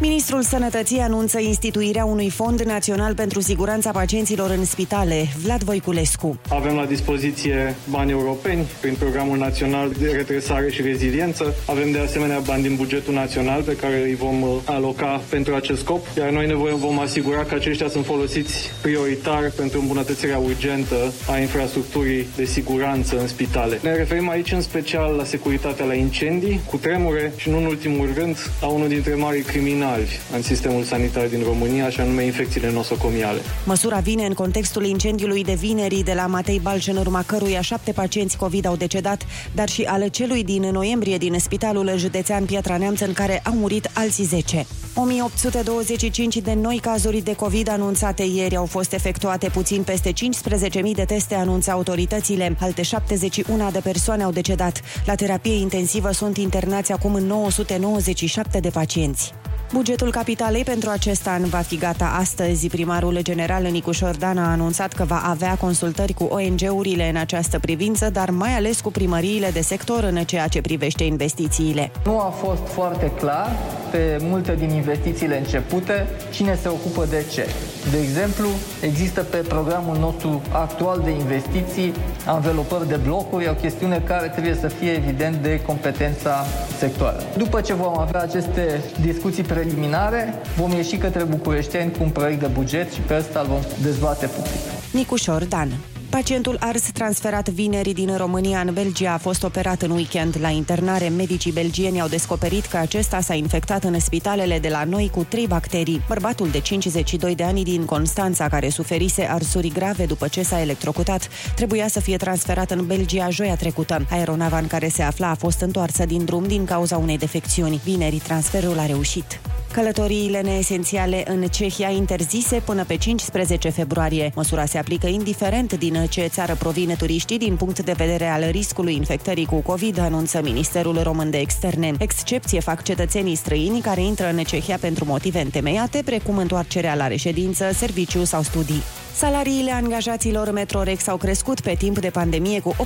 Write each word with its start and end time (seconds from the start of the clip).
Ministrul 0.00 0.42
Sănătății 0.42 0.98
anunță 0.98 1.40
instituirea 1.40 2.04
unui 2.04 2.30
fond 2.30 2.60
național 2.60 3.14
pentru 3.14 3.40
siguranța 3.40 3.90
pacienților 3.90 4.50
în 4.50 4.64
spitale. 4.64 5.26
Vlad 5.42 5.62
Voiculescu. 5.62 6.38
Avem 6.48 6.74
la 6.74 6.84
dispoziție 6.84 7.74
bani 7.90 8.10
europeni 8.10 8.66
prin 8.80 8.94
Programul 8.98 9.38
Național 9.38 9.90
de 9.98 10.10
Retresare 10.10 10.70
și 10.70 10.82
Reziliență. 10.82 11.54
Avem 11.66 11.90
de 11.90 11.98
asemenea 11.98 12.38
bani 12.38 12.62
din 12.62 12.76
bugetul 12.76 13.14
național 13.14 13.62
pe 13.62 13.76
care 13.76 14.02
îi 14.02 14.14
vom 14.14 14.42
uh, 14.42 14.48
aloca 14.64 15.22
pentru 15.28 15.54
acest 15.54 15.80
scop, 15.80 16.06
iar 16.18 16.30
noi 16.30 16.46
ne 16.46 16.54
vom 16.54 16.98
asigura 16.98 17.44
că 17.44 17.54
aceștia 17.54 17.88
sunt 17.88 18.04
folosiți 18.04 18.70
prioritar 18.82 19.52
pentru 19.56 19.80
îmbunătățirea 19.80 20.38
urgentă 20.38 21.12
a 21.30 21.38
infrastructurii 21.38 22.26
de 22.36 22.44
siguranță 22.44 23.20
în 23.20 23.26
spitale. 23.28 23.78
Ne 23.82 23.94
referim 23.94 24.28
aici 24.28 24.52
în 24.52 24.60
special 24.60 25.14
la 25.14 25.24
securitatea 25.24 25.84
la 25.84 25.94
incendii, 25.94 26.60
cu 26.70 26.76
tremure 26.76 27.32
și, 27.36 27.50
nu 27.50 27.56
în 27.56 27.64
ultimul 27.64 28.10
rând, 28.14 28.36
a 28.62 28.66
unul 28.66 28.88
dintre 28.88 29.14
marii 29.14 29.42
criminali 29.42 29.84
criminali 29.86 30.08
în 30.34 30.42
sistemul 30.42 30.82
sanitar 30.82 31.26
din 31.26 31.42
România, 31.44 31.90
și 31.90 32.00
anume 32.00 32.24
infecțiile 32.24 32.72
nosocomiale. 32.72 33.40
Măsura 33.64 33.98
vine 33.98 34.26
în 34.26 34.32
contextul 34.32 34.84
incendiului 34.84 35.44
de 35.44 35.54
vinerii 35.54 36.04
de 36.04 36.12
la 36.12 36.26
Matei 36.26 36.60
Balș, 36.62 36.86
în 36.86 36.96
urma 36.96 37.22
căruia 37.26 37.60
șapte 37.60 37.92
pacienți 37.92 38.36
COVID 38.36 38.66
au 38.66 38.76
decedat, 38.76 39.26
dar 39.54 39.68
și 39.68 39.82
ale 39.82 40.08
celui 40.08 40.44
din 40.44 40.62
noiembrie 40.62 41.16
din 41.16 41.38
Spitalul 41.38 41.92
Județean 41.96 42.44
Piatra 42.44 42.76
Neamț, 42.76 43.00
în 43.00 43.12
care 43.12 43.42
au 43.44 43.54
murit 43.54 43.90
alții 43.92 44.24
10. 44.24 44.66
1825 44.94 46.36
de 46.36 46.54
noi 46.54 46.78
cazuri 46.82 47.20
de 47.20 47.34
COVID 47.34 47.68
anunțate 47.70 48.22
ieri 48.22 48.56
au 48.56 48.66
fost 48.66 48.92
efectuate 48.92 49.48
puțin 49.48 49.82
peste 49.82 50.12
15.000 50.12 50.92
de 50.94 51.04
teste, 51.04 51.34
anunță 51.34 51.70
autoritățile. 51.70 52.56
Alte 52.60 52.82
71 52.82 53.70
de 53.72 53.78
persoane 53.78 54.22
au 54.22 54.30
decedat. 54.30 54.80
La 55.06 55.14
terapie 55.14 55.54
intensivă 55.54 56.12
sunt 56.12 56.36
internați 56.36 56.92
acum 56.92 57.18
997 57.18 58.58
de 58.58 58.68
pacienți. 58.68 59.34
Bugetul 59.72 60.10
capitalei 60.10 60.64
pentru 60.64 60.90
acest 60.90 61.26
an 61.26 61.44
va 61.44 61.58
fi 61.58 61.76
gata 61.76 62.16
astăzi. 62.18 62.68
Primarul 62.68 63.18
general 63.22 63.62
Nicuș 63.62 63.96
Șordan 63.96 64.38
a 64.38 64.50
anunțat 64.50 64.92
că 64.92 65.04
va 65.04 65.22
avea 65.24 65.54
consultări 65.54 66.12
cu 66.12 66.24
ONG-urile 66.24 67.08
în 67.08 67.16
această 67.16 67.58
privință, 67.58 68.10
dar 68.10 68.30
mai 68.30 68.50
ales 68.50 68.80
cu 68.80 68.90
primăriile 68.90 69.50
de 69.50 69.60
sector 69.60 70.04
în 70.04 70.24
ceea 70.24 70.48
ce 70.48 70.60
privește 70.60 71.04
investițiile. 71.04 71.90
Nu 72.04 72.18
a 72.18 72.34
fost 72.44 72.66
foarte 72.68 73.10
clar 73.18 73.56
pe 73.90 74.18
multe 74.20 74.54
din 74.54 74.70
investițiile 74.70 75.38
începute 75.38 76.06
cine 76.30 76.58
se 76.62 76.68
ocupă 76.68 77.06
de 77.10 77.24
ce. 77.32 77.46
De 77.90 77.98
exemplu, 77.98 78.48
există 78.80 79.20
pe 79.20 79.36
programul 79.36 79.96
nostru 79.98 80.42
actual 80.52 81.00
de 81.04 81.10
investiții 81.10 81.92
anvelopări 82.26 82.88
de 82.88 82.96
blocuri, 82.96 83.48
o 83.48 83.52
chestiune 83.52 84.02
care 84.06 84.28
trebuie 84.28 84.54
să 84.54 84.68
fie 84.68 84.90
evident 84.90 85.36
de 85.36 85.60
competența 85.66 86.44
sectoară. 86.78 87.22
După 87.36 87.60
ce 87.60 87.74
vom 87.74 87.98
avea 87.98 88.20
aceste 88.20 88.80
discuții 89.00 89.42
preliminare, 89.42 90.34
vom 90.56 90.70
ieși 90.70 90.96
către 90.96 91.22
Bucureșteni 91.22 91.90
cu 91.90 92.02
un 92.02 92.10
proiect 92.10 92.40
de 92.40 92.46
buget 92.46 92.92
și 92.92 93.00
pe 93.00 93.16
ăsta 93.18 93.40
îl 93.40 93.46
vom 93.46 93.60
dezbate 93.82 94.26
public. 94.26 94.60
Nicușor 94.92 95.44
Dan 95.44 95.68
Pacientul 96.10 96.56
ars 96.60 96.90
transferat 96.90 97.48
vineri 97.48 97.92
din 97.92 98.16
România 98.16 98.60
în 98.60 98.72
Belgia 98.72 99.12
a 99.12 99.18
fost 99.18 99.42
operat 99.42 99.82
în 99.82 99.90
weekend 99.90 100.36
la 100.40 100.48
internare. 100.48 101.08
Medicii 101.08 101.52
belgieni 101.52 102.00
au 102.00 102.08
descoperit 102.08 102.66
că 102.66 102.76
acesta 102.76 103.20
s-a 103.20 103.34
infectat 103.34 103.84
în 103.84 104.00
spitalele 104.00 104.58
de 104.58 104.68
la 104.68 104.84
noi 104.84 105.10
cu 105.14 105.26
trei 105.28 105.46
bacterii. 105.46 106.02
Bărbatul 106.08 106.48
de 106.48 106.60
52 106.60 107.34
de 107.34 107.42
ani 107.42 107.64
din 107.64 107.84
Constanța, 107.84 108.48
care 108.48 108.68
suferise 108.68 109.22
arsuri 109.30 109.68
grave 109.68 110.06
după 110.06 110.28
ce 110.28 110.42
s-a 110.42 110.60
electrocutat, 110.60 111.28
trebuia 111.54 111.88
să 111.88 112.00
fie 112.00 112.16
transferat 112.16 112.70
în 112.70 112.86
Belgia 112.86 113.30
joia 113.30 113.56
trecută. 113.56 114.06
Aeronava 114.10 114.58
în 114.58 114.66
care 114.66 114.88
se 114.88 115.02
afla 115.02 115.30
a 115.30 115.34
fost 115.34 115.60
întoarsă 115.60 116.04
din 116.04 116.24
drum 116.24 116.46
din 116.46 116.64
cauza 116.64 116.96
unei 116.96 117.18
defecțiuni. 117.18 117.80
Vineri 117.84 118.16
transferul 118.16 118.78
a 118.78 118.86
reușit. 118.86 119.40
Călătoriile 119.76 120.40
neesențiale 120.40 121.24
în 121.26 121.42
Cehia 121.42 121.90
interzise 121.90 122.62
până 122.64 122.84
pe 122.84 122.96
15 122.96 123.68
februarie. 123.68 124.32
Măsura 124.34 124.64
se 124.64 124.78
aplică 124.78 125.06
indiferent 125.06 125.72
din 125.72 125.96
ce 126.06 126.26
țară 126.26 126.54
provine 126.54 126.94
turiștii 126.94 127.38
din 127.38 127.56
punct 127.56 127.80
de 127.80 127.92
vedere 127.92 128.26
al 128.26 128.50
riscului 128.50 128.94
infectării 128.94 129.46
cu 129.46 129.56
COVID, 129.56 129.98
anunță 129.98 130.40
Ministerul 130.42 131.02
Român 131.02 131.30
de 131.30 131.38
Externe. 131.38 131.92
Excepție 131.98 132.60
fac 132.60 132.82
cetățenii 132.82 133.34
străini 133.34 133.80
care 133.80 134.02
intră 134.02 134.30
în 134.30 134.36
Cehia 134.44 134.78
pentru 134.80 135.04
motive 135.04 135.40
întemeiate, 135.40 136.02
precum 136.04 136.36
întoarcerea 136.38 136.94
la 136.94 137.06
reședință, 137.06 137.70
serviciu 137.72 138.24
sau 138.24 138.42
studii. 138.42 138.82
Salariile 139.18 139.70
angajaților 139.70 140.50
Metrorex 140.50 141.06
au 141.06 141.16
crescut 141.16 141.60
pe 141.60 141.74
timp 141.78 141.98
de 141.98 142.10
pandemie 142.10 142.60
cu 142.60 142.76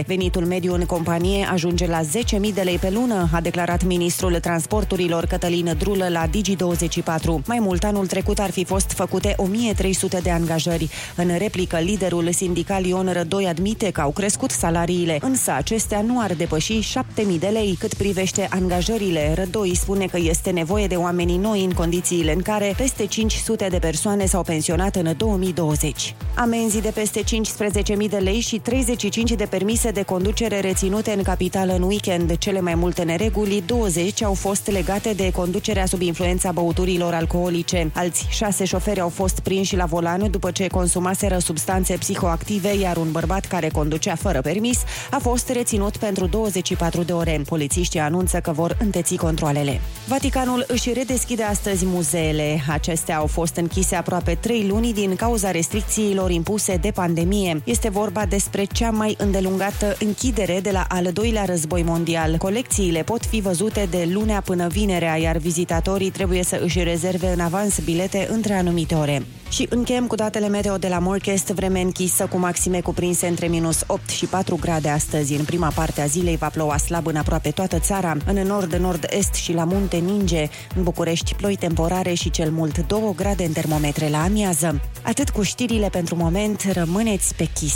18%. 0.00 0.06
Venitul 0.06 0.44
mediu 0.44 0.74
în 0.74 0.84
companie 0.84 1.48
ajunge 1.52 1.86
la 1.86 2.00
10.000 2.02 2.54
de 2.54 2.60
lei 2.60 2.78
pe 2.78 2.90
lună, 2.90 3.28
a 3.32 3.40
declarat 3.40 3.84
ministrul 3.84 4.38
transporturilor 4.40 5.24
Cătălin 5.24 5.74
Drulă 5.78 6.08
la 6.08 6.26
Digi24. 6.26 7.46
Mai 7.46 7.58
mult, 7.60 7.84
anul 7.84 8.06
trecut 8.06 8.38
ar 8.38 8.50
fi 8.50 8.64
fost 8.64 8.90
făcute 8.90 9.34
1300 9.36 10.18
de 10.22 10.30
angajări. 10.30 10.88
În 11.16 11.30
replică, 11.38 11.76
liderul 11.76 12.32
sindical 12.32 12.84
Ion 12.84 13.12
Rădoi 13.12 13.46
admite 13.46 13.90
că 13.90 14.00
au 14.00 14.10
crescut 14.10 14.50
salariile, 14.50 15.18
însă 15.20 15.52
acestea 15.52 16.00
nu 16.00 16.20
ar 16.20 16.34
depăși 16.34 16.98
7.000 16.98 17.38
de 17.38 17.46
lei. 17.46 17.76
Cât 17.78 17.94
privește 17.94 18.48
angajările, 18.50 19.32
Rădoi 19.34 19.76
spune 19.76 20.06
că 20.06 20.18
este 20.18 20.50
nevoie 20.50 20.86
de 20.86 20.96
oamenii 20.96 21.36
noi 21.36 21.64
în 21.64 21.72
condițiile 21.72 22.32
în 22.32 22.42
care 22.42 22.74
peste 22.76 23.06
500 23.06 23.66
de 23.70 23.78
persoane 23.78 24.26
s-au 24.26 24.42
pensionat 24.42 24.96
în 24.96 25.05
în 25.06 25.16
2020. 25.16 26.14
Amenzii 26.34 26.80
de 26.80 26.90
peste 26.94 27.20
15.000 27.20 28.08
de 28.10 28.16
lei 28.16 28.40
și 28.40 28.58
35 28.58 29.32
de 29.32 29.44
permise 29.44 29.90
de 29.90 30.02
conducere 30.02 30.60
reținute 30.60 31.12
în 31.12 31.22
capitală 31.22 31.72
în 31.72 31.82
weekend. 31.82 32.38
Cele 32.38 32.60
mai 32.60 32.74
multe 32.74 33.02
nereguli, 33.02 33.62
20, 33.66 34.22
au 34.22 34.34
fost 34.34 34.70
legate 34.70 35.12
de 35.12 35.30
conducerea 35.30 35.86
sub 35.86 36.00
influența 36.00 36.52
băuturilor 36.52 37.14
alcoolice. 37.14 37.90
Alți 37.94 38.26
șase 38.28 38.64
șoferi 38.64 39.00
au 39.00 39.08
fost 39.08 39.40
prinși 39.40 39.76
la 39.76 39.84
volan 39.84 40.30
după 40.30 40.50
ce 40.50 40.66
consumaseră 40.66 41.38
substanțe 41.38 41.96
psihoactive, 41.96 42.76
iar 42.76 42.96
un 42.96 43.12
bărbat 43.12 43.44
care 43.44 43.68
conducea 43.68 44.14
fără 44.14 44.40
permis 44.40 44.78
a 45.10 45.18
fost 45.18 45.48
reținut 45.48 45.96
pentru 45.96 46.26
24 46.26 47.02
de 47.02 47.12
ore. 47.12 47.42
Polițiștii 47.48 48.00
anunță 48.00 48.38
că 48.38 48.52
vor 48.52 48.76
înteți 48.80 49.14
controlele. 49.16 49.80
Vaticanul 50.08 50.64
își 50.68 50.92
redeschide 50.92 51.42
astăzi 51.42 51.86
muzeele. 51.86 52.64
Acestea 52.68 53.16
au 53.16 53.26
fost 53.26 53.56
închise 53.56 53.94
aproape 53.94 54.38
3 54.40 54.66
luni 54.66 54.92
din 54.96 55.16
cauza 55.16 55.50
restricțiilor 55.50 56.30
impuse 56.30 56.76
de 56.76 56.90
pandemie. 56.90 57.62
Este 57.64 57.88
vorba 57.88 58.26
despre 58.26 58.64
cea 58.64 58.90
mai 58.90 59.14
îndelungată 59.18 59.96
închidere 60.00 60.60
de 60.60 60.70
la 60.70 60.84
al 60.88 61.12
doilea 61.12 61.44
război 61.44 61.82
mondial. 61.82 62.36
Colecțiile 62.36 63.02
pot 63.02 63.24
fi 63.24 63.40
văzute 63.40 63.86
de 63.90 64.08
lunea 64.12 64.40
până 64.40 64.66
vinerea, 64.66 65.16
iar 65.16 65.36
vizitatorii 65.36 66.10
trebuie 66.10 66.42
să 66.42 66.60
își 66.62 66.82
rezerve 66.82 67.32
în 67.32 67.40
avans 67.40 67.78
bilete 67.80 68.28
între 68.30 68.52
anumite 68.54 68.94
ore. 68.94 69.22
Și 69.50 69.66
încheiem 69.70 70.06
cu 70.06 70.14
datele 70.14 70.48
meteo 70.48 70.76
de 70.76 70.88
la 70.88 70.98
Morchest, 70.98 71.46
vreme 71.46 71.80
închisă 71.80 72.26
cu 72.26 72.38
maxime 72.38 72.80
cuprinse 72.80 73.26
între 73.26 73.46
minus 73.46 73.84
8 73.86 74.08
și 74.08 74.26
4 74.26 74.56
grade 74.60 74.88
astăzi. 74.88 75.34
În 75.34 75.44
prima 75.44 75.72
parte 75.74 76.00
a 76.00 76.06
zilei 76.06 76.36
va 76.36 76.48
ploua 76.48 76.76
slab 76.76 77.06
în 77.06 77.16
aproape 77.16 77.50
toată 77.50 77.78
țara. 77.78 78.16
În 78.26 78.46
nord, 78.46 78.74
nord-est 78.74 79.34
și 79.34 79.52
la 79.52 79.64
munte 79.64 79.96
ninge. 79.96 80.48
În 80.74 80.82
București 80.82 81.34
ploi 81.34 81.56
temporare 81.56 82.14
și 82.14 82.30
cel 82.30 82.50
mult 82.50 82.78
2 82.78 83.12
grade 83.16 83.44
în 83.44 83.52
termometre 83.52 84.08
la 84.08 84.22
amiază. 84.22 84.80
Atât 85.02 85.30
cu 85.30 85.42
știrile 85.42 85.88
pentru 85.88 86.16
moment, 86.16 86.62
rămâneți 86.72 87.34
pe 87.34 87.48
chis. 87.54 87.74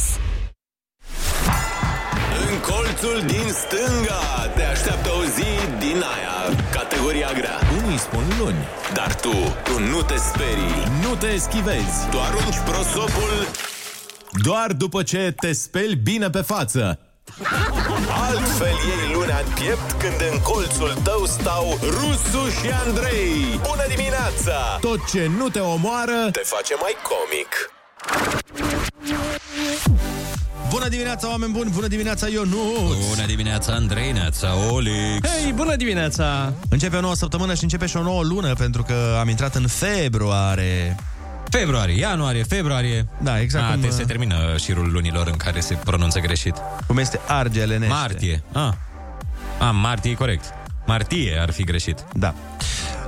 În 2.50 2.58
colțul 2.60 3.22
din 3.26 3.48
stânga 3.62 4.52
te 4.56 4.62
așteaptă 4.62 5.08
o 5.20 5.24
zi 5.24 5.50
din 5.78 6.02
aia, 6.14 6.56
categoria 6.72 7.30
grea. 7.32 7.58
Unii 7.84 7.98
spun 7.98 8.24
luni. 8.38 8.79
Dar 8.94 9.14
tu, 9.14 9.32
tu 9.64 9.78
nu 9.80 10.02
te 10.02 10.16
sperii. 10.16 10.82
Nu 11.02 11.14
te 11.14 11.26
eschivezi. 11.26 12.08
Tu 12.10 12.18
arunci 12.20 12.58
prosopul 12.64 13.48
Doar 14.42 14.72
după 14.72 15.02
ce 15.02 15.34
te 15.40 15.52
speli 15.52 15.94
bine 15.96 16.30
pe 16.30 16.40
față. 16.40 16.98
Altfel 18.28 18.66
iei 18.66 19.14
lunea 19.14 19.38
în 19.38 19.52
piept 19.54 19.92
când 19.92 20.30
în 20.32 20.40
colțul 20.40 20.94
tău 21.02 21.24
stau 21.24 21.78
Rusu 21.82 22.48
și 22.48 22.70
Andrei. 22.86 23.60
Bună 23.62 23.84
dimineața! 23.88 24.78
Tot 24.80 25.08
ce 25.10 25.30
nu 25.36 25.48
te 25.48 25.58
omoară 25.58 26.30
Te 26.32 26.42
face 26.44 26.74
mai 26.80 26.96
comic. 27.02 27.70
Bună 30.70 30.88
dimineața, 30.88 31.28
oameni 31.28 31.52
buni! 31.52 31.70
Bună 31.70 31.86
dimineața, 31.86 32.26
Ionuț! 32.26 33.06
Bună 33.08 33.26
dimineața, 33.26 33.72
Andrei, 33.72 34.12
neața, 34.12 34.48
Olix. 34.70 35.28
Hei, 35.28 35.52
bună 35.52 35.76
dimineața! 35.76 36.52
Începe 36.68 36.96
o 36.96 37.00
nouă 37.00 37.14
săptămână 37.14 37.54
și 37.54 37.62
începe 37.62 37.86
și 37.86 37.96
o 37.96 38.02
nouă 38.02 38.22
lună, 38.22 38.52
pentru 38.52 38.82
că 38.82 39.16
am 39.20 39.28
intrat 39.28 39.54
în 39.54 39.66
februarie. 39.66 40.96
Februarie, 41.48 41.98
ianuarie, 41.98 42.42
februarie. 42.42 43.06
Da, 43.22 43.40
exact 43.40 43.64
A, 43.64 43.72
cum, 43.72 43.80
te, 43.80 43.86
uh, 43.86 43.92
se 43.92 44.02
termină 44.02 44.56
șirul 44.58 44.90
lunilor 44.92 45.26
în 45.26 45.36
care 45.36 45.60
se 45.60 45.74
pronunță 45.74 46.18
greșit. 46.18 46.54
Cum 46.86 46.98
este 46.98 47.20
argelenește. 47.26 47.94
Martie. 47.94 48.42
A, 48.52 48.76
A 49.58 49.70
martie 49.70 50.10
e 50.10 50.14
corect. 50.14 50.44
Martie 50.86 51.38
ar 51.40 51.50
fi 51.52 51.64
greșit. 51.64 52.04
Da. 52.12 52.34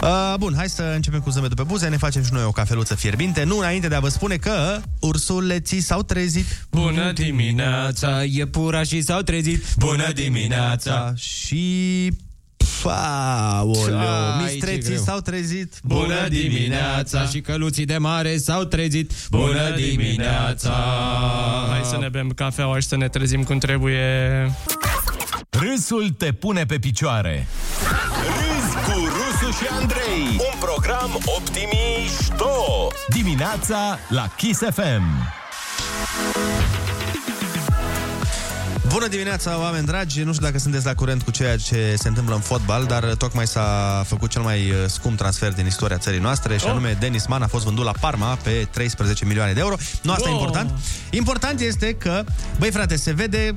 Uh, 0.02 0.34
bun, 0.38 0.54
hai 0.56 0.69
să 0.69 0.82
începem 0.94 1.20
cu 1.20 1.31
zâmbetul 1.31 1.56
pe 1.56 1.62
buze, 1.62 1.88
ne 1.88 1.96
facem 1.96 2.25
și 2.25 2.32
noi 2.32 2.44
o 2.44 2.50
cafeluță 2.50 2.94
fierbinte, 2.94 3.44
nu 3.44 3.58
înainte 3.58 3.88
de 3.88 3.94
a 3.94 4.00
vă 4.00 4.08
spune 4.08 4.37
că 4.37 4.81
ursuleții 5.00 5.81
s-au 5.81 6.02
trezit. 6.02 6.66
Bună 6.70 7.12
dimineața, 7.12 8.22
iepurașii 8.22 9.02
s-au 9.02 9.20
trezit. 9.20 9.64
Bună 9.78 10.12
dimineața. 10.12 11.12
Și... 11.16 12.12
Aoleu, 12.84 13.99
Ai, 13.99 14.46
ce 14.46 14.52
mistreții 14.52 14.90
greu. 14.90 15.02
s-au 15.02 15.19
trezit. 15.19 15.75
Bună 15.82 16.28
dimineața 16.28 17.26
și 17.26 17.40
căluții 17.40 17.84
de 17.84 17.96
mare 17.99 18.37
s-au 18.37 18.64
trezit. 18.64 19.12
Bună 19.31 19.75
dimineața. 19.76 20.75
Hai 21.70 21.81
să 21.84 21.96
ne 22.00 22.08
bem 22.08 22.28
cafeaua 22.28 22.78
și 22.81 22.87
să 22.87 22.96
ne 22.96 23.08
trezim 23.08 23.43
cum 23.43 23.58
trebuie. 23.58 24.00
Râsul 25.50 26.10
te 26.10 26.32
pune 26.32 26.64
pe 26.66 26.78
picioare. 26.78 27.46
Râzi 28.25 28.62
cu 28.62 28.62
Rusu 28.62 28.62
și 29.58 29.66
Andrei. 29.81 30.26
Un 30.52 30.58
program 30.60 31.19
optimișto. 31.37 32.88
Dimineața 33.08 33.99
la 34.08 34.28
Kiss 34.37 34.60
FM. 34.70 35.02
Bună 38.88 39.06
dimineața, 39.08 39.58
oameni 39.60 39.87
dragi! 39.87 40.22
Nu 40.22 40.32
știu 40.32 40.44
dacă 40.46 40.58
sunteți 40.58 40.84
la 40.87 40.94
curent 40.94 41.22
cu 41.22 41.31
ceea 41.31 41.56
ce 41.56 41.94
se 41.99 42.08
întâmplă 42.08 42.34
în 42.34 42.40
fotbal, 42.40 42.84
dar 42.84 43.04
tocmai 43.04 43.46
s-a 43.46 44.02
făcut 44.06 44.31
cel 44.31 44.43
mai 44.43 44.70
uh, 44.70 44.76
scump 44.87 45.16
transfer 45.19 45.52
din 45.52 45.66
istoria 45.66 45.99
țării 45.99 46.20
noastre, 46.20 46.56
și 46.56 46.66
anume 46.66 46.96
Denis 47.00 47.26
Man 47.26 47.43
a 47.43 47.46
fost 47.46 47.64
vândut 47.64 47.84
la 47.84 47.93
Parma 48.00 48.38
pe 48.43 48.69
13 48.70 49.25
milioane 49.25 49.52
de 49.52 49.60
euro. 49.60 49.75
Nu 50.02 50.12
asta 50.12 50.28
e 50.28 50.32
Wow! 50.32 50.40
important. 50.40 50.78
Important 51.10 51.60
este 51.60 51.94
că, 51.94 52.25
băi 52.58 52.70
frate, 52.70 52.96
se 52.96 53.12
vede 53.12 53.54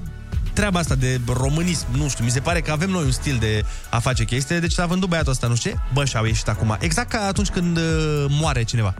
treaba 0.56 0.80
asta 0.80 0.96
de 0.96 1.20
românism, 1.28 1.86
nu 1.92 2.10
știu, 2.10 2.24
mi 2.24 2.30
se 2.30 2.40
pare 2.40 2.62
că 2.62 2.72
avem 2.72 2.90
noi 2.90 3.04
un 3.04 3.12
stil 3.12 3.38
de 3.40 3.66
a 3.90 4.00
face 4.00 4.24
chestii, 4.24 4.60
deci 4.60 4.72
s-a 4.72 4.86
vândut 4.86 5.10
băiatul 5.10 5.32
ăsta, 5.32 5.48
nu 5.48 5.56
știu 5.56 5.72
ce, 5.72 5.78
bă, 5.94 6.06
și-au 6.06 6.26
ieșit 6.26 6.48
acum. 6.48 6.78
Exact 6.80 7.10
ca 7.10 7.26
atunci 7.28 7.50
când 7.50 7.78
uh, 7.78 8.26
moare 8.30 8.64
cineva. 8.64 8.94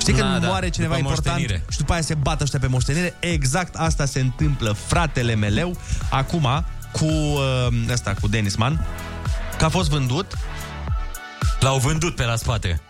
Știi 0.00 0.12
când 0.12 0.32
Da, 0.32 0.38
da, 0.38 0.46
moare 0.46 0.68
cineva 0.68 0.94
după 0.94 1.08
important 1.08 1.36
moștenire. 1.36 1.64
și 1.70 1.78
după 1.78 1.92
aia 1.92 2.02
se 2.02 2.14
bată 2.14 2.42
ăștia 2.42 2.58
pe 2.58 2.66
moștenire? 2.66 3.14
Exact 3.20 3.74
asta 3.74 4.04
se 4.04 4.20
întâmplă, 4.20 4.76
fratele 4.86 5.34
meleu, 5.34 5.76
acum 6.10 6.64
cu 6.92 7.04
uh, 7.04 7.66
ăsta, 7.92 8.14
cu 8.20 8.28
Denis 8.28 8.56
Man, 8.56 8.86
că 9.58 9.64
a 9.64 9.68
fost 9.68 9.90
vândut. 9.90 10.32
L-au 11.60 11.78
vândut 11.78 12.14
pe 12.14 12.24
la 12.24 12.36
spate. 12.36 12.80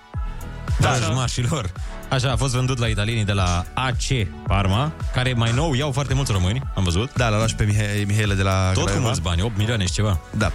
Da, 0.80 0.90
mașilor. 1.14 1.72
Așa, 2.08 2.30
a 2.32 2.36
fost 2.36 2.54
vândut 2.54 2.78
la 2.78 2.86
italienii 2.86 3.24
de 3.24 3.32
la 3.32 3.64
AC 3.74 4.26
Parma, 4.46 4.92
care 5.12 5.32
mai 5.32 5.52
nou 5.52 5.74
iau 5.74 5.92
foarte 5.92 6.14
mulți 6.14 6.32
români, 6.32 6.62
am 6.74 6.84
văzut. 6.84 7.10
Da, 7.14 7.28
l-a 7.28 7.36
luat 7.36 7.48
și 7.48 7.54
pe 7.54 7.64
Mihe- 7.64 8.04
Mihaele 8.06 8.34
de 8.34 8.42
la 8.42 8.70
Tot 8.72 8.76
cu 8.76 8.84
Craiova. 8.84 9.04
mulți 9.06 9.20
bani, 9.20 9.42
8 9.42 9.56
milioane 9.56 9.84
și 9.86 9.92
ceva. 9.92 10.18
Da. 10.36 10.52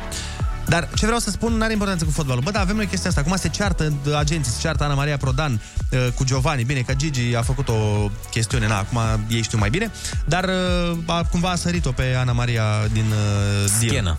Dar 0.65 0.89
ce 0.95 1.06
vreau 1.06 1.19
să 1.19 1.30
spun, 1.30 1.53
nu 1.53 1.63
are 1.63 1.71
importanță 1.71 2.06
cu 2.06 2.12
fotbalul. 2.12 2.42
Bă, 2.44 2.51
da, 2.51 2.59
avem 2.59 2.75
noi 2.75 2.86
chestia 2.86 3.09
asta. 3.09 3.21
Acum 3.21 3.36
se 3.38 3.50
ceartă 3.50 3.94
uh, 4.07 4.15
agenții, 4.18 4.51
se 4.51 4.57
ceartă 4.62 4.83
Ana 4.83 4.94
Maria 4.94 5.18
Prodan 5.18 5.62
uh, 5.92 6.07
cu 6.15 6.24
Giovanni. 6.24 6.63
Bine, 6.63 6.80
că 6.80 6.94
Gigi 6.94 7.36
a 7.36 7.42
făcut 7.42 7.68
o 7.69 8.09
chestiune, 8.30 8.68
na, 8.68 8.77
acum 8.77 9.00
ei 9.30 9.42
știu 9.42 9.57
mai 9.57 9.69
bine. 9.69 9.92
Dar 10.25 10.44
uh, 10.44 10.98
a, 11.06 11.24
cumva 11.31 11.50
a 11.50 11.56
sărit-o 11.56 11.92
pe 11.92 12.15
Ana 12.19 12.31
Maria 12.31 12.63
din 12.92 13.06
uh, 13.09 13.71
deal. 13.80 14.18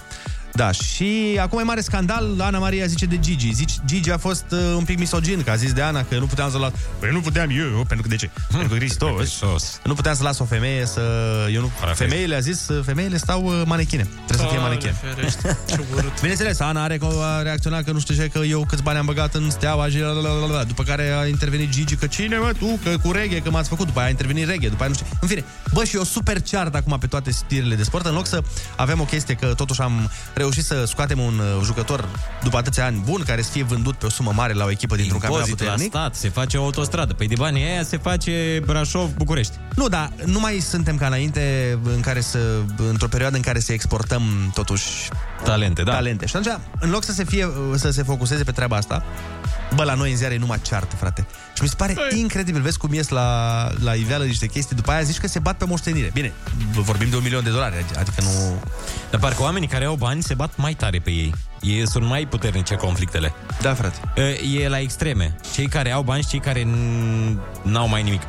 Schiena. 0.53 0.71
Da, 0.71 0.71
și 0.71 1.39
acum 1.41 1.59
e 1.59 1.63
mare 1.63 1.81
scandal, 1.81 2.41
Ana 2.41 2.59
Maria 2.59 2.87
zice 2.87 3.07
de 3.07 3.19
Gigi. 3.19 3.53
Zici, 3.53 3.73
Gigi 3.85 4.11
a 4.11 4.19
fost 4.19 4.45
uh, 4.51 4.59
un 4.77 4.85
pic 4.85 4.99
misogin, 4.99 5.43
că 5.43 5.51
a 5.51 5.55
zis 5.55 5.73
de 5.73 5.83
Ana 5.83 6.05
că 6.05 6.19
nu 6.19 6.27
puteam 6.27 6.51
să 6.51 6.59
las... 6.59 6.73
Păi 6.99 7.11
nu 7.13 7.21
puteam 7.21 7.51
eu, 7.51 7.85
pentru 7.85 8.03
că 8.03 8.09
de 8.09 8.17
ce? 8.17 8.31
pentru 8.51 8.69
că 8.69 8.75
Hristos. 8.75 9.17
Hristos. 9.17 9.81
Nu 9.85 9.95
puteam 9.95 10.15
să 10.15 10.23
las 10.23 10.39
o 10.39 10.45
femeie 10.45 10.87
să... 10.87 11.01
Eu 11.53 11.61
nu... 11.61 11.71
Parafez. 11.81 12.09
Femeile, 12.09 12.35
a 12.35 12.39
zis, 12.39 12.69
uh, 12.69 12.85
femeile 12.85 13.17
stau 13.17 13.45
uh, 13.45 13.63
manechine. 13.67 14.09
Trebuie 14.27 14.47
să 14.47 14.53
fie 14.53 14.63
manechine. 14.63 14.95
Doamne 15.01 15.21
ferește, 15.21 15.59
ce 15.69 15.85
urât. 15.95 16.21
Bineînțeles, 16.21 16.61
Ana 16.61 16.83
are, 16.83 16.99
a 17.23 17.43
reacționat 17.43 17.85
că 17.85 17.93
nu 17.93 17.99
știu 17.99 18.15
ce, 18.15 18.29
că 18.29 18.39
eu 18.39 18.65
câți 18.69 18.83
bani 18.83 18.99
am 18.99 19.07
băgat 19.07 19.35
în 19.35 19.51
steaua 19.51 19.89
și 19.89 19.99
la, 19.99 20.11
la, 20.11 20.21
la, 20.21 20.47
la, 20.47 20.47
la. 20.47 20.65
După 20.65 20.83
care 20.83 21.11
a 21.11 21.27
intervenit 21.27 21.71
Gigi, 21.71 21.97
că 21.97 22.07
cine 22.07 22.39
mă, 22.39 22.53
tu, 22.59 22.79
că 22.85 22.97
cu 23.03 23.13
reghe, 23.13 23.39
că 23.41 23.51
m-ați 23.51 23.69
făcut. 23.69 23.87
După 23.87 23.99
aia 23.99 24.07
a 24.07 24.11
intervenit 24.11 24.49
reghe, 24.49 24.69
după 24.69 24.83
aia 24.83 24.89
nu 24.89 24.95
știu. 24.95 25.07
În 25.21 25.29
fine, 25.29 25.45
bă, 25.73 25.85
și 25.85 25.97
eu 25.97 26.03
super 26.03 26.43
ceart 26.43 26.75
acum 26.75 26.99
pe 26.99 27.07
toate 27.07 27.31
stirele 27.31 27.75
de 27.75 27.83
sport, 27.83 28.07
în 28.07 28.15
loc 28.15 28.27
să 28.27 28.43
avem 28.77 29.01
o 29.01 29.05
chestie 29.05 29.35
că 29.35 29.47
totuși 29.47 29.81
am 29.81 30.11
reușit 30.43 30.65
să 30.65 30.85
scoatem 30.85 31.19
un 31.19 31.39
uh, 31.39 31.65
jucător 31.65 32.09
după 32.43 32.57
atâția 32.57 32.85
ani 32.85 33.03
bun, 33.05 33.23
care 33.27 33.43
să 33.43 33.51
fie 33.51 33.63
vândut 33.63 33.95
pe 33.95 34.07
o 34.07 34.09
sumă 34.09 34.33
mare 34.35 34.53
la 34.53 34.65
o 34.65 34.71
echipă 34.71 34.97
dintr-un 34.97 35.19
campionat 35.19 35.47
Impozit 35.49 35.67
la 35.67 35.73
puternic. 35.73 35.95
stat, 35.95 36.15
se 36.15 36.29
face 36.29 36.57
o 36.59 36.63
autostradă. 36.65 37.13
Păi 37.13 37.29
de 37.29 37.35
banii 37.39 37.65
aia 37.65 37.83
se 37.83 37.97
face 37.97 38.63
Brașov-București. 38.67 39.53
Nu, 39.75 39.89
dar 39.89 40.13
nu 40.25 40.41
mai 40.41 40.59
suntem 40.59 40.97
ca 40.97 41.07
înainte 41.07 41.79
în 41.95 42.01
care 42.01 42.21
să, 42.21 42.39
într-o 42.89 43.09
perioadă 43.09 43.37
în 43.37 43.43
care 43.43 43.61
să 43.61 43.73
exportăm 43.73 44.23
totuși 44.55 45.09
Talente, 45.45 45.83
da. 45.83 45.93
talente. 45.93 46.27
Și 46.27 46.37
atunci, 46.37 46.55
în 46.81 46.91
loc 46.91 47.05
să 47.05 47.13
se, 47.13 47.25
fie, 47.25 47.51
să 47.75 47.91
se 47.91 48.03
focuseze 48.03 48.45
pe 48.45 48.51
treaba 48.53 48.77
asta, 48.77 49.05
bă, 49.75 49.83
la 49.85 49.95
noi 49.95 50.11
în 50.11 50.17
ziare 50.17 50.35
e 50.35 50.39
numai 50.39 50.59
ceartă, 50.63 50.97
frate. 50.97 51.27
Și 51.55 51.63
mi 51.63 51.69
se 51.69 51.75
pare 51.77 51.95
incredibil. 52.17 52.61
Vezi 52.61 52.79
cum 52.79 52.93
ies 52.95 53.09
la, 53.09 53.69
la 53.83 53.95
iveală 53.95 54.25
niște 54.25 54.47
chestii, 54.47 54.77
după 54.77 54.91
aia 54.91 55.03
zici 55.03 55.19
că 55.19 55.27
se 55.29 55.39
bat 55.39 55.57
pe 55.57 55.65
moștenire. 55.65 56.11
Bine, 56.13 56.33
vorbim 56.75 57.09
de 57.11 57.17
un 57.17 57.23
milion 57.23 57.43
de 57.45 57.51
dolari, 57.51 57.75
adică 57.99 58.21
nu... 58.23 58.63
Dar 59.11 59.21
parcă 59.21 59.43
oamenii 59.43 59.69
care 59.69 59.85
au 59.85 59.95
bani 59.95 60.23
se 60.23 60.35
bat 60.35 60.57
mai 60.57 60.75
tare 60.75 60.99
pe 60.99 61.11
ei. 61.11 61.35
Ei 61.61 61.89
sunt 61.89 62.05
mai 62.05 62.27
puternice 62.27 62.75
conflictele. 62.75 63.33
Da, 63.61 63.75
frate. 63.75 63.99
E 64.63 64.69
la 64.69 64.79
extreme. 64.79 65.37
Cei 65.55 65.67
care 65.69 65.91
au 65.91 66.03
bani 66.03 66.23
și 66.23 66.29
cei 66.29 66.41
care 66.41 66.63
n- 66.63 67.37
n-au 67.63 67.89
mai 67.89 68.03
nimic. 68.03 68.23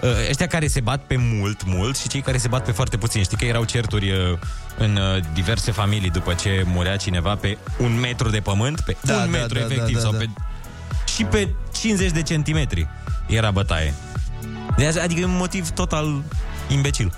Uh, 0.00 0.08
Ăștia 0.28 0.46
care 0.46 0.66
se 0.66 0.80
bat 0.80 1.02
pe 1.06 1.16
mult, 1.18 1.64
mult 1.66 1.96
și 1.96 2.08
cei 2.08 2.20
care 2.20 2.38
se 2.38 2.48
bat 2.48 2.64
pe 2.64 2.70
foarte 2.72 2.96
puțin. 2.96 3.22
Știi 3.22 3.36
că 3.36 3.44
erau 3.44 3.64
certuri 3.64 4.10
uh, 4.10 4.38
în 4.78 4.96
uh, 4.96 5.22
diverse 5.34 5.70
familii 5.70 6.10
după 6.10 6.34
ce 6.34 6.62
murea 6.66 6.96
cineva 6.96 7.34
pe 7.34 7.58
un 7.78 7.98
metru 8.00 8.28
de 8.30 8.40
pământ, 8.40 8.80
pe 8.80 8.96
Da, 9.00 9.12
un 9.14 9.18
da, 9.30 9.38
metru 9.38 9.58
da, 9.58 9.64
efectiv, 9.64 9.94
da, 9.96 10.00
da, 10.00 10.00
sau 10.00 10.12
da. 10.12 10.18
pe... 10.18 10.28
Și 11.14 11.24
pe 11.24 11.48
50 11.72 12.10
de 12.10 12.22
centimetri 12.22 12.88
era 13.26 13.50
bătaie. 13.50 13.94
De 14.76 14.86
asta, 14.86 15.02
adică 15.02 15.20
e 15.20 15.24
un 15.24 15.36
motiv 15.36 15.70
total 15.70 16.22
imbecil. 16.68 17.12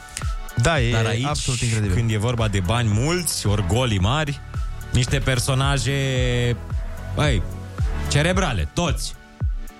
Da, 0.63 0.81
e 0.81 0.93
Dar 0.93 1.07
aici, 1.07 1.25
absolut 1.25 1.61
incredibil. 1.61 1.95
când 1.95 2.11
e 2.11 2.17
vorba 2.17 2.49
de 2.49 2.61
bani 2.61 2.89
mulți, 2.93 3.47
ori 3.47 3.67
goli 3.67 3.99
mari, 3.99 4.41
niște 4.93 5.19
personaje, 5.19 5.93
băi, 7.15 7.43
cerebrale, 8.11 8.69
toți. 8.73 9.15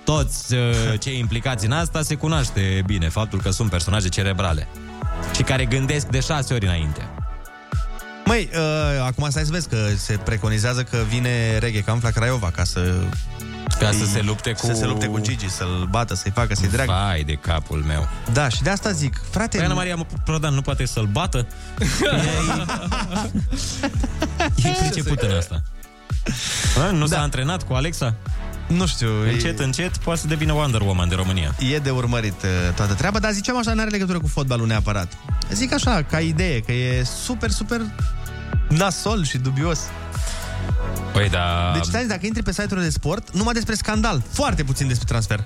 Toți 0.03 0.53
uh, 0.53 0.59
cei 1.03 1.19
implicați 1.19 1.65
în 1.65 1.71
asta 1.71 2.01
se 2.01 2.15
cunoaște 2.15 2.83
bine 2.85 3.09
faptul 3.09 3.41
că 3.41 3.49
sunt 3.49 3.69
personaje 3.69 4.09
cerebrale 4.09 4.67
și 5.35 5.41
care 5.41 5.65
gândesc 5.65 6.07
de 6.07 6.19
șase 6.19 6.53
ori 6.53 6.65
înainte. 6.65 7.09
Măi, 8.25 8.49
uh, 8.53 9.05
acum 9.05 9.29
stai 9.29 9.43
să 9.43 9.51
vezi 9.51 9.69
că 9.69 9.77
se 9.97 10.17
preconizează 10.17 10.83
că 10.83 10.97
vine 11.09 11.57
Reghe 11.57 11.81
Camp 11.81 12.03
la 12.03 12.09
Craiova 12.09 12.51
ca 12.51 12.63
să... 12.63 13.03
Ca 13.79 13.91
să 13.91 14.05
se 14.05 14.21
lupte 14.21 14.51
cu... 14.51 14.65
Să 14.65 14.73
se 14.73 14.85
lupte 14.85 15.05
cu 15.07 15.19
Gigi, 15.19 15.49
să-l 15.49 15.87
bată, 15.89 16.15
să-i 16.15 16.31
facă, 16.31 16.55
să-i 16.55 16.67
dragă. 16.69 16.91
Vai 16.91 17.23
de 17.23 17.33
capul 17.33 17.83
meu. 17.87 18.07
Da, 18.33 18.49
și 18.49 18.61
de 18.63 18.69
asta 18.69 18.91
zic, 18.91 19.21
frate... 19.29 19.57
Păi 19.57 19.65
Ana 19.65 19.73
Maria 19.75 20.05
Prodan 20.25 20.53
nu 20.53 20.61
poate 20.61 20.85
să-l 20.85 21.05
bată? 21.11 21.47
e, 24.55 24.67
e 24.67 24.75
pricepută 24.79 25.29
în 25.29 25.37
asta. 25.37 25.61
A, 26.87 26.91
nu 26.91 27.07
Da. 27.07 27.15
s-a 27.15 27.21
antrenat 27.21 27.63
cu 27.63 27.73
Alexa? 27.73 28.13
Nu 28.67 28.85
știu, 28.87 29.09
Încet, 29.31 29.59
încet, 29.59 29.97
poate 29.97 30.19
să 30.19 30.27
devină 30.27 30.53
Wonder 30.53 30.81
Woman 30.81 31.09
de 31.09 31.15
România. 31.15 31.55
E 31.71 31.77
de 31.77 31.89
urmărit 31.89 32.41
uh, 32.43 32.73
toată 32.75 32.93
treaba, 32.93 33.19
dar 33.19 33.31
ziceam 33.31 33.57
așa, 33.57 33.73
n-are 33.73 33.89
legătură 33.89 34.19
cu 34.19 34.27
fotbalul 34.27 34.67
neapărat. 34.67 35.07
Zic 35.51 35.73
așa, 35.73 36.03
ca 36.09 36.19
idee, 36.19 36.59
că 36.59 36.71
e 36.71 37.03
super, 37.23 37.49
super 37.49 37.81
nasol 38.69 39.23
și 39.25 39.37
dubios. 39.37 39.79
Păi 41.13 41.29
da... 41.29 41.71
Deci, 41.73 41.83
stați, 41.83 42.07
dacă 42.07 42.25
intri 42.25 42.43
pe 42.43 42.51
site-urile 42.51 42.85
de 42.85 42.91
sport, 42.91 43.35
numai 43.35 43.53
despre 43.53 43.73
scandal, 43.75 44.23
foarte 44.31 44.63
puțin 44.63 44.87
despre 44.87 45.05
transfer. 45.07 45.43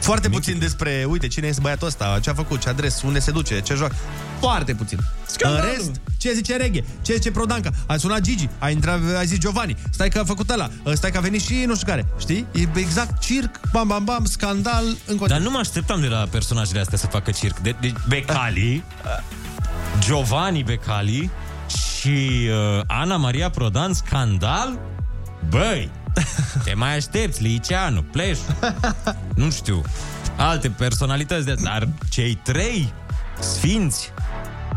Foarte 0.00 0.28
puțin 0.28 0.58
despre, 0.58 1.04
uite, 1.08 1.26
cine 1.26 1.46
este 1.46 1.60
băiatul 1.60 1.86
ăsta, 1.86 2.18
ce 2.22 2.30
a 2.30 2.34
făcut, 2.34 2.60
ce 2.60 2.68
adres, 2.68 3.02
unde 3.02 3.18
se 3.18 3.30
duce, 3.30 3.60
ce 3.60 3.74
joacă. 3.74 3.94
Foarte 4.40 4.74
puțin. 4.74 4.98
Scandalul! 5.26 5.68
În 5.70 5.76
rest, 5.76 5.90
ce 6.18 6.32
zice 6.32 6.56
Reghe, 6.56 6.84
ce 7.02 7.14
zice 7.14 7.30
Prodanca, 7.30 7.70
a 7.86 7.96
sunat 7.96 8.20
Gigi, 8.20 8.48
a 8.58 8.70
intrat, 8.70 9.00
a 9.18 9.22
zis 9.24 9.38
Giovanni, 9.38 9.76
stai 9.90 10.08
că 10.08 10.18
a 10.18 10.24
făcut 10.24 10.50
ăla, 10.50 10.70
stai 10.92 11.10
că 11.10 11.18
a 11.18 11.20
venit 11.20 11.42
și 11.42 11.64
nu 11.66 11.74
știu 11.74 11.86
care. 11.86 12.06
Știi? 12.18 12.46
E 12.54 12.68
exact 12.74 13.20
circ, 13.20 13.60
bam, 13.72 13.88
bam, 13.88 14.04
bam, 14.04 14.24
scandal, 14.24 14.84
încă 14.84 15.24
o 15.24 15.26
Dar 15.26 15.36
dată. 15.36 15.42
nu 15.42 15.50
mă 15.50 15.58
așteptam 15.58 16.00
de 16.00 16.06
la 16.06 16.26
personajele 16.30 16.80
astea 16.80 16.98
să 16.98 17.06
facă 17.06 17.30
circ. 17.30 17.58
De, 17.58 17.74
de 17.80 17.92
Becali, 18.08 18.84
Giovanni 19.98 20.62
Becali 20.62 21.30
și 22.00 22.48
uh, 22.48 22.82
Ana 22.86 23.16
Maria 23.16 23.50
Prodan, 23.50 23.92
scandal? 23.92 24.78
Băi, 25.48 25.90
te 26.64 26.74
mai 26.74 26.96
aștepți, 26.96 27.42
Liceanu, 27.42 28.02
Pleșu, 28.02 28.40
nu 29.34 29.50
știu, 29.50 29.82
alte 30.36 30.70
personalități, 30.70 31.44
de, 31.44 31.54
dar 31.62 31.88
cei 32.08 32.34
trei 32.34 32.92
sfinți 33.40 34.12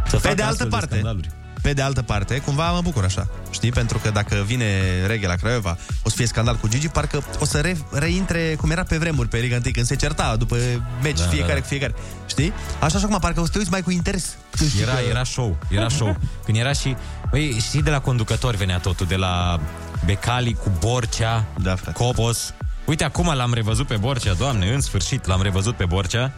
să 0.07 0.15
Pe 0.15 0.21
facă 0.21 0.35
de 0.35 0.41
altă 0.41 0.49
astfel 0.51 0.69
parte, 0.69 0.87
scandaluri. 0.87 1.29
Pe 1.61 1.73
de 1.73 1.81
altă 1.81 2.01
parte, 2.01 2.37
cumva 2.37 2.71
mă 2.71 2.81
bucur 2.81 3.03
așa. 3.03 3.27
Știi? 3.51 3.71
Pentru 3.71 3.97
că 3.97 4.09
dacă 4.09 4.43
vine 4.45 4.65
Reghe 5.05 5.27
la 5.27 5.35
Craiova, 5.35 5.77
o 6.03 6.09
să 6.09 6.15
fie 6.15 6.25
scandal 6.25 6.55
cu 6.55 6.67
Gigi, 6.67 6.87
parcă 6.87 7.23
o 7.39 7.45
să 7.45 7.59
re- 7.59 7.77
reintre 7.91 8.55
cum 8.57 8.71
era 8.71 8.83
pe 8.83 8.97
vremuri 8.97 9.27
pe 9.27 9.37
Liga 9.37 9.55
1, 9.55 9.71
când 9.73 9.85
se 9.85 9.95
certa 9.95 10.35
după 10.35 10.57
meci 11.01 11.17
Da, 11.19 11.23
fiecare 11.25 11.47
da, 11.47 11.53
da. 11.53 11.61
cu 11.61 11.67
fiecare. 11.67 11.93
Știi? 12.25 12.53
Așa 12.79 12.97
și 12.97 13.03
acum, 13.05 13.17
parcă 13.19 13.39
o 13.41 13.45
să 13.45 13.51
te 13.51 13.57
uiți 13.57 13.69
mai 13.71 13.81
cu 13.81 13.91
interes. 13.91 14.35
Când 14.57 14.69
știi 14.69 14.81
Era, 14.81 14.91
că- 14.93 14.99
era 15.09 15.23
show, 15.23 15.57
era 15.69 15.89
show. 15.89 16.17
Când 16.45 16.57
era 16.57 16.73
și... 16.73 16.95
Băi, 17.29 17.57
știi, 17.61 17.81
de 17.81 17.89
la 17.89 17.99
conducători 17.99 18.57
venea 18.57 18.77
totul, 18.77 19.05
de 19.05 19.15
la 19.15 19.59
Becali 20.05 20.53
cu 20.53 20.71
Borcea, 20.79 21.45
Da, 21.61 21.75
frate. 21.75 22.03
Copos. 22.03 22.53
Uite, 22.85 23.03
acum 23.03 23.33
l-am 23.35 23.53
revăzut 23.53 23.87
pe 23.87 23.95
Borcea, 23.97 24.33
doamne, 24.33 24.73
în 24.73 24.81
sfârșit 24.81 25.25
l-am 25.25 25.41
revăzut 25.41 25.75
pe 25.75 25.85
Borcea. 25.85 26.31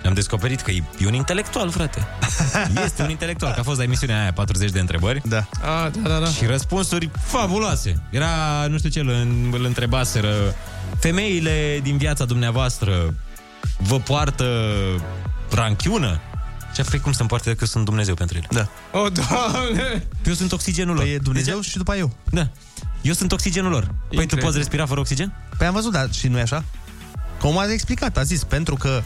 Și 0.00 0.06
am 0.06 0.12
descoperit 0.14 0.60
că 0.60 0.70
e, 0.70 0.82
e 0.98 1.06
un 1.06 1.14
intelectual, 1.14 1.70
frate. 1.70 2.06
Este 2.84 3.02
un 3.02 3.10
intelectual, 3.10 3.52
că 3.52 3.60
a 3.60 3.62
fost 3.62 3.78
la 3.78 3.84
emisiunea 3.84 4.20
aia 4.20 4.32
40 4.32 4.70
de 4.70 4.80
întrebări. 4.80 5.22
Da. 5.24 5.46
A, 5.62 5.88
da, 6.02 6.08
da, 6.08 6.18
da. 6.18 6.26
Și 6.26 6.46
răspunsuri 6.46 7.10
fabuloase. 7.24 8.02
Era, 8.10 8.28
nu 8.68 8.78
știu 8.78 8.90
ce, 8.90 9.00
îl, 9.00 9.08
îl 9.52 9.64
întrebaseră 9.64 10.54
femeile 10.98 11.80
din 11.82 11.96
viața 11.96 12.24
dumneavoastră 12.24 13.14
vă 13.78 13.98
poartă 13.98 14.44
ranchiună? 15.50 16.20
Ce 16.74 16.82
vrei 16.82 17.00
cum 17.00 17.12
să-mi 17.12 17.28
poarte 17.28 17.50
decât 17.50 17.68
sunt 17.68 17.84
Dumnezeu 17.84 18.14
pentru 18.14 18.36
ele? 18.36 18.46
Da. 18.50 18.68
O, 18.98 19.08
doamne! 19.08 20.06
Eu 20.26 20.32
sunt 20.32 20.52
oxigenul 20.52 20.94
lor. 20.94 21.04
Păi 21.04 21.12
e 21.12 21.18
Dumnezeu 21.18 21.60
și 21.60 21.76
după 21.76 21.96
eu. 21.96 22.12
Da. 22.30 22.48
Eu 23.02 23.12
sunt 23.12 23.32
oxigenul 23.32 23.70
lor. 23.70 23.82
Păi 23.84 23.94
tu 24.08 24.20
Incredibil. 24.20 24.44
poți 24.44 24.56
respira 24.56 24.86
fără 24.86 25.00
oxigen? 25.00 25.32
Păi 25.58 25.66
am 25.66 25.72
văzut, 25.72 25.92
dar 25.92 26.12
și 26.12 26.28
nu 26.28 26.38
e 26.38 26.40
așa? 26.40 26.64
Cum 27.40 27.58
a 27.58 27.72
explicat, 27.72 28.16
a 28.16 28.22
zis, 28.22 28.44
pentru 28.44 28.74
că 28.74 29.02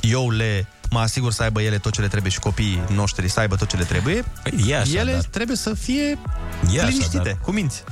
eu 0.00 0.30
le 0.30 0.66
mă 0.90 0.98
asigur 0.98 1.32
să 1.32 1.42
aibă 1.42 1.60
ele 1.62 1.78
tot 1.78 1.92
ce 1.92 2.00
le 2.00 2.08
trebuie 2.08 2.32
și 2.32 2.38
copiii 2.38 2.80
noștri 2.94 3.28
să 3.28 3.40
aibă 3.40 3.56
tot 3.56 3.68
ce 3.68 3.76
le 3.76 3.84
trebuie, 3.84 4.24
Păi 4.42 4.64
e 4.68 4.76
așa, 4.78 4.98
ele 5.00 5.12
dar... 5.12 5.22
trebuie 5.22 5.56
să 5.56 5.74
fie 5.74 6.18
E 6.74 6.78
așa, 6.80 6.88
liniștite, 6.88 7.18
dar- 7.18 7.38
cu 7.42 7.50
minți. 7.50 7.82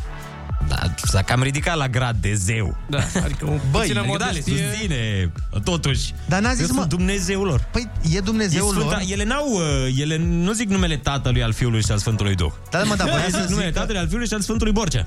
Da, 0.69 0.95
s-a 1.03 1.23
cam 1.23 1.43
ridicat 1.43 1.77
la 1.77 1.89
grad 1.89 2.17
de 2.21 2.35
zeu. 2.35 2.77
Da, 2.89 2.99
adică 3.25 3.45
o 3.45 3.49
Băi, 3.49 3.81
puțină 3.81 4.01
Adică, 4.01 4.17
da, 4.19 4.25
le 4.25 4.31
modestie. 4.33 4.69
susține, 4.71 5.33
totuși. 5.65 6.15
Dar 6.29 6.41
n-a 6.41 6.55
zis, 6.55 6.69
Eu 6.69 6.75
mă- 6.75 6.79
sunt 6.79 6.89
Dumnezeul 6.89 7.47
lor. 7.47 7.65
Păi 7.73 7.91
e 8.11 8.17
E 8.17 8.21
Dumnezeul 8.21 8.73
Sfânta, 8.75 8.91
lor. 8.91 9.03
ele 9.09 9.25
n-au, 9.25 9.53
uh, 9.53 9.95
ele 9.99 10.17
nu 10.17 10.53
zic 10.53 10.69
numele 10.69 10.97
Tatălui, 10.97 11.43
al 11.43 11.53
Fiului 11.53 11.83
și 11.83 11.91
al 11.91 11.99
Sfântului 11.99 12.35
Duh. 12.35 12.53
Da, 12.71 12.83
mă, 12.83 12.95
da, 12.95 13.05
voia 13.11 13.19
Ele 13.23 13.31
să, 13.31 13.39
zic 13.41 13.49
numele 13.49 13.67
zic, 13.67 13.77
Tatălui, 13.77 14.01
al 14.01 14.09
Fiului 14.09 14.27
și 14.27 14.35
al 14.35 14.41
Sfântului 14.41 14.73
Borcea. 14.73 15.05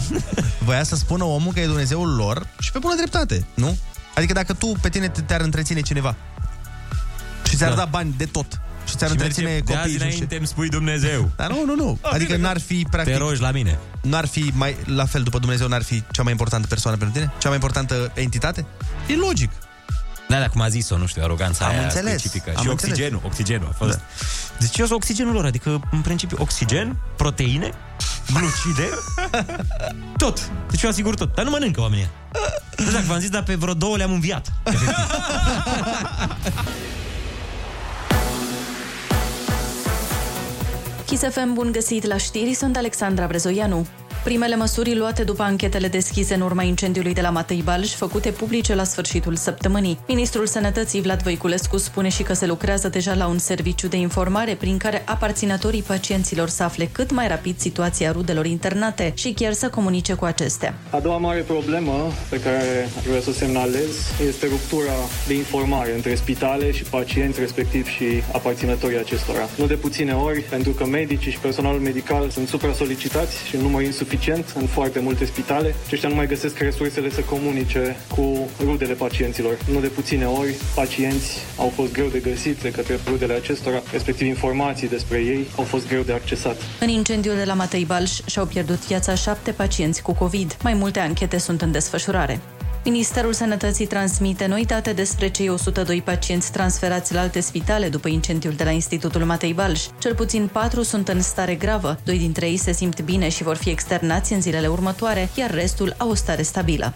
voia 0.66 0.82
să 0.82 0.96
spună 0.96 1.24
omul 1.24 1.52
că 1.52 1.60
e 1.60 1.66
Dumnezeul 1.66 2.14
lor 2.14 2.46
și 2.60 2.72
pe 2.72 2.78
bună 2.78 2.94
dreptate, 2.96 3.46
nu? 3.54 3.78
Adică 4.14 4.32
dacă 4.32 4.52
tu 4.52 4.72
pe 4.80 4.88
tine 4.88 5.08
te- 5.08 5.20
te-ar 5.20 5.40
întreține 5.40 5.80
cineva 5.80 6.14
și 7.48 7.56
ți-ar 7.56 7.70
Da. 7.70 7.76
da. 7.76 7.84
bani 7.84 8.14
de 8.16 8.24
tot 8.24 8.60
și 8.86 8.96
ți-ar 8.96 9.10
Și 9.10 9.16
întreține 9.16 9.46
merge, 9.50 9.62
de 9.64 9.72
azi 9.74 9.80
copiii 9.82 9.98
și 9.98 10.04
nu 10.04 10.10
știu 10.10 10.14
înainte 10.24 10.36
îmi 10.36 10.46
spui 10.46 10.68
Dumnezeu. 10.68 11.30
Dar 11.36 11.50
nu, 11.50 11.64
nu, 11.64 11.74
nu. 11.74 11.98
Adică 12.02 12.36
n-ar 12.36 12.60
fi, 12.60 12.82
Te 12.82 12.88
practic, 12.90 13.16
rogi 13.18 13.40
la 13.40 13.50
mine. 13.50 13.78
n-ar 14.02 14.26
fi 14.26 14.50
mai, 14.54 14.76
la 14.84 15.04
fel 15.06 15.22
după 15.22 15.38
Dumnezeu, 15.38 15.68
n-ar 15.68 15.82
fi 15.82 16.02
cea 16.10 16.22
mai 16.22 16.32
importantă 16.32 16.66
persoană 16.66 16.96
pentru 16.96 17.18
tine? 17.18 17.32
Cea 17.38 17.46
mai 17.48 17.56
importantă 17.56 18.10
entitate? 18.14 18.64
E 19.08 19.14
logic. 19.16 19.50
Da, 20.28 20.38
da, 20.38 20.48
cum 20.48 20.60
a 20.60 20.68
zis-o, 20.68 20.96
nu 20.96 21.06
știu, 21.06 21.22
aroganța 21.22 21.64
Am 21.64 21.70
aia 21.70 21.82
înțeles, 21.82 22.10
specifică. 22.18 22.52
am 22.56 22.62
și 22.62 22.68
înțeles. 22.68 22.92
oxigenul, 22.92 23.20
oxigenul 23.24 23.68
a 23.70 23.74
fost. 23.76 23.90
Da. 23.90 24.02
Deci 24.58 24.78
eu 24.78 24.86
sunt 24.86 24.98
oxigenul 24.98 25.32
lor, 25.32 25.44
adică 25.44 25.80
în 25.90 26.00
principiu 26.00 26.36
oxigen, 26.40 26.96
proteine, 27.16 27.70
glucide, 28.32 28.88
tot. 30.16 30.50
Deci 30.70 30.82
eu 30.82 30.90
asigur 30.90 31.14
tot. 31.14 31.34
Dar 31.34 31.44
nu 31.44 31.50
mănâncă 31.50 31.80
oamenii. 31.80 32.08
Nu 32.76 32.84
știu 32.84 32.92
dacă 32.92 33.04
v-am 33.08 33.18
zis, 33.18 33.30
dar 33.30 33.42
pe 33.42 33.54
vreo 33.54 33.74
două 33.74 33.96
le-am 33.96 34.12
înviat. 34.12 34.52
efectiv. 34.64 34.94
Kiss 41.06 41.22
FM, 41.22 41.52
bun 41.52 41.72
găsit 41.72 42.04
la 42.04 42.16
știri, 42.16 42.54
sunt 42.54 42.76
Alexandra 42.76 43.26
Brezoianu. 43.26 43.86
Primele 44.24 44.56
măsuri 44.56 44.96
luate 44.96 45.22
după 45.22 45.42
anchetele 45.42 45.88
deschise 45.88 46.34
în 46.34 46.40
urma 46.40 46.62
incendiului 46.62 47.14
de 47.14 47.20
la 47.20 47.30
Matei 47.30 47.62
Balș, 47.64 47.94
făcute 47.94 48.30
publice 48.30 48.74
la 48.74 48.84
sfârșitul 48.84 49.36
săptămânii. 49.36 49.98
Ministrul 50.08 50.46
Sănătății 50.46 51.00
Vlad 51.00 51.22
Voiculescu 51.22 51.76
spune 51.76 52.08
și 52.08 52.22
că 52.22 52.32
se 52.32 52.46
lucrează 52.46 52.88
deja 52.88 53.14
la 53.14 53.26
un 53.26 53.38
serviciu 53.38 53.86
de 53.88 53.96
informare 53.96 54.54
prin 54.54 54.76
care 54.76 55.02
aparținătorii 55.06 55.82
pacienților 55.82 56.48
să 56.48 56.62
afle 56.62 56.88
cât 56.92 57.10
mai 57.10 57.28
rapid 57.28 57.58
situația 57.58 58.12
rudelor 58.12 58.46
internate 58.46 59.12
și 59.16 59.32
chiar 59.32 59.52
să 59.52 59.68
comunice 59.68 60.14
cu 60.14 60.24
acestea. 60.24 60.74
A 60.90 60.98
doua 60.98 61.16
mare 61.16 61.40
problemă 61.40 62.12
pe 62.28 62.40
care 62.40 62.88
aș 62.98 63.04
vrea 63.04 63.20
să 63.20 63.30
o 63.30 63.32
semnalez 63.32 63.90
este 64.28 64.46
ruptura 64.46 64.92
de 65.26 65.34
informare 65.34 65.94
între 65.94 66.14
spitale 66.14 66.72
și 66.72 66.82
pacienți, 66.82 67.40
respectiv 67.40 67.88
și 67.88 68.04
aparținătorii 68.32 68.98
acestora. 68.98 69.48
Nu 69.56 69.66
de 69.66 69.74
puține 69.74 70.12
ori, 70.12 70.40
pentru 70.40 70.70
că 70.70 70.86
medicii 70.86 71.30
și 71.30 71.38
personalul 71.38 71.80
medical 71.80 72.30
sunt 72.30 72.48
supra-solicitați 72.48 73.36
și 73.48 73.54
în 73.54 73.60
număr 73.60 73.82
insuficient 73.82 74.08
în 74.54 74.66
foarte 74.66 74.98
multe 74.98 75.24
spitale, 75.24 75.74
aceștia 75.86 76.08
nu 76.08 76.14
mai 76.14 76.26
găsesc 76.26 76.58
resursele 76.58 77.10
să 77.10 77.20
comunice 77.20 77.96
cu 78.14 78.48
rudele 78.64 78.94
pacienților. 78.94 79.58
Nu 79.72 79.80
de 79.80 79.86
puține 79.86 80.24
ori, 80.24 80.54
pacienți 80.74 81.38
au 81.56 81.72
fost 81.74 81.92
greu 81.92 82.06
de 82.06 82.18
găsit 82.18 82.60
de 82.60 82.70
către 82.70 82.98
rudele 83.06 83.32
acestora, 83.32 83.82
respectiv 83.92 84.26
informații 84.26 84.88
despre 84.88 85.18
ei 85.18 85.46
au 85.56 85.64
fost 85.64 85.88
greu 85.88 86.02
de 86.02 86.12
accesat. 86.12 86.56
În 86.80 86.88
incendiul 86.88 87.36
de 87.36 87.44
la 87.44 87.54
Matei 87.54 87.84
Balș 87.84 88.20
și-au 88.26 88.46
pierdut 88.46 88.86
viața 88.86 89.14
șapte 89.14 89.50
pacienți 89.50 90.02
cu 90.02 90.12
COVID. 90.12 90.56
Mai 90.62 90.74
multe 90.74 91.00
anchete 91.00 91.38
sunt 91.38 91.62
în 91.62 91.72
desfășurare. 91.72 92.40
Ministerul 92.84 93.32
Sănătății 93.32 93.86
transmite 93.86 94.46
noi 94.46 94.64
date 94.64 94.92
despre 94.92 95.28
cei 95.28 95.48
102 95.48 96.02
pacienți 96.02 96.52
transferați 96.52 97.14
la 97.14 97.20
alte 97.20 97.40
spitale 97.40 97.88
după 97.88 98.08
incendiul 98.08 98.52
de 98.52 98.64
la 98.64 98.70
Institutul 98.70 99.24
Matei 99.24 99.52
Balș. 99.52 99.86
Cel 99.98 100.14
puțin 100.14 100.48
patru 100.52 100.82
sunt 100.82 101.08
în 101.08 101.22
stare 101.22 101.54
gravă, 101.54 101.98
doi 102.04 102.18
dintre 102.18 102.46
ei 102.46 102.56
se 102.56 102.72
simt 102.72 103.00
bine 103.00 103.28
și 103.28 103.42
vor 103.42 103.56
fi 103.56 103.70
externați 103.70 104.32
în 104.32 104.40
zilele 104.40 104.66
următoare, 104.66 105.28
iar 105.34 105.50
restul 105.50 105.94
au 105.98 106.10
o 106.10 106.14
stare 106.14 106.42
stabilă. 106.42 106.94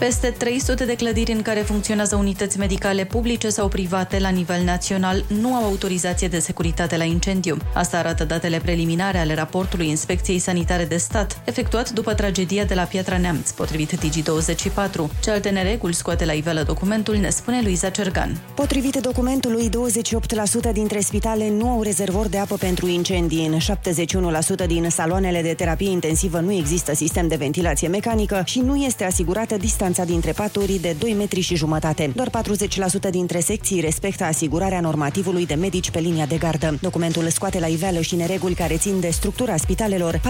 Peste 0.00 0.30
300 0.30 0.84
de 0.84 0.94
clădiri 0.94 1.32
în 1.32 1.42
care 1.42 1.60
funcționează 1.60 2.16
unități 2.16 2.58
medicale 2.58 3.04
publice 3.04 3.48
sau 3.48 3.68
private 3.68 4.18
la 4.18 4.28
nivel 4.28 4.62
național 4.62 5.24
nu 5.40 5.54
au 5.54 5.64
autorizație 5.64 6.28
de 6.28 6.38
securitate 6.38 6.96
la 6.96 7.04
incendiu. 7.04 7.56
Asta 7.74 7.98
arată 7.98 8.24
datele 8.24 8.58
preliminare 8.58 9.18
ale 9.18 9.34
raportului 9.34 9.88
Inspecției 9.88 10.38
Sanitare 10.38 10.84
de 10.84 10.96
Stat, 10.96 11.42
efectuat 11.44 11.90
după 11.90 12.14
tragedia 12.14 12.64
de 12.64 12.74
la 12.74 12.82
Piatra 12.82 13.18
Neamț, 13.18 13.50
potrivit 13.50 13.92
Digi24. 13.92 15.22
Ce 15.22 15.30
alte 15.30 15.48
nereguli 15.48 15.94
scoate 15.94 16.24
la 16.24 16.32
iveală 16.32 16.62
documentul, 16.62 17.16
ne 17.16 17.30
spune 17.30 17.60
Luiza 17.62 17.90
Cergan. 17.90 18.40
Potrivit 18.54 18.96
documentului, 18.96 19.70
28% 20.70 20.72
dintre 20.72 21.00
spitale 21.00 21.50
nu 21.50 21.68
au 21.68 21.82
rezervor 21.82 22.28
de 22.28 22.38
apă 22.38 22.56
pentru 22.56 22.86
incendii. 22.88 23.46
În 23.46 23.58
71% 24.64 24.66
din 24.66 24.90
saloanele 24.90 25.42
de 25.42 25.54
terapie 25.54 25.90
intensivă 25.90 26.38
nu 26.38 26.52
există 26.52 26.94
sistem 26.94 27.28
de 27.28 27.36
ventilație 27.36 27.88
mecanică 27.88 28.42
și 28.44 28.60
nu 28.60 28.76
este 28.76 29.04
asigurată 29.04 29.56
distanța 29.90 30.12
dintre 30.12 30.32
paturi 30.32 30.78
de 30.80 30.96
2 30.98 31.12
metri 31.12 31.40
și 31.40 31.54
jumătate. 31.54 32.12
Doar 32.14 32.30
40% 33.08 33.10
dintre 33.10 33.40
secții 33.40 33.80
respectă 33.80 34.24
asigurarea 34.24 34.80
normativului 34.80 35.46
de 35.46 35.54
medici 35.54 35.90
pe 35.90 35.98
linia 35.98 36.26
de 36.26 36.36
gardă. 36.36 36.78
Documentul 36.80 37.28
scoate 37.28 37.58
la 37.58 37.66
iveală 37.66 38.00
și 38.00 38.16
nereguli 38.16 38.54
care 38.54 38.76
țin 38.76 39.00
de 39.00 39.08
structura 39.08 39.56
spitalelor. 39.56 40.20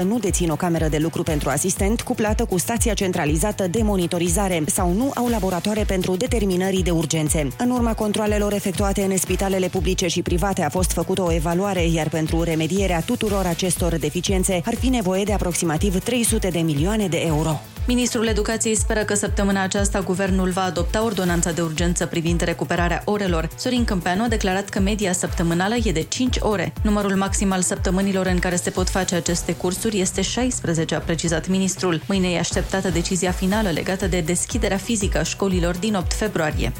46% 0.00 0.02
nu 0.02 0.18
dețin 0.18 0.50
o 0.50 0.56
cameră 0.56 0.88
de 0.88 0.96
lucru 0.96 1.22
pentru 1.22 1.48
asistent 1.48 2.00
cuplată 2.00 2.44
cu 2.44 2.58
stația 2.58 2.94
centralizată 2.94 3.66
de 3.66 3.82
monitorizare 3.82 4.62
sau 4.66 4.92
nu 4.92 5.10
au 5.14 5.28
laboratoare 5.28 5.84
pentru 5.86 6.16
determinării 6.16 6.82
de 6.82 6.90
urgențe. 6.90 7.48
În 7.58 7.70
urma 7.70 7.94
controalelor 7.94 8.52
efectuate 8.52 9.02
în 9.02 9.16
spitalele 9.16 9.68
publice 9.68 10.06
și 10.06 10.22
private 10.22 10.62
a 10.62 10.68
fost 10.68 10.92
făcută 10.92 11.22
o 11.22 11.32
evaluare, 11.32 11.86
iar 11.86 12.08
pentru 12.08 12.42
remedierea 12.42 13.00
tuturor 13.00 13.46
acestor 13.46 13.96
deficiențe 13.96 14.60
ar 14.64 14.74
fi 14.74 14.88
nevoie 14.88 15.24
de 15.24 15.32
aproximativ 15.32 15.98
300 15.98 16.48
de 16.48 16.58
milioane 16.58 17.06
de 17.06 17.22
euro. 17.26 17.60
Ministrul 17.86 18.26
Educației 18.26 18.74
speră 18.74 19.04
că 19.04 19.14
săptămâna 19.14 19.62
aceasta 19.62 20.00
guvernul 20.00 20.48
va 20.48 20.62
adopta 20.62 21.04
ordonanța 21.04 21.52
de 21.52 21.62
urgență 21.62 22.06
privind 22.06 22.40
recuperarea 22.40 23.02
orelor. 23.04 23.48
Sorin 23.56 23.84
Câmpeanu 23.84 24.22
a 24.22 24.28
declarat 24.28 24.68
că 24.68 24.80
media 24.80 25.12
săptămânală 25.12 25.74
e 25.84 25.92
de 25.92 26.02
5 26.02 26.36
ore. 26.40 26.72
Numărul 26.82 27.16
maxim 27.16 27.52
al 27.52 27.62
săptămânilor 27.62 28.26
în 28.26 28.38
care 28.38 28.56
se 28.56 28.70
pot 28.70 28.88
face 28.88 29.14
aceste 29.14 29.54
cursuri 29.54 30.00
este 30.00 30.22
16, 30.22 30.94
a 30.94 30.98
precizat 30.98 31.48
ministrul. 31.48 32.00
Mâine 32.08 32.28
e 32.28 32.38
așteptată 32.38 32.88
decizia 32.88 33.30
finală 33.30 33.70
legată 33.70 34.06
de 34.06 34.20
deschiderea 34.20 34.76
fizică 34.76 35.18
a 35.18 35.22
școlilor 35.22 35.76
din 35.76 35.94
8 35.94 36.12
februarie. 36.12 36.72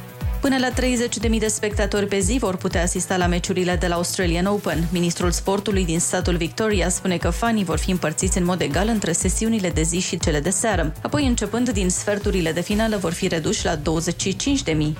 Până 0.46 0.58
la 0.58 0.70
30.000 1.32 1.38
de 1.38 1.46
spectatori 1.46 2.06
pe 2.06 2.18
zi 2.18 2.36
vor 2.38 2.56
putea 2.56 2.82
asista 2.82 3.16
la 3.16 3.26
meciurile 3.26 3.76
de 3.76 3.86
la 3.86 3.94
Australian 3.94 4.46
Open. 4.46 4.88
Ministrul 4.92 5.30
sportului 5.30 5.84
din 5.84 6.00
statul 6.00 6.36
Victoria 6.36 6.88
spune 6.88 7.16
că 7.16 7.30
fanii 7.30 7.64
vor 7.64 7.78
fi 7.78 7.90
împărțiți 7.90 8.38
în 8.38 8.44
mod 8.44 8.60
egal 8.60 8.88
între 8.88 9.12
sesiunile 9.12 9.70
de 9.70 9.82
zi 9.82 10.00
și 10.00 10.18
cele 10.18 10.40
de 10.40 10.50
seară. 10.50 10.92
Apoi, 11.02 11.26
începând 11.26 11.70
din 11.70 11.90
sferturile 11.90 12.52
de 12.52 12.60
finală, 12.60 12.96
vor 12.96 13.12
fi 13.12 13.28
reduși 13.28 13.64
la 13.64 13.76
25.000, 13.76 13.82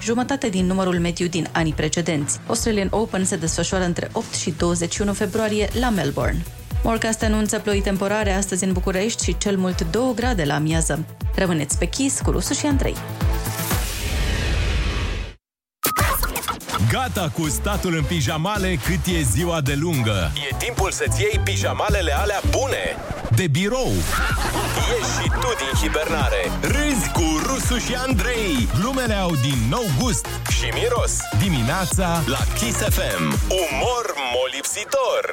jumătate 0.02 0.48
din 0.48 0.66
numărul 0.66 0.98
mediu 0.98 1.26
din 1.26 1.48
anii 1.52 1.72
precedenți. 1.72 2.38
Australian 2.46 2.88
Open 2.90 3.24
se 3.24 3.36
desfășoară 3.36 3.84
între 3.84 4.08
8 4.12 4.34
și 4.34 4.54
21 4.58 5.12
februarie 5.12 5.68
la 5.80 5.90
Melbourne. 5.90 6.42
Morcast 6.82 7.22
anunță 7.22 7.58
ploi 7.58 7.80
temporare 7.80 8.32
astăzi 8.32 8.64
în 8.64 8.72
București 8.72 9.24
și 9.24 9.38
cel 9.38 9.56
mult 9.56 9.90
2 9.90 10.12
grade 10.14 10.44
la 10.44 10.54
amiază. 10.54 11.04
Rămâneți 11.34 11.78
pe 11.78 11.84
chis 11.84 12.20
cu 12.20 12.30
Rusu 12.30 12.52
și 12.52 12.66
Andrei. 12.66 12.94
Gata 16.90 17.30
cu 17.32 17.48
statul 17.48 17.94
în 17.94 18.04
pijamale 18.04 18.74
cât 18.74 19.14
e 19.14 19.20
ziua 19.22 19.60
de 19.60 19.74
lungă. 19.74 20.32
E 20.50 20.54
timpul 20.58 20.90
să-ți 20.90 21.20
iei 21.20 21.40
pijamalele 21.44 22.12
alea 22.12 22.40
bune. 22.50 22.96
De 23.36 23.46
birou. 23.46 23.92
Ieși 24.88 25.12
și 25.22 25.28
tu 25.28 25.50
din 25.62 25.80
hibernare. 25.80 26.50
Râzi 26.60 27.10
cu 27.12 27.24
Rusu 27.46 27.78
și 27.78 27.94
Andrei. 28.06 28.68
Glumele 28.80 29.14
au 29.14 29.30
din 29.30 29.58
nou 29.70 29.84
gust 30.00 30.26
și 30.50 30.64
miros. 30.74 31.12
Dimineața 31.42 32.22
la 32.26 32.38
Kiss 32.58 32.78
FM. 32.78 33.24
Umor 33.62 34.04
molipsitor. 34.34 35.24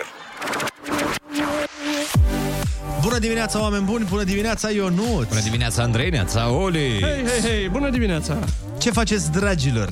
Bună 3.01 3.17
dimineața, 3.19 3.61
oameni 3.61 3.83
buni! 3.83 4.05
Bună 4.09 4.23
dimineața, 4.23 4.69
Ionut! 4.69 5.27
Bună 5.27 5.41
dimineața, 5.43 5.83
Andrei, 5.83 6.09
neața, 6.09 6.49
Oli! 6.49 7.01
Hei, 7.01 7.25
hei, 7.27 7.49
hei, 7.49 7.69
bună 7.69 7.89
dimineața! 7.89 8.37
Ce 8.77 8.91
faceți, 8.91 9.31
dragilor? 9.31 9.89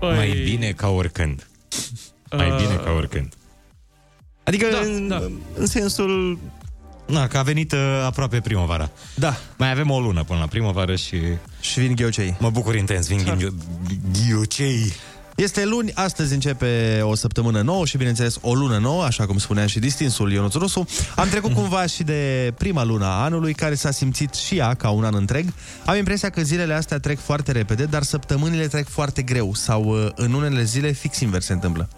Păi, 0.00 0.16
Mai 0.16 0.40
bine 0.44 0.70
ca 0.72 0.88
oricând. 0.88 1.46
Mai 2.36 2.50
Uh, 2.50 2.56
bine 2.56 2.74
ca 2.74 2.90
oricând. 2.90 3.32
Adică 4.42 4.66
Da, 4.72 4.78
în, 4.78 5.08
da. 5.08 5.22
în 5.54 5.66
sensul... 5.66 6.38
Na, 7.06 7.26
că 7.26 7.38
a 7.38 7.42
venit 7.42 7.72
uh, 7.72 7.78
aproape 8.04 8.40
primăvara. 8.40 8.90
Da. 9.14 9.36
Mai 9.58 9.70
avem 9.70 9.90
o 9.90 10.00
lună 10.00 10.24
până 10.24 10.38
la 10.38 10.46
primăvară 10.46 10.96
și 10.96 11.16
Și 11.60 11.80
vin 11.80 11.94
ghiocei. 11.94 12.36
mă 12.38 12.50
bucur 12.50 12.74
intens. 12.74 13.06
Vin 13.06 13.18
ghio- 13.24 13.54
ghiocei. 14.26 14.92
Este 15.40 15.64
luni, 15.64 15.92
astăzi 15.94 16.34
începe 16.34 17.00
o 17.02 17.14
săptămână 17.14 17.60
nouă 17.60 17.86
și, 17.86 17.96
bineînțeles, 17.96 18.36
o 18.40 18.54
lună 18.54 18.78
nouă, 18.78 19.04
așa 19.04 19.26
cum 19.26 19.38
spunea 19.38 19.66
și 19.66 19.78
distinsul 19.78 20.32
Ionuț 20.32 20.54
Rusu. 20.54 20.86
Am 21.16 21.28
trecut 21.28 21.52
cumva 21.52 21.86
și 21.86 22.02
de 22.02 22.52
prima 22.58 22.84
lună 22.84 23.04
a 23.04 23.22
anului, 23.22 23.54
care 23.54 23.74
s-a 23.74 23.90
simțit 23.90 24.34
și 24.34 24.56
ea 24.56 24.74
ca 24.74 24.90
un 24.90 25.04
an 25.04 25.14
întreg. 25.14 25.52
Am 25.84 25.96
impresia 25.96 26.30
că 26.30 26.42
zilele 26.42 26.74
astea 26.74 26.98
trec 26.98 27.18
foarte 27.18 27.52
repede, 27.52 27.84
dar 27.84 28.02
săptămânile 28.02 28.66
trec 28.66 28.88
foarte 28.88 29.22
greu 29.22 29.54
sau 29.54 29.84
uh, 29.84 30.08
în 30.14 30.32
unele 30.32 30.62
zile 30.62 30.90
fix 30.92 31.20
invers 31.20 31.44
se 31.44 31.52
întâmplă. 31.52 31.88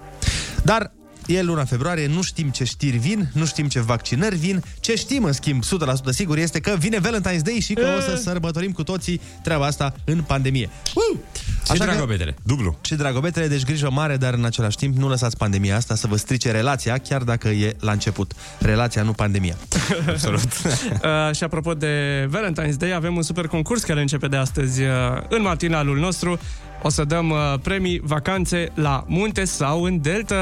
Dar 0.65 0.93
E 1.27 1.43
luna 1.43 1.65
februarie, 1.65 2.07
nu 2.07 2.23
știm 2.23 2.49
ce 2.49 2.65
știri 2.65 2.97
vin, 2.97 3.31
nu 3.33 3.45
știm 3.45 3.69
ce 3.69 3.81
vaccinări 3.81 4.37
vin. 4.37 4.65
Ce 4.81 4.97
știm, 4.97 5.25
în 5.25 5.33
schimb, 5.33 5.63
100% 5.65 5.67
sigur, 6.11 6.39
este 6.39 6.61
că 6.61 6.77
vine 6.79 6.99
Valentine's 6.99 7.43
Day 7.43 7.59
și 7.61 7.75
că 7.75 7.87
o 7.97 8.01
să 8.01 8.17
sărbătorim 8.17 8.73
cu 8.73 8.83
toții 8.83 9.21
treaba 9.43 9.67
asta 9.67 9.95
în 10.05 10.23
pandemie. 10.23 10.71
Uh! 10.95 11.19
Și 11.73 11.79
dragobetele, 11.79 12.35
dublu. 12.43 12.79
Și 12.81 12.95
dragobetele, 12.95 13.49
deci 13.49 13.65
grijă 13.65 13.91
mare, 13.91 14.17
dar 14.17 14.35
în 14.35 14.45
același 14.45 14.77
timp 14.77 14.97
nu 14.97 15.09
lăsați 15.09 15.37
pandemia 15.37 15.77
asta 15.77 15.95
să 15.95 16.07
vă 16.07 16.17
strice 16.17 16.51
relația, 16.51 16.99
chiar 16.99 17.23
dacă 17.23 17.49
e 17.49 17.77
la 17.81 17.93
început. 17.93 18.33
Relația, 18.59 19.03
nu 19.03 19.13
pandemia. 19.13 19.57
Absolut. 20.09 20.41
Uh, 20.93 21.35
și 21.35 21.45
apropo 21.45 21.75
de 21.75 22.27
Valentine's 22.29 22.77
Day, 22.77 22.95
avem 22.95 23.17
un 23.17 23.23
super 23.23 23.47
concurs 23.47 23.83
care 23.83 24.01
începe 24.01 24.29
de 24.29 24.37
astăzi 24.37 24.83
uh, 24.83 24.89
în 25.29 25.43
matinalul 25.43 25.99
nostru. 25.99 26.39
O 26.83 26.89
să 26.89 27.05
dăm 27.05 27.31
uh, 27.31 27.55
premii 27.63 28.01
vacanțe 28.05 28.69
la 28.75 29.05
munte 29.07 29.45
sau 29.45 29.83
în 29.83 30.01
delta. 30.01 30.37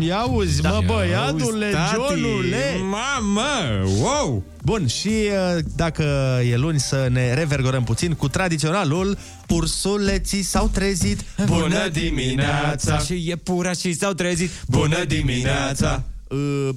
Ia 0.00 0.16
auzi, 0.16 0.62
mă, 0.62 0.82
băiatule, 0.86 1.72
Johnule! 1.94 2.76
Mamă, 2.90 3.88
wow! 4.00 4.42
Bun, 4.64 4.86
și 4.86 5.08
uh, 5.08 5.64
dacă 5.76 6.04
e 6.50 6.56
luni 6.56 6.80
să 6.80 7.08
ne 7.10 7.34
revergorăm 7.34 7.84
puțin 7.84 8.12
cu 8.12 8.28
tradiționalul 8.28 9.18
Ursuleții 9.48 10.42
s-au 10.42 10.68
trezit 10.68 11.24
Bună 11.46 11.88
dimineața! 11.88 12.98
Și 12.98 13.28
iepurașii 13.28 13.94
s-au 13.94 14.12
trezit 14.12 14.50
Bună 14.68 15.04
dimineața! 15.04 16.02
Uh, 16.28 16.68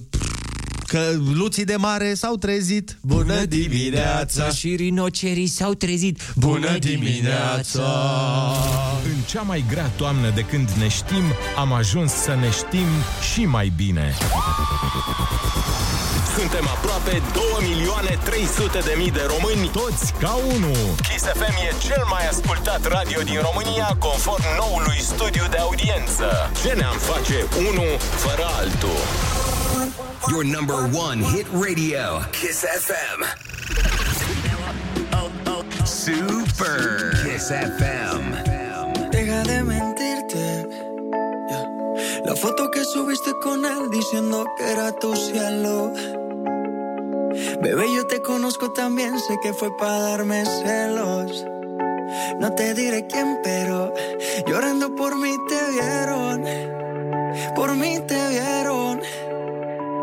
Că 0.96 1.12
luții 1.34 1.66
de 1.66 1.76
mare 1.76 2.14
s-au 2.14 2.36
trezit 2.36 2.98
Bună 3.02 3.46
dimineața 3.46 4.50
Și 4.50 4.76
rinocerii 4.76 5.48
s-au 5.48 5.74
trezit 5.74 6.20
Bună 6.36 6.78
dimineața! 6.78 7.82
În 9.04 9.22
cea 9.28 9.42
mai 9.42 9.66
grea 9.70 9.86
toamnă 9.86 10.30
de 10.36 10.42
când 10.42 10.70
ne 10.70 10.88
știm, 10.88 11.24
am 11.58 11.74
ajuns 11.74 12.12
să 12.12 12.38
ne 12.42 12.50
știm 12.50 12.90
și 13.34 13.46
mai 13.46 13.72
bine. 13.76 14.14
Suntem 16.38 16.66
aproape 16.68 17.22
2 17.34 17.44
milioane 17.70 18.20
300 18.24 18.80
de 18.80 18.94
mii 18.98 19.12
de 19.12 19.26
români. 19.34 19.70
Toți 19.82 20.14
ca 20.24 20.34
unul. 20.56 20.84
Kiss 21.08 21.26
FM 21.40 21.56
e 21.68 21.70
cel 21.88 22.04
mai 22.10 22.28
ascultat 22.28 22.82
radio 22.98 23.22
din 23.22 23.40
România 23.48 23.88
conform 24.00 24.46
noului 24.62 25.00
studiu 25.12 25.46
de 25.50 25.58
audiență. 25.58 26.28
Ce 26.64 26.72
ne-am 26.80 26.98
face 27.12 27.38
unul 27.70 27.92
fără 28.24 28.46
altul? 28.62 29.00
Your 30.30 30.46
number 30.46 30.88
one 30.88 31.20
hit 31.20 31.46
radio, 31.52 32.22
Kiss 32.32 32.64
FM. 32.64 33.26
Super 35.86 37.12
Kiss 37.24 37.52
FM. 37.52 39.12
Deja 39.12 39.44
de 39.44 39.64
mentirte. 39.64 40.70
La 42.26 42.36
foto 42.36 42.72
que 42.72 42.86
subiste 42.86 43.34
con 43.44 43.66
él 43.66 43.90
diciendo 43.92 44.46
que 44.58 44.72
era 44.72 44.94
tu 44.94 45.14
cielo. 45.16 45.92
Bebé, 47.62 47.94
yo 47.94 48.08
te 48.08 48.22
conozco 48.22 48.72
también, 48.72 49.20
sé 49.20 49.38
que 49.44 49.54
fue 49.54 49.76
para 49.78 50.00
darme 50.00 50.46
celos. 50.46 51.46
No 52.40 52.54
te 52.56 52.74
diré 52.74 53.08
quién, 53.08 53.40
pero 53.44 53.94
llorando 54.48 54.96
por 54.96 55.18
mí 55.18 55.36
te 55.50 55.72
vieron. 55.72 56.46
Por 57.56 57.76
mí 57.76 58.00
te 58.08 58.30
vieron. 58.30 59.02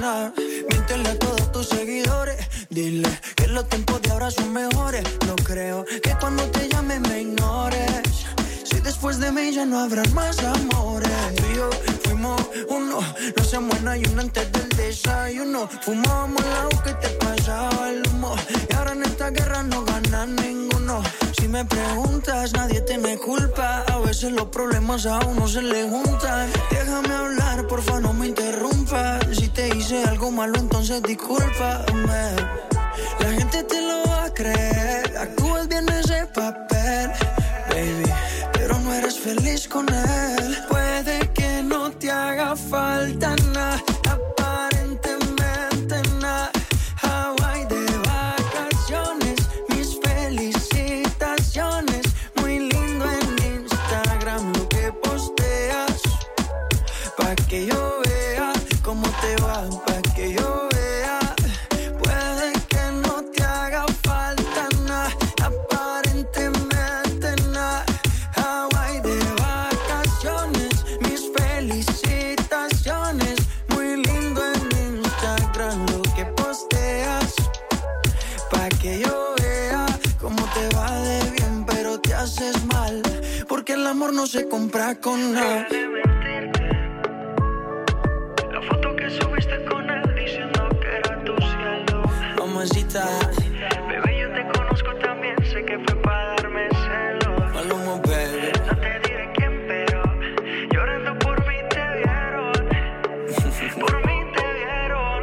nada. 0.00 0.32
Miéntele 0.68 1.08
a 1.10 1.18
todos 1.18 1.52
tus 1.52 1.68
seguidores. 1.68 2.36
Dile 2.70 3.08
que 3.36 3.46
los 3.46 3.68
tiempos 3.68 4.02
de 4.02 4.10
ahora 4.10 4.30
son 4.30 4.52
mejores. 4.52 5.04
No 5.26 5.36
creo 5.36 5.84
que 5.84 6.16
cuando 6.18 6.42
te 6.50 6.68
llame 6.68 6.98
me 6.98 7.22
ignores. 7.22 8.26
Si 8.64 8.80
después 8.80 9.18
de 9.20 9.30
mí 9.30 9.52
ya 9.52 9.64
no 9.64 9.78
habrán 9.78 10.12
más 10.12 10.38
amores. 10.42 11.10
Tú 11.36 11.44
y 11.52 11.56
yo 11.56 11.70
fuimos 12.02 12.40
uno. 12.68 12.98
No 13.36 13.44
se 13.44 13.58
muera 13.60 13.96
y 13.96 14.04
uno 14.06 14.22
antes 14.22 14.50
del 14.52 14.68
desayuno. 14.70 15.68
Fumábamos 15.82 16.42
el 16.70 16.82
que 16.82 16.94
te 16.94 17.08
pasaba 17.24 17.90
el 17.90 18.02
humo. 18.08 18.34
Y 18.68 18.74
ahora 18.74 18.92
en 18.92 19.04
esta 19.04 19.30
guerra 19.30 19.62
no 19.62 19.84
gana 19.84 20.26
ninguno. 20.26 21.02
Si 21.38 21.46
me 21.46 21.64
preguntas, 21.64 22.52
nadie 22.54 22.80
tiene 22.80 23.18
culpa. 23.18 23.84
A 23.86 23.98
veces 23.98 24.32
los 24.32 24.48
problemas 24.48 25.06
a 25.06 25.20
uno 25.20 25.46
se 25.46 25.62
le 25.62 25.88
juntan. 25.88 26.50
Déjame 26.70 27.14
hablar, 27.14 27.66
porfa, 27.68 28.00
no 28.00 28.12
me 28.12 28.26
interrumpas. 28.26 28.73
Si 29.32 29.48
te 29.48 29.76
hice 29.76 30.04
algo 30.04 30.30
malo, 30.30 30.56
entonces 30.56 31.02
discúlpame. 31.02 32.36
La 33.18 33.30
gente 33.32 33.64
te 33.64 33.80
lo 33.82 34.04
va 34.08 34.24
a 34.26 34.30
creer. 34.32 35.16
Actúas 35.18 35.66
bien 35.66 35.88
ese 35.88 36.26
papel, 36.26 37.10
baby. 37.70 38.12
Pero 38.52 38.78
no 38.78 38.94
eres 38.94 39.18
feliz 39.18 39.66
con 39.66 39.86
él. 39.92 40.58
Puede 40.68 41.28
que 41.32 41.62
no 41.64 41.90
te 41.90 42.08
haga 42.10 42.54
falta 42.54 43.34
nada, 43.52 43.82
se 84.26 84.48
compra 84.48 84.94
con 84.94 85.34
nada. 85.34 85.66
La 88.52 88.62
foto 88.62 88.96
que 88.96 89.10
subiste 89.10 89.64
con 89.66 89.90
él 89.90 90.14
diciendo 90.14 90.68
que 90.80 90.88
era 90.96 91.22
tu 91.24 91.34
cielo. 91.36 92.02
Mamacita. 92.38 93.04
Bebé, 93.88 94.18
yo 94.20 94.28
te 94.32 94.42
conozco 94.56 94.94
también, 95.02 95.36
sé 95.44 95.64
que 95.64 95.78
fue 95.84 95.94
para 96.02 96.36
darme 96.36 96.68
celos. 96.70 97.54
Maluma, 97.54 98.00
bebé. 98.02 98.52
No 98.66 98.76
te 98.84 98.92
diré 99.04 99.30
quién, 99.36 99.64
pero 99.68 100.02
llorando 100.72 101.18
por 101.18 101.38
mí 101.46 101.56
te 101.68 101.84
vieron. 101.98 102.52
por 103.80 104.06
mí 104.06 104.18
te 104.34 104.46
vieron. 104.58 105.22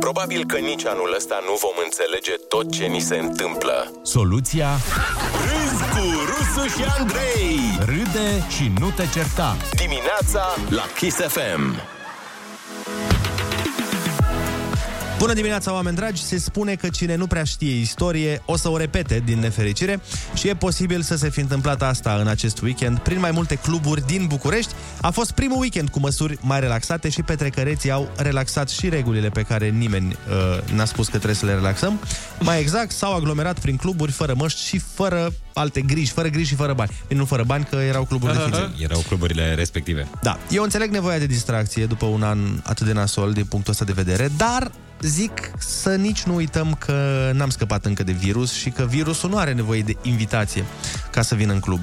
Probabil 0.00 0.44
că 0.46 0.58
nici 0.58 0.84
anul 0.86 1.14
ăsta 1.16 1.42
nu 1.46 1.54
vom 1.54 1.76
înțelege 1.84 2.34
tot 2.48 2.72
ce 2.72 2.84
ni 2.84 3.00
se 3.00 3.16
întâmplă. 3.16 3.92
Soluția... 4.02 4.68
Râzi! 5.46 5.75
Cu 5.96 6.04
Rusu 6.30 6.68
și 6.68 6.84
Andrei. 6.98 7.78
Râde 7.78 8.44
și 8.48 8.70
nu 8.78 8.90
te 8.90 9.06
certa. 9.12 9.56
Dimineața 9.76 10.44
la 10.68 10.82
Kiss 10.96 11.16
FM. 11.16 11.95
Bună 15.18 15.32
dimineața, 15.32 15.72
oameni 15.72 15.96
dragi! 15.96 16.22
Se 16.22 16.38
spune 16.38 16.74
că 16.74 16.88
cine 16.88 17.14
nu 17.14 17.26
prea 17.26 17.44
știe 17.44 17.80
istorie 17.80 18.42
o 18.44 18.56
să 18.56 18.68
o 18.68 18.76
repete 18.76 19.22
din 19.24 19.38
nefericire 19.38 20.00
și 20.34 20.48
e 20.48 20.54
posibil 20.54 21.02
să 21.02 21.16
se 21.16 21.30
fi 21.30 21.40
întâmplat 21.40 21.82
asta 21.82 22.16
în 22.20 22.26
acest 22.26 22.60
weekend 22.60 22.98
prin 22.98 23.20
mai 23.20 23.30
multe 23.30 23.54
cluburi 23.54 24.06
din 24.06 24.26
București. 24.26 24.72
A 25.00 25.10
fost 25.10 25.30
primul 25.30 25.60
weekend 25.60 25.88
cu 25.88 25.98
măsuri 25.98 26.38
mai 26.40 26.60
relaxate 26.60 27.08
și 27.08 27.22
petrecăreții 27.22 27.90
au 27.90 28.08
relaxat 28.16 28.68
și 28.68 28.88
regulile 28.88 29.28
pe 29.28 29.42
care 29.42 29.68
nimeni 29.68 30.16
uh, 30.28 30.74
n-a 30.74 30.84
spus 30.84 31.04
că 31.04 31.16
trebuie 31.16 31.34
să 31.34 31.46
le 31.46 31.54
relaxăm. 31.54 32.00
Mai 32.40 32.60
exact, 32.60 32.90
s-au 32.90 33.14
aglomerat 33.14 33.58
prin 33.58 33.76
cluburi 33.76 34.12
fără 34.12 34.34
măști 34.36 34.62
și 34.64 34.78
fără 34.78 35.32
alte 35.54 35.80
griji, 35.80 36.12
fără 36.12 36.28
griji 36.28 36.48
și 36.48 36.54
fără 36.54 36.72
bani. 36.72 36.90
Bine, 37.08 37.20
Nu 37.20 37.26
fără 37.26 37.44
bani, 37.44 37.66
că 37.70 37.76
erau 37.76 38.04
cluburi 38.04 38.32
de 38.32 38.38
fițe. 38.44 38.72
Erau 38.78 39.00
cluburile 39.08 39.54
respective. 39.54 40.08
Da, 40.22 40.38
eu 40.50 40.62
înțeleg 40.62 40.90
nevoia 40.90 41.18
de 41.18 41.26
distracție 41.26 41.86
după 41.86 42.06
un 42.06 42.22
an 42.22 42.38
atât 42.62 42.86
de 42.86 42.92
nasol 42.92 43.32
din 43.32 43.44
punctul 43.44 43.72
ăsta 43.72 43.84
de 43.84 43.92
vedere, 43.92 44.30
dar 44.36 44.70
zic 45.06 45.50
să 45.58 45.94
nici 45.94 46.22
nu 46.22 46.34
uităm 46.34 46.74
că 46.74 47.30
n-am 47.34 47.50
scăpat 47.50 47.84
încă 47.84 48.02
de 48.02 48.12
virus 48.12 48.52
și 48.52 48.70
că 48.70 48.84
virusul 48.84 49.30
nu 49.30 49.36
are 49.36 49.52
nevoie 49.52 49.82
de 49.82 49.96
invitație 50.02 50.64
ca 51.10 51.22
să 51.22 51.34
vină 51.34 51.52
în 51.52 51.60
club. 51.60 51.80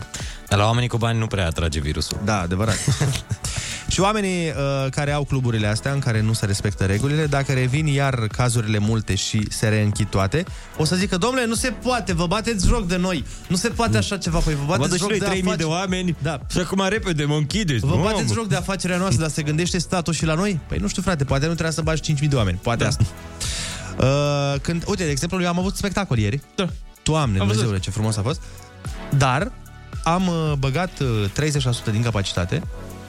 Dar 0.47 0.59
la 0.59 0.65
oamenii 0.65 0.89
cu 0.89 0.97
bani 0.97 1.19
nu 1.19 1.27
prea 1.27 1.45
atrage 1.45 1.79
virusul. 1.79 2.19
Da, 2.23 2.39
adevărat. 2.39 2.77
și 3.87 3.99
oamenii 3.99 4.47
uh, 4.47 4.89
care 4.91 5.11
au 5.11 5.23
cluburile 5.23 5.67
astea 5.67 5.91
în 5.91 5.99
care 5.99 6.21
nu 6.21 6.33
se 6.33 6.45
respectă 6.45 6.85
regulile, 6.85 7.25
dacă 7.25 7.51
revin 7.53 7.85
iar 7.85 8.27
cazurile 8.27 8.77
multe 8.77 9.15
și 9.15 9.45
se 9.51 9.67
reînchid 9.67 10.07
toate, 10.07 10.43
o 10.77 10.83
să 10.85 10.95
zică, 10.95 11.17
domnule, 11.17 11.45
nu 11.45 11.53
se 11.53 11.69
poate, 11.83 12.13
vă 12.13 12.27
bateți 12.27 12.67
joc 12.67 12.87
de 12.87 12.97
noi. 12.97 13.23
Nu 13.47 13.55
se 13.55 13.69
poate 13.69 13.97
așa 13.97 14.17
ceva, 14.17 14.37
păi 14.39 14.53
vă 14.55 14.63
Vă 14.65 14.75
bateți 14.77 14.93
și 14.93 14.99
joc 14.99 15.09
noi 15.09 15.19
de 15.19 15.25
3000 15.25 15.55
de 15.55 15.63
afaceri. 15.63 15.69
oameni 15.79 16.15
Da. 16.21 16.39
și 16.49 16.57
acum 16.59 16.85
repede 16.89 17.23
mă 17.23 17.35
închideți. 17.35 17.85
Vă 17.85 17.95
Nu, 17.95 18.01
bateți 18.01 18.27
mă. 18.27 18.33
joc 18.33 18.47
de 18.47 18.55
afacerea 18.55 18.97
noastră, 18.97 19.21
dar 19.21 19.29
se 19.29 19.41
gândește 19.41 19.77
statul 19.77 20.13
și 20.13 20.25
la 20.25 20.33
noi? 20.33 20.59
Păi 20.67 20.77
nu 20.77 20.87
știu, 20.87 21.01
frate, 21.01 21.23
poate 21.23 21.43
nu 21.45 21.51
trebuia 21.51 21.71
să 21.71 21.81
bagi 21.81 22.13
5.000 22.13 22.27
de 22.29 22.35
oameni. 22.35 22.59
Poate 22.61 22.83
da. 22.83 22.89
asta. 22.89 23.03
Uh, 23.99 24.59
când, 24.61 24.83
uite, 24.87 25.03
de 25.03 25.09
exemplu, 25.09 25.41
eu 25.41 25.47
am 25.47 25.59
avut 25.59 25.75
spectacol 25.75 26.17
ieri. 26.17 26.41
Da. 26.55 26.67
Doamne, 27.03 27.31
Am 27.31 27.37
Dumnezeule, 27.37 27.69
văzut. 27.69 27.83
ce 27.83 27.89
frumos 27.89 28.17
a 28.17 28.21
fost. 28.21 28.41
Dar 29.17 29.51
am 30.03 30.27
uh, 30.27 30.53
băgat 30.59 30.99
uh, 30.99 31.47
30% 31.89 31.91
din 31.91 32.01
capacitate, 32.03 32.61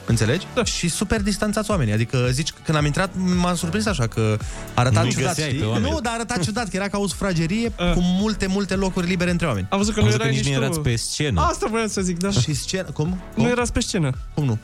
înțelegi? 0.06 0.46
Da. 0.54 0.64
Și 0.64 0.88
super 0.88 1.22
distanțați 1.22 1.70
oamenii. 1.70 1.92
Adică, 1.92 2.28
zici, 2.30 2.52
când 2.64 2.76
am 2.78 2.84
intrat, 2.84 3.10
m-am 3.40 3.54
surprins 3.54 3.86
așa, 3.86 4.06
că 4.06 4.36
arăta 4.74 5.00
Nu-i 5.02 5.10
ciudat, 5.10 5.26
găseai 5.28 5.48
știi? 5.48 5.60
pe 5.60 5.66
oameni. 5.66 5.90
Nu, 5.90 6.00
dar 6.00 6.12
arăta 6.14 6.36
ciudat, 6.42 6.68
că 6.68 6.76
era 6.76 6.88
ca 6.88 6.98
o 6.98 7.06
sufragerie 7.08 7.68
cu 7.70 8.00
multe, 8.00 8.46
multe 8.46 8.74
locuri 8.74 9.06
libere 9.06 9.30
între 9.30 9.46
oameni. 9.46 9.66
Am 9.70 9.78
văzut 9.78 9.94
că 9.94 9.98
Am 10.00 10.04
nu 10.06 10.10
văzut 10.10 10.24
erai 10.26 10.34
că 10.34 10.40
nici 10.40 10.48
nici 10.50 10.54
nu 10.56 10.60
tu. 10.60 10.66
erați 10.66 10.80
pe 10.80 10.96
scenă. 10.96 11.40
Asta 11.40 11.66
voiam 11.70 11.88
să 11.88 12.00
zic, 12.00 12.18
da. 12.18 12.30
Și 12.30 12.54
scenă, 12.54 12.90
cum? 12.90 13.22
Nu 13.34 13.48
erați 13.48 13.72
pe 13.72 13.80
scenă. 13.80 14.10
Cum 14.34 14.44
nu? 14.44 14.58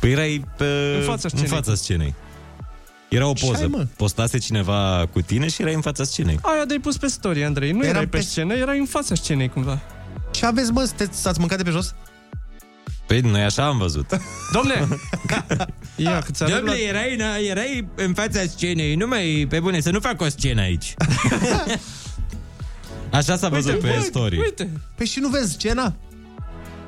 Păi 0.00 0.10
erai 0.10 0.44
pe... 0.56 0.64
În 0.98 1.04
fața 1.04 1.28
scenei. 1.28 1.44
În 1.48 1.54
fața 1.56 1.74
scenei. 1.74 2.14
Era 3.08 3.26
o 3.26 3.32
Ce 3.32 3.44
ai, 3.44 3.50
poză. 3.50 3.68
mă? 3.68 3.86
Postase 3.96 4.38
cineva 4.38 5.08
cu 5.12 5.20
tine 5.20 5.48
și 5.48 5.60
erai 5.62 5.74
în 5.74 5.80
fața 5.80 6.04
scenei. 6.04 6.38
Aia 6.42 6.64
de-ai 6.64 6.78
pus 6.78 6.96
pe 6.96 7.06
story, 7.06 7.44
Andrei. 7.44 7.70
Nu 7.72 7.78
Eram 7.82 7.88
erai 7.94 8.06
pe 8.06 8.16
pe- 8.16 8.22
scenă, 8.22 8.54
erai 8.54 8.78
în 8.78 8.84
fața 8.86 9.14
scenei 9.14 9.48
cumva. 9.48 9.80
Ce 10.30 10.46
aveți, 10.46 10.70
mă? 10.72 10.84
Sunteți, 10.84 11.28
ați 11.28 11.38
mâncat 11.38 11.56
de 11.58 11.62
pe 11.64 11.70
jos? 11.70 11.94
Păi 13.06 13.20
noi 13.20 13.42
așa 13.42 13.66
am 13.66 13.78
văzut. 13.78 14.06
Domne! 14.54 14.88
Ia, 15.96 16.18
că 16.18 16.30
ți-a 16.32 16.48
Domnule, 16.48 16.78
erai, 16.78 17.14
în- 17.14 17.44
erai 17.50 17.88
în 17.94 18.14
fața 18.14 18.40
scenei, 18.48 18.94
nu 18.94 19.06
mai 19.06 19.46
pe 19.48 19.60
bune, 19.60 19.80
să 19.80 19.90
nu 19.90 20.00
fac 20.00 20.20
o 20.20 20.28
scenă 20.28 20.60
aici. 20.60 20.94
Așa 23.10 23.36
s-a 23.36 23.48
văzut 23.48 23.78
pe 23.80 23.98
story. 24.02 24.38
Uite, 24.38 24.68
Păi 24.94 25.06
și 25.06 25.18
nu 25.20 25.28
vezi 25.28 25.52
scena? 25.52 25.94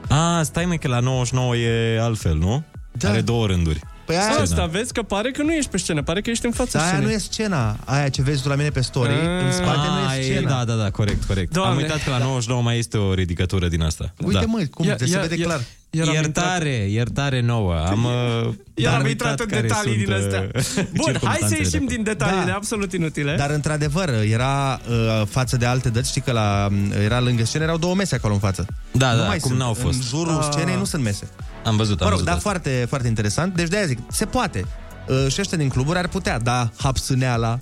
A, 0.08 0.42
stai 0.42 0.64
mă 0.64 0.74
că 0.74 0.88
la 0.88 0.98
99 1.00 1.56
e 1.56 2.00
altfel, 2.00 2.36
nu? 2.36 2.64
Da. 2.92 3.08
Are 3.08 3.20
două 3.20 3.46
rânduri. 3.46 3.80
Păi 4.04 4.16
aia, 4.16 4.40
asta 4.40 4.64
vezi 4.66 4.92
că 4.92 5.02
pare 5.02 5.30
că 5.30 5.42
nu 5.42 5.52
ești 5.52 5.70
pe 5.70 5.76
scenă, 5.78 6.02
pare 6.02 6.20
că 6.20 6.30
ești 6.30 6.46
în 6.46 6.52
fața 6.52 6.70
Dar 6.78 6.80
aia 6.82 6.90
scenei. 6.90 7.06
nu 7.08 7.12
e 7.14 7.18
scena. 7.18 7.76
Aia 7.84 8.08
ce 8.08 8.22
vezi 8.22 8.42
tu 8.42 8.48
la 8.48 8.54
mine 8.54 8.68
pe 8.68 8.80
story, 8.80 9.12
în 9.44 9.52
spate 9.52 9.76
nu 9.86 10.06
A, 10.08 10.16
e 10.16 10.20
e, 10.20 10.22
scena. 10.22 10.48
da, 10.64 10.64
da, 10.64 10.82
da, 10.82 10.90
corect, 10.90 11.24
corect. 11.24 11.52
Doamne. 11.52 11.72
Am 11.74 11.76
uitat 11.82 12.04
că 12.04 12.10
la 12.10 12.18
99 12.18 12.62
mai 12.62 12.78
este 12.78 12.96
o 12.96 13.14
ridicătură 13.14 13.68
din 13.68 13.82
asta. 13.82 14.14
Uite 14.24 14.38
da. 14.38 14.44
mă, 14.46 14.62
cum 14.70 14.86
Ia- 14.88 14.94
de 14.96 15.04
se 15.04 15.16
ia- 15.16 15.20
vede 15.20 15.34
ia- 15.36 15.44
clar. 15.44 15.60
Iar 15.90 16.06
am 16.08 16.12
iertare, 16.14 16.86
iertare 16.90 17.40
nouă. 17.40 17.74
Am, 17.86 18.04
uh, 18.04 18.52
Iar 18.74 18.92
am 18.92 18.98
am 19.00 19.04
uitat 19.06 19.10
intrat 19.10 19.40
în 19.40 19.46
care 19.46 19.60
detalii 19.60 19.92
sunt, 19.92 20.04
din 20.04 20.12
astea. 20.14 20.48
uh, 20.54 20.86
Bun, 20.94 21.04
hai 21.22 21.38
să 21.40 21.54
circumstanțele 21.54 21.60
ieșim 21.62 21.86
de 21.86 21.94
din 21.94 22.02
detaliile 22.04 22.44
Da. 22.50 22.54
absolut 22.54 22.92
inutile. 22.92 23.34
Dar 23.38 23.50
într-adevăr, 23.50 24.08
era 24.30 24.80
uh, 24.88 25.26
față 25.26 25.56
de 25.56 25.66
alte 25.66 25.88
dăți, 25.88 26.08
știi 26.08 26.20
că 26.20 26.32
la, 26.32 26.68
era 27.04 27.20
lângă 27.20 27.44
scenă, 27.44 27.64
erau 27.64 27.76
două 27.78 27.94
mese 27.94 28.14
acolo 28.14 28.32
în 28.32 28.38
față. 28.40 28.66
Da, 28.90 29.12
nu 29.12 29.18
da, 29.18 29.26
mai 29.26 29.36
acum 29.36 29.48
sunt. 29.48 29.60
n-au 29.60 29.72
fost. 29.72 29.94
În 29.96 30.02
jurul 30.02 30.38
Ah. 30.38 30.48
scenei 30.50 30.76
nu 30.76 30.84
sunt 30.84 31.02
mese. 31.02 31.28
Am 31.64 31.76
văzut, 31.76 32.00
am 32.00 32.04
Mă 32.06 32.10
rog, 32.10 32.10
văzut 32.10 32.24
dar 32.24 32.36
asta. 32.36 32.48
foarte, 32.48 32.84
foarte 32.88 33.08
interesant. 33.08 33.54
Deci 33.54 33.68
de-aia 33.68 33.86
zic, 33.86 33.98
se 34.10 34.24
poate. 34.24 34.64
Uh, 35.08 35.26
și 35.32 35.40
ăștia 35.40 35.58
din 35.58 35.68
cluburi 35.68 35.98
ar 35.98 36.08
putea, 36.08 36.38
da, 36.38 36.70
hapsâneala, 36.76 37.58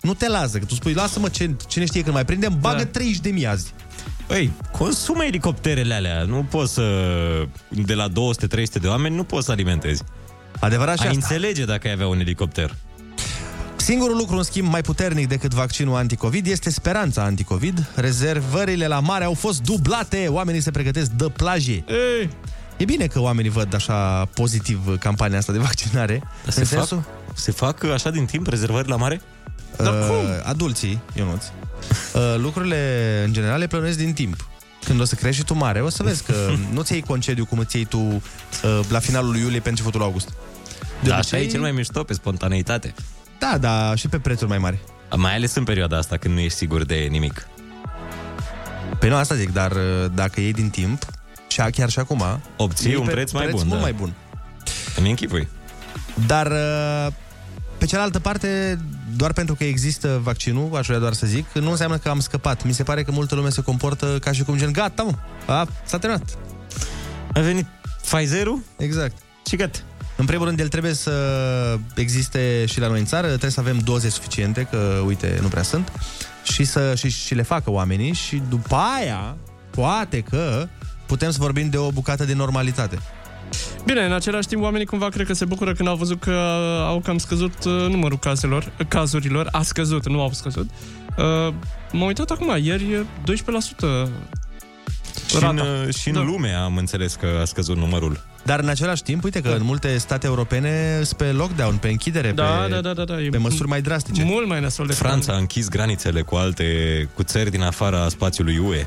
nu 0.00 0.14
te 0.14 0.28
lasă, 0.28 0.58
că 0.58 0.64
tu 0.64 0.74
spui, 0.74 0.92
lasă-mă, 0.92 1.28
ce, 1.28 1.50
cine 1.68 1.84
știe 1.84 2.02
când 2.02 2.14
mai 2.14 2.24
prindem, 2.24 2.56
bagă 2.60 2.82
Da. 2.82 2.86
30 2.86 3.18
de 3.18 3.30
mii 3.30 3.46
azi. 3.46 3.72
Păi, 4.26 4.50
consumă 4.72 5.24
elicopterele 5.24 5.94
alea. 5.94 6.22
Nu 6.22 6.46
poți 6.50 6.72
să... 6.72 6.82
De 7.68 7.94
la 7.94 8.08
200-300 8.08 8.12
de 8.80 8.86
oameni 8.88 9.14
nu 9.16 9.24
poți 9.24 9.44
să 9.46 9.52
alimentezi. 9.52 10.02
Adevărat 10.60 10.98
și 10.98 11.02
Ai 11.06 11.08
asta. 11.08 11.20
înțelege 11.32 11.64
dacă 11.64 11.86
ai 11.86 11.92
avea 11.92 12.06
un 12.06 12.18
elicopter. 12.18 12.74
Singurul 13.76 14.16
lucru, 14.16 14.36
în 14.36 14.42
schimb, 14.42 14.68
mai 14.70 14.80
puternic 14.80 15.28
decât 15.28 15.54
vaccinul 15.54 15.96
anticovid 15.96 16.46
este 16.46 16.70
speranța 16.70 17.22
anticovid. 17.22 17.86
Rezervările 17.94 18.86
la 18.86 19.00
mare 19.00 19.24
au 19.24 19.34
fost 19.34 19.62
dublate, 19.62 20.26
oamenii 20.28 20.60
se 20.60 20.70
pregătesc 20.70 21.10
de 21.10 21.24
plaje. 21.36 21.72
Ei, 21.72 22.30
E 22.80 22.84
bine 22.84 23.06
că 23.06 23.20
oamenii 23.20 23.50
văd 23.50 23.74
așa 23.74 24.24
pozitiv 24.24 24.98
campania 24.98 25.38
asta 25.38 25.52
de 25.52 25.58
vaccinare. 25.58 26.18
Dar 26.18 26.30
în 26.44 26.52
se, 26.52 26.64
sensul, 26.64 27.02
fac, 27.26 27.36
se 27.38 27.52
fac 27.52 27.84
așa 27.84 28.10
din 28.10 28.24
timp 28.26 28.46
rezervări 28.46 28.88
la 28.88 28.96
mare? 28.96 29.20
Dar 29.76 29.92
uh, 29.92 30.06
cum? 30.08 30.16
adulții, 30.44 31.00
Ionuț, 31.14 31.44
uh, 32.14 32.22
lucrurile 32.36 33.22
în 33.26 33.32
general 33.32 33.58
le 33.58 33.66
plănuiesc 33.66 33.98
din 33.98 34.12
timp. 34.12 34.48
Când 34.84 35.00
o 35.00 35.04
să 35.04 35.14
crești 35.14 35.40
și 35.40 35.46
tu 35.46 35.54
mare, 35.54 35.80
o 35.80 35.88
să 35.88 36.02
vezi 36.02 36.22
că 36.22 36.34
nu-ți 36.74 36.92
iei 36.92 37.02
concediu 37.02 37.44
cum 37.44 37.58
îți 37.58 37.76
iei 37.76 37.84
tu 37.84 37.98
uh, 37.98 38.20
la 38.88 38.98
finalul 38.98 39.30
lui 39.30 39.40
iulie 39.40 39.60
pe 39.60 39.68
începutul 39.68 40.02
august. 40.02 40.28
De 41.02 41.08
Da, 41.08 41.16
așa 41.16 41.28
obicei- 41.36 41.48
e 41.48 41.50
cel 41.50 41.60
mai 41.60 41.72
mișto 41.72 42.02
pe 42.02 42.12
spontaneitate. 42.12 42.94
Da, 43.38 43.58
da, 43.58 43.94
și 43.94 44.08
pe 44.08 44.18
prețuri 44.18 44.48
mai 44.48 44.58
mari. 44.58 44.78
Mai 45.16 45.34
ales 45.34 45.54
în 45.54 45.64
perioada 45.64 45.96
asta 45.96 46.16
când 46.16 46.34
nu 46.34 46.40
ești 46.40 46.58
sigur 46.58 46.84
de 46.84 46.94
nimic. 47.10 47.46
Păi 48.98 49.08
nu, 49.08 49.14
asta 49.16 49.34
zic, 49.34 49.52
dar 49.52 49.70
uh, 49.72 50.10
dacă 50.14 50.40
iei 50.40 50.52
din 50.52 50.70
timp, 50.70 51.04
și 51.50 51.60
a- 51.60 51.70
chiar 51.70 51.90
și 51.90 51.98
acum, 51.98 52.40
Obții 52.56 52.90
iei 52.90 52.98
un 52.98 53.04
pe 53.06 53.12
preț 53.12 53.30
mai 53.30 53.48
bun, 53.48 53.62
mult 53.66 53.70
da. 53.78 53.80
mai 53.80 53.92
bun. 53.92 54.12
Îmi 54.96 55.08
închipui. 55.08 55.48
Dar 56.26 56.46
uh, 56.46 57.06
pe 57.78 57.86
cealaltă 57.86 58.18
parte, 58.18 58.78
doar 59.16 59.32
pentru 59.32 59.54
că 59.54 59.64
există 59.64 60.20
vaccinul, 60.22 60.76
aș 60.76 60.86
vrea 60.86 60.98
doar 60.98 61.12
să 61.12 61.26
zic, 61.26 61.52
nu 61.52 61.70
înseamnă 61.70 61.98
că 61.98 62.08
am 62.08 62.20
scăpat. 62.20 62.64
Mi 62.64 62.72
se 62.72 62.82
pare 62.82 63.02
că 63.02 63.10
multă 63.10 63.34
lume 63.34 63.48
se 63.48 63.62
comportă 63.62 64.18
ca 64.20 64.32
și 64.32 64.42
cum 64.42 64.56
gen, 64.56 64.72
gata, 64.72 65.02
mă, 65.02 65.12
a, 65.46 65.66
s-a 65.84 65.98
terminat. 65.98 66.38
A 67.32 67.40
venit 67.40 67.66
Pfizer-ul 68.02 68.62
Exact. 68.76 69.16
și 69.48 69.56
gata. 69.56 69.78
În 70.16 70.24
primul 70.26 70.46
rând, 70.46 70.60
el 70.60 70.68
trebuie 70.68 70.94
să 70.94 71.12
existe 71.94 72.64
și 72.68 72.80
la 72.80 72.86
noi 72.88 72.98
în 72.98 73.04
țară, 73.04 73.26
trebuie 73.26 73.50
să 73.50 73.60
avem 73.60 73.78
doze 73.78 74.08
suficiente, 74.08 74.66
că, 74.70 75.02
uite, 75.06 75.38
nu 75.42 75.48
prea 75.48 75.62
sunt, 75.62 75.92
și 76.42 76.64
să 76.64 76.94
și, 76.94 77.08
și 77.10 77.34
le 77.34 77.42
facă 77.42 77.70
oamenii 77.70 78.12
și 78.12 78.42
după 78.48 78.76
aia, 78.98 79.36
poate 79.70 80.20
că 80.20 80.68
putem 81.10 81.30
să 81.30 81.38
vorbim 81.40 81.68
de 81.70 81.76
o 81.76 81.90
bucată 81.90 82.24
de 82.24 82.34
normalitate. 82.34 82.98
Bine, 83.84 84.04
în 84.04 84.12
același 84.12 84.46
timp, 84.48 84.62
oamenii 84.62 84.86
cumva 84.86 85.08
cred 85.08 85.26
că 85.26 85.32
se 85.32 85.44
bucură 85.44 85.72
când 85.72 85.88
au 85.88 85.96
văzut 85.96 86.20
că 86.20 86.30
au 86.86 87.00
cam 87.00 87.18
scăzut 87.18 87.64
uh, 87.64 87.72
numărul 87.88 88.18
caselor, 88.18 88.72
cazurilor. 88.88 89.48
A 89.52 89.62
scăzut, 89.62 90.08
nu 90.08 90.20
au 90.20 90.32
scăzut. 90.32 90.70
Uh, 91.18 91.24
m-am 91.92 92.06
uitat 92.06 92.30
acum, 92.30 92.56
ieri 92.62 92.92
e 92.92 93.04
12% 93.24 94.08
Și 95.26 95.34
în, 95.34 95.40
rata. 95.40 95.62
uh, 95.86 95.94
și 95.94 96.08
în 96.08 96.14
Da. 96.14 96.20
lume 96.22 96.52
am 96.52 96.76
înțeles 96.76 97.14
că 97.14 97.26
a 97.40 97.44
scăzut 97.44 97.76
numărul. 97.76 98.20
Dar 98.44 98.60
în 98.60 98.68
același 98.68 99.02
timp, 99.02 99.24
uite 99.24 99.40
că 99.40 99.48
în 99.48 99.62
multe 99.64 99.98
state 99.98 100.26
europene 100.26 101.00
sunt 101.02 101.18
pe 101.18 101.24
lockdown, 101.32 101.76
pe 101.76 101.88
închidere, 101.88 102.30
Da, 102.32 102.44
pe, 102.44 102.68
da, 102.70 102.80
da, 102.80 102.92
da, 102.92 103.04
da. 103.04 103.20
E 103.20 103.28
pe 103.28 103.36
măsuri 103.36 103.68
mai 103.68 103.80
drastice. 103.82 104.22
Mult 104.24 104.46
mai 104.48 104.60
nasol 104.60 104.86
de 104.86 104.92
Franța 104.92 105.32
a 105.32 105.36
închis 105.36 105.68
granițele 105.68 106.22
cu 106.22 106.34
alte, 106.34 106.64
cu 107.14 107.22
țări 107.22 107.50
din 107.50 107.62
afara 107.62 108.08
spațiului 108.08 108.58
UE. 108.58 108.86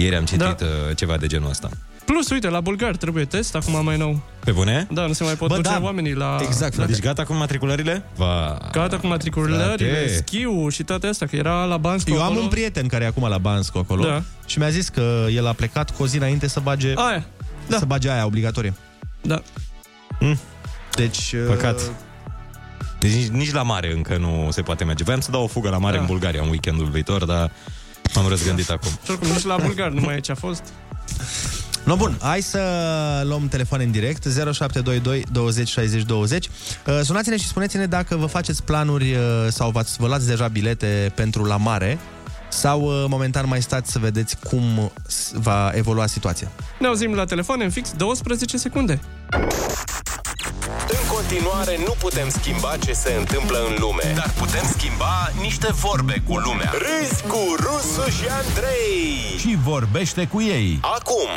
Ieri 0.00 0.16
am 0.16 0.24
citit 0.24 0.38
Da. 0.38 0.56
uh, 0.60 0.96
ceva 0.96 1.16
de 1.16 1.26
genul 1.26 1.48
ăsta. 1.50 1.68
Plus, 2.04 2.30
uite, 2.30 2.48
la 2.48 2.60
bulgar 2.60 2.96
trebuie 2.96 3.24
test 3.24 3.54
acum 3.54 3.84
mai 3.84 3.96
nou. 3.96 4.20
Pe 4.44 4.50
bune? 4.50 4.86
Da, 4.90 5.06
nu 5.06 5.12
se 5.12 5.24
mai 5.24 5.34
pot 5.34 5.48
Bă, 5.48 5.56
duce 5.56 5.68
da. 5.68 5.80
oamenii 5.82 6.14
la... 6.14 6.38
Exact, 6.42 6.76
la... 6.76 6.84
Deci 6.86 6.98
gata 7.00 7.24
cu 7.24 7.32
matriculările? 7.32 8.04
Va... 8.16 8.58
Gata 8.72 8.98
cu 8.98 9.06
matriculările, 9.06 9.56
Frate. 9.64 10.22
schiul 10.26 10.70
și 10.70 10.82
toate 10.82 11.06
astea, 11.06 11.26
că 11.26 11.36
era 11.36 11.64
la 11.64 11.76
Bansco 11.76 12.10
Eu 12.10 12.18
am 12.20 12.24
acolo. 12.24 12.40
un 12.40 12.48
prieten 12.48 12.86
care 12.86 13.04
e 13.04 13.06
acum 13.06 13.28
la 13.28 13.38
Bansco 13.38 13.78
acolo 13.78 14.04
Da. 14.04 14.22
și 14.46 14.58
mi-a 14.58 14.68
zis 14.70 14.88
că 14.88 15.26
el 15.34 15.46
a 15.46 15.52
plecat 15.52 15.90
cu 15.96 16.02
o 16.02 16.06
zi 16.06 16.16
înainte 16.16 16.46
să 16.48 16.60
bage 16.60 16.92
Aia, 16.96 17.24
da. 17.68 17.78
să 17.78 17.84
bage 17.84 18.10
aia 18.10 18.26
obligatorie. 18.26 18.74
Da. 19.22 19.42
Deci... 20.94 21.34
Păcat. 21.48 21.80
Deci 23.00 23.12
nici, 23.12 23.26
nici 23.28 23.52
la 23.52 23.62
mare 23.62 23.92
încă 23.92 24.16
nu 24.16 24.48
se 24.50 24.62
poate 24.62 24.84
merge. 24.84 25.04
Voiam 25.04 25.20
să 25.20 25.30
dau 25.30 25.42
o 25.42 25.46
fugă 25.46 25.68
la 25.68 25.78
mare 25.78 25.94
Da. 25.94 26.00
în 26.00 26.06
Bulgaria 26.06 26.42
în 26.42 26.48
weekendul 26.48 26.86
viitor, 26.86 27.24
dar 27.24 27.50
m-am 28.14 28.28
răzgândit 28.28 28.70
acum. 28.70 28.90
Și 29.04 29.10
oricum, 29.10 29.28
nici 29.28 29.44
la 29.44 29.56
bulgar 29.56 29.90
nu 29.90 30.00
mai 30.00 30.16
e 30.16 30.20
ce 30.20 30.32
a 30.32 30.34
fost. 30.34 30.62
No, 31.84 31.96
bun, 31.96 32.16
hai 32.22 32.40
să 32.40 32.60
luăm 33.24 33.48
telefon 33.48 33.80
în 33.80 33.90
direct 33.90 34.22
0722 34.52 35.24
20 35.32 35.68
60 35.68 36.02
20 36.02 36.48
Uh, 36.86 37.00
Sunați-ne 37.02 37.36
și 37.36 37.46
spuneți-ne 37.46 37.86
dacă 37.86 38.16
vă 38.16 38.26
faceți 38.26 38.62
planuri 38.62 39.12
uh, 39.14 39.18
sau 39.48 39.70
v-ați, 39.70 39.96
vă 39.98 40.06
luați 40.06 40.26
deja 40.26 40.48
bilete 40.48 41.12
pentru 41.14 41.44
la 41.44 41.56
mare 41.56 41.98
sau 42.48 42.80
uh, 42.82 43.04
momentan 43.08 43.48
mai 43.48 43.62
stați 43.62 43.90
să 43.92 43.98
vedeți 43.98 44.36
cum 44.48 44.92
s- 45.06 45.30
va 45.34 45.70
evolua 45.74 46.06
situația. 46.06 46.50
Ne 46.78 46.86
auzim 46.86 47.14
la 47.14 47.24
telefon 47.24 47.60
în 47.62 47.70
fix 47.70 47.90
12 47.96 48.56
secunde. 48.56 49.00
În 51.30 51.36
continuare, 51.36 51.78
nu 51.86 51.94
putem 51.98 52.28
schimba 52.28 52.76
ce 52.84 52.92
se 52.92 53.12
întâmplă 53.18 53.58
în 53.68 53.76
lume, 53.78 54.12
dar 54.14 54.30
putem 54.38 54.66
schimba 54.70 55.30
niște 55.40 55.68
vorbe 55.72 56.22
cu 56.26 56.36
lumea. 56.36 56.72
Râzi 56.72 57.22
cu 57.22 57.54
Rusu 57.56 58.10
și 58.10 58.24
Andrei. 58.28 59.38
Și 59.38 59.58
vorbește 59.64 60.26
cu 60.26 60.42
ei. 60.42 60.78
Acum, 60.80 61.28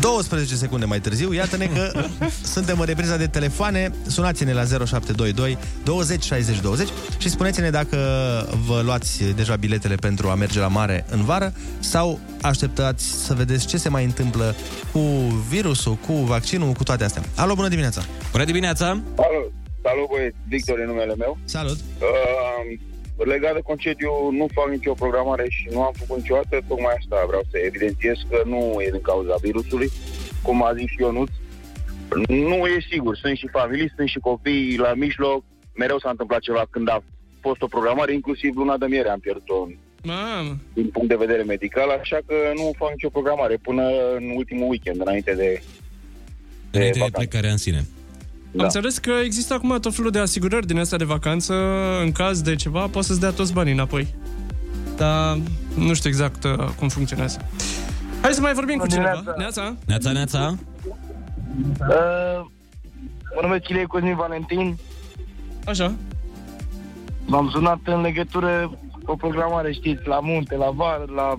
12 0.00 0.54
secunde 0.54 0.84
mai 0.84 1.00
târziu, 1.00 1.32
iată-ne 1.32 1.66
că 1.66 2.04
suntem 2.54 2.80
în 2.80 2.86
repriza 2.86 3.16
de 3.16 3.26
telefoane. 3.26 3.90
Sunați-ne 4.06 4.52
la 4.52 4.64
0722 4.64 5.58
20 5.84 6.24
60 6.24 6.60
20 6.60 6.88
și 7.18 7.28
spuneți-ne 7.28 7.70
dacă 7.70 7.96
vă 8.66 8.80
luați 8.84 9.24
deja 9.24 9.56
biletele 9.56 9.94
pentru 9.94 10.28
a 10.28 10.34
merge 10.34 10.60
la 10.60 10.68
mare 10.68 11.04
în 11.10 11.24
vară 11.24 11.52
sau 11.78 12.18
așteptați 12.42 13.04
să 13.04 13.34
vedeți 13.34 13.66
ce 13.66 13.76
se 13.76 13.88
mai 13.88 14.04
întâmplă 14.04 14.54
cu 14.92 15.00
virusul, 15.48 15.94
cu 15.94 16.12
vaccinul, 16.12 16.72
cu 16.72 16.82
toate 16.82 17.04
astea. 17.04 17.22
Alo, 17.36 17.54
bună 17.54 17.68
dimineața! 17.68 18.02
Bună 18.32 18.44
dimineața! 18.44 18.86
Salut, 18.86 19.52
salut 19.82 20.08
băieți, 20.10 20.36
Victor 20.48 20.78
e 20.78 20.84
numele 20.84 21.14
meu. 21.14 21.38
Salut! 21.44 21.76
Uh, 21.76 22.78
legat 23.24 23.54
de 23.54 23.60
concediu, 23.60 24.10
nu 24.30 24.46
fac 24.54 24.68
nicio 24.70 24.92
programare 24.94 25.46
și 25.48 25.68
nu 25.70 25.82
am 25.82 25.92
făcut 25.96 26.16
niciodată, 26.16 26.60
tocmai 26.68 26.94
asta 26.98 27.24
vreau 27.26 27.42
să 27.50 27.56
evidențiez 27.58 28.16
că 28.30 28.42
nu 28.46 28.76
e 28.86 28.90
din 28.90 29.00
cauza 29.00 29.34
virusului, 29.42 29.90
cum 30.42 30.62
a 30.64 30.74
zis 30.74 30.88
și 30.88 30.96
Ionuț. 31.00 31.30
Nu 32.28 32.66
e 32.66 32.86
sigur, 32.90 33.16
sunt 33.16 33.36
și 33.36 33.48
familii, 33.52 33.92
sunt 33.96 34.08
și 34.08 34.18
copii 34.18 34.76
la 34.78 34.94
mijloc, 34.94 35.44
mereu 35.74 35.98
s-a 35.98 36.10
întâmplat 36.10 36.40
ceva 36.40 36.66
când 36.70 36.88
a 36.88 37.02
fost 37.40 37.62
o 37.62 37.66
programare, 37.66 38.12
inclusiv 38.12 38.56
luna 38.56 38.76
de 38.76 38.86
miere 38.86 39.08
am 39.08 39.20
pierdut-o 39.20 39.62
în- 39.62 39.76
Mamă. 40.04 40.56
din 40.74 40.88
punct 40.88 41.08
de 41.08 41.14
vedere 41.16 41.42
medical, 41.42 41.88
așa 41.90 42.18
că 42.26 42.34
nu 42.54 42.70
fac 42.78 42.90
nicio 42.90 43.08
programare 43.08 43.56
până 43.62 43.82
în 44.16 44.30
ultimul 44.36 44.68
weekend, 44.68 45.00
înainte 45.00 45.34
de... 45.34 45.62
Înainte 46.70 46.98
de 46.98 47.06
plecarea 47.12 47.50
în 47.50 47.56
sine. 47.56 47.86
Da. 48.56 48.62
Am 48.62 48.68
înțeles 48.74 48.98
că 48.98 49.10
există 49.24 49.54
acum 49.54 49.78
tot 49.80 49.94
felul 49.94 50.10
de 50.10 50.18
asigurări 50.18 50.66
din 50.66 50.78
astea 50.78 50.98
de 50.98 51.04
vacanță, 51.04 51.54
în 52.02 52.12
caz 52.12 52.40
de 52.40 52.54
ceva, 52.54 52.86
poți 52.86 53.06
să-ți 53.06 53.20
dea 53.20 53.30
toți 53.30 53.52
banii 53.52 53.72
înapoi. 53.72 54.14
Dar 54.96 55.38
nu 55.74 55.94
știu 55.94 56.10
exact 56.10 56.44
uh, 56.44 56.68
cum 56.78 56.88
funcționează. 56.88 57.48
Hai 58.22 58.32
să 58.32 58.40
mai 58.40 58.52
vorbim 58.54 58.78
cu 58.78 58.86
cineva. 58.86 59.22
Neața? 59.36 59.76
Neața, 59.86 60.12
neața! 60.12 60.54
Uh, 61.80 62.46
mă 63.34 63.40
numesc 63.42 63.68
Ilie 63.68 63.84
Cosmin 63.84 64.16
Valentin. 64.16 64.76
Așa. 65.64 65.94
M-am 67.24 67.48
sunat 67.52 67.78
în 67.84 68.00
legătură 68.00 68.78
cu 69.04 69.10
o 69.10 69.14
programare, 69.14 69.72
știți, 69.72 70.06
la 70.06 70.20
munte, 70.20 70.56
la 70.56 70.70
vară, 70.70 71.04
la 71.14 71.36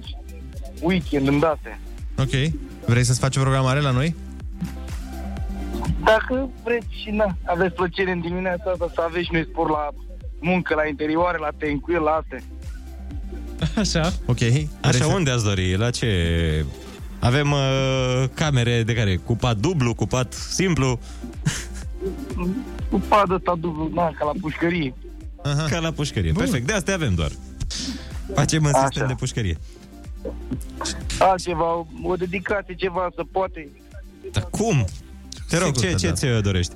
weekend, 0.82 1.28
în 1.28 1.40
date. 1.40 1.80
Ok. 2.18 2.52
Vrei 2.86 3.04
să-ți 3.04 3.20
faci 3.20 3.36
o 3.36 3.42
programare 3.42 3.82
la 3.82 3.92
noi? 3.92 4.16
Dacă 6.08 6.50
vreți 6.64 6.88
și 7.04 7.10
na, 7.10 7.38
aveți 7.46 7.76
plăcere 7.76 8.12
în 8.12 8.22
dimineața 8.22 8.72
asta 8.72 8.92
să 8.94 9.02
aveți 9.02 9.26
și 9.26 9.34
noi 9.34 9.48
spor 9.50 9.70
la 9.70 9.88
muncă, 10.40 10.76
la 10.76 10.88
interioare, 10.88 11.38
la 11.38 11.50
tencuil, 11.58 12.02
la 12.02 12.12
astea. 12.12 12.40
Așa. 13.78 14.14
Ok. 14.26 14.38
Așa, 14.82 15.08
unde 15.08 15.32
ați 15.32 15.44
dori? 15.44 15.78
La 15.78 15.90
ce? 15.90 16.66
Avem 17.20 17.52
uh, 17.52 18.24
camere 18.34 18.84
de 18.84 18.94
care? 18.94 19.16
Cu 19.16 19.36
pat 19.36 19.58
dublu, 19.58 19.94
cu 19.94 20.06
pat 20.06 20.34
simplu? 20.34 21.00
Cu 22.90 23.02
padă 23.08 23.34
ăsta 23.34 23.56
dublu, 23.60 23.90
na, 23.94 24.12
ca 24.20 24.26
la 24.26 24.32
pușcărie. 24.42 24.94
Aha. 25.44 25.66
Ca 25.70 25.80
la 25.80 25.92
pușcărie. 25.92 26.32
Bun. 26.32 26.44
Perfect, 26.44 26.68
de 26.68 26.74
astea 26.74 26.94
avem 26.94 27.14
doar. 27.14 27.32
Facem 28.34 28.66
în 28.66 28.74
sistem 28.74 29.04
Așa. 29.04 29.06
de 29.06 29.14
pușcărie. 29.14 29.58
Altceva, 31.20 31.76
o, 31.76 31.86
o 32.04 32.16
dedicație, 32.16 32.76
ceva, 32.76 33.10
să 33.16 33.24
poate. 33.32 33.70
Dar 34.32 34.48
cum? 34.50 34.86
Te 35.50 35.58
rog, 35.58 35.76
Sigur 35.76 35.82
ce, 35.82 35.92
că 35.92 35.98
ce 35.98 36.08
da. 36.08 36.14
ți 36.14 36.42
dorești? 36.42 36.76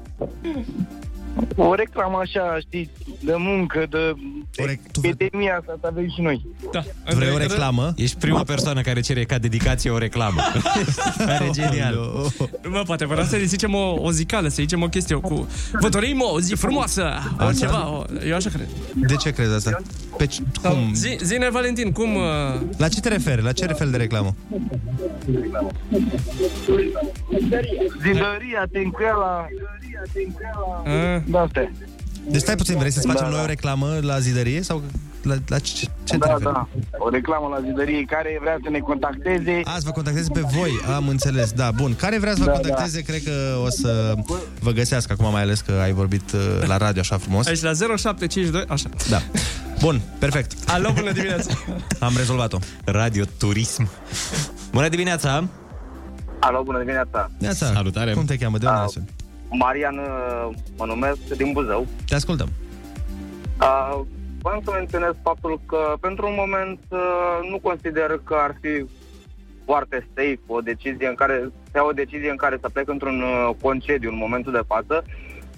O 1.56 1.74
reclamă 1.74 2.18
așa, 2.22 2.58
știți, 2.60 2.92
de 3.20 3.34
muncă, 3.38 3.86
de 3.90 4.14
epidemia 5.02 5.58
asta, 5.60 5.78
să 5.82 5.88
avem 5.88 6.10
și 6.10 6.22
noi. 6.22 6.46
Da. 6.72 6.84
Vrei 7.16 7.32
o 7.34 7.38
reclamă? 7.38 7.94
Ești 7.96 8.18
prima 8.18 8.44
persoană 8.44 8.82
care 8.82 9.00
cere 9.00 9.24
ca 9.24 9.38
dedicație 9.38 9.90
o 9.90 9.98
reclamă. 9.98 10.42
Care 11.18 11.46
e 11.46 11.50
genial. 11.50 11.94
Nu 12.64 12.70
mă, 12.70 12.84
poate 12.86 13.06
vreau 13.06 13.26
să 13.26 13.38
zicem 13.44 13.74
o, 13.74 13.96
o 14.02 14.12
zicală, 14.12 14.48
să 14.48 14.56
zicem 14.60 14.82
o 14.82 14.88
chestie 14.88 15.16
cu... 15.16 15.48
Vă 15.80 15.90
dorim 15.90 16.22
o 16.34 16.40
zi 16.40 16.54
frumoasă! 16.54 17.10
O 17.48 17.52
ceva, 17.52 17.90
o, 17.90 18.04
eu 18.28 18.36
așa 18.36 18.50
cred. 18.50 18.68
De 18.94 19.16
ce 19.16 19.32
crezi 19.32 19.54
asta? 19.54 19.78
Pe 20.18 20.26
ce, 20.26 20.42
cum? 20.62 20.94
Zi, 20.94 21.18
zine, 21.24 21.50
Valentin, 21.50 21.92
cum... 21.92 22.16
Uh... 22.16 22.22
La 22.78 22.88
ce 22.88 23.00
te 23.00 23.10
referi? 23.10 23.42
La 23.42 23.52
ce 23.52 23.66
fel 23.66 23.92
de 23.92 23.98
reclamă? 23.98 24.36
Zindăria, 28.02 28.66
tencuiala, 28.72 29.48
Ah. 29.52 29.91
Da, 31.26 31.40
astea. 31.42 31.72
Deci 32.30 32.42
stai 32.42 32.56
puțin, 32.56 32.78
vrei 32.78 32.92
să-ți 32.92 33.06
Da, 33.08 33.12
facem 33.14 33.28
noi 33.28 33.38
da. 33.38 33.44
o 33.44 33.46
reclamă 33.46 33.98
la 34.02 34.20
zidărie 34.20 34.62
sau 34.62 34.82
la, 35.24 35.36
la 35.48 35.60
ce, 35.60 35.74
ce 35.76 35.90
te 36.04 36.18
da, 36.18 36.26
referi? 36.26 36.44
da. 36.54 36.68
O 36.98 37.10
reclamă 37.10 37.48
la 37.48 37.62
zidărie 37.68 38.04
care 38.06 38.38
vrea 38.42 38.58
să 38.64 38.70
ne 38.70 38.80
contacteze. 38.80 39.62
A, 39.64 39.72
să 39.78 39.82
vă 39.86 39.92
contacteze 39.92 40.30
pe 40.34 40.40
voi, 40.58 40.72
am 40.96 41.08
înțeles, 41.08 41.52
da, 41.52 41.72
bun. 41.72 41.96
Care 41.96 42.20
vrea 42.20 42.34
să 42.34 42.40
vă 42.40 42.46
Da, 42.46 42.52
contacteze, 42.52 43.02
cred 43.02 43.24
că 43.24 43.32
o 43.66 43.70
să 43.70 44.14
vă 44.60 44.72
găsească 44.72 45.14
acum, 45.20 45.32
mai 45.32 45.42
ales 45.42 45.62
că 45.62 45.72
ai 45.82 45.92
vorbit 45.92 46.32
uh, 46.32 46.40
la 46.68 46.78
radio 46.78 47.02
așa 47.02 47.18
frumos. 47.18 47.48
Aici 47.48 47.62
la 47.62 47.72
0752, 47.74 48.64
așa. 48.68 48.90
Da. 49.10 49.22
Bun, 49.80 50.02
perfect. 50.20 50.52
Alo, 50.70 50.92
bună 50.96 51.12
dimineața! 51.12 51.52
Am 52.00 52.14
rezolvat-o. 52.18 52.58
Radio 52.86 53.24
Turism. 53.38 53.90
Bună 54.72 54.88
dimineața! 54.90 55.48
Alo, 56.40 56.62
bună 56.64 56.80
dimineața. 56.80 57.32
Neața, 57.38 57.66
Salutare. 57.74 58.14
cum 58.14 58.26
te 58.26 58.38
cheamă? 58.38 58.58
De 58.58 58.66
unde 58.66 58.80
Ah. 58.80 59.02
Ne 59.52 59.58
suni? 59.58 59.60
Marian 59.60 59.98
uh, 59.98 60.56
mă 60.78 60.86
numesc, 60.86 61.36
din 61.36 61.52
Buzău. 61.52 61.88
Te 62.08 62.16
ascultăm. 62.16 62.48
Uh, 63.62 64.02
Vreau 64.42 64.62
să 64.64 64.72
menționez 64.72 65.14
faptul 65.24 65.60
că 65.66 65.94
pentru 66.00 66.28
un 66.28 66.34
moment 66.38 66.80
uh, 66.90 67.50
nu 67.50 67.60
consider 67.60 68.22
că 68.24 68.36
ar 68.40 68.56
fi 68.62 68.86
foarte 69.66 70.08
safe 70.16 70.40
o 70.48 70.60
decizie 70.60 71.08
în 71.08 71.16
care 71.16 71.52
să 71.64 71.72
iau 71.76 71.88
o 71.88 71.92
decizie 71.92 72.30
în 72.30 72.36
care 72.36 72.58
să 72.62 72.70
plec 72.70 72.90
într-un 72.90 73.22
uh, 73.22 73.50
concediu 73.62 74.10
în 74.10 74.18
momentul 74.18 74.52
de 74.52 74.62
față. 74.68 75.04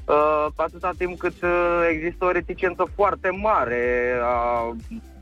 Uh, 0.06 0.46
atâta 0.56 0.92
timp 0.98 1.18
cât 1.18 1.42
uh, 1.42 1.90
există 1.92 2.26
o 2.26 2.32
reticență 2.32 2.88
foarte 2.96 3.30
mare 3.30 4.14
a 4.24 4.76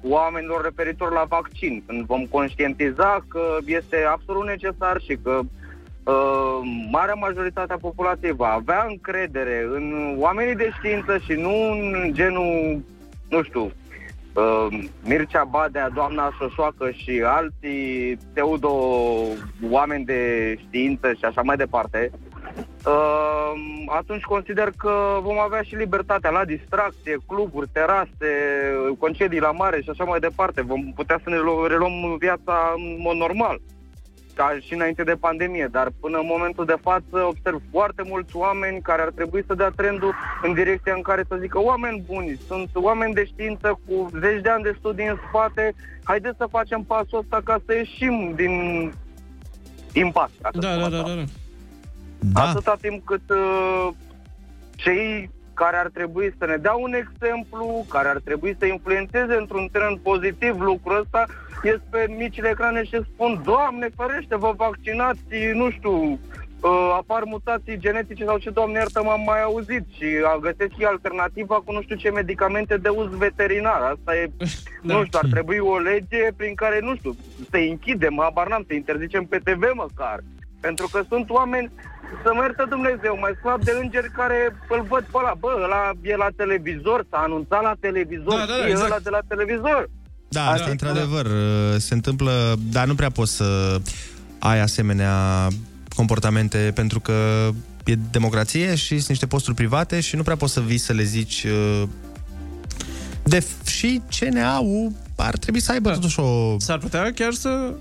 oamenilor 0.03 0.63
referitor 0.63 1.11
la 1.11 1.25
vaccin. 1.27 1.83
Când 1.85 2.05
vom 2.05 2.25
conștientiza 2.25 3.25
că 3.27 3.57
este 3.65 4.05
absolut 4.11 4.45
necesar 4.45 5.01
și 5.01 5.17
că 5.23 5.39
uh, 5.39 5.45
marea 6.91 7.13
majoritate 7.13 7.73
a 7.73 7.77
populației 7.77 8.31
va 8.31 8.47
avea 8.47 8.85
încredere 8.89 9.67
în 9.71 10.15
oamenii 10.17 10.55
de 10.55 10.69
știință 10.77 11.17
și 11.17 11.31
nu 11.31 11.71
în 11.71 12.09
genul, 12.13 12.81
nu 13.29 13.43
știu, 13.43 13.71
uh, 14.33 14.67
Mircea 15.03 15.43
Badea, 15.43 15.89
doamna 15.89 16.31
Șoșoacă 16.37 16.91
și 16.91 17.21
alții 17.25 18.17
pseudo 18.33 18.71
oameni 19.69 20.05
de 20.05 20.55
știință 20.67 21.13
și 21.13 21.25
așa 21.25 21.41
mai 21.41 21.55
departe, 21.57 22.11
uh, 22.85 23.51
atunci 23.87 24.21
consider 24.21 24.69
că 24.77 25.19
vom 25.21 25.39
avea 25.39 25.61
și 25.61 25.75
libertatea 25.75 26.29
la 26.29 26.45
distracție, 26.45 27.17
cluburi, 27.27 27.69
terase, 27.71 28.29
concedii 28.97 29.39
la 29.39 29.51
mare 29.51 29.81
și 29.81 29.89
așa 29.89 30.03
mai 30.03 30.19
departe. 30.19 30.61
Vom 30.61 30.93
putea 30.95 31.19
să 31.23 31.29
ne 31.29 31.37
lu- 31.37 31.65
reluăm 31.67 32.15
viața 32.19 32.73
în 32.75 32.95
mod 32.99 33.15
normal. 33.15 33.59
Ca 34.35 34.57
și 34.61 34.73
înainte 34.73 35.03
de 35.03 35.15
pandemie, 35.19 35.67
dar 35.71 35.87
până 35.99 36.17
în 36.17 36.25
momentul 36.25 36.65
de 36.65 36.75
față 36.81 37.23
observ 37.23 37.61
foarte 37.71 38.03
mulți 38.05 38.35
oameni 38.35 38.81
care 38.81 39.01
ar 39.01 39.11
trebui 39.15 39.43
să 39.47 39.53
dea 39.53 39.71
trendul 39.75 40.13
în 40.41 40.53
direcția 40.53 40.93
în 40.93 41.01
care 41.01 41.23
să 41.27 41.37
zică 41.39 41.59
oameni 41.61 42.03
buni, 42.07 42.39
sunt 42.47 42.69
oameni 42.73 43.13
de 43.13 43.25
știință 43.25 43.79
cu 43.85 44.09
zeci 44.19 44.41
de 44.41 44.49
ani 44.49 44.63
de 44.63 44.75
studii 44.79 45.07
în 45.07 45.17
spate, 45.27 45.73
haideți 46.03 46.37
să 46.37 46.47
facem 46.49 46.83
pasul 46.83 47.19
ăsta 47.19 47.41
ca 47.43 47.61
să 47.65 47.73
ieșim 47.73 48.33
din 48.35 48.53
impas. 49.93 50.29
ca 50.41 50.49
să 50.53 50.59
Da, 50.59 50.67
spun 50.67 50.79
da, 50.79 50.97
așa. 50.97 51.07
da, 51.07 51.07
da. 51.07 51.15
da. 51.15 51.23
Da. 52.33 52.41
Atâta 52.41 52.75
timp 52.81 53.05
cât 53.05 53.29
uh, 53.29 53.87
cei 54.75 55.29
care 55.53 55.77
ar 55.77 55.89
trebui 55.93 56.35
să 56.37 56.45
ne 56.45 56.55
dea 56.55 56.73
un 56.73 56.93
exemplu, 56.93 57.85
care 57.89 58.07
ar 58.07 58.19
trebui 58.23 58.55
să 58.59 58.65
influențeze 58.65 59.33
într-un 59.39 59.69
trend 59.71 59.97
pozitiv 59.99 60.59
lucrul 60.59 60.99
ăsta, 60.99 61.25
ies 61.63 61.79
pe 61.89 62.05
micile 62.17 62.49
ecrane 62.49 62.83
și 62.83 63.01
spun, 63.13 63.41
Doamne 63.45 63.89
ferește, 63.97 64.35
vă 64.37 64.53
vaccinați, 64.57 65.21
nu 65.53 65.71
știu, 65.71 65.91
uh, 66.61 66.93
apar 66.97 67.23
mutații 67.23 67.77
genetice 67.77 68.25
sau 68.25 68.37
ce, 68.37 68.49
Doamne 68.49 68.77
iartă, 68.77 69.03
m-am 69.03 69.21
mai 69.25 69.41
auzit 69.41 69.85
și 69.97 70.05
a 70.33 70.37
găsesc 70.37 70.71
și 70.77 70.83
alternativa 70.85 71.55
cu 71.55 71.71
nu 71.71 71.81
știu 71.81 71.95
ce 71.95 72.09
medicamente 72.11 72.77
de 72.77 72.89
uz 72.89 73.09
veterinar. 73.17 73.81
Asta 73.81 74.15
e, 74.15 74.31
Da. 74.83 74.93
nu 74.95 75.03
știu, 75.05 75.19
ar 75.21 75.29
trebui 75.31 75.57
o 75.57 75.77
lege 75.77 76.27
prin 76.37 76.55
care, 76.55 76.79
nu 76.81 76.95
știu, 76.95 77.15
să 77.49 77.57
închidem, 77.57 78.17
habar 78.19 78.47
n-am, 78.47 78.63
să 78.67 78.73
interzicem 78.73 79.23
pe 79.25 79.37
TV 79.37 79.63
măcar. 79.73 80.19
Pentru 80.61 80.87
că 80.91 81.01
sunt 81.09 81.29
oameni, 81.29 81.71
să 82.23 82.31
mă 82.33 82.41
iertă 82.41 82.65
Dumnezeu, 82.69 83.17
mai 83.19 83.33
slab 83.41 83.61
de 83.63 83.73
îngeri 83.81 84.09
care 84.09 84.55
îl 84.69 84.81
văd 84.81 85.01
pe 85.11 85.17
ăla, 85.17 85.33
bă, 85.39 85.59
ăla 85.63 85.91
e 86.01 86.15
la 86.15 86.27
televizor, 86.35 87.05
s-a 87.09 87.17
anunțat 87.17 87.61
la 87.61 87.73
televizor, 87.79 88.37
Da, 88.39 88.45
da, 88.45 88.57
da, 88.57 88.67
e 88.67 88.69
exact. 88.69 88.91
ăla 88.91 88.99
de 88.99 89.09
la 89.09 89.19
televizor. 89.27 89.89
Da, 90.31 90.49
asta 90.49 90.65
Da. 90.65 90.71
într-adevăr 90.71 91.27
se 91.77 91.93
întâmplă, 91.93 92.59
dar 92.71 92.87
nu 92.87 92.95
prea 92.95 93.09
poți 93.09 93.35
să 93.35 93.81
ai 94.39 94.59
asemenea 94.59 95.47
comportamente 95.95 96.71
pentru 96.75 96.99
că 96.99 97.49
e 97.83 97.95
democrație 98.11 98.75
și 98.75 98.95
sunt 98.95 99.07
niște 99.07 99.25
posturi 99.25 99.55
private 99.55 99.99
și 99.99 100.15
nu 100.15 100.23
prea 100.23 100.35
poți 100.35 100.53
să 100.53 100.59
vii 100.59 100.77
să 100.77 100.93
le 100.93 101.03
zici 101.03 101.43
uh, 101.43 101.87
de 103.23 103.45
și 103.65 104.01
CNA-ul 104.19 104.91
ar 105.15 105.37
trebui 105.37 105.59
să 105.59 105.71
aibă 105.71 105.91
totuși 105.91 106.19
o... 106.19 106.59
S-ar 106.59 106.77
putea 106.77 107.13
chiar 107.13 107.33
să... 107.33 107.73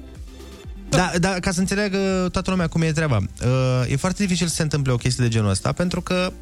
Da, 0.89 1.11
da, 1.19 1.29
ca 1.41 1.51
să 1.51 1.61
înțeleagă 1.61 2.29
toată 2.33 2.51
lumea 2.51 2.67
cum 2.67 2.83
e 2.83 2.93
treaba. 2.93 3.17
Uh, 3.17 3.91
e 3.91 3.97
foarte 3.97 4.23
dificil 4.23 4.47
să 4.47 4.55
se 4.55 4.63
întâmple 4.63 4.93
o 4.93 4.97
chestie 4.97 5.25
de 5.25 5.31
genul 5.31 5.51
ăsta 5.51 5.73
pentru 5.73 6.01
că 6.01 6.33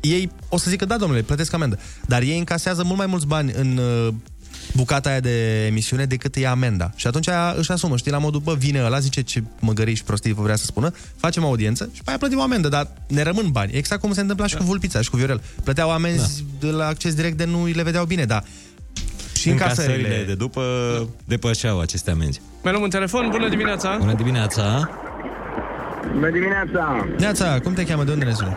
ei 0.00 0.30
o 0.48 0.58
să 0.58 0.70
zică, 0.70 0.84
da, 0.84 0.96
domnule, 0.96 1.22
plătesc 1.22 1.52
amendă. 1.52 1.78
Dar 2.06 2.22
ei 2.22 2.38
încasează 2.38 2.84
mult 2.84 2.98
mai 2.98 3.06
mulți 3.06 3.26
bani 3.26 3.52
în 3.52 3.76
uh, 3.76 4.14
bucata 4.74 5.08
aia 5.08 5.20
de 5.20 5.66
emisiune 5.66 6.04
decât 6.04 6.36
e 6.36 6.46
amenda. 6.46 6.90
Și 6.96 7.06
atunci 7.06 7.28
aia 7.28 7.54
își 7.56 7.72
asumă, 7.72 7.96
știi, 7.96 8.10
la 8.10 8.18
modul, 8.18 8.40
bă, 8.40 8.54
vine 8.54 8.82
ăla, 8.84 8.98
zice 8.98 9.20
ce 9.20 9.42
măgării 9.60 9.94
și 9.94 10.04
prostii 10.04 10.32
vrea 10.32 10.56
să 10.56 10.64
spună, 10.64 10.92
facem 11.16 11.44
audiență 11.44 11.90
și 11.92 12.02
pe 12.02 12.08
aia 12.08 12.18
plătim 12.18 12.38
o 12.38 12.42
amendă, 12.42 12.68
dar 12.68 12.88
ne 13.08 13.22
rămân 13.22 13.50
bani. 13.50 13.72
Exact 13.72 14.00
cum 14.00 14.12
se 14.12 14.20
întâmpla 14.20 14.46
și 14.46 14.56
cu 14.56 14.62
Vulpița 14.62 15.00
și 15.00 15.10
cu 15.10 15.16
Viorel. 15.16 15.42
Plăteau 15.64 15.90
amenzi 15.90 16.44
da. 16.60 16.66
de 16.66 16.72
la 16.72 16.86
acces 16.86 17.14
direct 17.14 17.36
de 17.36 17.44
nu 17.44 17.66
le 17.66 17.82
vedeau 17.82 18.04
bine, 18.04 18.24
dar 18.24 18.44
și 19.34 19.48
încasările. 19.48 19.94
Încasările 19.94 20.24
de 20.26 20.34
după 20.34 20.62
depășeau 21.24 21.80
aceste 21.80 22.10
amenzi. 22.10 22.40
Mai 22.62 22.72
luăm 22.72 22.84
un 22.84 22.90
telefon, 22.90 23.28
bună 23.30 23.48
dimineața! 23.48 23.96
Bună 23.98 24.14
dimineața! 24.14 24.90
Bună 26.12 26.30
dimineața! 26.30 27.08
Neața, 27.18 27.60
cum 27.60 27.74
te 27.74 27.84
cheamă? 27.84 28.04
De 28.04 28.12
unde 28.12 28.24
ne 28.24 28.32
suni? 28.32 28.56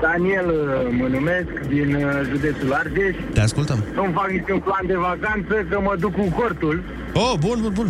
Daniel 0.00 0.48
uh, 0.48 0.96
mă 1.00 1.06
numesc, 1.06 1.50
din 1.68 1.94
uh, 1.94 2.02
județul 2.30 2.72
Argeș. 2.72 3.16
Te 3.32 3.40
ascultăm. 3.40 3.84
Nu 3.94 4.10
fac 4.14 4.30
niciun 4.30 4.58
plan 4.58 4.84
de 4.86 4.94
vacanță, 4.94 5.54
că 5.70 5.80
mă 5.80 5.94
duc 5.98 6.12
cu 6.14 6.32
cortul. 6.38 6.82
Oh, 7.14 7.32
bun, 7.40 7.58
bun, 7.62 7.72
bun. 7.72 7.88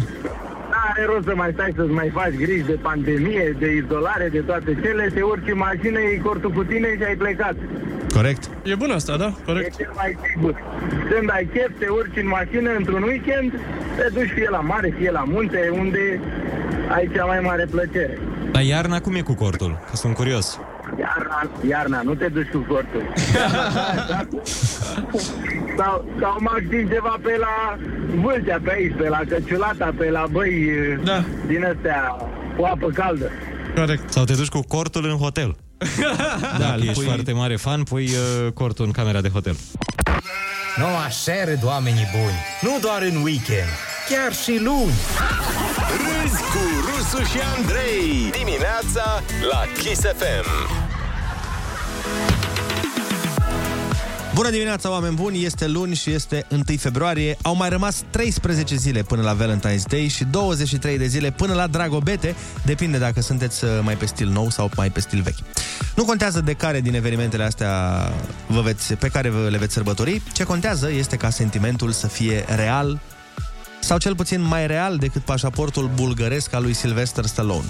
N-are 0.70 1.04
rost 1.12 1.26
să 1.26 1.32
mai 1.36 1.50
stai 1.52 1.72
să-ți 1.76 1.90
mai 2.00 2.10
faci 2.12 2.34
griji 2.34 2.64
de 2.72 2.78
pandemie, 2.82 3.56
de 3.58 3.68
izolare, 3.74 4.28
de 4.32 4.38
toate 4.38 4.78
cele. 4.82 5.10
Te 5.14 5.22
urci 5.22 5.50
în 5.50 5.56
mașină, 5.56 5.98
iei 6.00 6.20
cortul 6.26 6.50
cu 6.50 6.62
tine 6.64 6.88
și 6.96 7.04
ai 7.04 7.14
plecat. 7.14 7.56
Corect. 8.14 8.50
E 8.64 8.74
bun 8.74 8.90
asta, 8.90 9.16
da? 9.16 9.32
Corect. 9.46 9.72
E 9.78 9.82
cel 9.82 9.92
mai 9.96 10.18
sigur. 10.32 10.54
Când 11.10 11.30
ai 11.30 11.48
chef, 11.52 11.70
te 11.78 11.88
urci 11.88 12.16
în 12.22 12.26
mașină 12.26 12.70
într-un 12.78 13.02
weekend, 13.02 13.52
te 13.96 14.06
duci 14.12 14.30
fie 14.34 14.48
la 14.50 14.60
mare, 14.60 14.94
fie 14.98 15.10
la 15.10 15.24
munte, 15.26 15.70
unde 15.72 16.20
ai 16.88 17.10
cea 17.14 17.24
mai 17.24 17.40
mare 17.40 17.66
plăcere. 17.70 18.18
Dar 18.50 18.62
iarna 18.62 19.00
cum 19.00 19.14
e 19.14 19.20
cu 19.20 19.34
cortul? 19.34 19.78
Că 19.90 19.96
sunt 19.96 20.14
curios. 20.14 20.60
Iarna, 21.00 21.50
iarna, 21.68 22.00
nu 22.02 22.14
te 22.14 22.26
duci 22.28 22.48
cu 22.52 22.58
cortul. 22.68 23.02
sau, 25.78 26.04
sau 26.20 26.36
maxim 26.40 26.88
ceva 26.88 27.18
pe 27.22 27.36
la 27.38 27.78
Vâlcea, 28.22 28.58
pe 28.64 28.70
aici, 28.72 28.94
pe 28.96 29.08
la 29.08 29.20
Căciulata, 29.28 29.94
pe 29.98 30.10
la 30.10 30.24
băi 30.30 30.52
da. 31.04 31.24
din 31.46 31.64
astea 31.64 32.16
cu 32.56 32.64
apă 32.64 32.86
caldă. 32.94 33.30
Corect. 33.74 34.12
Sau 34.12 34.24
te 34.24 34.34
duci 34.34 34.48
cu 34.48 34.60
cortul 34.68 35.04
în 35.04 35.16
hotel. 35.16 35.56
Da, 35.78 36.56
Dacă 36.58 36.74
îl 36.76 36.80
ești 36.82 36.94
pui- 36.94 37.04
foarte 37.04 37.32
mare 37.32 37.56
fan, 37.56 37.82
pui 37.82 38.04
uh, 38.04 38.52
cortul 38.52 38.84
în 38.84 38.90
camera 38.90 39.20
de 39.20 39.28
hotel. 39.28 39.56
Nu 40.76 40.84
așa 41.06 41.44
râd 41.44 41.60
oamenii 41.64 42.06
buni. 42.12 42.38
Nu 42.60 42.78
doar 42.80 43.02
în 43.02 43.22
weekend, 43.22 43.70
chiar 44.08 44.32
și 44.32 44.60
luni. 44.62 44.94
Râzi 46.02 46.40
cu 46.42 46.62
Rusu 46.86 47.24
și 47.24 47.38
Andrei 47.56 48.30
Dimineața 48.38 49.22
la 49.50 49.62
Kiss 49.82 50.00
FM 50.00 50.79
Bună 54.34 54.50
dimineața, 54.50 54.90
oameni 54.90 55.14
buni! 55.14 55.44
Este 55.44 55.66
luni 55.66 55.94
și 55.94 56.10
este 56.10 56.46
1 56.50 56.62
februarie. 56.78 57.36
Au 57.42 57.56
mai 57.56 57.68
rămas 57.68 58.02
13 58.10 58.76
zile 58.76 59.02
până 59.02 59.22
la 59.22 59.36
Valentine's 59.36 59.82
Day 59.88 60.08
și 60.08 60.24
23 60.24 60.98
de 60.98 61.06
zile 61.06 61.30
până 61.30 61.54
la 61.54 61.66
Dragobete. 61.66 62.34
Depinde 62.64 62.98
dacă 62.98 63.20
sunteți 63.20 63.64
uh, 63.64 63.70
mai 63.82 63.96
pe 63.96 64.06
stil 64.06 64.28
nou 64.28 64.50
sau 64.50 64.70
mai 64.76 64.90
pe 64.90 65.00
stil 65.00 65.22
vechi. 65.22 65.38
Nu 65.94 66.04
contează 66.04 66.40
de 66.40 66.52
care 66.52 66.80
din 66.80 66.94
evenimentele 66.94 67.44
astea 67.44 67.72
vă 68.46 68.60
veți, 68.60 68.94
pe 68.94 69.08
care 69.08 69.28
vă 69.28 69.48
le 69.48 69.58
veți 69.58 69.72
sărbători. 69.72 70.22
Ce 70.32 70.44
contează 70.44 70.90
este 70.90 71.16
ca 71.16 71.30
sentimentul 71.30 71.90
să 71.90 72.06
fie 72.06 72.44
real 72.48 73.00
sau 73.80 73.98
cel 73.98 74.14
puțin 74.14 74.42
mai 74.42 74.66
real 74.66 74.96
decât 74.96 75.22
pașaportul 75.22 75.90
bulgăresc 75.94 76.54
al 76.54 76.62
lui 76.62 76.72
Sylvester 76.72 77.24
Stallone. 77.24 77.66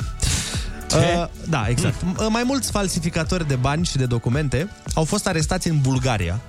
Uh, 0.97 1.27
da, 1.49 1.67
exact. 1.69 1.95
Mm. 2.03 2.29
Mai 2.31 2.43
mulți 2.45 2.71
falsificatori 2.71 3.49
de 3.49 3.55
bani 3.55 3.85
și 3.85 3.97
de 3.97 4.07
documente 4.07 4.69
au 4.95 5.05
fost 5.05 5.27
arestați 5.27 5.69
în 5.69 5.81
Bulgaria. 5.81 6.41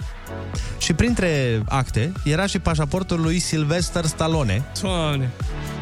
Și 0.78 0.94
printre 0.94 1.62
acte 1.68 2.12
era 2.24 2.46
și 2.46 2.60
pașaportul 2.60 3.22
lui 3.22 3.40
Sylvester 3.40 4.06
Stallone, 4.06 4.64
Doamne. 4.82 5.30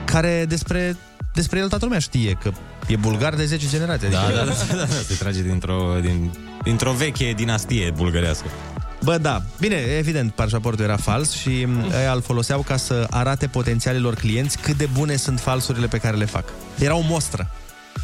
care 0.05 0.45
despre, 0.47 0.97
despre 1.33 1.59
el 1.59 1.69
toată 1.69 1.85
lumea 1.85 1.99
știe 1.99 2.31
că 2.43 2.51
e 2.87 2.95
bulgar 2.95 3.33
de 3.33 3.45
10 3.45 3.67
generații. 3.69 4.09
Da, 4.09 4.21
adică- 4.21 4.37
da, 4.37 4.43
da, 4.45 4.73
da, 4.75 4.79
da, 4.79 4.85
se 5.07 5.13
trage 5.19 5.41
dintr-o, 5.41 5.95
din, 6.01 6.31
dintr-o 6.63 6.91
veche 6.91 7.33
dinastie 7.35 7.91
bulgărească. 7.95 8.45
Bă, 9.03 9.17
da. 9.17 9.41
Bine, 9.59 9.75
evident, 9.75 10.31
pașaportul 10.31 10.83
era 10.83 10.97
fals 10.97 11.31
și 11.31 11.67
ăia 11.99 12.11
îl 12.13 12.21
foloseau 12.21 12.61
ca 12.61 12.77
să 12.77 13.07
arate 13.09 13.47
potențialilor 13.47 14.13
clienți 14.15 14.57
cât 14.57 14.77
de 14.77 14.89
bune 14.93 15.15
sunt 15.15 15.39
falsurile 15.39 15.87
pe 15.87 15.97
care 15.97 16.17
le 16.17 16.25
fac. 16.25 16.43
Era 16.79 16.95
o 16.95 17.01
mostră. 17.07 17.51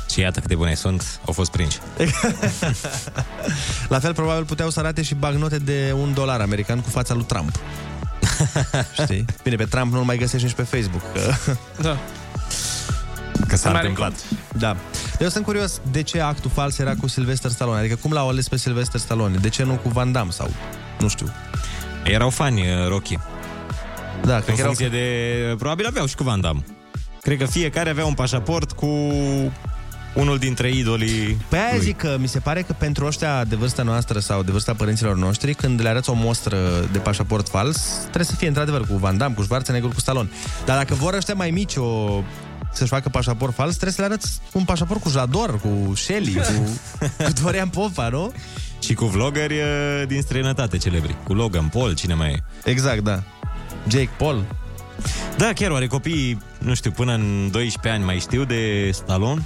Și 0.10 0.20
iată 0.20 0.40
cât 0.40 0.50
de 0.50 0.56
bune 0.56 0.74
sunt, 0.74 1.20
au 1.26 1.34
fost 1.34 1.52
prinși. 1.52 1.80
La 3.88 4.00
fel, 4.00 4.14
probabil 4.14 4.44
puteau 4.46 4.70
să 4.70 4.80
arate 4.80 5.02
și 5.02 5.16
bagnote 5.16 5.58
de 5.58 5.96
un 6.00 6.14
dolar 6.14 6.42
american 6.42 6.80
cu 6.80 6.90
fața 6.90 7.14
lui 7.14 7.24
Trump. 7.24 7.60
Știi? 9.02 9.26
Bine, 9.44 9.56
pe 9.56 9.66
Trump 9.66 9.94
nu-l 9.94 10.04
mai 10.04 10.18
găsești 10.18 10.46
nici 10.46 10.56
pe 10.56 10.64
Facebook. 10.64 11.02
Că... 11.14 11.34
Da. 11.88 11.98
Că 13.48 13.56
s-a 13.56 13.70
Mai 13.70 13.80
întâmplat. 13.80 14.14
Da. 14.58 14.76
Eu 15.20 15.30
sunt 15.30 15.46
curios 15.46 15.82
de 15.92 16.02
ce 16.02 16.22
actul 16.22 16.52
fals 16.54 16.78
era 16.78 16.96
cu 16.96 17.08
Sylvester 17.08 17.52
Stallone. 17.52 17.80
Adică 17.80 17.96
cum 17.96 18.12
l-au 18.12 18.28
ales 18.30 18.48
pe 18.48 18.58
Sylvester 18.58 19.00
Stallone? 19.00 19.38
De 19.38 19.50
ce 19.50 19.64
nu 19.64 19.74
cu 19.74 19.90
Van 19.90 20.12
Damme 20.12 20.32
sau... 20.32 20.50
Nu 21.00 21.08
știu. 21.08 21.32
Erau 22.04 22.30
fani 22.30 22.62
uh, 22.62 22.88
Rocky. 22.88 23.18
Da, 24.24 24.36
În 24.36 24.42
cred 24.42 24.56
că 24.56 24.62
erau... 24.62 24.74
funcție 24.74 24.90
de... 24.90 25.56
Probabil 25.58 25.86
aveau 25.86 26.06
și 26.06 26.16
cu 26.16 26.24
Van 26.24 26.42
Damme. 26.42 26.64
Cred 27.22 27.38
că 27.38 27.46
fiecare 27.46 27.90
avea 27.90 28.06
un 28.06 28.14
pașaport 28.14 28.72
cu 28.72 28.88
unul 30.16 30.38
dintre 30.38 30.70
idolii 30.70 31.38
Păi 31.50 31.60
aia 31.60 31.70
lui. 31.76 31.84
zic 31.84 31.98
că 31.98 32.18
mi 32.20 32.28
se 32.28 32.40
pare 32.40 32.62
că 32.62 32.74
pentru 32.78 33.06
ăștia 33.06 33.44
de 33.44 33.56
vârsta 33.56 33.84
noastră 33.84 34.20
sau 34.20 34.44
de 34.44 34.52
vârsta 34.52 34.74
părinților 34.74 35.16
noștri, 35.16 35.54
când 35.54 35.82
le 35.82 35.90
arăți 35.90 36.10
o 36.10 36.14
mostră 36.14 36.58
de 36.92 36.98
pașaport 36.98 37.50
fals, 37.50 37.82
trebuie 38.02 38.26
să 38.26 38.36
fie 38.36 38.48
într-adevăr 38.48 38.88
cu 38.88 38.96
Van 38.98 39.18
Damme, 39.18 39.36
cu 39.36 39.44
Schwarzenegger, 39.44 39.90
cu 39.90 40.00
Stallone. 40.00 40.30
Dar 40.66 40.78
dacă 40.78 40.94
vor 40.94 41.14
ăștia 41.14 41.34
mai 41.34 41.50
mici 41.50 41.76
o 41.76 42.22
să-și 42.74 42.90
facă 42.90 43.10
pașaport 43.10 43.54
fals, 43.54 43.70
trebuie 43.72 43.92
să 43.92 44.02
le 44.02 44.08
arăți 44.08 44.40
un 44.52 44.64
pașaport 44.64 45.02
cu 45.02 45.10
Jador, 45.10 45.60
cu 45.60 45.94
Shelly, 45.96 46.34
cu, 46.34 46.80
cu 47.24 47.32
Dorian 47.44 47.68
Popa, 47.68 48.08
nu? 48.10 48.32
Și 48.80 48.94
cu 48.94 49.06
vloggeri 49.06 49.54
uh, 49.54 50.08
din 50.08 50.22
străinătate 50.22 50.78
celebri. 50.78 51.16
Cu 51.24 51.34
Logan 51.34 51.68
Paul, 51.68 51.94
cine 51.94 52.14
mai 52.14 52.32
e? 52.32 52.44
Exact, 52.70 53.00
da. 53.00 53.24
Jake 53.88 54.10
Paul. 54.18 54.44
Da, 55.38 55.52
chiar 55.56 55.72
oare 55.72 55.88
copiii, 55.88 56.38
nu 56.58 56.74
știu, 56.74 56.92
până 56.92 57.14
în 57.14 57.50
12 57.52 57.94
ani 57.94 58.04
mai 58.04 58.20
știu 58.20 58.44
de 58.44 58.90
Stallone, 58.94 59.42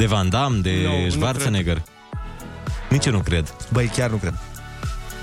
de 0.00 0.06
Van 0.06 0.28
Damme, 0.28 0.58
de 0.58 0.80
Nu, 0.84 1.04
nu 1.04 1.10
Schwarzenegger? 1.10 1.82
Nici 2.90 3.06
eu 3.06 3.12
nu 3.12 3.18
cred. 3.18 3.54
Băi, 3.72 3.86
chiar 3.86 4.10
nu 4.10 4.16
cred. 4.16 4.34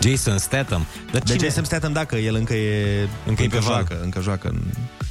Jason 0.01 0.38
Statham. 0.38 0.86
Dar 1.11 1.21
De 1.21 1.32
cine- 1.34 1.47
Jason 1.47 1.63
Statham, 1.63 1.93
dacă 1.93 2.15
el 2.15 2.36
încă 2.36 2.53
e... 2.53 3.07
Încă 3.25 3.43
e 3.43 3.47
pe 3.47 3.57
val. 3.57 3.63
joacă, 3.73 3.99
încă 4.03 4.21
joacă. 4.21 4.47
în- 4.47 4.61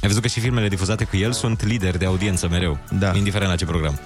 Ai 0.01 0.07
văzut 0.07 0.21
că 0.21 0.27
și 0.27 0.39
filmele 0.39 0.67
difuzate 0.67 1.03
cu 1.03 1.17
el 1.17 1.31
sunt 1.31 1.65
lideri 1.65 1.97
de 1.99 2.05
audiență 2.05 2.47
mereu, 2.47 2.79
da. 2.99 3.11
indiferent 3.15 3.49
la 3.49 3.55
ce 3.55 3.65
program. 3.65 3.99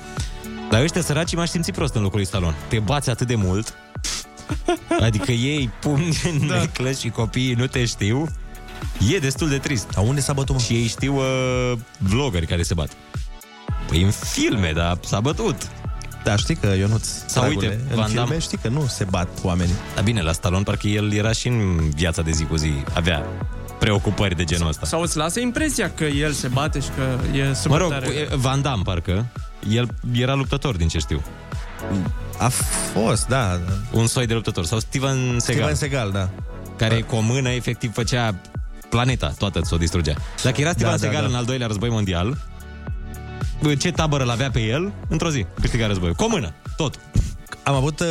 Dar 0.70 0.82
ăștia 0.82 1.02
săraci 1.02 1.36
m-aș 1.36 1.50
simți 1.50 1.72
prost 1.72 1.96
în 1.96 2.02
locul 2.02 2.18
lui 2.18 2.26
Stallone. 2.28 2.56
Te 2.68 2.80
bați 2.80 3.10
atât 3.10 3.28
de 3.28 3.36
mult, 3.36 3.74
adică 5.08 5.32
ei 5.32 5.70
pumni 5.80 6.18
în 6.24 6.48
da. 6.48 6.56
neclăș 6.60 6.98
și 6.98 7.10
copiii 7.10 7.54
nu 7.54 7.68
te 7.68 7.86
știu, 7.86 8.30
e 9.14 9.18
destul 9.18 9.50
de 9.50 9.58
trist. 9.58 9.88
Dar 9.92 10.04
unde 10.08 10.22
s-a 10.22 10.34
bătut, 10.34 10.56
mă? 10.56 10.62
Și 10.62 10.74
ei 10.74 10.88
știu 10.88 11.16
uh, 11.16 11.74
vloggeri 11.98 12.46
care 12.46 12.64
se 12.64 12.74
bat. 12.74 12.92
Păi 13.92 14.02
în 14.04 14.12
filme, 14.12 14.72
dar 14.76 14.98
s-a 15.06 15.20
bătut. 15.20 15.56
Da, 16.24 16.36
știi 16.36 16.56
că 16.56 16.68
Ionuț, 16.68 17.08
Sau 17.26 17.44
dragule, 17.44 17.68
uite, 17.68 17.80
în 17.90 17.96
Van 17.96 18.06
filme 18.06 18.20
Damme. 18.22 18.40
știi 18.40 18.58
că 18.58 18.68
nu 18.68 18.86
se 18.88 19.04
bat 19.10 19.28
oamenii. 19.44 19.74
Dar 19.96 20.04
bine, 20.04 20.22
la 20.22 20.32
Stallone 20.32 20.64
parcă 20.64 20.88
el 20.88 21.14
era 21.14 21.32
și 21.32 21.48
în 21.48 21.90
viața 21.90 22.22
de 22.22 22.32
zi 22.32 22.44
cu 22.44 22.56
zi, 22.56 22.72
avea 22.94 23.26
preocupări 23.80 24.36
de 24.36 24.44
genul 24.44 24.68
ăsta. 24.68 24.86
Sau 24.86 25.02
îți 25.02 25.18
lasă 25.18 25.40
impresia 25.40 25.92
că 25.92 26.04
el 26.04 26.32
se 26.32 26.48
bate 26.48 26.80
și 26.80 26.88
că 26.96 27.38
e 27.38 27.54
super 27.54 27.72
Mă 27.72 27.78
rog, 27.78 27.92
tare. 27.92 28.08
e- 28.08 28.36
Van 28.36 28.62
Damme 28.62 28.82
parcă, 28.86 29.26
el 29.70 29.88
era 30.14 30.34
luptător 30.34 30.76
din 30.76 30.88
ce 30.88 30.98
știu. 30.98 31.22
A 32.38 32.48
fost, 32.94 33.28
da. 33.28 33.60
Un 33.92 34.08
soi 34.08 34.26
de 34.26 34.34
luptător. 34.34 34.66
Sau 34.66 34.80
Steven 34.80 35.18
Seagal. 35.18 35.40
Steven 35.40 35.76
Seagal, 35.76 36.12
da. 36.12 36.30
Care 36.78 37.02
cu 37.02 37.16
o 37.16 37.20
mână 37.20 37.50
efectiv 37.50 37.94
făcea 37.94 38.36
planeta, 38.90 39.34
toată 39.38 39.62
ți-o 39.62 39.78
distrugea. 39.78 40.14
Dacă 40.44 40.62
era 40.62 40.70
Steven 40.72 40.92
Da, 40.92 40.98
da, 40.98 41.02
Seagal 41.02 41.22
da. 41.22 41.28
în 41.28 41.36
al 41.36 41.46
doilea 41.46 41.68
război 41.68 41.90
mondial, 41.90 42.38
ce 43.78 43.92
tabără 43.92 44.24
l-avea 44.24 44.52
pe 44.52 44.60
el, 44.60 44.92
într-o 45.08 45.30
zi, 45.30 45.46
câștiga 45.62 45.88
războiul. 45.88 46.16
Cu 46.16 46.24
o 46.24 46.28
mână, 46.28 46.54
tot. 46.76 47.00
Am 47.64 47.76
avut 47.76 48.00
uh, 48.00 48.08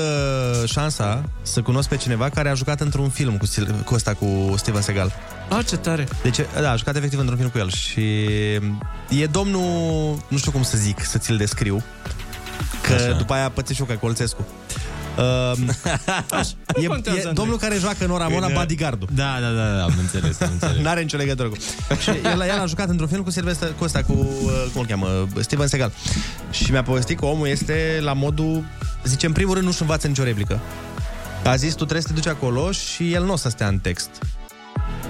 șansa 0.68 1.24
să 1.42 1.62
cunosc 1.62 1.88
pe 1.88 1.96
cineva 1.96 2.28
care 2.28 2.48
a 2.48 2.55
jucat 2.55 2.80
într-un 2.80 3.09
film 3.09 3.36
cu, 3.36 3.46
Sil- 3.53 3.82
cu 3.84 3.94
ăsta, 3.94 4.14
cu 4.14 4.55
Steven 4.57 4.82
Seagal. 4.82 5.12
Ah, 5.48 5.64
ce 5.66 5.76
tare. 5.76 6.09
Deci, 6.22 6.38
da, 6.61 6.70
a 6.70 6.76
jucat 6.76 6.96
efectiv 6.96 7.18
într-un 7.18 7.38
film 7.38 7.51
cu 7.51 7.59
el 7.59 7.70
și 7.70 8.24
e 9.09 9.26
domnul, 9.30 10.18
nu 10.28 10.36
știu 10.36 10.51
cum 10.51 10.62
să 10.62 10.76
zic, 10.76 11.05
să 11.05 11.18
ți-l 11.18 11.36
descriu, 11.36 11.82
că 12.82 12.92
Așa. 12.92 13.05
Așa. 13.05 13.12
după 13.16 13.32
aia 13.32 13.51
pățișucă 13.51 13.94
Colțescu. 13.94 14.46
Uh, 16.76 16.82
e, 16.82 16.86
contează, 16.86 17.18
e 17.18 17.20
Andrei. 17.20 17.32
domnul 17.32 17.58
care 17.58 17.76
joacă 17.78 18.04
în 18.04 18.11
Oramona 18.11 18.46
Când- 18.46 18.58
bodyguard 18.58 19.04
Da, 19.14 19.38
da, 19.40 19.48
da, 19.50 19.76
da, 19.76 19.82
am 19.82 19.94
înțeles, 20.00 20.40
am 20.40 20.48
înțeles. 20.52 20.82
N-are 20.82 21.00
nicio 21.00 21.16
legătură 21.16 21.48
cu... 21.48 21.56
Și 22.00 22.11
el, 22.24 22.40
el 22.40 22.61
a 22.61 22.66
jucat 22.66 22.88
într-un 22.88 23.08
film 23.08 23.22
cu 23.22 23.30
Sylvester, 23.30 23.72
cu 23.78 23.84
ăsta, 23.84 24.02
cu, 24.02 24.12
uh, 24.12 24.66
cum 24.72 24.80
îl 24.80 24.86
cheamă, 24.86 25.28
Steven 25.40 25.66
Seagal. 25.66 25.92
Și 26.50 26.70
mi-a 26.70 26.82
povestit 26.82 27.18
că 27.18 27.24
omul 27.24 27.46
este 27.46 27.98
la 28.00 28.12
modul, 28.12 28.64
zice, 29.04 29.26
în 29.26 29.32
primul 29.32 29.54
rând 29.54 29.66
nu-și 29.66 29.80
învață 29.80 30.06
nicio 30.06 30.22
replică. 30.22 30.61
A 31.44 31.56
zis, 31.56 31.70
tu 31.70 31.76
trebuie 31.76 32.00
să 32.02 32.08
te 32.08 32.14
duci 32.14 32.26
acolo 32.26 32.70
și 32.72 33.12
el 33.12 33.24
nu 33.24 33.32
o 33.32 33.36
să 33.36 33.48
stea 33.48 33.66
în 33.68 33.78
text. 33.78 34.11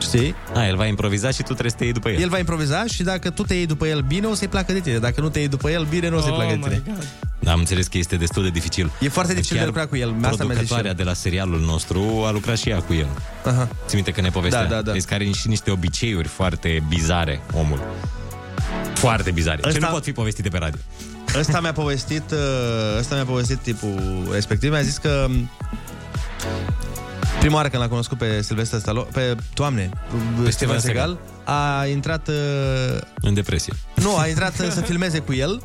Știi? 0.00 0.34
A, 0.54 0.66
el 0.66 0.76
va 0.76 0.86
improviza 0.86 1.30
și 1.30 1.36
tu 1.36 1.42
trebuie 1.42 1.70
să 1.70 1.76
te 1.76 1.84
iei 1.84 1.92
după 1.92 2.08
el. 2.10 2.20
El 2.20 2.28
va 2.28 2.38
improviza 2.38 2.84
și 2.86 3.02
dacă 3.02 3.30
tu 3.30 3.42
te 3.42 3.54
iei 3.54 3.66
după 3.66 3.86
el 3.86 4.00
bine, 4.00 4.26
o 4.26 4.34
să-i 4.34 4.48
placă 4.48 4.72
de 4.72 4.80
tine. 4.80 4.98
Dacă 4.98 5.20
nu 5.20 5.28
te 5.28 5.38
iei 5.38 5.48
după 5.48 5.70
el 5.70 5.84
bine, 5.90 6.08
nu 6.08 6.16
o 6.16 6.20
să-i 6.20 6.30
Oh 6.30 6.36
placă 6.36 6.50
de 6.50 6.56
my 6.56 6.62
tine. 6.62 6.82
God. 6.86 7.06
Da, 7.38 7.52
am 7.52 7.58
înțeles 7.58 7.86
că 7.86 7.98
este 7.98 8.16
destul 8.16 8.42
de 8.42 8.48
dificil. 8.48 8.90
E 9.00 9.08
foarte 9.08 9.32
dificil 9.34 9.56
Chiar 9.56 9.64
de 9.64 9.70
lucrat 9.70 9.88
cu 9.88 9.96
el. 9.96 10.08
Asta 10.08 10.18
mi-a 10.20 10.34
zis 10.34 10.38
și 10.44 10.46
Producătoarea 10.46 10.90
el. 10.90 10.96
de 10.96 11.02
la 11.02 11.12
serialul 11.12 11.60
nostru 11.60 12.22
a 12.26 12.30
lucrat 12.30 12.58
și 12.58 12.68
ea 12.68 12.78
cu 12.82 12.92
el. 12.92 13.06
Aha. 13.44 13.68
Ți 13.86 13.94
minte 13.94 14.10
că 14.10 14.20
ne 14.20 14.30
povestea? 14.30 14.62
Da, 14.66 14.74
da, 14.74 14.82
da. 14.82 14.92
Deci 14.92 15.04
că 15.04 15.14
are 15.14 15.24
și 15.30 15.48
niște 15.48 15.70
obiceiuri 15.70 16.28
foarte 16.28 16.82
bizare, 16.88 17.40
omul. 17.52 17.80
Foarte 18.94 19.30
bizare. 19.30 19.60
Ce 19.62 19.68
Ăsta- 19.68 19.86
nu 19.86 19.92
pot 19.92 20.04
fi 20.04 20.12
povestite 20.12 20.48
pe 20.48 20.58
radio. 20.58 20.80
Ăsta 21.38 21.60
mi-a 21.60 21.72
povestit, 21.72 22.30
uh, 22.30 22.38
ăsta 22.98 23.14
mi-a 23.14 23.24
povestit 23.24 23.58
tipul 23.58 24.28
respectiv, 24.32 24.70
mi-a 24.70 24.82
zis 24.82 24.96
că 24.96 25.26
m, 25.28 25.50
prima 27.40 27.54
oară 27.54 27.68
când 27.68 27.82
l-a 27.82 27.88
cunoscut 27.88 28.18
pe 28.18 28.42
Sylvester 28.42 28.78
Stallone, 28.78 29.08
pe, 29.12 29.36
doamne, 29.54 29.90
pe 30.44 30.50
Steven 30.50 30.78
Seagal, 30.80 31.18
a 31.44 31.86
intrat, 31.86 32.28
uh, 32.28 32.34
În 33.20 33.34
depresie. 33.34 33.72
nu, 33.94 34.16
a 34.16 34.26
intrat 34.26 34.58
uh, 34.60 34.68
să 34.70 34.80
filmeze 34.80 35.18
cu 35.18 35.32
el 35.32 35.62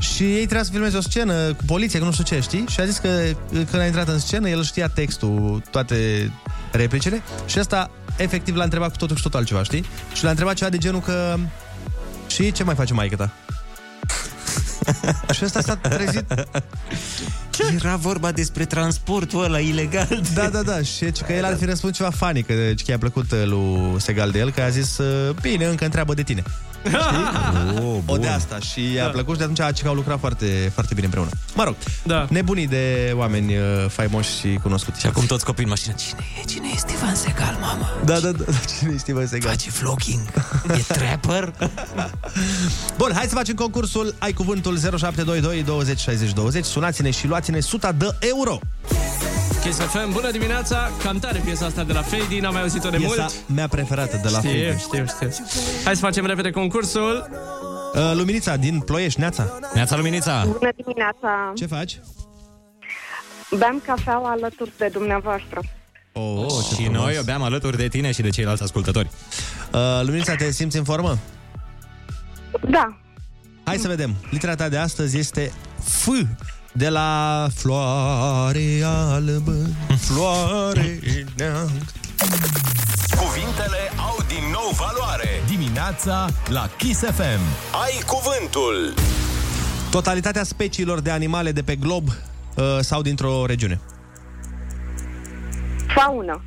și 0.00 0.22
ei 0.22 0.36
trebuia 0.36 0.62
să 0.62 0.70
filmeze 0.70 0.96
o 0.96 1.00
scenă 1.00 1.52
cu 1.52 1.62
poliție, 1.66 1.98
că 1.98 2.04
nu 2.04 2.12
știu 2.12 2.24
ce, 2.24 2.40
știi? 2.40 2.64
Și 2.68 2.80
a 2.80 2.84
zis 2.84 2.96
că 2.98 3.08
uh, 3.08 3.34
când 3.70 3.82
a 3.82 3.86
intrat 3.86 4.08
în 4.08 4.18
scenă, 4.18 4.48
el 4.48 4.62
știa 4.62 4.88
textul, 4.88 5.62
toate 5.70 6.30
replicile 6.72 7.22
și 7.46 7.58
ăsta 7.58 7.90
efectiv 8.16 8.56
l-a 8.56 8.64
întrebat 8.64 8.90
cu 8.90 8.96
totul 8.96 9.16
și 9.16 9.22
totul 9.22 9.38
altceva, 9.38 9.62
știi? 9.62 9.84
Și 10.12 10.24
l-a 10.24 10.30
întrebat 10.30 10.54
ceva 10.54 10.70
de 10.70 10.78
genul 10.78 11.00
că 11.00 11.36
și 12.26 12.52
ce 12.52 12.64
mai 12.64 12.74
face 12.74 12.92
maică 12.92 13.16
ta? 13.16 13.30
și 15.34 15.44
ăsta 15.44 15.60
s-a 15.60 15.76
trezit 15.76 16.24
Era 17.74 17.96
vorba 17.96 18.32
despre 18.32 18.64
transportul 18.64 19.44
ăla 19.44 19.58
ilegal. 19.58 20.22
Da, 20.34 20.48
da, 20.48 20.62
da. 20.62 20.82
Și 20.82 21.04
că 21.26 21.32
el 21.32 21.44
ar 21.44 21.56
fi 21.56 21.64
răspuns 21.64 21.96
ceva 21.96 22.10
funny, 22.10 22.42
că, 22.42 22.52
deci, 22.52 22.84
că 22.84 22.90
i-a 22.90 22.98
plăcut 22.98 23.30
uh, 23.30 23.42
lui 23.44 24.00
Segal 24.00 24.30
de 24.30 24.38
el, 24.38 24.50
că 24.50 24.62
a 24.62 24.68
zis, 24.68 24.98
uh, 24.98 25.34
bine, 25.40 25.64
încă 25.64 25.84
întreabă 25.84 26.14
de 26.14 26.22
tine. 26.22 26.42
Oh, 27.80 27.98
O 28.06 28.16
de 28.16 28.28
asta 28.28 28.58
și 28.58 28.92
i-a 28.92 29.04
Da. 29.04 29.10
plăcut 29.10 29.32
și 29.32 29.38
de 29.38 29.42
atunci 29.44 29.60
a 29.60 29.70
că 29.82 29.88
au 29.88 29.94
lucrat 29.94 30.18
foarte, 30.18 30.70
foarte 30.74 30.94
bine 30.94 31.06
împreună. 31.06 31.30
Mă 31.54 31.64
rog, 31.64 31.74
Da. 32.02 32.26
nebunii 32.30 32.66
de 32.66 33.12
oameni 33.14 33.56
uh, 33.56 33.62
faimoși 33.88 34.30
și 34.38 34.58
cunoscuți. 34.62 35.00
Și 35.00 35.06
acum 35.06 35.26
toți 35.26 35.44
copiii 35.44 35.64
în 35.64 35.70
mașină. 35.70 35.94
Cine 35.94 36.20
e? 36.40 36.44
Cine 36.44 36.66
e 36.74 36.76
Steven 36.76 37.14
Seagal, 37.14 37.56
mamă? 37.60 37.90
Da, 38.04 38.12
da, 38.18 38.30
da, 38.30 38.44
da. 38.46 38.52
Cine 38.78 38.92
e 38.94 38.98
Steven 38.98 39.26
Segal? 39.26 39.50
Face 39.50 39.70
vlogging. 39.70 40.20
E 40.68 40.82
trapper? 40.94 41.52
Bun, 42.98 43.10
hai 43.14 43.26
să 43.28 43.34
facem 43.34 43.54
concursul 43.54 44.14
Ai 44.18 44.32
cuvântul 44.32 44.78
0722 44.78 45.62
20 45.62 45.98
60 46.00 46.32
20 46.32 46.64
Sunați-ne 46.64 47.10
și 47.10 47.26
luați-ne 47.26 47.56
100 47.56 47.94
de 47.98 48.06
euro 48.18 48.58
Kiss 49.66 49.78
FM, 49.80 50.12
bună 50.12 50.30
dimineața! 50.30 50.90
Cantare 51.02 51.38
piesa 51.44 51.66
asta 51.66 51.84
de 51.84 51.92
la 51.92 52.02
Fady, 52.02 52.38
n-am 52.40 52.52
mai 52.52 52.62
auzit-o 52.62 52.88
de 52.88 52.96
Piesa 52.96 53.14
mult. 53.20 53.34
mea 53.54 53.68
preferată 53.68 54.20
de 54.22 54.28
la 54.28 54.38
Știu, 54.38 54.50
Fade. 54.50 54.76
știu, 54.78 55.04
știu. 55.06 55.44
Hai 55.84 55.94
să 55.94 56.00
facem 56.00 56.26
repede 56.26 56.50
concursul. 56.50 57.28
uh, 57.94 58.12
Luminița 58.14 58.56
din 58.56 58.80
Ploiești, 58.80 59.20
Neața 59.20 59.58
Neața 59.74 59.96
Luminița. 59.96 60.44
Bună 60.46 60.70
dimineața! 60.76 61.52
Ce 61.54 61.66
faci? 61.66 62.00
Beam 63.58 63.82
cafeaua 63.86 64.30
alături 64.30 64.72
de 64.78 64.88
dumneavoastră. 64.92 65.60
Oh, 66.12 66.46
ce 66.68 66.74
și 66.74 66.82
frumos. 66.82 67.00
noi 67.02 67.18
o 67.20 67.22
beam 67.22 67.42
alături 67.42 67.76
de 67.76 67.88
tine 67.88 68.12
și 68.12 68.22
de 68.22 68.28
ceilalți 68.28 68.62
ascultători. 68.62 69.10
uh, 69.72 69.80
Luminița, 70.02 70.34
te 70.34 70.50
simți 70.50 70.76
în 70.76 70.84
formă? 70.84 71.18
Da, 72.70 72.96
Hai 73.64 73.76
să 73.78 73.88
vedem. 73.88 74.14
Litera 74.30 74.54
ta 74.54 74.68
de 74.68 74.76
astăzi 74.76 75.18
este 75.18 75.52
F 75.84 76.08
de 76.76 76.88
la 76.88 77.46
floare 77.54 78.82
albă, 78.84 79.56
floare 79.98 80.98
neagră. 81.36 81.70
Cuvintele 83.16 83.90
au 83.96 84.16
din 84.28 84.42
nou 84.52 84.70
valoare. 84.76 85.28
Dimineața 85.48 86.26
la 86.48 86.70
Kiss 86.78 87.00
FM. 87.00 87.40
Ai 87.84 88.02
cuvântul. 88.06 88.94
Totalitatea 89.90 90.44
speciilor 90.44 91.00
de 91.00 91.10
animale 91.10 91.52
de 91.52 91.62
pe 91.62 91.76
glob 91.76 92.08
uh, 92.08 92.64
sau 92.80 93.02
dintr-o 93.02 93.46
regiune. 93.46 93.80
faună, 95.96 96.44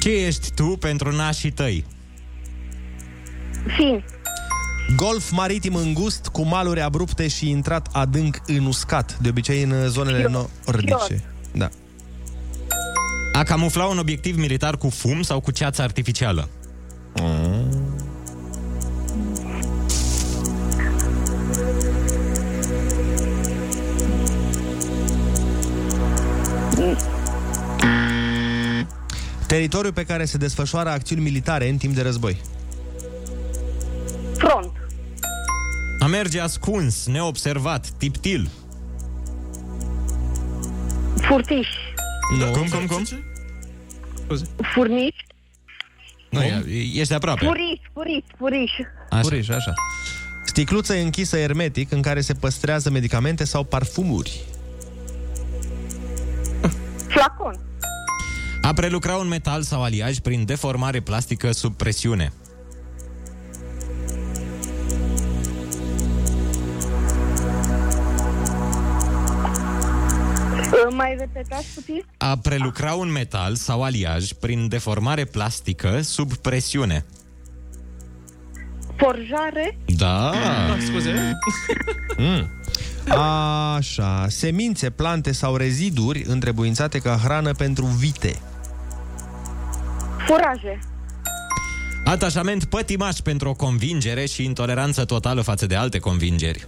Ce 0.00 0.10
ești 0.10 0.50
tu 0.54 0.64
pentru 0.66 1.10
nașii 1.16 1.50
tăi? 1.50 1.84
fin, 3.76 4.04
Golf 4.96 5.30
maritim 5.30 5.74
îngust 5.74 6.26
cu 6.26 6.42
maluri 6.42 6.80
abrupte 6.80 7.28
și 7.28 7.50
intrat 7.50 7.88
adânc 7.92 8.36
în 8.46 8.66
uscat, 8.66 9.18
de 9.18 9.28
obicei 9.28 9.62
în 9.62 9.88
zonele 9.88 10.18
Fior. 10.18 10.48
nordice. 10.66 11.24
Da. 11.52 11.68
A 13.32 13.42
camufla 13.42 13.84
un 13.84 13.98
obiectiv 13.98 14.36
militar 14.36 14.76
cu 14.76 14.88
fum 14.88 15.22
sau 15.22 15.40
cu 15.40 15.50
ceață 15.50 15.82
artificială? 15.82 16.48
Teritoriul 29.46 29.92
pe 29.92 30.04
care 30.04 30.24
se 30.24 30.36
desfășoară 30.36 30.88
acțiuni 30.88 31.22
militare 31.22 31.68
în 31.68 31.76
timp 31.76 31.94
de 31.94 32.02
război. 32.02 32.40
front, 34.42 34.72
A 36.02 36.06
merge 36.06 36.40
ascuns, 36.40 37.06
neobservat, 37.06 37.88
tiptil. 37.98 38.48
furtiș, 41.28 41.68
Nu. 42.38 42.50
Cum, 42.50 42.68
cum, 42.68 42.86
cum? 42.86 43.04
furniș, 44.74 45.14
Nu, 46.30 46.42
ești 46.94 47.12
aproape. 47.14 47.44
furiș, 47.46 47.80
furiș, 47.92 48.22
furiș, 48.38 48.70
Așa. 49.10 49.22
Furiș, 49.22 49.48
așa. 49.48 49.72
Sticluță 50.44 50.94
închisă 50.94 51.36
ermetic 51.36 51.92
în 51.92 52.02
care 52.02 52.20
se 52.20 52.34
păstrează 52.34 52.90
medicamente 52.90 53.44
sau 53.44 53.64
parfumuri. 53.64 54.40
flacon, 57.08 57.58
A 58.62 58.72
prelucra 58.72 59.16
un 59.16 59.28
metal 59.28 59.62
sau 59.62 59.82
aliaj 59.82 60.18
prin 60.18 60.44
deformare 60.44 61.00
plastică 61.00 61.52
sub 61.52 61.74
presiune. 61.76 62.32
Mai 70.90 71.16
repetați 71.18 71.66
puțin? 71.74 72.04
A 72.16 72.38
prelucra 72.42 72.94
un 72.94 73.12
metal 73.12 73.54
sau 73.54 73.82
aliaj 73.82 74.32
prin 74.32 74.68
deformare 74.68 75.24
plastică 75.24 76.00
sub 76.00 76.34
presiune. 76.34 77.04
Forjare? 78.96 79.78
Da. 79.86 80.30
Ah, 80.30 80.80
scuze. 80.86 81.38
Mm. 82.16 82.48
Așa, 83.76 84.26
semințe, 84.28 84.90
plante 84.90 85.32
sau 85.32 85.56
reziduri 85.56 86.24
întrebuințate 86.26 86.98
ca 86.98 87.20
hrană 87.22 87.52
pentru 87.52 87.84
vite. 87.84 88.40
Furaje? 90.26 90.78
Atașament 92.04 92.64
pătimaș 92.64 93.18
pentru 93.18 93.48
o 93.48 93.54
convingere 93.54 94.26
și 94.26 94.44
intoleranță 94.44 95.04
totală 95.04 95.40
față 95.40 95.66
de 95.66 95.74
alte 95.74 95.98
convingeri. 95.98 96.66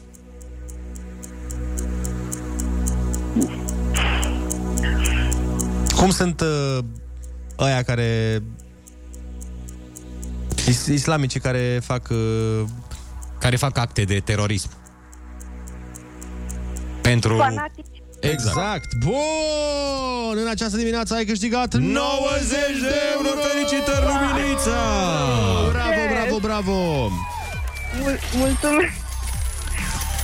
Cum 5.97 6.11
sunt 6.11 6.41
uh, 6.41 6.79
ăia 7.59 7.83
care... 7.83 8.43
Is- 10.69 10.87
islamicii 10.87 11.41
care 11.41 11.81
fac... 11.83 12.09
Uh... 12.11 12.63
Care 13.39 13.57
fac 13.57 13.79
acte 13.79 14.03
de 14.03 14.21
terorism. 14.25 14.71
Pentru... 17.01 17.37
Fanatici? 17.37 18.03
Exact. 18.21 18.95
Bun! 18.99 20.37
În 20.43 20.49
această 20.49 20.77
dimineață 20.77 21.15
ai 21.15 21.25
câștigat 21.25 21.75
90 21.75 21.99
de 22.81 22.95
euro! 23.15 23.29
Felicitări, 23.41 24.05
Luminița! 24.07 24.81
Bravo, 25.71 26.03
bravo, 26.13 26.39
bravo! 26.39 27.09
Mul- 28.01 28.19
mulțumesc! 28.37 29.04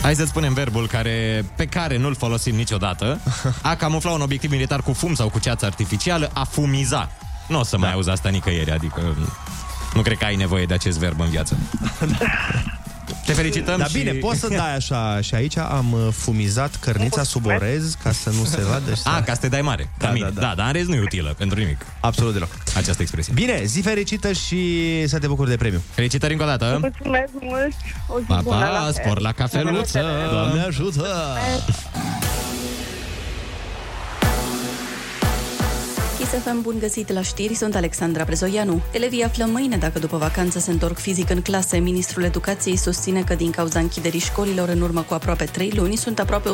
Hai 0.03 0.15
să 0.15 0.25
spunem 0.25 0.53
verbul 0.53 0.87
care, 0.87 1.45
pe 1.57 1.67
care 1.67 1.97
nu-l 1.97 2.15
folosim 2.15 2.55
niciodată. 2.55 3.21
A 3.63 3.75
camufla 3.75 4.11
un 4.11 4.21
obiectiv 4.21 4.51
militar 4.51 4.83
cu 4.83 4.93
fum 4.93 5.15
sau 5.15 5.29
cu 5.29 5.39
ceață 5.39 5.67
artificială, 5.67 6.31
a 6.35 6.45
fumiza. 6.45 7.11
Nu 7.49 7.59
o 7.59 7.63
să 7.63 7.79
mai 7.79 7.93
auzi 7.93 8.11
asta 8.11 8.29
nicăieri, 8.29 8.71
adică 8.71 9.17
nu 9.95 10.03
cred 10.03 10.17
că 10.17 10.25
ai 10.25 10.37
nevoie 10.37 10.65
de 10.65 10.75
acest 10.75 10.99
verb 10.99 11.21
în 11.21 11.29
viață. 11.29 11.57
Te 13.31 13.37
felicităm 13.37 13.79
Dar 13.79 13.89
și... 13.89 13.99
bine, 13.99 14.13
poți 14.13 14.39
să 14.39 14.49
dai 14.49 14.75
așa 14.75 15.21
și 15.21 15.35
aici 15.35 15.57
am 15.57 15.93
uh, 15.93 16.09
fumizat 16.13 16.77
cărnița 16.77 17.23
sub 17.23 17.47
orez 17.47 17.95
ca 18.03 18.13
să 18.13 18.31
nu 18.31 18.45
se 18.45 18.61
vadă 18.61 18.95
și 18.95 19.01
să... 19.01 19.09
A, 19.09 19.23
ca 19.23 19.35
să 19.35 19.41
te 19.41 19.49
dai 19.49 19.63
mare. 19.63 19.91
Da, 19.99 20.07
Da, 20.07 20.13
mine. 20.13 20.25
da, 20.27 20.33
Da, 20.35 20.41
da. 20.41 20.47
da, 20.47 20.55
dar 20.55 20.67
în 20.67 20.73
rest 20.73 20.89
nu 20.89 20.95
e 20.95 21.01
utilă 21.01 21.35
pentru 21.39 21.59
nimic. 21.59 21.87
Absolut 22.01 22.33
deloc. 22.33 22.49
Această 22.77 23.03
expresie. 23.03 23.33
Bine, 23.37 23.63
zi 23.65 23.81
fericită 23.81 24.33
și 24.33 24.85
să 25.07 25.19
te 25.19 25.27
bucuri 25.27 25.51
de 25.51 25.57
premiu. 25.57 25.83
Felicitări 25.91 26.33
încă 26.33 26.45
o 26.45 26.49
dată. 26.49 26.79
Mulțumesc 26.81 27.31
mult! 27.41 27.75
O 28.07 28.19
zi 28.19 28.25
Pa, 28.27 28.41
bună! 28.43 28.57
pa, 28.59 28.71
la 28.71 28.81
fel. 28.83 28.93
spor 28.93 29.21
la 29.21 29.33
cafeluță. 29.33 30.01
Doamne 30.31 30.61
ajută! 30.63 31.07
FM, 36.31 36.63
bun 36.63 36.75
găsit 36.79 37.13
la 37.13 37.23
știri, 37.23 37.55
sunt 37.55 37.75
Alexandra 37.75 38.25
Brezoianu. 38.25 38.81
Elevii 38.93 39.23
află 39.23 39.45
mâine 39.45 39.77
dacă 39.77 39.99
după 39.99 40.17
vacanță 40.17 40.59
se 40.59 40.71
întorc 40.71 40.99
fizic 40.99 41.31
în 41.31 41.43
clase. 41.43 41.79
Ministrul 41.79 42.23
Educației 42.25 42.77
susține 42.77 43.23
că 43.23 43.35
din 43.35 43.51
cauza 43.51 43.79
închiderii 43.79 44.21
școlilor 44.21 44.69
în 44.69 44.81
urmă 44.81 45.03
cu 45.03 45.15
aproape 45.15 45.45
3 45.45 45.73
luni, 45.75 45.97
sunt 45.97 46.19
aproape 46.19 46.49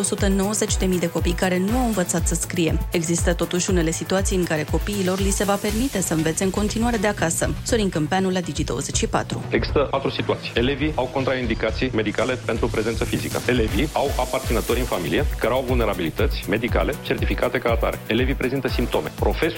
190.000 0.84 0.98
de 0.98 1.10
copii 1.10 1.32
care 1.32 1.58
nu 1.58 1.78
au 1.78 1.84
învățat 1.84 2.26
să 2.26 2.34
scrie. 2.34 2.78
Există 2.90 3.32
totuși 3.32 3.70
unele 3.70 3.90
situații 3.90 4.36
în 4.36 4.44
care 4.44 4.66
copiilor 4.70 5.18
li 5.20 5.30
se 5.30 5.44
va 5.44 5.54
permite 5.54 6.00
să 6.00 6.14
învețe 6.14 6.44
în 6.44 6.50
continuare 6.50 6.96
de 6.96 7.06
acasă. 7.06 7.54
Sorin 7.62 7.88
Câmpeanu 7.88 8.30
la 8.30 8.40
Digi24. 8.40 9.50
Există 9.50 9.86
patru 9.90 10.10
situații. 10.10 10.52
Elevii 10.54 10.92
au 10.94 11.10
contraindicații 11.12 11.90
medicale 11.94 12.38
pentru 12.44 12.66
prezență 12.66 13.04
fizică. 13.04 13.40
Elevii 13.46 13.88
au 13.92 14.10
aparținători 14.18 14.78
în 14.78 14.84
familie 14.84 15.26
care 15.38 15.52
au 15.52 15.64
vulnerabilități 15.66 16.44
medicale 16.48 16.94
certificate 17.02 17.58
ca 17.58 17.70
atare. 17.70 17.98
Elevii 18.06 18.34
prezintă 18.34 18.68
simptome. 18.68 19.12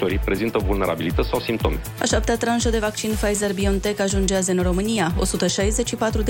Profesorii 0.09 0.35
prezintă 0.35 0.67
vulnerabilități 0.67 1.29
sau 1.29 1.41
simptome. 1.41 1.81
A 2.01 2.05
șaptea 2.05 2.37
tranșă 2.37 2.71
de 2.71 2.79
vaccin 2.79 3.11
Pfizer-BioNTech 3.11 4.01
ajunge 4.01 4.35
azi 4.35 4.51
în 4.51 4.63
România, 4.63 5.15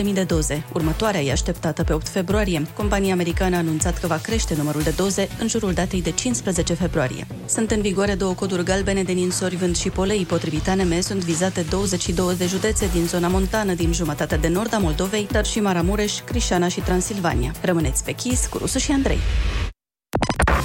164.000 0.05 0.13
de 0.13 0.23
doze. 0.23 0.65
Următoarea 0.73 1.21
e 1.21 1.33
așteptată 1.33 1.85
pe 1.85 1.93
8 1.93 2.09
februarie. 2.09 2.63
Compania 2.77 3.13
americană 3.13 3.57
a 3.57 3.59
anunțat 3.59 3.99
că 3.99 4.07
va 4.07 4.17
crește 4.17 4.55
numărul 4.57 4.83
de 4.83 4.95
doze 4.97 5.29
în 5.41 5.49
jurul 5.49 5.73
datei 5.73 6.03
de 6.03 6.11
15 6.11 6.75
februarie. 6.75 7.27
Sunt 7.47 7.71
în 7.71 7.81
vigoare 7.81 8.15
două 8.15 8.33
coduri 8.33 8.65
galbene 8.65 9.03
de 9.03 9.13
ninsori, 9.13 9.57
vânt 9.57 9.77
și 9.77 9.89
polei. 9.89 10.25
Potrivit 10.25 10.69
ANM 10.69 11.01
sunt 11.01 11.25
vizate 11.25 11.61
22 11.71 12.35
de 12.37 12.47
județe 12.47 12.89
din 12.93 13.07
zona 13.07 13.29
montană 13.29 13.75
din 13.75 13.93
jumătatea 13.93 14.37
de 14.37 14.49
nord 14.49 14.75
a 14.75 14.79
Moldovei, 14.79 15.29
dar 15.31 15.45
și 15.45 15.61
Maramureș, 15.61 16.19
Crișana 16.19 16.69
și 16.69 16.81
Transilvania. 16.81 17.53
Rămâneți 17.61 18.05
pe 18.05 18.13
chis 18.13 18.47
cu 18.47 18.59
Rusu 18.59 18.79
și 18.79 18.91
Andrei. 18.91 19.19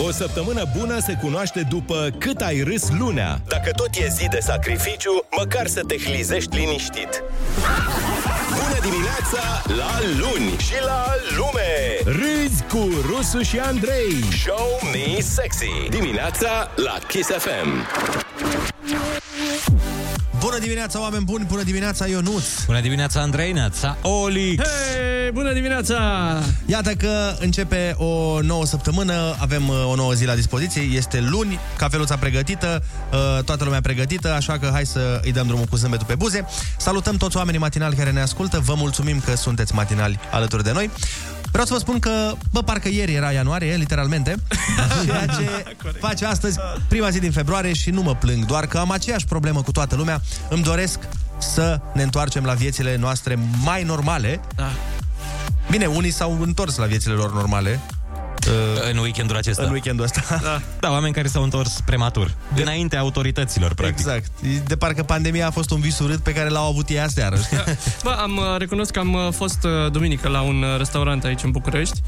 O 0.07 0.11
săptămână 0.11 0.63
bună 0.77 0.99
se 0.99 1.17
cunoaște 1.21 1.67
după 1.69 2.09
cât 2.17 2.41
ai 2.41 2.61
râs 2.61 2.89
lunea. 2.89 3.41
Dacă 3.47 3.71
tot 3.71 3.89
e 3.95 4.07
zi 4.07 4.27
de 4.27 4.39
sacrificiu, 4.39 5.25
măcar 5.37 5.67
să 5.67 5.81
te 5.87 5.97
hlizești 5.97 6.55
liniștit. 6.55 7.23
Bună 8.49 8.79
dimineața 8.81 9.61
la 9.65 9.99
luni 10.19 10.57
și 10.57 10.75
la 10.85 11.05
lume! 11.37 11.71
Râzi 12.05 12.63
cu 12.63 12.89
Rusu 13.05 13.41
și 13.41 13.59
Andrei. 13.59 14.23
Show 14.43 14.79
me 14.93 15.21
sexy. 15.21 15.89
Dimineața 15.89 16.71
la 16.75 16.97
Kiss 17.07 17.29
FM. 17.29 17.87
Bună 20.43 20.59
dimineața, 20.59 21.01
oameni 21.01 21.23
buni! 21.23 21.45
Bună 21.45 21.63
dimineața, 21.63 22.07
Ionuț! 22.07 22.43
Bună 22.65 22.81
dimineața, 22.81 23.21
Andrei, 23.21 23.51
neața, 23.51 23.97
Olix! 24.01 24.63
Hei, 24.63 25.31
bună 25.31 25.53
dimineața! 25.53 25.97
Iată 26.65 26.91
că 26.91 27.35
începe 27.39 27.95
o 27.97 28.41
nouă 28.41 28.65
săptămână, 28.65 29.35
avem 29.39 29.69
uh, 29.69 29.89
o 29.89 29.95
nouă 29.95 30.13
zi 30.13 30.25
la 30.25 30.35
dispoziție, 30.35 30.81
este 30.81 31.19
luni, 31.19 31.59
cafeluța 31.77 32.17
pregătită, 32.17 32.83
uh, 33.11 33.43
toată 33.43 33.63
lumea 33.63 33.81
pregătită, 33.81 34.33
așa 34.33 34.57
că 34.57 34.69
hai 34.71 34.85
să 34.85 35.19
îi 35.23 35.31
dăm 35.31 35.47
drumul 35.47 35.65
cu 35.65 35.75
zâmbetul 35.75 36.05
pe 36.05 36.15
buze. 36.15 36.45
Salutăm 36.77 37.15
toți 37.15 37.37
oamenii 37.37 37.59
matinali 37.59 37.95
care 37.95 38.11
ne 38.11 38.21
ascultă, 38.21 38.59
vă 38.59 38.73
mulțumim 38.77 39.19
că 39.19 39.35
sunteți 39.35 39.73
matinali 39.73 40.19
alături 40.31 40.63
de 40.63 40.71
noi. 40.71 40.89
Vreau 41.53 41.67
să 41.67 41.73
vă 41.73 41.79
spun 41.79 41.99
că, 41.99 42.33
bă, 42.51 42.61
parcă 42.61 42.89
ieri 42.89 43.13
era 43.13 43.31
ianuarie, 43.31 43.75
literalmente, 43.75 44.35
ceea 45.05 45.25
ce 45.25 45.75
face 45.99 46.25
astăzi 46.25 46.59
prima 46.87 47.09
zi 47.09 47.19
din 47.19 47.31
februarie 47.31 47.73
și 47.73 47.89
nu 47.89 48.01
mă 48.01 48.15
plâng, 48.15 48.45
doar 48.45 48.65
că 48.65 48.77
am 48.77 48.91
aceeași 48.91 49.25
problemă 49.25 49.61
cu 49.61 49.71
toată 49.71 49.95
lumea. 49.95 50.21
Îmi 50.49 50.63
doresc 50.63 50.99
să 51.37 51.79
ne 51.93 52.03
întoarcem 52.03 52.43
la 52.43 52.53
viețile 52.53 52.95
noastre 52.95 53.39
mai 53.63 53.83
normale. 53.83 54.39
Da. 54.55 54.71
Bine, 55.69 55.85
unii 55.85 56.11
s-au 56.11 56.37
întors 56.41 56.75
la 56.75 56.85
viețile 56.85 57.13
lor 57.13 57.33
normale. 57.33 57.79
Uh, 58.47 58.89
În 58.91 58.97
weekendul 58.97 59.35
acesta. 59.35 59.63
În 59.63 59.71
weekendul 59.71 60.05
ăsta. 60.05 60.21
Da. 60.41 60.61
Da, 60.79 60.91
oameni 60.91 61.13
care 61.13 61.27
s-au 61.27 61.43
întors 61.43 61.79
prematur. 61.85 62.33
Dinainte 62.53 62.95
autorităților, 62.95 63.73
practic. 63.73 63.97
Exact. 63.97 64.31
De 64.67 64.75
parcă 64.75 65.03
pandemia 65.03 65.47
a 65.47 65.51
fost 65.51 65.71
un 65.71 65.79
vis 65.79 65.99
urât 65.99 66.19
pe 66.19 66.33
care 66.33 66.49
l-au 66.49 66.69
avut 66.69 66.89
ei 66.89 66.99
aseară. 66.99 67.35
știi? 67.35 67.57
Bă, 68.03 68.09
am 68.21 68.37
uh, 68.37 68.57
recunosc 68.57 68.91
că 68.91 68.99
am 68.99 69.13
uh, 69.13 69.27
fost 69.31 69.63
uh, 69.63 69.91
duminică 69.91 70.27
la 70.27 70.41
un 70.41 70.61
uh, 70.63 70.77
restaurant 70.77 71.23
aici 71.23 71.43
în 71.43 71.51
București. 71.51 72.01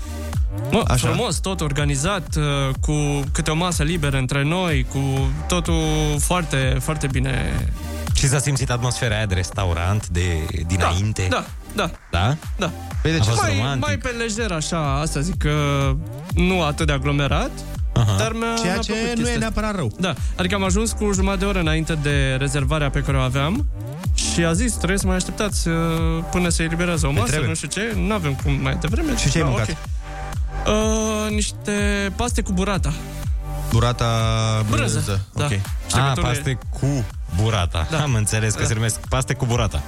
Mă, 0.72 0.78
Așa. 0.88 0.94
Așa. 0.94 1.08
frumos, 1.08 1.38
tot 1.40 1.62
organizat, 1.62 2.36
uh, 2.36 2.44
cu 2.80 3.24
câte 3.32 3.52
o 3.52 3.56
masă 3.56 3.84
liberă 3.84 4.18
între 4.18 4.44
noi, 4.44 4.86
cu 4.92 5.30
totul 5.48 5.84
foarte, 6.20 6.78
foarte 6.82 7.08
bine. 7.12 7.66
Și 8.16 8.28
s-a 8.28 8.40
simțit 8.40 8.70
atmosfera 8.70 9.16
aia 9.16 9.26
de 9.26 9.34
restaurant 9.34 10.08
de 10.08 10.46
dinainte. 10.68 11.28
Da, 11.30 11.36
da, 11.36 11.46
Da? 11.76 11.90
da. 12.58 12.72
Păi 13.02 13.12
de 13.12 13.18
A 13.18 13.20
ce? 13.20 13.30
fost 13.30 13.42
Mai, 13.42 13.56
romantic. 13.58 13.86
mai 13.86 13.98
pe 13.98 14.08
lejer, 14.10 14.52
așa, 14.52 15.00
asta 15.00 15.20
zic 15.20 15.38
că 15.38 15.52
nu 16.36 16.62
atât 16.64 16.86
de 16.88 16.92
aglomerat, 16.94 17.52
Aha. 17.94 18.16
dar 18.18 18.32
mi-a, 18.32 18.54
Ceea 18.62 18.74
mi-a 18.74 18.82
ce 18.82 18.92
plăcut 18.92 19.06
nu 19.08 19.12
e 19.12 19.14
chestia 19.14 19.34
asta. 19.34 19.40
neapărat 19.40 19.76
rău. 19.76 19.92
Da, 20.00 20.14
adică 20.38 20.56
am 20.56 20.64
ajuns 20.64 20.92
cu 20.92 21.12
jumătate 21.14 21.40
de 21.40 21.46
oră 21.46 21.60
înainte 21.60 21.94
de 22.02 22.36
rezervarea 22.40 22.90
pe 22.90 23.00
care 23.00 23.18
o 23.18 23.20
aveam 23.20 23.66
și 24.14 24.46
a 24.46 24.54
zis, 24.54 24.74
trebuie 24.74 24.98
să 24.98 25.08
mai 25.08 25.16
așteptați 25.16 25.68
uh, 25.68 25.76
până 26.32 26.50
se 26.50 26.64
eliberează 26.64 27.08
o 27.08 27.12
masă, 27.12 27.26
trebuie. 27.28 27.50
nu 27.50 27.56
știu 27.56 27.68
ce, 27.68 27.94
nu 28.08 28.14
avem 28.14 28.34
cum 28.44 28.54
mai 28.62 28.78
devreme. 28.82 29.18
Și 29.18 29.30
ce 29.30 29.38
ai 29.38 29.44
Da, 29.44 29.50
mâncat? 29.50 29.70
ok. 29.70 29.76
Uh, 30.68 31.32
niște 31.32 31.72
paste 32.16 32.42
cu 32.42 32.52
burata. 32.52 32.94
Burata 33.70 34.05
Brânză, 34.70 34.93
brânză. 34.93 35.22
da. 35.34 35.43
Ok. 35.45 35.51
Știi 35.88 36.01
A, 36.01 36.07
că 36.07 36.13
tu 36.13 36.22
le- 36.22 36.28
paste 36.28 36.57
cu 36.80 37.05
burata. 37.43 37.88
Da. 37.91 38.01
Am 38.01 38.13
înțeles 38.13 38.53
că 38.53 38.61
Da. 38.61 38.68
se 38.68 38.74
numesc 38.74 38.99
paste 38.99 39.34
cu 39.34 39.45
burata. 39.45 39.82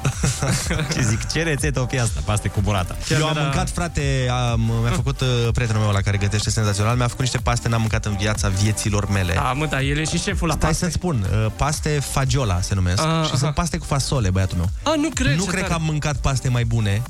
Ce 0.93 1.01
zic, 1.01 1.31
ce 1.31 1.43
rețetă 1.43 1.79
o 1.79 1.85
fi 1.85 1.99
asta? 1.99 2.19
Paste 2.25 2.47
cu 2.47 2.61
burata. 2.61 2.95
Chiar 3.09 3.19
Eu 3.19 3.25
am 3.27 3.35
era- 3.35 3.41
mâncat, 3.45 3.69
frate, 3.69 4.27
am, 4.51 4.61
mi-a 4.81 4.91
făcut 4.91 5.21
uh, 5.21 5.27
prietenul 5.53 5.81
meu 5.81 5.91
la 5.91 6.01
care 6.01 6.17
gătește 6.17 6.49
senzațional, 6.49 6.95
mi-a 6.95 7.07
făcut 7.07 7.21
niște 7.21 7.37
paste, 7.37 7.67
n-am 7.69 7.79
mâncat 7.79 8.05
în 8.05 8.15
viața 8.17 8.47
vieților 8.47 9.09
mele. 9.09 9.33
Da, 9.33 9.53
mă, 9.53 9.65
da, 9.65 9.81
el 9.81 9.97
e 9.97 10.03
și 10.05 10.19
șeful 10.19 10.47
la 10.47 10.53
Stai 10.53 10.69
paste. 10.69 10.83
să-ți 10.83 10.95
spun, 10.95 11.25
uh, 11.31 11.51
paste 11.55 11.89
fagiola 12.11 12.61
se 12.61 12.73
numesc 12.75 12.99
Ah, 13.01 13.05
și 13.05 13.09
aha. 13.29 13.37
sunt 13.37 13.53
paste 13.53 13.77
cu 13.77 13.85
fasole, 13.85 14.29
băiatul 14.29 14.57
meu. 14.57 14.69
A, 14.83 14.93
nu 14.95 15.09
cred, 15.13 15.35
nu 15.35 15.41
ce 15.43 15.47
cred 15.49 15.59
tare. 15.61 15.73
că 15.73 15.79
am 15.79 15.83
mâncat 15.85 16.15
paste 16.15 16.49
mai 16.49 16.65
bune. 16.65 17.01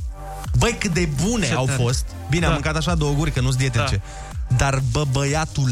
Băi, 0.58 0.76
cât 0.80 0.94
de 0.94 1.10
bune 1.24 1.46
Ce 1.48 1.54
au 1.54 1.66
tare. 1.66 1.78
fost. 1.82 2.06
Bine, 2.30 2.44
am 2.46 2.52
Da. 2.52 2.58
mâncat 2.58 2.76
așa 2.76 2.96
două 2.96 3.14
guri, 3.14 3.32
că 3.32 3.40
nu-s 3.42 3.56
dietetice. 3.56 4.02
Dar, 4.58 4.80
bă, 4.92 5.04
băiatul 5.12 5.70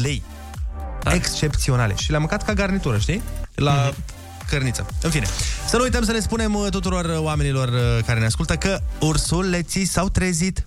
lei. 1.10 1.18
Da. 1.18 1.24
Excepționale. 1.24 1.94
Și 1.96 2.10
le-am 2.10 2.20
mâncat 2.22 2.44
ca 2.44 2.52
garnitură, 2.52 2.98
știi? 2.98 3.22
La 3.54 3.72
Mhm. 3.90 4.02
cărniță. 4.50 4.86
În 5.02 5.10
fine. 5.10 5.26
Să 5.68 5.76
nu 5.76 5.82
uităm 5.82 6.04
să 6.04 6.12
le 6.12 6.20
spunem 6.20 6.54
uh, 6.54 6.66
tuturor 6.70 7.04
uh, 7.04 7.16
oamenilor 7.18 7.68
uh, 7.68 8.04
care 8.06 8.18
ne 8.20 8.26
ascultă 8.26 8.54
că 8.56 8.80
ursuleții 9.00 9.84
s-au 9.84 10.08
trezit. 10.08 10.64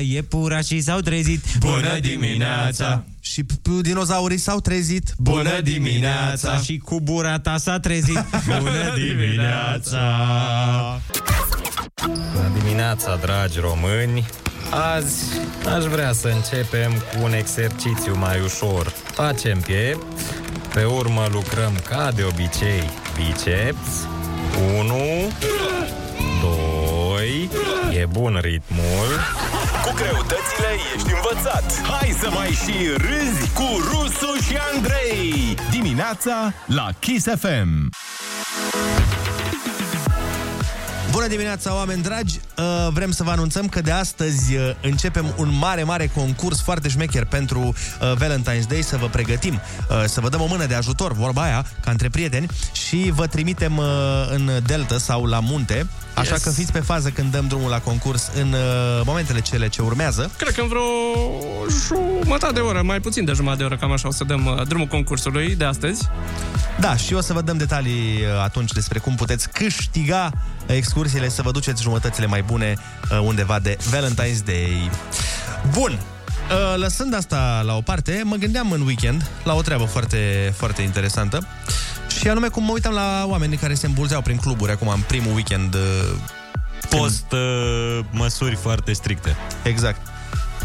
Iepurașii 0.00 0.80
s-au 0.80 1.00
trezit. 1.00 1.44
Și 1.44 1.58
și 3.20 3.42
p- 3.42 3.46
p- 3.54 3.80
dinozaurii 3.82 4.38
s-au 4.38 4.60
trezit. 4.60 5.14
Bună 5.18 5.60
dimineața! 5.60 6.56
Și 6.60 6.78
cu 6.78 7.00
bura 7.00 7.38
ta 7.38 7.56
s-a 7.56 7.78
trezit. 7.80 8.24
Bună 8.58 8.94
dimineața! 8.96 10.00
Bună 12.06 12.50
dimineața, 12.62 13.16
dragi 13.16 13.58
români! 13.60 14.26
Azi 14.70 15.40
aș 15.76 15.84
vrea 15.84 16.12
să 16.12 16.28
începem 16.28 16.92
cu 16.92 17.22
un 17.22 17.32
exercițiu 17.32 18.16
mai 18.18 18.40
ușor. 18.40 18.86
Facem 19.12 19.60
piept, 19.60 20.20
pe 20.74 20.84
urmă 20.84 21.26
lucrăm 21.30 21.72
ca 21.88 22.10
de 22.14 22.22
obicei 22.22 22.90
biceps. 23.16 24.06
1, 24.78 24.94
2, 26.40 27.50
e 28.00 28.06
bun 28.06 28.38
ritmul. 28.42 29.08
Cu 29.84 29.92
greutățile 29.94 30.70
ești 30.94 31.12
învățat. 31.12 31.80
Hai 31.82 32.16
să 32.20 32.30
mai 32.30 32.48
și 32.48 32.86
râzi 32.96 33.52
cu 33.52 33.66
Rusu 33.90 34.42
și 34.46 34.56
Andrei. 34.74 35.54
Dimineața 35.70 36.52
la 36.66 36.88
Kiss 36.98 37.26
FM. 37.40 37.88
Bună 41.10 41.26
dimineața, 41.26 41.74
oameni 41.74 42.02
dragi! 42.02 42.40
Uh, 42.58 42.64
Vrem 42.92 43.10
să 43.10 43.22
vă 43.22 43.30
anunțăm 43.30 43.68
că 43.68 43.80
de 43.80 43.90
astăzi 43.90 44.54
uh, 44.54 44.70
începem 44.82 45.34
un 45.36 45.56
mare, 45.58 45.82
mare 45.82 46.06
concurs 46.14 46.60
foarte 46.62 46.88
șmecher 46.88 47.24
pentru 47.24 47.60
uh, 47.60 48.12
Valentine's 48.16 48.66
Day, 48.68 48.82
să 48.82 48.96
vă 48.96 49.06
pregătim, 49.06 49.54
uh, 49.90 50.04
să 50.06 50.20
vă 50.20 50.28
dăm 50.28 50.40
o 50.40 50.46
mână 50.46 50.66
de 50.66 50.74
ajutor, 50.74 51.12
vorba 51.12 51.42
aia, 51.42 51.64
ca 51.80 51.90
între 51.90 52.08
prieteni, 52.08 52.46
și 52.72 53.10
vă 53.14 53.26
trimitem 53.26 53.76
uh, 53.76 53.84
în 54.30 54.50
delta 54.66 54.98
sau 54.98 55.24
la 55.24 55.40
munte, 55.40 55.86
așa 56.14 56.32
Yes. 56.32 56.42
că 56.42 56.50
fiți 56.50 56.72
pe 56.72 56.80
fază 56.80 57.08
când 57.08 57.30
dăm 57.32 57.46
drumul 57.46 57.70
la 57.70 57.78
concurs 57.80 58.30
în 58.40 58.52
uh, 58.52 58.58
momentele 59.04 59.40
cele 59.40 59.68
ce 59.68 59.82
urmează. 59.82 60.30
Cred 60.38 60.54
că 60.54 60.60
în 60.60 60.68
vreo 60.68 60.82
jumătate 61.86 62.52
de 62.52 62.60
oră, 62.60 62.82
mai 62.82 63.00
puțin 63.00 63.24
de 63.24 63.32
jumătate 63.32 63.58
de 63.58 63.64
oră, 63.64 63.76
cam 63.76 63.92
așa 63.92 64.08
o 64.08 64.12
să 64.12 64.24
dăm 64.24 64.46
uh, 64.46 64.66
drumul 64.66 64.86
concursului 64.86 65.54
de 65.56 65.64
astăzi. 65.64 66.08
Da, 66.80 66.96
și 66.96 67.14
o 67.14 67.20
să 67.20 67.32
vă 67.32 67.40
dăm 67.42 67.56
detalii 67.56 68.14
uh, 68.20 68.42
atunci 68.42 68.72
despre 68.72 68.98
cum 68.98 69.14
puteți 69.14 69.48
câștiga 69.48 70.32
excursiile 70.98 71.34
să 71.34 71.42
vă 71.42 71.50
duceți 71.50 71.82
jumătățile 71.82 72.26
mai 72.26 72.42
bune 72.42 72.74
uh, 73.10 73.18
undeva 73.22 73.58
de 73.58 73.76
Valentine's 73.90 74.44
Day. 74.44 74.90
Bun, 75.72 75.92
uh, 75.92 76.76
lăsând 76.76 77.14
asta 77.14 77.62
la 77.64 77.76
o 77.76 77.80
parte, 77.80 78.20
mă 78.24 78.36
gândeam 78.36 78.70
în 78.70 78.80
weekend 78.80 79.30
la 79.44 79.54
o 79.54 79.62
treabă 79.62 79.84
foarte, 79.84 80.52
foarte 80.56 80.82
interesantă 80.82 81.46
și 82.20 82.28
anume 82.28 82.48
cum 82.48 82.64
mă 82.64 82.72
uitam 82.72 82.92
la 82.92 83.24
oamenii 83.26 83.56
care 83.56 83.74
se 83.74 83.86
îmbulzeau 83.86 84.20
prin 84.20 84.36
cluburi 84.36 84.72
acum 84.72 84.88
în 84.88 85.00
primul 85.06 85.34
weekend 85.34 85.74
uh, 85.74 85.80
Post 86.88 87.32
uh, 87.32 88.04
măsuri 88.10 88.54
foarte 88.54 88.92
stricte. 88.92 89.36
Exact. 89.62 90.00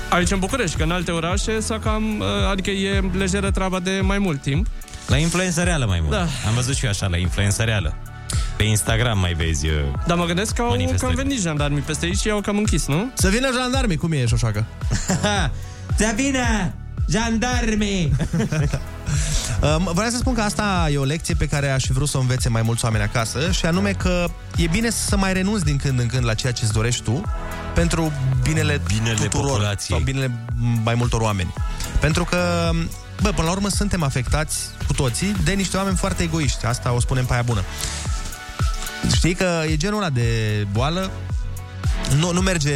Aici 0.09 0.31
în 0.31 0.39
București, 0.39 0.77
că 0.77 0.83
în 0.83 0.91
alte 0.91 1.11
orașe 1.11 1.59
s-a 1.59 1.79
cam, 1.79 2.19
uh, 2.19 2.25
adică 2.51 2.69
e 2.69 3.09
lejeră 3.17 3.51
treaba 3.51 3.79
de 3.79 3.99
mai 4.03 4.17
mult 4.17 4.41
timp. 4.41 4.67
La 5.07 5.17
influență 5.17 5.63
reală 5.63 5.85
mai 5.85 5.99
mult. 5.99 6.11
Da. 6.11 6.27
Am 6.47 6.53
văzut 6.55 6.75
și 6.75 6.85
eu 6.85 6.91
așa, 6.91 7.07
la 7.07 7.17
influență 7.17 7.63
reală. 7.63 7.95
Pe 8.55 8.63
Instagram 8.63 9.19
mai 9.19 9.33
vezi... 9.33 9.65
Uh, 9.67 9.73
Dar 10.07 10.17
mă 10.17 10.25
gândesc 10.25 10.53
că 10.53 10.61
au 10.61 10.67
Manifestări. 10.69 11.15
cam 11.15 11.23
venit 11.25 11.41
jandarmii 11.41 11.81
peste 11.81 12.05
aici 12.05 12.17
și 12.19 12.27
i-au 12.27 12.41
cam 12.41 12.57
închis, 12.57 12.87
nu? 12.87 13.09
Să 13.13 13.29
vină 13.29 13.49
jandarmii, 13.61 13.97
cum 13.97 14.11
e, 14.11 14.25
șoșoacă? 14.25 14.65
Să 15.97 16.11
vină 16.15 16.73
jandarmii! 17.09 18.11
Um, 19.77 19.89
vreau 19.93 20.09
să 20.09 20.17
spun 20.17 20.33
că 20.33 20.41
asta 20.41 20.89
e 20.91 20.97
o 20.97 21.03
lecție 21.03 21.35
pe 21.35 21.47
care 21.47 21.69
aș 21.69 21.85
fi 21.85 21.91
vrut 21.91 22.09
să 22.09 22.17
o 22.17 22.19
învețe 22.19 22.49
mai 22.49 22.61
mulți 22.61 22.85
oameni 22.85 23.03
acasă 23.03 23.51
și 23.51 23.65
anume 23.65 23.91
că 23.91 24.25
e 24.55 24.67
bine 24.67 24.89
să 24.89 25.17
mai 25.17 25.33
renunți 25.33 25.63
din 25.63 25.77
când 25.77 25.99
în 25.99 26.07
când 26.07 26.25
la 26.25 26.33
ceea 26.33 26.51
ce 26.53 26.63
îți 26.63 26.73
dorești 26.73 27.03
tu 27.03 27.21
pentru 27.73 28.11
binele, 28.43 28.81
Binele 28.87 29.13
tuturor 29.15 29.45
populației. 29.49 29.97
sau 29.97 30.05
binele 30.05 30.31
mai 30.83 30.93
multor 30.95 31.21
oameni. 31.21 31.53
Pentru 31.99 32.23
că, 32.25 32.69
bă, 33.21 33.29
până 33.29 33.47
la 33.47 33.53
urmă 33.53 33.69
suntem 33.69 34.03
afectați 34.03 34.57
cu 34.87 34.93
toții 34.93 35.35
de 35.43 35.51
niște 35.51 35.77
oameni 35.77 35.95
foarte 35.95 36.23
egoiști. 36.23 36.65
Asta 36.65 36.91
o 36.91 36.99
spunem 36.99 37.25
pe 37.25 37.33
aia 37.33 37.41
bună. 37.41 37.63
Știi 39.15 39.33
că 39.33 39.63
e 39.69 39.77
genul 39.77 39.97
ăla 39.97 40.09
de 40.09 40.27
boală 40.71 41.11
nu, 42.17 42.31
nu 42.31 42.41
merge 42.41 42.73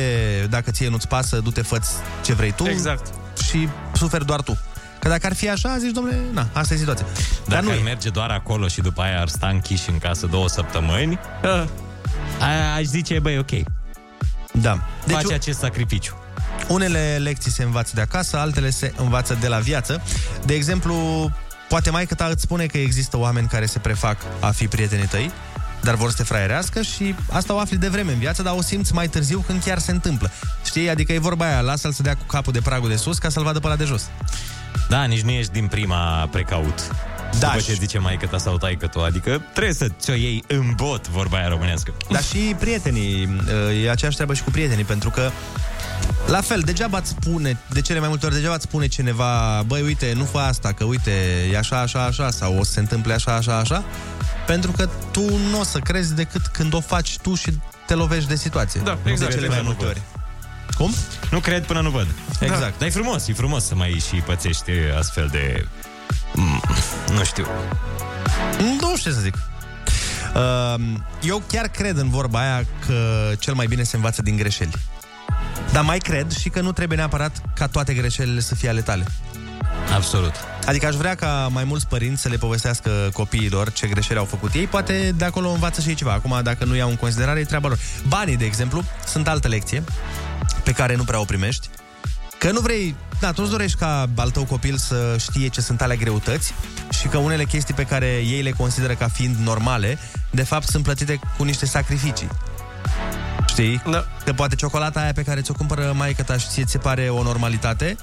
dacă 0.49 0.71
ție 0.71 0.89
nu-ți 0.89 1.07
pasă, 1.07 1.39
du-te, 1.39 1.61
fă 1.61 1.79
ce 2.23 2.33
vrei 2.33 2.51
tu 2.51 2.67
Exact. 2.67 3.13
și 3.49 3.67
suferi 3.93 4.25
doar 4.25 4.41
tu. 4.41 4.57
Că 4.99 5.07
dacă 5.07 5.25
ar 5.25 5.33
fi 5.35 5.49
așa, 5.49 5.77
zici, 5.77 5.91
domnule, 5.91 6.19
na, 6.33 6.47
asta 6.53 6.73
e 6.73 6.77
situația. 6.77 7.05
Dacă 7.47 7.63
nu 7.63 7.69
ar 7.69 7.77
e. 7.77 7.81
merge 7.81 8.09
doar 8.09 8.29
acolo 8.29 8.67
și 8.67 8.81
după 8.81 9.01
aia 9.01 9.19
ar 9.21 9.27
sta 9.27 9.47
închiși 9.47 9.89
în 9.89 9.97
casă 9.97 10.25
două 10.25 10.47
săptămâni, 10.49 11.19
aia 12.39 12.73
aș 12.73 12.83
zice, 12.83 13.19
băi, 13.19 13.37
ok, 13.37 13.51
Da. 14.51 14.79
deci 15.05 15.15
face 15.15 15.33
acest 15.33 15.59
sacrificiu. 15.59 16.15
Unele 16.67 17.17
lecții 17.21 17.51
se 17.51 17.63
învață 17.63 17.91
de 17.95 18.01
acasă, 18.01 18.37
altele 18.37 18.69
se 18.69 18.93
învață 18.97 19.37
de 19.39 19.47
la 19.47 19.57
viață. 19.57 20.01
De 20.45 20.53
exemplu, 20.53 21.29
poate 21.69 21.89
mai 21.89 22.05
ta 22.05 22.25
îți 22.25 22.41
spune 22.41 22.65
că 22.65 22.77
există 22.77 23.17
oameni 23.17 23.47
care 23.47 23.65
se 23.65 23.79
prefac 23.79 24.17
a 24.39 24.49
fi 24.51 24.67
prietenii 24.67 25.05
tăi, 25.07 25.31
dar 25.81 25.95
vor 25.95 26.09
să 26.09 26.15
te 26.15 26.23
fraierească 26.23 26.81
și 26.81 27.15
asta 27.31 27.53
o 27.53 27.59
afli 27.59 27.77
de 27.77 27.87
vreme 27.87 28.11
în 28.11 28.19
viață, 28.19 28.41
dar 28.41 28.53
o 28.57 28.61
simți 28.61 28.93
mai 28.93 29.07
târziu 29.07 29.43
când 29.47 29.63
chiar 29.63 29.79
se 29.79 29.91
întâmplă. 29.91 30.31
Știi? 30.65 30.89
Adică 30.89 31.13
e 31.13 31.19
vorba 31.19 31.45
aia, 31.45 31.61
lasă-l 31.61 31.91
să 31.91 32.01
dea 32.01 32.15
cu 32.15 32.23
capul 32.23 32.53
de 32.53 32.61
pragul 32.61 32.89
de 32.89 32.95
sus 32.95 33.17
ca 33.17 33.29
să-l 33.29 33.43
vadă 33.43 33.59
pe 33.59 33.67
la 33.67 33.75
de 33.75 33.83
jos. 33.83 34.03
Da, 34.89 35.03
nici 35.03 35.21
nu 35.21 35.31
ești 35.31 35.51
din 35.51 35.67
prima 35.67 36.27
precaut. 36.31 36.87
Da, 37.39 37.47
După 37.47 37.59
și- 37.59 37.65
ce 37.65 37.73
zice 37.73 37.97
mai 37.99 38.19
ta 38.29 38.37
sau 38.37 38.57
taică 38.57 38.87
tu, 38.87 38.99
adică 38.99 39.41
trebuie 39.53 39.73
să 39.73 39.87
ți-o 39.99 40.13
iei 40.13 40.43
în 40.47 40.73
bot, 40.75 41.07
vorba 41.07 41.37
aia 41.37 41.47
românească. 41.47 41.93
Dar 42.09 42.23
și 42.23 42.55
prietenii, 42.59 43.41
e 43.83 43.89
aceeași 43.89 44.15
treabă 44.15 44.33
și 44.33 44.43
cu 44.43 44.51
prietenii, 44.51 44.83
pentru 44.83 45.09
că 45.09 45.31
la 46.27 46.41
fel, 46.41 46.59
degeaba 46.59 46.97
îți 46.97 47.09
spune, 47.09 47.57
de 47.69 47.81
cele 47.81 47.99
mai 47.99 48.07
multe 48.07 48.25
ori, 48.25 48.35
degeaba 48.35 48.55
îți 48.55 48.63
spune 48.63 48.87
cineva, 48.87 49.63
băi, 49.65 49.81
uite, 49.81 50.13
nu 50.15 50.23
fă 50.23 50.37
asta, 50.37 50.71
că 50.71 50.83
uite, 50.83 51.11
e 51.51 51.57
așa, 51.57 51.79
așa, 51.79 52.03
așa, 52.03 52.29
sau 52.31 52.57
o 52.59 52.63
să 52.63 52.71
se 52.71 52.79
întâmple 52.79 53.13
așa, 53.13 53.35
așa, 53.35 53.57
așa, 53.57 53.83
pentru 54.47 54.71
că 54.71 54.89
tu 55.11 55.37
nu 55.37 55.59
o 55.59 55.63
să 55.63 55.79
crezi 55.79 56.15
decât 56.15 56.47
când 56.47 56.73
o 56.73 56.79
faci 56.79 57.17
tu 57.17 57.35
și 57.35 57.51
te 57.85 57.93
lovești 57.93 58.29
de 58.29 58.35
situație. 58.35 58.81
Da, 58.83 58.97
Nu 59.03 59.09
exact. 59.11 59.31
De 59.31 59.37
cele 59.37 59.47
mai 59.47 59.61
multe 59.63 59.85
ori. 59.85 60.01
Cum? 60.77 60.93
Nu 61.31 61.39
cred 61.39 61.65
până 61.65 61.81
nu 61.81 61.89
văd. 61.89 62.07
Exact. 62.39 62.59
Da. 62.59 62.73
Dar 62.77 62.87
e 62.87 62.91
frumos, 62.91 63.27
e 63.27 63.33
frumos 63.33 63.65
să 63.65 63.75
mai 63.75 64.03
și 64.07 64.15
pățești 64.15 64.71
astfel 64.97 65.27
de... 65.31 65.67
Mm, 66.33 66.61
Nu 67.13 67.23
știu. 67.23 67.47
Nu 68.59 68.95
știu 68.97 69.09
ce 69.11 69.15
să 69.15 69.21
zic. 69.21 69.37
Uh, 70.35 70.83
Eu 71.21 71.43
chiar 71.47 71.67
cred 71.67 71.97
în 71.97 72.09
vorba 72.09 72.39
aia 72.39 72.65
că 72.85 73.29
cel 73.39 73.53
mai 73.53 73.65
bine 73.65 73.83
se 73.83 73.95
învață 73.95 74.21
din 74.21 74.35
greșeli. 74.35 74.71
Dar 75.71 75.83
mai 75.83 75.97
cred 75.97 76.31
și 76.31 76.49
că 76.49 76.61
nu 76.61 76.71
trebuie 76.71 76.97
neapărat 76.97 77.41
ca 77.55 77.67
toate 77.67 77.93
greșelile 77.93 78.39
să 78.39 78.55
fie 78.55 78.69
ale 78.69 78.81
tale. 78.81 79.05
Absolut. 79.95 80.33
Adică 80.67 80.85
aș 80.85 80.95
vrea 80.95 81.15
ca 81.15 81.49
mai 81.51 81.63
mulți 81.63 81.87
părinți 81.87 82.21
să 82.21 82.29
le 82.29 82.37
povestească 82.37 83.09
copiilor 83.13 83.71
ce 83.71 83.87
greșeli 83.87 84.19
au 84.19 84.25
făcut 84.25 84.53
ei. 84.53 84.67
Poate 84.67 85.13
de 85.15 85.25
acolo 85.25 85.49
învață 85.49 85.81
și 85.81 85.89
ei 85.89 85.95
ceva. 85.95 86.11
Acum, 86.11 86.39
dacă 86.43 86.65
nu 86.65 86.75
iau 86.75 86.89
în 86.89 86.95
considerare, 86.95 87.39
e 87.39 87.43
treaba 87.43 87.67
lor. 87.67 87.79
Banii, 88.07 88.37
de 88.37 88.45
exemplu, 88.45 88.83
sunt 89.05 89.27
altă 89.27 89.47
lecție 89.47 89.83
pe 90.63 90.71
care 90.71 90.95
nu 90.95 91.03
prea 91.03 91.19
o 91.19 91.23
primești. 91.23 91.69
Că 92.37 92.51
nu 92.51 92.59
vrei, 92.59 92.95
da, 93.19 93.31
tu 93.31 93.41
îți 93.41 93.51
dorești 93.51 93.77
ca 93.77 94.09
al 94.15 94.29
tău 94.29 94.43
copil 94.43 94.77
să 94.77 95.15
știe 95.19 95.47
ce 95.47 95.61
sunt 95.61 95.81
alea 95.81 95.95
greutăți 95.95 96.53
și 96.89 97.07
că 97.07 97.17
unele 97.17 97.43
chestii 97.43 97.73
pe 97.73 97.83
care 97.83 98.05
ei 98.05 98.41
le 98.41 98.51
consideră 98.51 98.93
ca 98.93 99.07
fiind 99.07 99.35
normale, 99.35 99.97
de 100.29 100.43
fapt 100.43 100.67
sunt 100.67 100.83
plătite 100.83 101.19
cu 101.37 101.43
niște 101.43 101.65
sacrificii. 101.65 102.27
Știi? 103.47 103.81
Da. 103.91 104.05
Că 104.25 104.33
poate 104.33 104.55
ciocolata 104.55 104.99
aia 104.99 105.11
pe 105.11 105.23
care 105.23 105.41
ți-o 105.41 105.53
cumpără 105.53 105.93
maică 105.95 106.23
ta 106.23 106.37
și 106.37 106.47
ție 106.47 106.63
ți 106.63 106.71
se 106.71 106.77
pare 106.77 107.09
o 107.09 107.23
normalitate, 107.23 107.97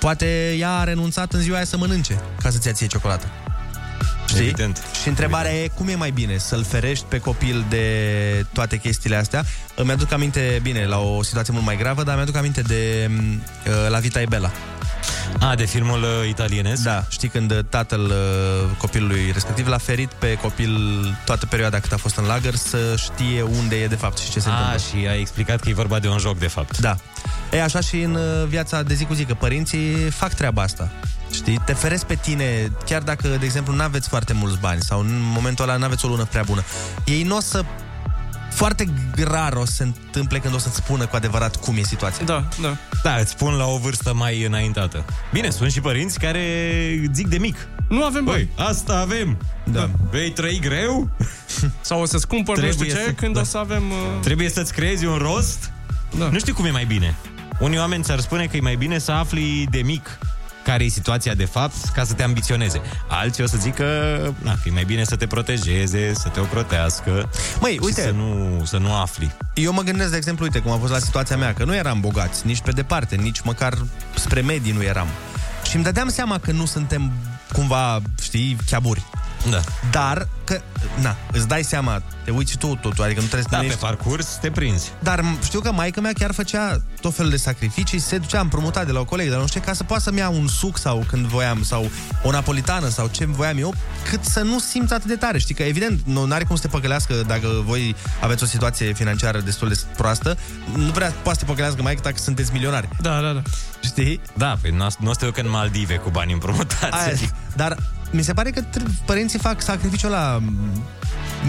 poate 0.00 0.54
ea 0.58 0.70
a 0.70 0.84
renunțat 0.84 1.32
în 1.32 1.40
ziua 1.40 1.56
aia 1.56 1.64
să 1.64 1.76
mănânce 1.76 2.20
ca 2.42 2.50
să-ți 2.50 2.66
ia 2.66 2.72
ție 2.72 2.86
ciocolată. 2.86 3.26
Știi? 4.28 4.42
Evident. 4.42 4.82
Și 5.02 5.08
întrebarea 5.08 5.52
e 5.52 5.68
cum 5.68 5.88
e 5.88 5.94
mai 5.94 6.10
bine 6.10 6.36
să-l 6.36 6.64
ferești 6.64 7.04
pe 7.08 7.18
copil 7.18 7.64
de 7.68 7.86
toate 8.52 8.76
chestiile 8.76 9.16
astea. 9.16 9.44
Îmi 9.74 9.90
aduc 9.90 10.12
aminte, 10.12 10.60
bine, 10.62 10.86
la 10.86 10.98
o 10.98 11.22
situație 11.22 11.52
mult 11.52 11.64
mai 11.64 11.76
gravă, 11.76 12.02
dar 12.02 12.14
mi-aduc 12.14 12.36
aminte 12.36 12.60
de 12.60 13.10
uh, 13.10 13.90
La 13.90 13.98
Vita 13.98 14.20
e 14.20 14.26
Bella. 14.28 14.50
A, 15.40 15.54
de 15.54 15.64
filmul 15.64 16.02
uh, 16.02 16.28
italienesc? 16.28 16.82
Da, 16.82 17.04
știi 17.08 17.28
când 17.28 17.50
uh, 17.50 17.58
tatăl 17.68 18.00
uh, 18.00 18.76
copilului 18.78 19.30
respectiv 19.32 19.66
l-a 19.66 19.78
ferit 19.78 20.08
pe 20.18 20.34
copil 20.34 20.78
toată 21.24 21.46
perioada 21.46 21.80
cât 21.80 21.92
a 21.92 21.96
fost 21.96 22.16
în 22.16 22.24
lagăr 22.24 22.54
să 22.54 22.94
știe 22.96 23.42
unde 23.42 23.76
e 23.76 23.86
de 23.86 23.94
fapt 23.94 24.18
și 24.18 24.30
ce 24.30 24.40
se 24.40 24.48
A, 24.48 24.52
întâmplă. 24.52 24.78
și 24.78 25.06
a 25.08 25.14
explicat 25.14 25.60
că 25.60 25.68
e 25.68 25.72
vorba 25.74 25.98
de 25.98 26.08
un 26.08 26.18
joc, 26.18 26.38
de 26.38 26.46
fapt. 26.46 26.78
Da. 26.78 26.96
E 27.52 27.62
așa 27.62 27.80
și 27.80 28.00
în 28.00 28.14
uh, 28.14 28.46
viața 28.48 28.82
de 28.82 28.94
zi 28.94 29.04
cu 29.04 29.14
zi, 29.14 29.24
că 29.24 29.34
părinții 29.34 29.94
fac 30.10 30.34
treaba 30.34 30.62
asta. 30.62 30.90
Știi? 31.32 31.60
Te 31.66 31.72
feresc 31.72 32.04
pe 32.04 32.14
tine, 32.14 32.72
chiar 32.86 33.02
dacă, 33.02 33.28
de 33.28 33.44
exemplu, 33.44 33.74
nu 33.74 33.82
aveți 33.82 34.08
foarte 34.08 34.32
mulți 34.32 34.58
bani 34.58 34.80
sau 34.82 35.00
în 35.00 35.18
momentul 35.34 35.64
ăla 35.68 35.76
nu 35.76 35.84
aveți 35.84 36.04
o 36.04 36.08
lună 36.08 36.24
prea 36.24 36.42
bună. 36.42 36.62
Ei 37.04 37.22
nu 37.22 37.36
o 37.36 37.40
să 37.40 37.64
foarte 38.50 38.88
rar 39.24 39.52
o 39.52 39.64
să 39.64 39.72
se 39.72 39.82
întâmple 39.82 40.38
când 40.38 40.54
o 40.54 40.58
să-ți 40.58 40.76
spună 40.76 41.06
cu 41.06 41.16
adevărat 41.16 41.56
cum 41.56 41.76
e 41.76 41.82
situația. 41.82 42.24
Da, 42.24 42.48
da. 42.60 42.76
Da, 43.02 43.14
îți 43.16 43.30
spun 43.30 43.54
la 43.54 43.66
o 43.66 43.78
vârstă 43.78 44.14
mai 44.14 44.42
înaintată. 44.44 45.04
Bine, 45.32 45.50
sunt 45.50 45.72
și 45.72 45.80
părinți 45.80 46.18
care 46.18 46.44
zic 47.12 47.26
de 47.26 47.38
mic. 47.38 47.56
Nu 47.88 48.04
avem 48.04 48.24
bani. 48.24 48.48
Băi, 48.56 48.66
asta 48.66 48.98
avem. 48.98 49.36
Da. 49.64 49.90
Vei 50.10 50.30
trăi 50.30 50.58
greu? 50.60 51.10
Sau 51.80 52.00
o 52.00 52.04
să-ți 52.04 52.26
cumpăr 52.26 52.56
nu 52.58 52.62
știu 52.62 52.74
Trebuie 52.76 52.96
ce, 52.96 53.04
să- 53.04 53.12
când 53.12 53.34
da. 53.34 53.40
o 53.40 53.44
să 53.44 53.58
avem... 53.58 53.82
Uh... 53.90 54.20
Trebuie 54.22 54.48
să-ți 54.48 54.72
creezi 54.72 55.04
un 55.06 55.16
rost? 55.16 55.70
Da. 56.18 56.28
Nu 56.28 56.38
știu 56.38 56.54
cum 56.54 56.64
e 56.64 56.70
mai 56.70 56.84
bine. 56.84 57.16
Unii 57.60 57.78
oameni 57.78 58.02
ți-ar 58.02 58.20
spune 58.20 58.46
că 58.46 58.56
e 58.56 58.60
mai 58.60 58.76
bine 58.76 58.98
să 58.98 59.12
afli 59.12 59.66
de 59.70 59.78
mic 59.82 60.18
care 60.64 60.84
e 60.84 60.88
situația 60.88 61.34
de 61.34 61.44
fapt 61.44 61.74
ca 61.94 62.04
să 62.04 62.12
te 62.14 62.22
ambiționeze. 62.22 62.80
Alții 63.08 63.42
o 63.42 63.46
să 63.46 63.56
zică, 63.56 63.84
na, 64.42 64.54
fi 64.54 64.68
mai 64.70 64.84
bine 64.84 65.04
să 65.04 65.16
te 65.16 65.26
protejeze, 65.26 66.12
să 66.14 66.28
te 66.28 66.40
ocrotească. 66.40 67.30
Măi, 67.60 67.72
și 67.72 67.78
uite- 67.82 68.02
Să 68.02 68.10
nu, 68.10 68.62
să 68.64 68.76
nu 68.78 68.94
afli. 68.94 69.30
Eu 69.54 69.72
mă 69.72 69.82
gândesc, 69.82 70.10
de 70.10 70.16
exemplu, 70.16 70.44
uite, 70.44 70.58
cum 70.58 70.72
a 70.72 70.76
fost 70.76 70.92
la 70.92 70.98
situația 70.98 71.36
mea, 71.36 71.54
că 71.54 71.64
nu 71.64 71.74
eram 71.74 72.00
bogați, 72.00 72.46
nici 72.46 72.60
pe 72.60 72.70
departe, 72.70 73.16
nici 73.16 73.40
măcar 73.40 73.74
spre 74.14 74.40
medii 74.40 74.72
nu 74.72 74.82
eram. 74.82 75.06
Și 75.68 75.74
îmi 75.74 75.84
dădeam 75.84 76.08
seama 76.08 76.38
că 76.38 76.52
nu 76.52 76.64
suntem 76.66 77.12
cumva, 77.52 78.00
știi, 78.22 78.56
chiaburi. 78.70 79.02
Da. 79.50 79.60
Dar 79.90 80.28
că, 80.44 80.60
na, 81.00 81.16
îți 81.32 81.48
dai 81.48 81.62
seama, 81.62 82.02
te 82.24 82.30
uiți 82.30 82.50
și 82.50 82.56
tu 82.58 82.66
totul, 82.82 83.04
adică 83.04 83.20
nu 83.20 83.26
trebuie 83.26 83.42
să 83.50 83.56
Da, 83.56 83.60
te 83.60 83.66
pe 83.66 83.74
parcurs 83.80 84.26
te 84.40 84.50
prinzi. 84.50 84.92
Dar 84.98 85.20
m- 85.20 85.44
știu 85.44 85.60
că 85.60 85.72
maica 85.72 86.00
mea 86.00 86.12
chiar 86.12 86.32
făcea 86.32 86.82
tot 87.00 87.14
felul 87.14 87.30
de 87.30 87.36
sacrificii, 87.36 87.98
se 87.98 88.18
ducea 88.18 88.40
împrumutat 88.40 88.86
de 88.86 88.92
la 88.92 89.00
o 89.00 89.04
colegă, 89.04 89.30
dar 89.30 89.40
nu 89.40 89.46
știu, 89.46 89.60
ca 89.60 89.72
să 89.72 89.84
poată 89.84 90.02
să-mi 90.02 90.18
ia 90.18 90.28
un 90.28 90.48
suc 90.48 90.78
sau 90.78 91.04
când 91.08 91.26
voiam, 91.26 91.62
sau 91.62 91.90
o 92.22 92.30
napolitană 92.30 92.88
sau 92.88 93.06
ce 93.06 93.26
voiam 93.26 93.58
eu, 93.58 93.74
cât 94.10 94.24
să 94.24 94.40
nu 94.40 94.58
simt 94.58 94.90
atât 94.92 95.06
de 95.08 95.16
tare. 95.16 95.38
Știi 95.38 95.54
că, 95.54 95.62
evident, 95.62 96.00
nu 96.04 96.26
are 96.30 96.44
cum 96.44 96.56
să 96.56 96.62
te 96.62 96.68
păcălească 96.68 97.14
dacă 97.26 97.48
voi 97.64 97.94
aveți 98.20 98.42
o 98.42 98.46
situație 98.46 98.92
financiară 98.92 99.40
destul 99.40 99.68
de 99.68 99.80
proastă, 99.96 100.38
nu 100.76 100.90
prea 100.90 101.12
poate 101.22 101.38
să 101.38 101.44
te 101.44 101.50
păcălească 101.50 101.82
maica 101.82 102.00
dacă 102.02 102.18
sunteți 102.18 102.52
milionari. 102.52 102.88
Da, 103.00 103.20
da, 103.20 103.32
da. 103.32 103.42
Știi? 103.84 104.20
Da, 104.34 104.58
păi 104.60 104.70
nu, 104.70 104.86
nu 104.98 105.08
o 105.10 105.12
să 105.12 105.18
te 105.18 105.24
duc 105.24 105.36
în 105.36 105.50
Maldive 105.50 105.94
cu 105.96 106.10
bani 106.10 106.32
împrumutați. 106.32 106.96
Aia 107.04 107.12
zic. 107.12 107.30
Dar 107.56 107.76
mi 108.10 108.22
se 108.22 108.32
pare 108.32 108.50
că 108.50 108.60
tr- 108.60 109.04
părinții 109.04 109.38
fac 109.38 109.62
sacrificiul 109.62 110.10
la 110.10 110.42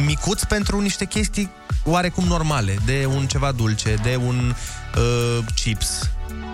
micuț 0.06 0.44
pentru 0.44 0.80
niște 0.80 1.06
chestii 1.06 1.50
oarecum 1.84 2.24
normale, 2.24 2.76
de 2.86 3.08
un 3.16 3.28
ceva 3.28 3.52
dulce, 3.52 3.96
de 4.04 4.16
un 4.16 4.54
uh, 4.98 5.46
chips, 5.56 6.10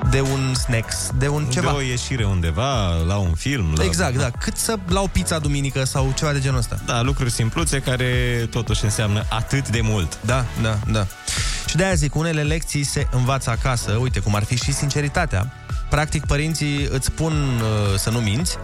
de 0.09 0.21
un 0.21 0.53
snacks, 0.53 1.11
de 1.17 1.27
un 1.27 1.45
ceva. 1.45 1.69
De 1.69 1.75
o 1.75 1.81
ieșire 1.81 2.25
undeva, 2.25 2.95
la 2.95 3.15
un 3.15 3.33
film. 3.33 3.73
La... 3.75 3.83
Exact, 3.83 4.17
da. 4.17 4.29
Cât 4.29 4.57
să 4.57 4.77
la 4.87 5.01
o 5.01 5.07
pizza 5.07 5.39
duminică 5.39 5.83
sau 5.83 6.13
ceva 6.15 6.31
de 6.31 6.39
genul 6.39 6.57
ăsta. 6.57 6.79
Da, 6.85 7.01
lucruri 7.01 7.31
simpluțe 7.31 7.79
care 7.79 8.47
totuși 8.49 8.83
înseamnă 8.83 9.25
atât 9.29 9.69
de 9.69 9.81
mult. 9.81 10.17
Da, 10.21 10.45
da, 10.61 10.79
da. 10.91 11.07
Și 11.65 11.75
de 11.75 11.83
aia 11.83 11.93
zic, 11.93 12.15
unele 12.15 12.43
lecții 12.43 12.83
se 12.83 13.07
învață 13.11 13.49
acasă, 13.49 13.91
uite, 13.91 14.19
cum 14.19 14.35
ar 14.35 14.43
fi 14.43 14.55
și 14.55 14.73
sinceritatea. 14.73 15.53
Practic, 15.89 16.25
părinții 16.25 16.87
îți 16.91 17.05
spun 17.05 17.33
uh, 17.33 17.97
să 17.97 18.09
nu 18.09 18.19
minți, 18.19 18.57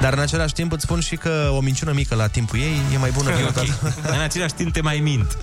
dar 0.00 0.12
în 0.12 0.18
același 0.18 0.52
timp 0.52 0.72
îți 0.72 0.82
spun 0.82 1.00
și 1.00 1.16
că 1.16 1.48
o 1.52 1.60
minciună 1.60 1.92
mică 1.92 2.14
la 2.14 2.26
timpul 2.26 2.58
ei 2.58 2.80
e 2.94 2.98
mai 2.98 3.10
bună 3.10 3.30
E 3.32 3.34
decât 3.34 3.56
ok. 3.56 3.64
toată- 3.80 4.12
În 4.14 4.20
același 4.20 4.54
timp 4.54 4.72
te 4.72 4.80
mai 4.80 4.98
mint. 4.98 5.36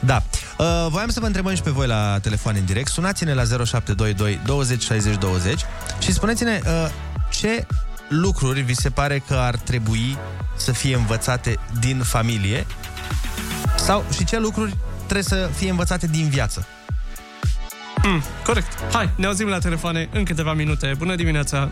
Da. 0.00 0.22
Uh, 0.58 0.86
voiam 0.90 1.08
să 1.08 1.20
vă 1.20 1.26
întrebăm 1.26 1.54
și 1.54 1.62
pe 1.62 1.70
voi 1.70 1.86
la 1.86 2.18
telefon 2.22 2.54
în 2.58 2.64
direct. 2.64 2.88
Sunați-ne 2.90 3.34
la 3.34 3.42
0722 3.44 4.40
20 4.44 4.82
60 4.82 5.16
20 5.18 5.60
și 5.98 6.12
spuneți-ne 6.12 6.60
uh, 6.66 6.88
ce 7.30 7.66
lucruri 8.08 8.60
vi 8.60 8.74
se 8.74 8.90
pare 8.90 9.22
că 9.26 9.34
ar 9.34 9.56
trebui 9.56 10.16
să 10.56 10.72
fie 10.72 10.94
învățate 10.96 11.58
din 11.80 11.98
familie 12.02 12.66
sau 13.76 14.04
și 14.16 14.24
ce 14.24 14.38
lucruri 14.38 14.76
trebuie 14.96 15.22
să 15.22 15.50
fie 15.56 15.70
învățate 15.70 16.06
din 16.06 16.28
viață. 16.28 16.66
Mm, 18.02 18.22
corect. 18.44 18.78
Hai, 18.92 19.10
ne 19.14 19.26
auzim 19.26 19.48
la 19.48 19.58
telefoane 19.58 20.08
în 20.12 20.24
câteva 20.24 20.52
minute. 20.52 20.94
Bună 20.98 21.14
dimineața! 21.14 21.70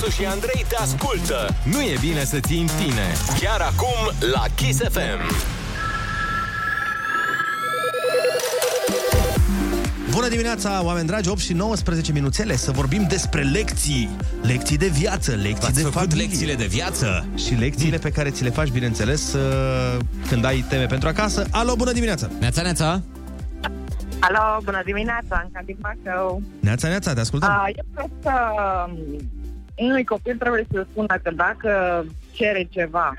Rusu 0.00 0.10
și 0.10 0.24
Andrei 0.26 0.64
te 0.68 0.76
ascultă. 0.76 1.54
Nu 1.64 1.80
e 1.80 1.96
bine 2.00 2.24
să 2.24 2.38
ții 2.40 2.60
în 2.60 2.66
tine. 2.66 3.06
Chiar 3.40 3.60
acum 3.60 4.28
la 4.32 4.44
Kiss 4.54 4.78
FM. 4.78 5.34
Bună 10.10 10.28
dimineața, 10.28 10.84
oameni 10.84 11.06
dragi, 11.06 11.28
8 11.28 11.38
și 11.38 11.52
19 11.52 12.12
minuțele 12.12 12.56
să 12.56 12.70
vorbim 12.70 13.06
despre 13.08 13.42
lecții. 13.42 14.10
Lecții 14.42 14.76
de 14.76 14.86
viață, 14.86 15.30
lecții 15.30 15.54
V-ați 15.60 15.74
de 15.74 15.80
făcut 15.80 15.94
familie. 15.94 16.22
lecțiile 16.22 16.54
de 16.54 16.66
viață? 16.66 17.26
Și 17.36 17.54
lecțiile 17.54 17.98
pe 17.98 18.10
care 18.10 18.30
ți 18.30 18.42
le 18.42 18.50
faci, 18.50 18.68
bineînțeles, 18.68 19.32
uh, 19.32 19.96
când 20.28 20.44
ai 20.44 20.64
teme 20.68 20.86
pentru 20.86 21.08
acasă. 21.08 21.46
Alo, 21.50 21.74
bună 21.76 21.92
dimineața! 21.92 22.28
Neața, 22.40 22.62
neața! 22.62 23.02
Alo, 24.18 24.60
bună 24.64 24.82
dimineața, 24.84 25.42
Anca 25.44 25.60
din 25.64 25.76
Bacău. 25.80 26.42
Neața, 26.60 26.88
neața, 26.88 27.12
te 27.12 27.20
ascultăm. 27.20 27.48
Uh, 27.48 27.74
eu 27.76 27.84
cred 27.94 28.10
că 28.22 28.32
um, 28.90 29.28
unui 29.86 30.04
copil 30.04 30.36
trebuie 30.36 30.66
să 30.72 30.86
spună 30.90 31.18
că 31.22 31.30
dacă 31.30 32.04
cere 32.32 32.66
ceva, 32.70 33.14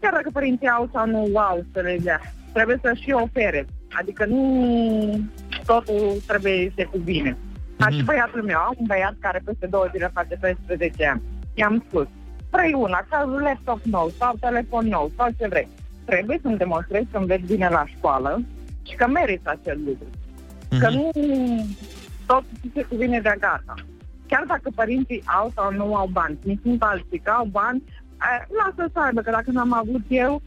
chiar 0.00 0.12
dacă 0.12 0.30
părinții 0.32 0.68
au 0.68 0.88
sau 0.92 1.06
nu 1.06 1.38
au 1.38 1.64
să 1.72 1.80
le 1.80 1.98
dea, 2.02 2.20
trebuie 2.52 2.78
să 2.82 2.92
și 3.00 3.10
ofere. 3.10 3.66
Adică 3.92 4.24
nu 4.24 5.30
totul 5.66 6.16
trebuie 6.26 6.72
să 6.76 6.86
cu 6.90 6.98
bine. 6.98 7.36
Ca 7.78 7.88
și 7.88 8.02
băiatul 8.02 8.42
meu, 8.42 8.58
am 8.58 8.74
un 8.76 8.86
băiat 8.86 9.14
care 9.20 9.42
peste 9.44 9.66
două 9.66 9.86
zile 9.92 10.10
face 10.14 10.36
13 10.40 11.06
ani. 11.06 11.22
I-am 11.54 11.84
spus, 11.88 12.06
vrei 12.50 12.72
una, 12.72 13.06
sau 13.10 13.28
un 13.28 13.42
laptop 13.42 13.80
nou, 13.82 14.12
sau 14.18 14.34
telefon 14.40 14.86
nou, 14.86 15.10
sau 15.16 15.28
ce 15.38 15.48
vrei. 15.48 15.68
Trebuie 16.04 16.38
să-mi 16.42 16.56
demonstrezi 16.56 17.06
că 17.12 17.18
înveți 17.18 17.46
bine 17.46 17.68
la 17.68 17.84
școală 17.86 18.42
și 18.82 18.96
că 18.96 19.06
meriți 19.06 19.46
acel 19.46 19.80
lucru. 19.86 20.06
Că 20.78 20.88
nu 20.90 21.10
tot 22.26 22.44
se 22.74 22.82
cuvine 22.82 23.20
de 23.20 23.36
gata. 23.38 23.74
Chiar 24.26 24.44
dacă 24.46 24.70
părinții 24.74 25.22
au 25.24 25.52
sau 25.54 25.72
nu 25.72 25.94
au 25.94 26.08
bani, 26.12 26.38
nici 26.42 26.60
sunt 26.62 26.82
alții 26.82 27.18
că 27.24 27.30
au 27.30 27.48
bani, 27.50 27.82
a, 28.16 28.26
lasă 28.60 28.90
să 28.92 28.98
aibă, 28.98 29.20
că 29.20 29.30
dacă 29.30 29.50
n-am 29.50 29.72
avut 29.74 30.02
eu, 30.08 30.42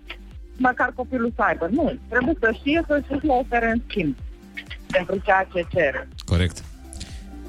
măcar 0.57 0.91
copilul 0.95 1.31
să 1.35 1.41
aibă. 1.41 1.67
Nu, 1.71 1.97
trebuie 2.09 2.35
să 2.39 2.51
știe 2.59 2.83
să 2.87 3.01
și 3.05 3.25
le 3.25 3.33
ofere 3.33 3.69
în 3.71 3.81
schimb 3.87 4.15
pentru 4.91 5.17
ceea 5.25 5.47
ce 5.53 5.65
cere. 5.73 6.07
Corect. 6.25 6.63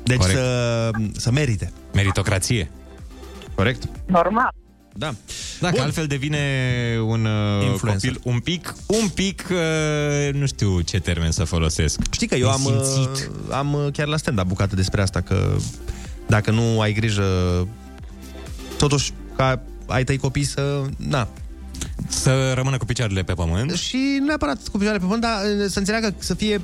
Deci 0.04 0.16
Corect. 0.18 0.38
să, 0.38 0.90
să 1.12 1.30
merite. 1.30 1.72
Meritocrație. 1.94 2.70
Corect. 3.54 3.82
Normal. 4.06 4.52
Da. 4.92 5.10
Da, 5.60 5.70
că 5.70 5.80
altfel 5.80 6.06
devine 6.06 6.38
un 7.06 7.24
uh, 7.24 7.66
Influencer. 7.66 8.12
copil 8.12 8.32
un 8.32 8.40
pic, 8.40 8.74
un 8.86 9.08
pic, 9.08 9.46
uh, 9.50 10.34
nu 10.34 10.46
știu 10.46 10.80
ce 10.80 11.00
termen 11.00 11.30
să 11.30 11.44
folosesc. 11.44 12.00
Știi 12.10 12.26
că 12.26 12.34
eu 12.34 12.50
am, 12.50 12.60
Nesimțit. 12.60 13.30
uh, 13.30 13.54
am 13.54 13.72
uh, 13.72 13.86
chiar 13.92 14.06
la 14.06 14.16
stand-up 14.16 14.46
bucată 14.46 14.74
despre 14.74 15.00
asta, 15.02 15.20
că 15.20 15.56
dacă 16.28 16.50
nu 16.50 16.80
ai 16.80 16.92
grijă, 16.92 17.24
totuși, 18.78 19.12
ca 19.36 19.62
ai 19.86 20.04
tăi 20.04 20.16
copii 20.18 20.44
să... 20.44 20.82
Na, 20.96 21.28
Să 22.08 22.52
rămână 22.54 22.76
cu 22.76 22.84
picioarele 22.84 23.22
pe 23.22 23.32
pământ. 23.32 23.72
Și 23.72 24.16
nu 24.20 24.26
neapărat 24.26 24.56
cu 24.56 24.78
picioarele 24.78 24.98
pe 24.98 25.04
pământ, 25.04 25.20
dar 25.22 25.32
uh, 25.60 25.66
să 25.68 25.78
înțeleagă 25.78 26.14
să 26.18 26.34
fie 26.34 26.60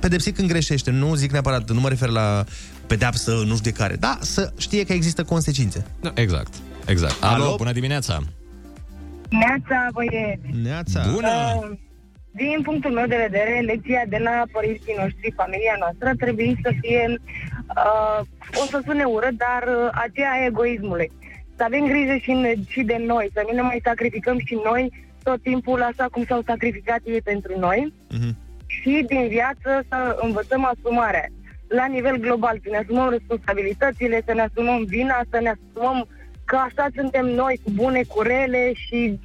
pedepsit 0.00 0.34
când 0.36 0.48
greșește. 0.48 0.90
Nu 0.90 1.14
zic 1.14 1.32
neapărat, 1.32 1.70
nu 1.70 1.80
mă 1.80 1.88
refer 1.88 2.08
la 2.08 2.44
pedeapsă, 2.86 3.30
nu 3.30 3.56
știu 3.56 3.70
de 3.70 3.76
care. 3.76 3.96
Da, 3.96 4.18
să 4.20 4.52
știe 4.58 4.84
că 4.84 4.92
există 4.92 5.24
consecințe. 5.24 5.86
Da. 6.00 6.12
Exact, 6.14 6.54
exact. 6.86 7.22
Alo, 7.22 7.44
Alo? 7.44 7.54
bună 7.56 7.72
dimineața! 7.72 8.22
Neața, 9.30 9.86
băieți. 9.92 10.62
Neața. 10.62 11.10
Bună! 11.12 11.28
Uh, 11.70 11.78
din 12.36 12.62
punctul 12.62 12.90
meu 12.92 13.06
de 13.06 13.16
vedere, 13.26 13.60
lecția 13.60 14.02
de 14.08 14.16
la 14.16 14.42
părinții 14.52 14.94
noștri, 14.98 15.32
familia 15.36 15.76
noastră, 15.78 16.12
trebuie 16.18 16.54
să 16.62 16.70
fie, 16.80 17.14
uh, 17.76 18.20
o 18.62 18.64
să 18.72 18.80
sune 18.86 19.04
urât, 19.04 19.36
dar 19.46 19.62
uh, 19.68 19.88
aceea 19.92 20.30
a 20.32 20.44
egoismului. 20.44 21.10
Să 21.56 21.62
avem 21.64 21.84
grijă 21.86 22.16
și, 22.16 22.30
în- 22.30 22.62
și 22.68 22.82
de 22.82 22.96
noi, 23.06 23.30
să 23.32 23.44
nu 23.48 23.54
ne 23.54 23.60
mai 23.62 23.80
sacrificăm 23.84 24.38
și 24.38 24.58
noi 24.64 24.92
tot 25.22 25.42
timpul 25.42 25.82
așa 25.82 26.06
cum 26.12 26.24
s-au 26.24 26.42
sacrificat 26.46 27.00
ei 27.04 27.20
pentru 27.22 27.58
noi 27.58 27.92
și 28.66 29.04
din 29.08 29.28
viață 29.28 29.84
să 29.88 30.18
învățăm 30.20 30.64
asumarea. 30.64 31.26
La 31.68 31.86
nivel 31.86 32.16
global, 32.16 32.58
să 32.62 32.68
ne 32.70 32.76
asumăm 32.76 33.08
responsabilitățile, 33.10 34.22
să 34.26 34.32
ne 34.32 34.40
asumăm 34.40 34.84
vina, 34.84 35.20
să 35.30 35.38
ne 35.40 35.54
asumăm 35.56 36.08
că 36.44 36.56
așa 36.56 36.86
suntem 36.94 37.26
noi, 37.26 37.60
cu 37.64 37.70
bune, 37.70 38.02
cu 38.02 38.22
rele 38.22 38.72
și 38.74 39.18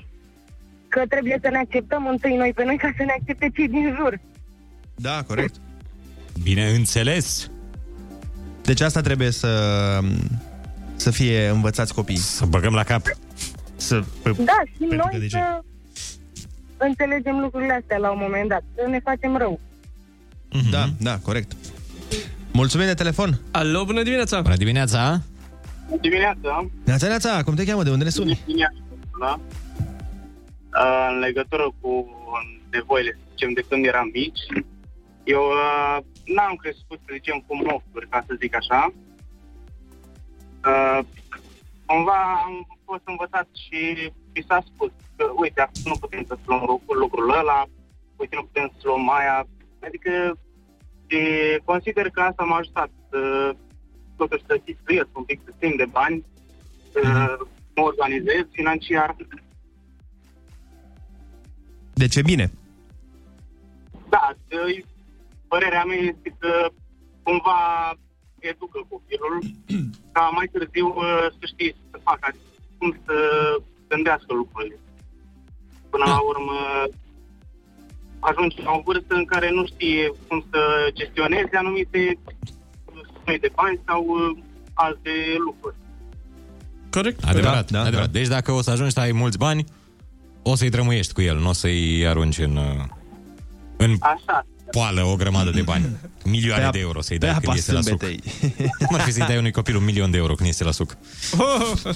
că 0.91 1.01
trebuie 1.09 1.37
să 1.41 1.49
ne 1.49 1.57
acceptăm 1.57 2.07
întâi 2.07 2.35
noi 2.35 2.51
pe 2.55 2.63
noi 2.63 2.77
ca 2.77 2.93
să 2.97 3.03
ne 3.03 3.13
accepte 3.19 3.51
cei 3.55 3.67
din 3.67 3.95
jur. 3.99 4.19
Da, 4.95 5.23
corect. 5.27 5.55
Bine 6.43 6.69
înțeles. 6.69 7.49
Deci 8.61 8.81
asta 8.81 9.01
trebuie 9.01 9.31
să, 9.31 9.51
să 10.95 11.11
fie 11.11 11.47
învățați 11.47 11.93
copiii. 11.93 12.17
Să 12.17 12.45
băgăm 12.45 12.73
la 12.73 12.83
cap. 12.83 13.01
Să, 13.75 14.03
Da, 14.23 14.59
și 14.71 14.77
Pentru 14.79 14.97
că 14.97 15.07
noi 15.11 15.19
de 15.19 15.27
ce? 15.27 15.37
să 15.37 15.61
înțelegem 16.77 17.39
lucrurile 17.39 17.73
astea 17.73 17.97
la 17.97 18.11
un 18.11 18.17
moment 18.21 18.49
dat, 18.49 18.63
să 18.75 18.87
ne 18.89 18.99
facem 18.99 19.37
rău. 19.37 19.59
Da, 20.71 20.89
da, 20.99 21.17
corect. 21.17 21.51
Mulțumim 22.51 22.85
de 22.85 22.93
telefon. 22.93 23.39
Alo, 23.51 23.85
bună 23.85 24.03
dimineața! 24.03 24.41
Bună 24.41 24.55
dimineața! 24.55 25.21
Dimineața, 26.01 26.67
Neața, 26.85 27.07
neața, 27.07 27.43
cum 27.43 27.55
te 27.55 27.65
cheamă? 27.65 27.83
De 27.83 27.89
unde 27.89 28.03
ne 28.03 28.09
suni? 28.09 28.39
da? 29.19 29.39
Uh, 30.79 31.07
în 31.09 31.19
legătură 31.19 31.73
cu 31.81 31.91
nevoile, 32.71 33.11
să 33.11 33.25
zicem, 33.29 33.53
de 33.53 33.63
când 33.69 33.85
eram 33.85 34.09
mici, 34.13 34.45
eu 35.23 35.41
uh, 35.41 35.97
n-am 36.25 36.55
crescut, 36.55 36.99
să 37.05 37.11
zicem, 37.13 37.43
cu 37.47 37.55
mofturi, 37.55 38.07
ca 38.09 38.23
să 38.27 38.35
zic 38.39 38.55
așa. 38.55 38.93
Uh, 40.65 40.99
cumva 41.85 42.41
am 42.45 42.67
fost 42.85 43.01
învățat 43.05 43.47
și 43.67 44.11
mi 44.33 44.45
s-a 44.47 44.63
spus 44.65 44.91
că, 45.15 45.31
uite, 45.35 45.61
acum 45.61 45.81
nu 45.85 45.97
putem 45.99 46.23
să 46.27 46.37
luăm 46.45 46.63
lucrul, 46.67 46.97
lucrul 46.97 47.29
ăla, 47.29 47.65
uite, 48.15 48.35
nu 48.35 48.43
putem 48.43 48.71
să 48.77 48.81
luăm 48.83 49.09
aia. 49.09 49.47
Adică 49.83 50.37
și 51.07 51.19
consider 51.65 52.09
că 52.09 52.21
asta 52.21 52.43
m-a 52.43 52.55
ajutat 52.55 52.91
uh, 53.11 53.49
totuși 54.17 54.43
să 54.47 54.61
chistuiesc 54.65 55.07
un 55.13 55.23
pic 55.23 55.39
de 55.45 55.51
timp 55.59 55.77
de 55.77 55.85
bani, 55.85 56.25
să 56.91 57.01
mă 57.75 57.81
organizez 57.83 58.45
financiar. 58.51 59.15
De 62.01 62.07
ce 62.07 62.21
bine? 62.21 62.51
Da, 64.09 64.25
uh, 64.33 64.83
părerea 65.47 65.83
mea 65.83 66.01
este 66.11 66.29
că 66.39 66.51
cumva 67.23 67.59
educă 68.39 68.79
copilul 68.89 69.35
ca 70.13 70.23
mai 70.37 70.47
târziu 70.51 70.87
uh, 70.87 71.27
să 71.37 71.45
știe 71.51 71.75
să 71.91 71.97
facă, 72.03 72.23
adică 72.29 72.49
cum 72.77 72.89
să 73.05 73.15
gândească 73.87 74.33
lucrurile. 74.33 74.77
Până 75.89 76.05
la 76.13 76.19
urmă 76.31 76.57
ajunge 78.19 78.61
la 78.61 78.71
o 78.71 78.81
vârstă 78.85 79.13
în 79.15 79.25
care 79.25 79.49
nu 79.51 79.65
știe 79.65 80.11
cum 80.27 80.45
să 80.51 80.59
gestioneze 80.93 81.55
anumite 81.57 82.17
sume 83.13 83.37
de 83.41 83.51
bani 83.55 83.79
sau 83.85 84.01
uh, 84.03 84.43
alte 84.73 85.13
lucruri. 85.45 85.75
Corect. 86.89 87.23
Adevărat, 87.23 87.71
da, 87.71 87.81
adevărat. 87.81 88.09
Deci 88.09 88.27
dacă 88.27 88.51
o 88.51 88.61
să 88.61 88.71
ajungi 88.71 88.93
să 88.93 88.99
ai 88.99 89.11
mulți 89.11 89.37
bani, 89.37 89.65
o 90.43 90.55
să-i 90.55 90.69
drămâiești 90.69 91.13
cu 91.13 91.21
el, 91.21 91.37
nu 91.37 91.49
o 91.49 91.53
să-i 91.53 92.07
arunci 92.07 92.37
în, 92.37 92.55
uh, 92.55 92.83
în 93.77 93.95
Așa. 93.99 94.45
poală 94.71 95.03
o 95.03 95.15
grămadă 95.15 95.49
de 95.49 95.61
bani. 95.61 95.85
Milioane 96.23 96.69
de 96.71 96.79
euro 96.79 97.01
să-i 97.01 97.17
dai 97.17 97.37
când 97.41 97.55
iese 97.55 97.71
la 97.71 97.81
suc. 97.81 97.99
Cum 98.87 98.95
ar 98.95 99.01
fi 99.01 99.11
să-i 99.11 99.25
dai 99.27 99.37
unui 99.37 99.51
copil 99.51 99.75
un 99.75 99.83
milion 99.83 100.11
de 100.11 100.17
euro 100.17 100.33
când 100.35 100.47
iese 100.47 100.63
la 100.63 100.71
suc? 100.71 100.97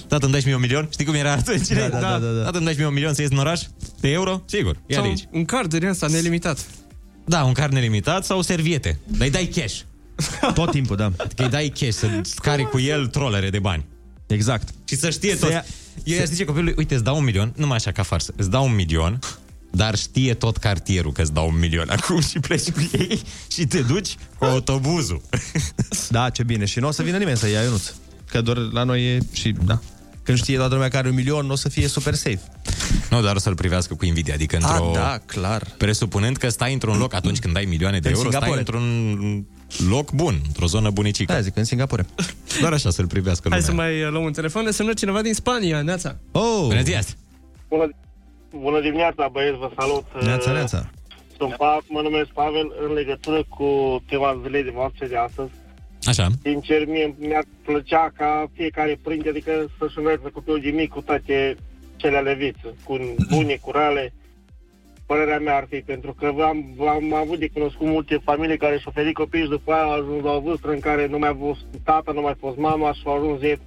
Tată, 0.07 0.23
îmi 0.23 0.31
dai 0.31 0.39
și 0.39 0.45
mie 0.45 0.55
un 0.55 0.61
milion? 0.61 0.87
Știi 0.91 1.05
cum 1.05 1.13
era 1.13 1.31
atunci? 1.31 1.67
Da, 1.67 1.87
da, 1.87 1.99
da, 1.99 2.19
da, 2.19 2.31
da. 2.31 2.43
Tată, 2.43 2.55
îmi 2.57 2.63
dai 2.65 2.73
și 2.73 2.79
mie 2.79 2.87
un 2.87 2.93
milion 2.93 3.13
să 3.13 3.21
ies 3.21 3.29
în 3.31 3.37
oraș? 3.37 3.61
De 3.99 4.09
euro? 4.11 4.41
Sigur, 4.45 4.75
ia 4.87 4.95
Sau 4.95 5.03
de 5.03 5.09
aici. 5.09 5.23
un 5.31 5.45
card 5.45 5.73
din 5.77 5.87
asta 5.87 6.07
nelimitat. 6.07 6.65
Da, 7.25 7.43
un 7.43 7.53
card 7.53 7.73
nelimitat 7.73 8.25
sau 8.25 8.41
serviete. 8.41 8.99
Dar 9.07 9.21
îi 9.27 9.31
dai 9.31 9.45
cash. 9.45 9.79
Tot 10.53 10.71
timpul, 10.71 10.95
da. 10.95 11.11
Adică 11.17 11.43
îi 11.43 11.49
dai 11.49 11.73
cash, 11.79 11.95
să 11.95 12.21
cari 12.35 12.69
cu 12.69 12.79
el 12.79 13.07
trolere 13.07 13.49
de 13.49 13.59
bani. 13.59 13.85
Exact. 14.27 14.69
Și 14.87 14.95
să 14.95 15.09
știe 15.09 15.35
Să 15.35 15.45
tot. 15.45 15.65
Ia- 16.03 16.15
Eu 16.15 16.23
i 16.23 16.27
zice 16.27 16.43
copilului, 16.45 16.73
uite, 16.77 16.93
îți 16.93 17.03
dau 17.03 17.17
un 17.17 17.23
milion, 17.23 17.53
numai 17.55 17.75
așa 17.75 17.91
ca 17.91 18.03
farsă, 18.03 18.33
îți 18.37 18.49
dau 18.49 18.65
un 18.65 18.75
milion, 18.75 19.19
dar 19.71 19.95
știe 19.97 20.33
tot 20.33 20.57
cartierul 20.57 21.11
că 21.11 21.21
îți 21.21 21.33
dau 21.33 21.47
un 21.47 21.59
milion 21.59 21.89
acum 21.89 22.21
și 22.21 22.39
pleci 22.39 22.69
cu 22.71 22.89
ei 22.99 23.21
și 23.51 23.65
te 23.65 23.81
duci 23.81 24.15
cu 24.37 24.45
autobuzul. 24.45 25.21
Da, 26.09 26.29
ce 26.29 26.43
bine. 26.43 26.65
Și 26.65 26.79
nu 26.79 26.87
o 26.87 26.91
să 26.91 27.03
vină 27.03 27.17
nimeni 27.17 27.37
să 27.37 27.47
ia 27.49 27.61
Ionuț. 27.61 27.91
Că 28.29 28.41
doar 28.41 28.57
la 28.57 28.83
noi 28.83 29.15
e 29.15 29.19
și, 29.33 29.55
da. 29.65 29.81
Când 30.25 30.37
știe 30.37 30.57
toată 30.57 30.73
lumea 30.73 30.89
că 30.89 30.97
are 30.97 31.07
un 31.07 31.13
milion, 31.15 31.49
o 31.49 31.55
să 31.55 31.69
fie 31.69 31.87
super 31.87 32.13
safe. 32.13 32.39
Nu, 33.09 33.21
dar 33.21 33.35
o 33.35 33.39
să-l 33.39 33.55
privească 33.55 33.95
cu 33.95 34.05
invidia, 34.05 34.33
adică 34.33 34.55
într-o... 34.55 34.85
Ah, 34.87 34.93
da, 34.93 35.17
clar. 35.25 35.63
Presupunând 35.77 36.37
că 36.37 36.49
stai 36.49 36.73
într-un 36.73 36.97
loc 36.97 37.13
atunci 37.13 37.39
când 37.39 37.55
ai 37.57 37.65
milioane 37.65 37.99
de 37.99 38.07
În 38.09 38.13
euro, 38.15 38.29
stai 38.29 38.41
Singapore. 38.41 38.59
într-un 38.79 39.45
loc 39.89 40.11
bun, 40.11 40.39
într-o 40.47 40.65
zonă 40.65 40.89
bunicică. 40.89 41.33
Da, 41.33 41.39
zic, 41.41 41.55
în 41.57 41.63
Singapore. 41.63 42.05
Doar 42.59 42.73
așa 42.73 42.89
să-l 42.89 43.07
privească 43.07 43.49
Hai 43.49 43.59
lumea. 43.59 43.73
să 43.75 43.81
mai 43.81 44.03
uh, 44.03 44.09
luăm 44.11 44.23
un 44.23 44.31
telefon. 44.31 44.63
Ne 44.63 44.71
semnă 44.71 44.93
cineva 44.93 45.21
din 45.21 45.33
Spania, 45.33 45.81
Neața. 45.81 46.15
Oh! 46.31 46.65
Bună 46.67 46.81
ziua! 46.81 46.99
Bună, 47.69 47.89
bună 48.49 48.81
dimineața, 48.81 49.27
băieți, 49.31 49.57
vă 49.57 49.69
salut. 49.79 50.05
Neața, 50.21 50.49
Uh, 50.49 50.55
neața. 50.55 50.89
Sunt 51.37 51.53
pa, 51.55 51.77
mă 51.87 52.01
numesc 52.01 52.29
Pavel 52.29 52.67
în 52.87 52.93
legătură 52.93 53.43
cu 53.49 53.67
tema 54.09 54.39
zilei 54.43 54.63
de 54.63 54.71
voastre 54.73 55.07
de 55.07 55.15
astăzi. 55.17 55.51
Așa. 56.05 56.27
Sincer, 56.43 56.85
mie 56.87 57.15
mi-ar 57.19 57.43
plăcea 57.65 58.11
ca 58.17 58.49
fiecare 58.53 58.99
părinte, 59.01 59.29
adică 59.29 59.51
să-și 59.79 59.97
învețe 59.97 60.29
copilul 60.33 60.59
de 60.61 60.69
mic 60.69 60.89
cu 60.89 61.01
toate 61.01 61.55
cele 61.95 62.17
ale 62.17 62.33
vieții, 62.33 62.73
cu 62.83 62.97
bune, 63.29 63.55
cu 63.61 63.71
rele. 63.71 64.13
Părerea 65.05 65.39
mea 65.39 65.55
ar 65.55 65.65
fi, 65.69 65.77
pentru 65.77 66.13
că 66.13 66.25
am, 66.25 66.87
am 66.87 67.13
avut 67.13 67.39
de 67.39 67.47
cunoscut 67.53 67.87
multe 67.87 68.21
familii 68.23 68.57
care 68.57 68.77
și-au 68.79 68.93
oferit 68.95 69.13
copii 69.13 69.41
și 69.41 69.49
după 69.49 69.71
aia 69.73 69.83
au 69.83 69.91
ajuns 69.91 70.23
la 70.23 70.31
o 70.31 70.39
vârstă 70.39 70.67
în 70.69 70.79
care 70.79 71.07
nu 71.07 71.17
mai 71.17 71.29
a 71.29 71.35
fost 71.39 71.61
tata, 71.83 72.11
nu 72.11 72.21
mai 72.21 72.31
a 72.31 72.37
fost 72.39 72.57
mama 72.57 72.93
și 72.93 73.01
au 73.05 73.15
ajuns 73.15 73.41
ei, 73.41 73.59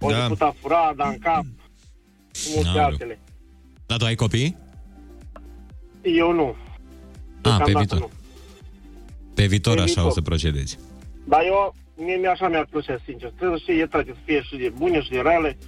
au 0.00 0.10
Da. 0.10 0.16
început 0.16 0.40
a 0.40 0.54
fura, 0.60 0.92
da 0.96 1.08
în 1.08 1.18
cap, 1.18 1.44
și 2.34 2.48
multe 2.54 2.68
Aoleu. 2.68 2.84
altele. 2.84 3.18
Dar 3.86 3.98
tu 3.98 4.04
ai 4.04 4.14
copii? 4.14 4.56
Eu 6.02 6.32
nu. 6.32 6.46
A, 6.46 6.54
pe 6.54 7.40
Deocamdată 7.42 7.78
viitor. 7.78 7.98
nu. 7.98 8.10
Pe 9.34 9.46
viitor 9.46 9.74
Pe 9.74 9.80
așa 9.80 9.86
viitor. 9.92 10.10
o 10.10 10.14
să 10.14 10.20
procedezi. 10.20 10.78
Dar 11.28 11.42
eu, 11.44 11.74
mie 11.96 12.16
mi 12.16 12.26
așa 12.26 12.48
mi-ar 12.48 12.66
plăcea, 12.70 12.98
sincer. 13.04 13.30
Trebuie 13.36 13.58
să 13.58 13.64
fie 13.72 13.86
toate, 13.86 14.10
să 14.10 14.18
fie 14.24 14.42
și 14.42 14.56
de 14.56 14.72
bune 14.76 15.00
și 15.02 15.10
de 15.10 15.20
rele. 15.20 15.58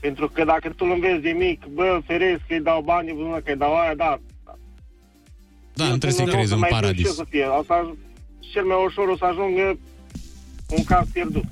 Pentru 0.00 0.28
că 0.28 0.44
dacă 0.44 0.68
tu 0.68 0.84
îl 0.84 0.90
înveți 0.90 1.22
de 1.22 1.30
mic, 1.30 1.64
bă, 1.66 2.00
feresc 2.06 2.40
că 2.48 2.54
îi 2.54 2.60
dau 2.60 2.80
bani, 2.82 3.12
bă, 3.12 3.40
că 3.44 3.50
îi 3.50 3.56
dau 3.56 3.76
aia, 3.78 3.94
da. 3.94 4.18
Da, 5.74 5.84
nu 5.84 5.96
trebuie 5.98 6.10
să-i 6.12 6.24
Nu 6.24 6.30
o 6.30 6.34
creezi 6.34 6.52
un 6.52 6.58
mai 6.58 6.68
duc 6.68 6.78
și 6.78 6.82
paradis. 6.84 7.06
eu 7.06 7.12
să 7.12 7.24
fie. 7.28 7.44
Asta 7.44 7.96
cel 8.40 8.64
mai 8.64 8.84
ușor 8.86 9.08
o 9.08 9.16
să 9.16 9.24
ajungă 9.24 9.78
un 10.76 10.84
caz 10.84 11.08
pierdut. 11.12 11.44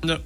Da. 0.00 0.20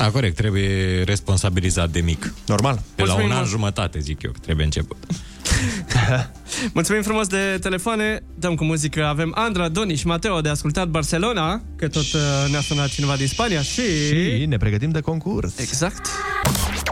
Da, 0.00 0.10
corect, 0.10 0.36
trebuie 0.36 1.02
responsabilizat 1.02 1.90
de 1.90 2.00
mic. 2.00 2.32
Normal. 2.46 2.74
De 2.94 3.02
la 3.02 3.04
Mulțumim 3.04 3.26
un 3.26 3.32
an 3.32 3.38
mult. 3.38 3.50
jumătate, 3.50 3.98
zic 3.98 4.22
eu, 4.22 4.30
că 4.30 4.38
trebuie 4.42 4.64
început. 4.64 4.96
Mulțumim 6.74 7.02
frumos 7.02 7.26
de 7.26 7.58
telefoane. 7.60 8.20
Dăm 8.38 8.54
cu 8.54 8.64
muzică. 8.64 9.04
Avem 9.04 9.32
Andra, 9.36 9.68
Doniș 9.68 9.98
și 9.98 10.06
Mateo 10.06 10.40
de 10.40 10.48
ascultat 10.48 10.88
Barcelona, 10.88 11.62
că 11.76 11.88
tot 11.88 12.02
uh, 12.02 12.20
ne-a 12.50 12.60
sunat 12.60 12.88
cineva 12.88 13.16
din 13.16 13.26
Spania 13.26 13.62
și... 13.62 14.06
Și 14.06 14.46
ne 14.46 14.56
pregătim 14.56 14.90
de 14.90 15.00
concurs. 15.00 15.58
Exact. 15.58 16.06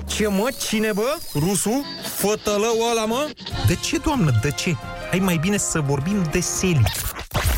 Ce 0.07 0.27
mă? 0.29 0.49
Cine 0.69 0.91
bă? 0.95 1.17
Rusu? 1.35 1.85
Fătălău 2.17 2.77
ăla 2.91 3.05
mă? 3.05 3.29
De 3.67 3.75
ce, 3.75 3.97
doamnă, 3.97 4.39
de 4.43 4.51
ce? 4.51 4.77
Hai 5.11 5.19
mai 5.19 5.37
bine 5.41 5.57
să 5.57 5.81
vorbim 5.81 6.29
de 6.31 6.41
seli. 6.41 6.83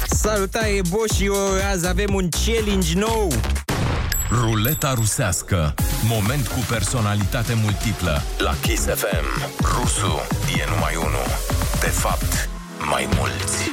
Salutare, 0.09 0.81
Boș, 0.89 1.17
și 1.17 1.25
eu 1.25 1.35
azi 1.73 1.89
avem 1.89 2.15
un 2.15 2.29
challenge 2.45 2.99
nou. 2.99 3.33
Ruleta 4.33 4.93
rusească. 4.95 5.75
Moment 6.09 6.47
cu 6.47 6.59
personalitate 6.69 7.55
multiplă. 7.63 8.23
La 8.39 8.55
Kiss 8.61 8.85
FM. 8.85 9.53
Rusu 9.63 10.21
e 10.59 10.71
numai 10.71 10.95
unul. 10.97 11.27
De 11.81 11.87
fapt, 11.87 12.49
mai 12.91 13.09
mulți. 13.17 13.71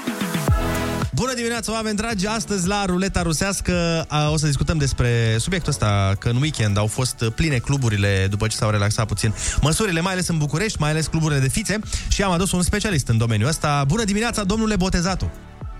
Bună 1.13 1.33
dimineața, 1.33 1.71
oameni 1.71 1.95
dragi! 1.95 2.27
Astăzi 2.27 2.67
la 2.67 2.85
Ruleta 2.85 3.21
Rusească 3.21 4.05
a, 4.07 4.29
o 4.29 4.37
să 4.37 4.45
discutăm 4.45 4.77
despre 4.77 5.35
subiectul 5.39 5.71
ăsta, 5.71 6.15
că 6.19 6.29
în 6.29 6.35
weekend 6.35 6.77
au 6.77 6.87
fost 6.87 7.23
pline 7.35 7.57
cluburile 7.57 8.27
după 8.29 8.47
ce 8.47 8.55
s-au 8.55 8.69
relaxat 8.69 9.07
puțin 9.07 9.33
măsurile, 9.61 10.01
mai 10.01 10.11
ales 10.11 10.27
în 10.27 10.37
București, 10.37 10.77
mai 10.79 10.89
ales 10.89 11.07
cluburile 11.07 11.39
de 11.39 11.47
fițe 11.47 11.79
și 12.07 12.23
am 12.23 12.31
adus 12.31 12.51
un 12.51 12.61
specialist 12.61 13.07
în 13.07 13.17
domeniul 13.17 13.49
ăsta. 13.49 13.83
Bună 13.87 14.03
dimineața, 14.03 14.43
domnule 14.43 14.75
Botezatu! 14.75 15.31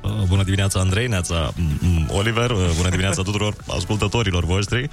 Uh, 0.02 0.12
Bună 0.28 0.44
dimineața, 0.44 0.80
Andrei, 0.80 1.08
neața 1.08 1.52
mm, 1.56 1.78
mm, 1.82 2.10
Oliver, 2.12 2.50
uh, 2.50 2.72
bună 2.76 2.90
dimineața 2.90 3.22
tuturor 3.22 3.56
ascultătorilor 3.68 4.46
voștri. 4.46 4.90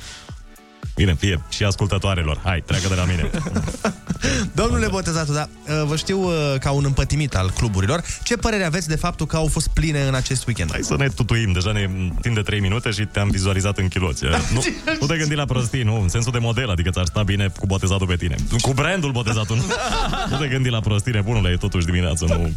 Bine, 0.95 1.15
fie 1.15 1.43
și 1.49 1.65
ascultătoarelor. 1.65 2.41
Hai, 2.45 2.63
treacă 2.67 2.89
de 2.89 2.95
la 2.95 3.05
mine. 3.05 3.31
Domnule 4.61 4.87
Botezatu, 4.91 5.33
da, 5.33 5.49
vă 5.87 5.97
știu 5.97 6.23
uh, 6.23 6.33
ca 6.61 6.71
un 6.71 6.85
împătimit 6.85 7.35
al 7.35 7.51
cluburilor. 7.51 8.03
Ce 8.23 8.37
părere 8.37 8.65
aveți 8.65 8.89
de 8.89 8.97
faptul 8.97 9.27
că 9.27 9.37
au 9.37 9.47
fost 9.47 9.69
pline 9.69 10.01
în 10.01 10.15
acest 10.15 10.47
weekend? 10.47 10.71
Hai 10.71 10.81
să 10.83 10.97
ne 10.97 11.09
tutuim, 11.09 11.53
deja 11.53 11.73
ne 11.73 11.91
timp 12.21 12.35
de 12.35 12.41
3 12.41 12.61
minute 12.61 12.91
și 12.91 13.05
te-am 13.05 13.29
vizualizat 13.29 13.79
în 13.79 13.89
chiloți. 13.89 14.25
Nu, 14.53 14.63
nu 15.01 15.07
te 15.07 15.17
gândi 15.17 15.35
la 15.35 15.45
prostii, 15.45 15.83
nu, 15.83 16.01
în 16.01 16.09
sensul 16.09 16.33
de 16.33 16.39
model, 16.39 16.71
adică 16.71 16.91
ți-ar 16.91 17.05
sta 17.05 17.23
bine 17.23 17.53
cu 17.59 17.67
botezatul 17.67 18.07
pe 18.07 18.17
tine. 18.17 18.37
Cu 18.61 18.73
brandul 18.73 19.11
botezatul, 19.11 19.57
nu, 19.57 19.63
nu 20.31 20.37
te 20.37 20.49
gândi 20.49 20.69
la 20.69 20.81
prostii, 20.81 21.13
nebunule, 21.13 21.51
e 21.51 21.57
totuși 21.57 21.87
dimineață, 21.87 22.25
nu. 22.29 22.35
Nu 22.35 22.53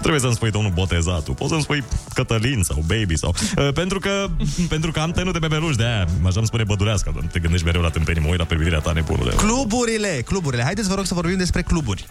trebuie 0.00 0.20
să-mi 0.20 0.34
spui 0.34 0.50
domnul 0.50 0.72
botezatul, 0.72 1.34
poți 1.34 1.50
să-mi 1.50 1.62
spui 1.62 1.84
Cătălin 2.14 2.62
sau 2.62 2.84
Baby 2.86 3.16
sau... 3.16 3.34
Uh, 3.58 3.72
pentru 3.72 3.98
că 3.98 4.26
pentru 4.68 4.90
că 4.90 5.00
am 5.00 5.10
tenut 5.10 5.32
de 5.32 5.38
bebeluș, 5.38 5.76
de 5.76 5.84
aia, 5.84 6.06
așa 6.24 6.38
îmi 6.38 6.46
spune 6.46 6.64
bădurească, 6.64 7.12
dar 7.14 7.24
te 7.32 7.38
gândești 7.38 7.65
mereu 7.66 7.80
la 7.80 7.90
tâmpenii, 7.90 8.22
mă 8.22 8.28
uit 8.28 8.38
la 8.38 8.44
privirea 8.44 8.78
ta, 8.78 8.92
nebunule. 8.92 9.34
Cluburile, 9.34 10.22
cluburile. 10.24 10.62
Haideți, 10.62 10.88
vă 10.88 10.94
rog, 10.94 11.04
să 11.04 11.14
vorbim 11.14 11.36
despre 11.36 11.62
cluburi. 11.62 12.06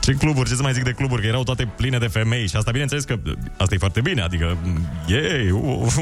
Ce 0.00 0.12
cluburi, 0.12 0.48
ce 0.48 0.54
să 0.54 0.62
mai 0.62 0.72
zic 0.72 0.82
de 0.82 0.90
cluburi, 0.90 1.20
că 1.20 1.26
erau 1.26 1.42
toate 1.42 1.72
pline 1.76 1.98
de 1.98 2.06
femei 2.06 2.48
și 2.48 2.56
asta 2.56 2.70
bineînțeles 2.70 3.04
că 3.04 3.18
asta 3.56 3.74
e 3.74 3.78
foarte 3.78 4.00
bine, 4.00 4.22
adică 4.22 4.56
ei, 5.08 5.50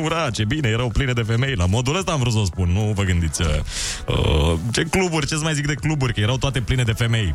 ura, 0.04 0.30
ce 0.30 0.44
bine, 0.44 0.68
erau 0.68 0.88
pline 0.88 1.12
de 1.12 1.22
femei, 1.22 1.54
la 1.54 1.66
modul 1.66 1.96
ăsta 1.96 2.12
am 2.12 2.18
vrut 2.18 2.32
să 2.32 2.38
o 2.38 2.44
spun, 2.44 2.68
nu 2.72 2.92
vă 2.94 3.02
gândiți. 3.02 3.42
Uh, 3.42 3.48
uh, 4.06 4.58
ce 4.72 4.82
cluburi, 4.82 5.26
ce 5.26 5.34
să 5.34 5.42
mai 5.42 5.54
zic 5.54 5.66
de 5.66 5.74
cluburi, 5.74 6.12
că 6.12 6.20
erau 6.20 6.36
toate 6.36 6.60
pline 6.60 6.82
de 6.82 6.92
femei. 6.92 7.34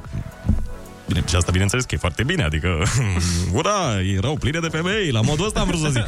Bine, 1.13 1.23
și 1.27 1.35
asta 1.35 1.51
bineînțeles 1.51 1.85
că 1.85 1.95
e 1.95 1.97
foarte 1.97 2.23
bine, 2.23 2.43
adică 2.43 2.83
ura, 3.59 4.01
erau 4.15 4.35
pline 4.35 4.59
de 4.59 4.67
femei, 4.67 5.11
la 5.11 5.21
modul 5.21 5.45
ăsta 5.45 5.59
am 5.59 5.67
vrut 5.67 5.79
să 5.79 5.89
zic. 5.89 6.05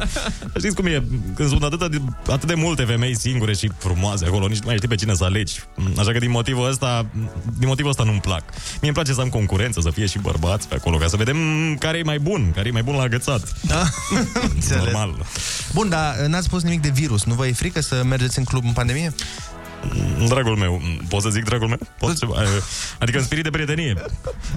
Știți 0.56 0.74
cum 0.74 0.86
e, 0.86 1.04
când 1.34 1.48
sunt 1.48 1.62
atât 1.62 1.90
de, 1.90 2.00
atât 2.28 2.48
de 2.48 2.54
multe 2.54 2.84
femei 2.84 3.16
singure 3.16 3.54
și 3.54 3.70
frumoase 3.78 4.26
acolo, 4.26 4.46
nici 4.46 4.58
nu 4.58 4.66
mai 4.66 4.76
știi 4.76 4.88
pe 4.88 4.94
cine 4.94 5.14
să 5.14 5.24
alegi. 5.24 5.60
Așa 5.98 6.12
că 6.12 6.18
din 6.18 6.30
motivul 6.30 6.68
ăsta, 6.68 7.06
din 7.58 7.68
motivul 7.68 7.90
ăsta 7.90 8.02
nu-mi 8.02 8.20
plac. 8.20 8.42
Mie 8.52 8.78
îmi 8.80 8.92
place 8.92 9.12
să 9.12 9.20
am 9.20 9.28
concurență, 9.28 9.80
să 9.80 9.90
fie 9.90 10.06
și 10.06 10.18
bărbați 10.18 10.68
pe 10.68 10.74
acolo, 10.74 10.96
ca 10.96 11.06
să 11.06 11.16
vedem 11.16 11.36
care 11.78 11.98
e 11.98 12.02
mai 12.02 12.18
bun, 12.18 12.52
care 12.54 12.68
e 12.68 12.72
mai 12.72 12.82
bun 12.82 12.94
la 12.94 13.02
agățat. 13.02 13.60
Da? 13.60 13.82
Normal. 14.78 15.26
Bun, 15.72 15.88
dar 15.88 16.14
n-ați 16.14 16.46
spus 16.46 16.62
nimic 16.62 16.82
de 16.82 16.90
virus. 16.94 17.24
Nu 17.24 17.34
vă 17.34 17.46
e 17.46 17.52
frică 17.52 17.80
să 17.80 18.02
mergeți 18.04 18.38
în 18.38 18.44
club 18.44 18.64
în 18.64 18.72
pandemie? 18.72 19.14
Dragul 20.28 20.56
meu, 20.56 20.82
pot 21.08 21.22
să 21.22 21.28
zic 21.28 21.44
dragul 21.44 21.68
meu? 21.68 21.78
Pot 21.98 22.16
să... 22.16 22.26
Adică 22.98 23.18
în 23.18 23.24
spirit 23.24 23.44
de 23.44 23.50
prietenie. 23.50 23.94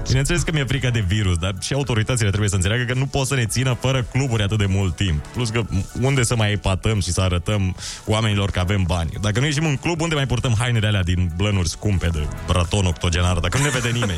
Bineînțeles 0.08 0.42
că 0.42 0.52
mi-e 0.52 0.64
frică 0.64 0.90
de 0.90 1.04
virus, 1.08 1.38
dar 1.38 1.56
și 1.62 1.74
autoritățile 1.74 2.28
trebuie 2.28 2.50
să 2.50 2.56
înțeleagă 2.56 2.84
că 2.84 2.94
nu 2.94 3.06
pot 3.06 3.28
să 3.28 3.36
ne 3.36 3.46
țină 3.46 3.78
fără 3.80 4.04
cluburi 4.04 4.44
atât 4.44 4.58
de 4.58 4.66
mult 4.66 4.96
timp. 4.96 5.26
Plus 5.26 5.50
că 5.50 5.62
unde 6.02 6.24
să 6.24 6.36
mai 6.36 6.52
epatăm 6.52 7.02
și 7.02 7.12
să 7.12 7.22
arătăm 7.22 7.76
oamenilor 8.06 8.52
că 8.52 8.60
avem 8.60 8.84
bani? 8.84 9.12
Dacă 9.22 9.40
nu 9.40 9.46
ieșim 9.46 9.66
în 9.66 9.76
club, 9.76 10.02
unde 10.02 10.16
mai 10.16 10.26
purtăm 10.26 10.56
hainele 10.58 10.88
alea 10.88 11.04
din 11.04 11.32
blănuri 11.36 11.70
scumpe 11.70 12.08
de 12.08 12.28
braton 12.48 12.86
octogenar? 12.86 13.38
Dacă 13.38 13.58
nu 13.58 13.64
ne 13.64 13.70
vede 13.70 13.90
nimeni. 13.90 14.18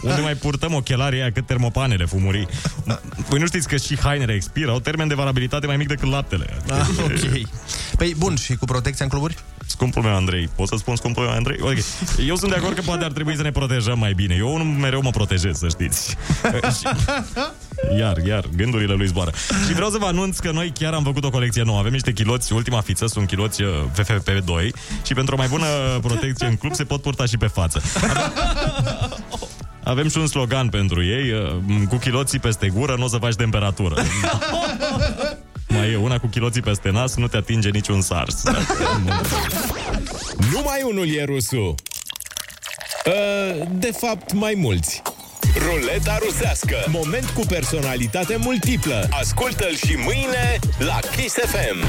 Unde 0.00 0.20
mai 0.20 0.34
purtăm 0.34 0.74
ochelarii 0.74 1.20
aia 1.20 1.32
cât 1.32 1.46
termopanele 1.46 2.04
fumurii? 2.04 2.48
Păi 3.28 3.38
nu 3.38 3.46
știți 3.46 3.68
că 3.68 3.76
și 3.76 3.98
hainele 3.98 4.32
expiră, 4.32 4.70
au 4.70 4.80
termen 4.80 5.08
de 5.08 5.14
valabilitate 5.14 5.66
mai 5.66 5.76
mic 5.76 5.88
decât 5.88 6.10
laptele. 6.10 6.46
Ah, 6.70 6.86
ok. 6.98 7.48
Păi 7.96 8.14
bun, 8.18 8.36
și 8.36 8.54
cu 8.54 8.64
protecția 8.64 9.04
în 9.04 9.10
cluburi? 9.10 9.36
Scumpul 9.66 10.02
meu 10.02 10.16
Andrei, 10.24 10.48
pot 10.56 10.68
să 10.68 10.74
spun 10.78 10.96
scumpul 10.96 11.22
meu 11.24 11.32
Andrei? 11.32 11.58
Ok. 11.60 11.76
Eu 12.26 12.36
sunt 12.36 12.50
de 12.50 12.56
acord 12.56 12.74
că 12.74 12.80
poate 12.80 13.04
ar 13.04 13.12
trebui 13.12 13.36
să 13.36 13.42
ne 13.42 13.50
protejăm 13.50 13.98
mai 13.98 14.12
bine. 14.12 14.34
Eu 14.38 14.56
nu 14.56 14.64
mereu 14.64 15.02
mă 15.02 15.10
protejez, 15.10 15.58
să 15.58 15.68
știți. 15.68 16.16
Și- 16.78 16.86
Iar, 17.98 18.16
iar, 18.26 18.44
gândurile 18.56 18.94
lui 18.94 19.06
zboară. 19.06 19.30
Și 19.66 19.72
vreau 19.72 19.90
să 19.90 19.98
vă 19.98 20.06
anunț 20.06 20.38
că 20.38 20.50
noi 20.50 20.72
chiar 20.78 20.92
am 20.92 21.02
făcut 21.02 21.24
o 21.24 21.30
colecție 21.30 21.62
nouă. 21.62 21.78
Avem 21.78 21.92
niște 21.92 22.12
chiloți, 22.12 22.52
ultima 22.52 22.80
fiță, 22.80 23.06
sunt 23.06 23.26
chiloți 23.26 23.62
uh, 23.62 23.68
FFP2 24.02 24.68
și 25.06 25.14
pentru 25.14 25.34
o 25.34 25.38
mai 25.38 25.48
bună 25.48 25.66
protecție 26.02 26.46
în 26.46 26.56
club 26.56 26.74
se 26.74 26.84
pot 26.84 27.02
purta 27.02 27.24
și 27.26 27.36
pe 27.36 27.46
față. 27.46 27.82
Avem 29.84 30.08
și 30.08 30.18
un 30.18 30.26
slogan 30.26 30.68
pentru 30.68 31.04
ei, 31.04 31.30
uh, 31.32 31.82
cu 31.88 31.96
chiloții 31.96 32.38
peste 32.38 32.68
gură 32.68 32.94
nu 32.98 33.04
o 33.04 33.08
să 33.08 33.16
faci 33.16 33.34
temperatură. 33.34 33.94
Mai 35.68 35.90
e 35.92 35.96
una 35.96 36.18
cu 36.18 36.26
chiloții 36.26 36.60
peste 36.60 36.90
nas, 36.90 37.14
nu 37.16 37.26
te 37.26 37.36
atinge 37.36 37.68
niciun 37.70 38.00
sars. 38.00 38.42
Numai 40.52 40.82
unul 40.84 41.14
e 41.16 41.24
rusul. 41.24 41.74
Uh, 43.06 43.66
De 43.70 43.90
fapt, 43.98 44.32
mai 44.32 44.54
mulți. 44.56 45.02
Ruleta 45.58 46.18
rusească. 46.26 46.76
Moment 46.86 47.28
cu 47.30 47.40
personalitate 47.48 48.36
multiplă. 48.36 49.08
Ascultă-l 49.10 49.76
și 49.76 49.96
mâine 50.04 50.58
la 50.78 50.98
Kiss 51.16 51.34
FM. 51.34 51.84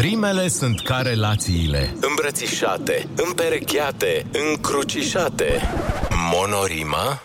Rimele 0.00 0.48
sunt 0.48 0.80
ca 0.82 0.96
relațiile. 1.00 1.94
Îmbrățișate, 2.00 3.08
împerecheate, 3.26 4.26
încrucișate. 4.50 5.60
Monorima? 6.32 7.22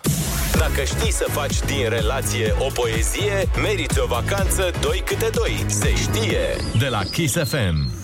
Dacă 0.58 0.84
știi 0.86 1.12
să 1.12 1.26
faci 1.32 1.60
din 1.66 1.90
relație 1.90 2.56
o 2.60 2.68
poezie, 2.74 3.50
meriți 3.62 4.00
o 4.00 4.06
vacanță 4.06 4.72
doi 4.82 5.02
câte 5.06 5.30
doi. 5.34 5.66
Se 5.68 5.94
știe! 5.96 6.40
De 6.80 6.88
la 6.88 7.02
Kiss 7.04 7.36
FM. 7.44 8.01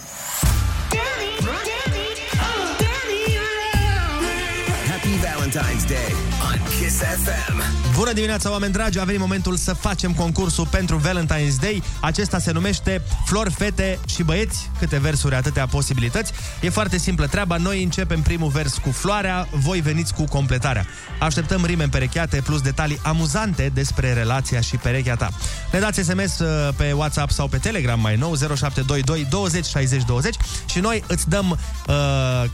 Happy 5.28 5.37
Valentine's 5.48 5.88
Day 5.88 6.14
on 6.52 6.60
Kiss 6.80 6.96
FM. 6.98 7.62
Bună 7.96 8.14
dimineața, 8.14 8.52
oameni 8.52 8.74
dragi! 8.74 9.00
A 9.00 9.04
venit 9.04 9.20
momentul 9.20 9.56
să 9.56 9.74
facem 9.74 10.14
concursul 10.14 10.68
pentru 10.68 11.02
Valentine's 11.08 11.56
Day. 11.62 11.84
Acesta 12.02 12.40
se 12.40 12.52
numește 12.52 13.02
Flori, 13.26 13.52
fete 13.52 14.00
și 14.08 14.24
băieți. 14.24 14.70
Câte 14.80 14.98
versuri, 14.98 15.36
atâtea 15.36 15.68
posibilități. 15.68 16.32
E 16.62 16.70
foarte 16.70 16.98
simplă 16.98 17.28
treaba. 17.28 17.58
Noi 17.58 17.84
începem 17.84 18.22
primul 18.22 18.50
vers 18.50 18.78
cu 18.78 18.92
floarea, 18.92 19.48
voi 19.52 19.82
veniți 19.82 20.14
cu 20.14 20.24
completarea. 20.24 20.86
Așteptăm 21.20 21.66
rime 21.66 21.84
împerecheate 21.84 22.42
plus 22.42 22.62
detalii 22.62 23.00
amuzante 23.04 23.72
despre 23.74 24.14
relația 24.14 24.62
și 24.62 24.76
perechea 24.76 25.16
ta. 25.16 25.30
Ne 25.72 25.80
dați 25.80 26.02
SMS 26.02 26.40
uh, 26.40 26.70
pe 26.76 26.92
WhatsApp 26.92 27.32
sau 27.32 27.48
pe 27.48 27.58
Telegram 27.58 28.00
mai 28.00 28.16
nou 28.16 28.36
0722 28.36 29.28
20 29.30 29.66
60 29.66 30.04
20 30.04 30.36
și 30.66 30.80
noi 30.80 31.04
îți 31.08 31.30
dăm 31.30 31.50
uh, 31.50 31.56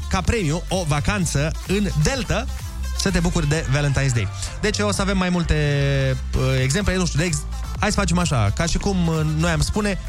ca 0.10 0.22
premiu 0.26 0.64
o 0.68 0.84
vacanță 0.88 1.52
în 1.68 1.88
Delta 2.04 2.46
să 3.04 3.12
te 3.12 3.20
bucuri 3.20 3.48
de 3.48 3.66
Valentine's 3.72 4.14
Day. 4.14 4.28
Deci 4.62 4.80
o 4.80 4.92
să 4.92 5.02
avem 5.02 5.18
mai 5.18 5.30
multe 5.30 5.56
uh, 6.38 6.42
exemple, 6.62 6.96
nu 6.96 7.06
știu, 7.06 7.20
de 7.20 7.26
ex... 7.26 7.38
hai 7.80 7.92
să 7.92 8.00
facem 8.00 8.18
așa, 8.18 8.52
ca 8.56 8.66
și 8.66 8.78
cum 8.78 9.08
uh, 9.08 9.22
noi 9.38 9.52
am 9.52 9.62
spune, 9.62 10.00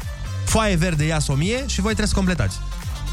foaie 0.45 0.75
verde 0.75 1.05
ia 1.05 1.17
o 1.27 1.33
mie 1.33 1.57
și 1.67 1.81
voi 1.81 1.93
trebuie 1.93 2.07
să 2.07 2.13
completați. 2.13 2.57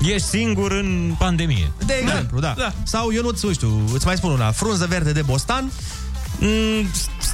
Ești 0.03 0.29
singur 0.29 0.73
în 0.73 1.15
pandemie. 1.19 1.73
De 1.87 1.95
exemplu, 2.03 2.41
da. 2.41 2.55
da. 2.59 2.73
Sau 2.83 3.13
eu 3.13 3.23
nu 3.23 3.53
știu, 3.53 3.85
îți 3.95 4.07
mai 4.07 4.17
spun 4.17 4.31
una, 4.31 4.51
frunză 4.51 4.87
verde 4.87 5.13
de 5.13 5.23
bostan, 5.23 5.71
Mm, 6.39 6.87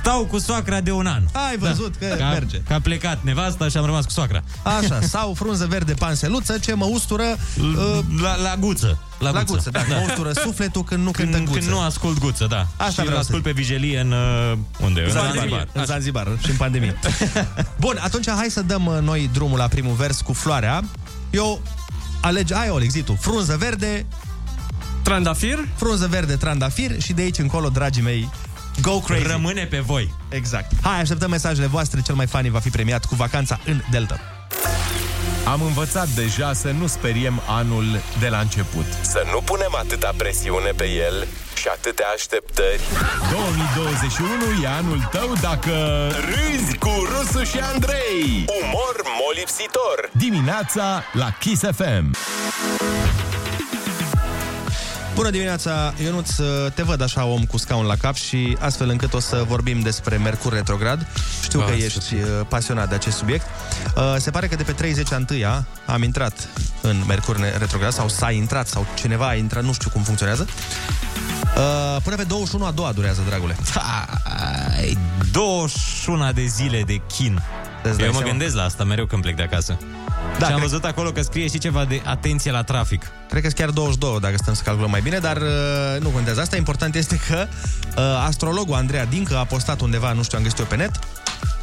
stau 0.09 0.25
cu 0.25 0.39
soacra 0.39 0.81
de 0.81 0.91
un 0.93 1.07
an. 1.07 1.23
Ai 1.33 1.57
văzut 1.57 1.95
că 1.97 2.07
Că 2.07 2.23
a, 2.23 2.29
merge. 2.31 2.61
că 2.61 2.73
a 2.75 2.81
plecat 2.81 3.19
nevasta 3.23 3.69
și 3.69 3.77
am 3.77 3.85
rămas 3.85 4.05
cu 4.05 4.11
soacra. 4.11 4.43
Așa, 4.63 5.01
sau 5.01 5.35
frunză 5.35 5.67
verde 5.67 5.93
panseluță 5.95 6.59
ce 6.59 6.75
mă 6.75 6.85
ustură 6.85 7.23
uh, 7.23 7.99
La, 8.23 8.37
la 8.37 8.57
guță. 8.59 8.99
la, 9.19 9.31
la 9.31 9.43
guță, 9.43 9.71
da, 9.71 9.81
mă 9.89 10.03
ustură 10.07 10.33
sufletul 10.33 10.85
când 10.85 11.05
nu 11.05 11.11
Când, 11.11 11.25
cântă 11.31 11.39
în 11.39 11.45
guță. 11.45 11.59
când 11.59 11.71
nu 11.71 11.81
ascult 11.81 12.19
guță, 12.19 12.47
da. 12.49 12.67
Asta 12.77 12.91
și 12.91 12.95
vreau 12.95 13.09
îl 13.09 13.13
să 13.15 13.19
ascult 13.19 13.43
pe 13.43 13.51
vigilie 13.51 14.01
în... 14.01 14.11
Uh, 14.13 14.59
unde? 14.83 15.01
În 15.05 15.11
Zanzibar. 15.11 15.35
Zanzibar. 15.39 15.69
În 15.73 15.85
Zanzibar 15.85 16.29
și 16.43 16.51
în 16.51 16.57
pandemie. 16.57 16.99
Bun, 17.81 17.99
atunci 18.01 18.31
hai 18.31 18.47
să 18.51 18.63
dăm 18.63 18.87
uh, 18.87 18.99
noi 19.01 19.31
drumul 19.33 19.59
la 19.59 19.67
primul 19.69 19.95
vers 19.95 20.21
cu 20.21 20.33
floarea. 20.33 20.85
Eu 21.31 21.63
alege, 22.21 22.55
ai 22.55 22.69
Olex, 22.71 22.93
zi 22.93 23.03
tu, 23.03 23.19
frunză 23.21 23.57
verde, 23.59 24.07
Trandafir? 25.03 25.69
frunză 25.75 26.07
verde, 26.07 26.37
trandafir 26.37 27.03
și 27.03 27.13
de 27.13 27.23
aici 27.23 27.39
încolo, 27.39 27.69
dragii 27.69 28.03
mei, 28.03 28.29
go 28.81 28.99
crazy. 29.01 29.27
Rămâne 29.27 29.65
pe 29.65 29.79
voi. 29.79 30.13
Exact. 30.29 30.71
Hai, 30.83 31.01
așteptăm 31.01 31.31
mesajele 31.31 31.67
voastre, 31.67 32.01
cel 32.01 32.15
mai 32.15 32.27
funny 32.27 32.51
va 32.51 32.59
fi 32.59 32.69
premiat 32.71 33.05
cu 33.05 33.15
vacanța 33.15 33.59
în 33.65 33.81
Delta. 33.91 34.21
Am 35.45 35.63
învățat 35.63 36.09
deja 36.09 36.53
să 36.53 36.71
nu 36.71 36.87
speriem 36.87 37.41
anul 37.47 38.01
de 38.21 38.29
la 38.29 38.39
început. 38.39 38.85
Să 39.03 39.23
nu 39.33 39.41
punem 39.41 39.75
atâta 39.79 40.13
presiune 40.17 40.71
pe 40.77 40.85
el 40.91 41.27
și 41.55 41.69
atâtea 41.69 42.07
așteptări. 42.15 42.81
2021 43.31 44.63
e 44.63 44.67
anul 44.69 45.09
tău 45.11 45.33
dacă 45.41 45.75
Râzi 46.11 46.77
cu 46.79 46.91
Rusu 47.11 47.45
și 47.45 47.59
Andrei. 47.59 48.45
Umor 48.63 48.97
molipsitor. 49.27 50.11
dimineața 50.13 51.03
la 51.13 51.31
Kiss 51.41 51.63
FM. 51.77 52.11
Bună 55.19 55.31
dimineața, 55.31 55.95
Ionuț, 56.05 56.31
te 56.75 56.83
văd 56.83 57.01
așa 57.03 57.25
om 57.25 57.45
cu 57.45 57.57
scaun 57.57 57.85
la 57.87 57.97
cap 57.97 58.15
și 58.15 58.57
astfel 58.61 58.89
încât 58.89 59.15
o 59.15 59.21
să 59.21 59.45
vorbim 59.47 59.81
despre 59.81 60.17
Mercur 60.17 60.53
retrograd. 60.53 61.07
Știu 61.43 61.61
că 61.61 61.71
Ah, 61.71 61.83
ești 61.85 62.15
uh, 62.15 62.21
pasionat 62.49 62.89
de 62.89 62.95
acest 62.95 63.17
subiect. 63.17 63.47
Uh, 63.97 64.15
Se 64.19 64.31
pare 64.31 64.47
că 64.47 64.57
de 64.57 64.63
pe 64.63 64.73
30 64.73 65.13
a 65.13 65.17
întâia 65.17 65.67
am 65.87 66.03
intrat 66.03 66.49
în 66.81 67.03
Mercur 67.07 67.37
retrograd 67.59 67.93
sau 67.93 68.09
s-a 68.09 68.31
intrat 68.31 68.67
sau 68.67 68.87
cineva 68.95 69.29
a 69.29 69.35
intrat, 69.35 69.63
nu 69.65 69.73
știu 69.73 69.91
cum 69.91 70.03
funcționează. 70.03 70.47
Uh, 71.57 72.03
Până 72.03 72.17
pe 72.17 72.23
21 72.23 72.65
a 72.65 72.71
doua 72.71 72.93
durează, 72.93 73.23
dragule. 73.29 73.57
Ai 74.77 74.99
21 75.33 76.33
de 76.33 76.45
zile 76.45 76.83
de 76.83 77.01
chin. 77.17 77.43
Îți 77.83 77.97
dai 77.97 78.07
Eu 78.07 78.13
mă 78.13 78.19
seama? 78.19 78.31
gândesc 78.31 78.55
la 78.55 78.63
asta 78.63 78.85
mereu 78.85 79.07
când 79.07 79.23
plec 79.23 79.37
de 79.37 79.43
acasă. 79.43 79.79
Da, 80.39 80.47
și 80.47 80.53
am 80.53 80.59
cred- 80.59 80.69
văzut 80.69 80.85
acolo 80.85 81.11
că 81.11 81.23
scrie 81.23 81.49
și 81.49 81.59
ceva 81.59 81.85
de 81.85 82.01
atenție 82.05 82.51
la 82.51 82.63
trafic. 82.63 83.07
Cred 83.29 83.43
că 83.43 83.49
chiar 83.49 83.71
22, 83.71 84.19
dacă 84.21 84.35
stăm 84.37 84.55
să 84.55 84.63
calculăm 84.63 84.91
mai 84.91 85.01
bine, 85.01 85.19
dar 85.19 85.37
uh, 85.37 86.01
nu 86.01 86.09
contează. 86.09 86.41
Asta 86.41 86.57
important 86.57 86.95
este 86.95 87.21
că 87.29 87.47
uh, 87.97 88.03
astrologul 88.27 88.75
Andreea 88.75 89.05
Dincă 89.05 89.37
a 89.37 89.45
postat 89.45 89.81
undeva, 89.81 90.13
nu 90.13 90.23
știu, 90.23 90.37
am 90.39 90.43
găsit 90.45 90.59
eu 90.59 90.65
pe 90.65 90.77
net, 90.77 90.91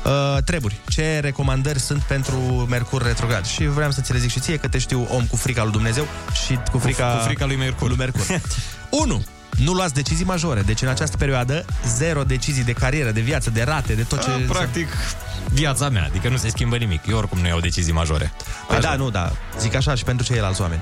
uh, 0.05 0.37
treburi. 0.43 0.75
Ce 0.87 1.19
recomandări 1.19 1.79
sunt 1.79 2.01
pentru 2.01 2.35
Mercur 2.69 3.01
retrograd? 3.05 3.45
Și 3.45 3.65
vreau 3.67 3.91
să 3.91 4.01
ți 4.01 4.11
le 4.13 4.19
zic 4.19 4.29
și 4.31 4.39
ție 4.39 4.57
că 4.57 4.67
te 4.67 4.77
știu 4.77 5.07
om 5.11 5.25
cu 5.25 5.35
frica 5.35 5.63
lui 5.63 5.71
Dumnezeu 5.71 6.07
și 6.45 6.59
cu 6.71 6.77
frica, 6.77 7.05
cu 7.05 7.23
frica 7.23 7.45
lui 7.45 7.55
Mercur. 7.55 7.87
Lui 7.87 7.97
Mercur. 7.97 8.21
1. 8.89 9.23
Nu 9.57 9.71
luați 9.71 9.93
decizii 9.93 10.25
majore. 10.25 10.61
Deci 10.61 10.81
în 10.81 10.87
această 10.87 11.17
perioadă, 11.17 11.65
zero 11.87 12.23
decizii 12.23 12.63
de 12.63 12.73
carieră, 12.73 13.11
de 13.11 13.21
viață, 13.21 13.49
de 13.49 13.63
rate, 13.63 13.93
de 13.93 14.03
tot 14.03 14.23
ce... 14.23 14.29
A, 14.29 14.51
practic, 14.51 14.87
viața 15.49 15.89
mea, 15.89 16.03
adică 16.03 16.29
nu 16.29 16.37
se 16.37 16.49
schimbă 16.49 16.75
nimic. 16.77 17.01
Eu 17.07 17.17
oricum 17.17 17.39
nu 17.39 17.47
iau 17.47 17.59
decizii 17.59 17.93
majore. 17.93 18.33
Păi 18.67 18.79
da, 18.79 18.95
nu, 18.95 19.09
da. 19.09 19.31
Zic 19.59 19.75
așa 19.75 19.95
și 19.95 20.03
pentru 20.03 20.25
ceilalți 20.25 20.61
oameni. 20.61 20.81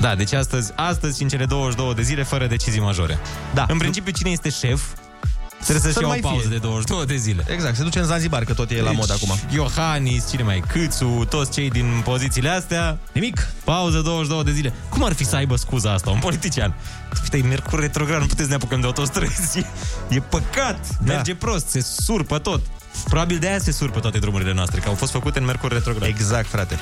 Da, 0.00 0.14
deci 0.14 0.32
astăzi, 0.32 0.72
astăzi 0.74 1.16
și 1.16 1.22
în 1.22 1.28
cele 1.28 1.44
22 1.44 1.94
de 1.94 2.02
zile 2.02 2.22
fără 2.22 2.46
decizii 2.46 2.80
majore. 2.80 3.18
Da. 3.54 3.66
În 3.68 3.78
principiu, 3.78 4.12
cine 4.12 4.30
este 4.30 4.50
șef, 4.50 4.80
trebuie 5.66 5.92
să-și 5.92 5.94
Să 5.94 6.00
ia 6.00 6.06
o 6.06 6.10
mai 6.10 6.20
pauză 6.20 6.40
fie. 6.48 6.50
de 6.50 6.56
22 6.58 7.06
de 7.06 7.16
zile. 7.16 7.44
Exact, 7.48 7.76
se 7.76 7.82
duce 7.82 7.98
în 7.98 8.04
Zanzibar, 8.04 8.44
că 8.44 8.54
tot 8.54 8.70
e 8.70 8.80
la 8.80 8.88
Deci, 8.88 8.96
mod 8.98 9.10
acum. 9.10 9.38
Iohannis, 9.50 10.28
cine 10.30 10.42
mai, 10.42 10.62
Câțu, 10.68 11.26
toți 11.28 11.50
cei 11.50 11.70
din 11.70 12.00
pozițiile 12.04 12.48
astea. 12.48 12.98
Nimic. 13.12 13.48
Pauză 13.64 14.00
22 14.00 14.44
de 14.44 14.52
zile. 14.52 14.72
Cum 14.88 15.04
ar 15.04 15.12
fi 15.12 15.24
să 15.24 15.36
aibă 15.36 15.56
scuza 15.56 15.92
asta, 15.92 16.10
un 16.10 16.18
politician? 16.18 16.74
Uite, 17.22 17.36
e 17.36 17.42
Mercur 17.48 17.80
retrograd, 17.80 18.20
nu 18.20 18.26
puteți 18.26 18.42
să 18.42 18.48
ne 18.48 18.54
apucăm 18.54 18.80
de 18.80 18.86
autostrăzi. 18.86 19.64
E 20.08 20.20
păcat, 20.20 20.78
Da. 21.04 21.12
merge 21.12 21.34
prost, 21.34 21.68
se 21.68 21.80
surpă 21.80 22.38
tot. 22.38 22.60
Probabil 23.08 23.38
de 23.38 23.46
aia 23.48 23.58
se 23.58 23.72
surpă 23.72 24.00
toate 24.00 24.18
drumurile 24.18 24.52
noastre, 24.52 24.80
că 24.80 24.88
au 24.88 24.94
fost 24.94 25.12
făcute 25.12 25.38
în 25.38 25.44
Mercur 25.44 25.72
retrograd. 25.72 26.08
Exact, 26.08 26.46
frate. 26.48 26.78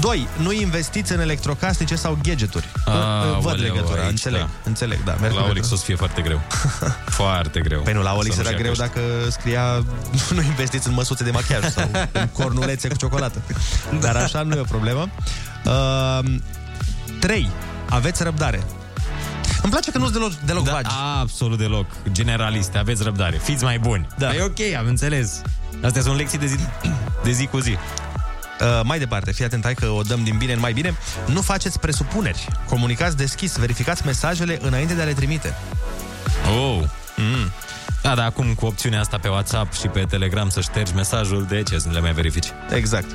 2. 0.00 0.28
Nu 0.36 0.52
investiți 0.52 1.12
în 1.12 1.20
electrocasnice 1.20 1.94
sau 1.94 2.18
gadgeturi. 2.22 2.68
A, 2.84 2.92
Văd 3.40 3.50
aoleu, 3.50 3.72
legătura, 3.74 4.00
aici, 4.00 4.10
înțeleg, 4.10 4.40
da. 4.40 4.48
înțeleg, 4.64 5.04
da. 5.04 5.12
La 5.12 5.20
Mercur 5.20 5.40
Olix 5.50 5.70
o 5.70 5.76
să 5.76 5.84
fie 5.84 5.94
foarte 5.94 6.22
greu. 6.22 6.40
foarte 7.20 7.60
greu. 7.60 7.80
Păi 7.80 7.92
nu, 7.92 8.02
la 8.02 8.14
Olix 8.14 8.34
Să 8.34 8.40
era 8.40 8.50
nu-și 8.50 8.62
ia 8.64 8.70
greu 8.70 8.86
căști. 8.86 8.94
dacă 8.94 9.30
scria 9.30 9.84
nu 10.36 10.42
investiți 10.42 10.86
în 10.88 10.94
măsuțe 10.94 11.24
de 11.24 11.30
machiaj 11.30 11.64
sau 11.72 11.90
în 12.12 12.28
cornulețe 12.28 12.88
cu 12.88 12.96
ciocolată. 12.96 13.42
Dar 14.00 14.16
așa 14.16 14.42
nu 14.42 14.54
e 14.56 14.60
o 14.60 14.64
problemă. 14.64 15.08
Uh, 15.64 16.34
3. 17.20 17.50
aveți 17.88 18.22
răbdare. 18.22 18.62
Îmi 19.62 19.72
place 19.72 19.90
că 19.90 19.98
nu 19.98 20.04
sunt 20.04 20.14
deloc, 20.14 20.32
deloc 20.32 20.64
da, 20.64 20.72
vagi. 20.72 20.94
Absolut 21.20 21.58
deloc. 21.58 21.86
Generaliste, 22.12 22.78
aveți 22.78 23.02
răbdare. 23.02 23.40
Fiți 23.42 23.64
mai 23.64 23.78
buni. 23.78 24.06
Da. 24.18 24.34
E 24.34 24.42
ok, 24.42 24.60
am 24.78 24.86
înțeles. 24.86 25.42
Astea 25.82 26.02
sunt 26.02 26.16
lecții 26.16 26.38
de 26.38 26.46
zi, 26.46 26.56
de 27.24 27.30
zi 27.30 27.46
cu 27.46 27.58
zi. 27.58 27.70
Uh, 27.70 28.80
mai 28.84 28.98
departe, 28.98 29.32
fii 29.32 29.44
atent, 29.44 29.64
hai 29.64 29.74
că 29.74 29.86
o 29.86 30.02
dăm 30.02 30.24
din 30.24 30.38
bine 30.38 30.52
în 30.52 30.60
mai 30.60 30.72
bine. 30.72 30.94
Nu 31.26 31.40
faceți 31.40 31.78
presupuneri. 31.80 32.48
Comunicați 32.68 33.16
deschis, 33.16 33.56
verificați 33.56 34.06
mesajele 34.06 34.58
înainte 34.62 34.94
de 34.94 35.02
a 35.02 35.04
le 35.04 35.12
trimite. 35.12 35.54
Oh. 36.58 36.82
Mm. 37.16 37.50
Da, 38.02 38.14
dar 38.14 38.26
acum 38.26 38.54
cu 38.54 38.66
opțiunea 38.66 39.00
asta 39.00 39.18
pe 39.18 39.28
WhatsApp 39.28 39.72
și 39.72 39.86
pe 39.86 40.00
Telegram 40.08 40.48
să 40.48 40.60
ștergi 40.60 40.94
mesajul, 40.94 41.46
de 41.48 41.62
ce 41.62 41.78
să 41.78 41.88
nu 41.88 41.94
le 41.94 42.00
mai 42.00 42.12
verifici? 42.12 42.46
Exact. 42.70 43.06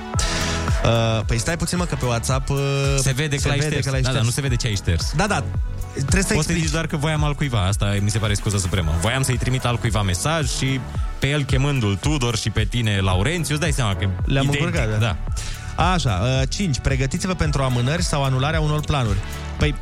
Uh, 0.85 1.21
păi 1.25 1.37
stai 1.37 1.57
puțin, 1.57 1.77
mă, 1.77 1.85
că 1.85 1.95
pe 1.95 2.05
WhatsApp 2.05 2.49
uh, 2.49 2.57
Se 2.97 3.11
vede 3.11 3.35
că 3.35 3.41
se 3.41 3.47
l-ai 3.47 3.57
vede 3.57 3.69
șters. 3.69 3.85
că 3.85 3.91
l-ai 3.91 4.01
da, 4.01 4.07
da, 4.07 4.13
șters. 4.13 4.25
nu 4.25 4.31
se 4.31 4.41
vede 4.41 4.55
ce 4.55 4.67
ai 4.67 4.75
șters. 4.75 5.11
Da, 5.15 5.27
da. 5.27 5.43
Trebuie 5.93 6.23
să 6.23 6.33
Poți 6.33 6.47
să 6.47 6.53
zici 6.53 6.69
doar 6.69 6.87
că 6.87 6.97
voiam 6.97 7.23
al 7.23 7.33
cuiva. 7.33 7.65
Asta 7.65 7.95
mi 8.01 8.09
se 8.09 8.17
pare 8.17 8.33
scuza 8.33 8.57
supremă. 8.57 8.95
Voiam 9.01 9.21
să-i 9.21 9.37
trimit 9.37 9.65
al 9.65 9.77
cuiva 9.77 10.01
mesaj 10.01 10.49
și 10.57 10.79
pe 11.19 11.27
el 11.29 11.43
chemându-l 11.43 11.95
Tudor 11.95 12.37
și 12.37 12.49
pe 12.49 12.63
tine 12.63 12.99
Laurențiu, 12.99 13.53
îți 13.53 13.61
dai 13.63 13.71
seama 13.71 13.95
că 13.95 14.07
Le-am 14.25 14.43
identic, 14.43 14.65
încurcat, 14.65 14.99
da. 14.99 15.17
Așa, 15.93 16.43
5. 16.49 16.79
Pregătiți-vă 16.79 17.33
pentru 17.33 17.61
amânări 17.61 18.03
sau 18.03 18.23
anularea 18.23 18.59
unor 18.61 18.79
planuri. 18.79 19.17
Păi, 19.57 19.75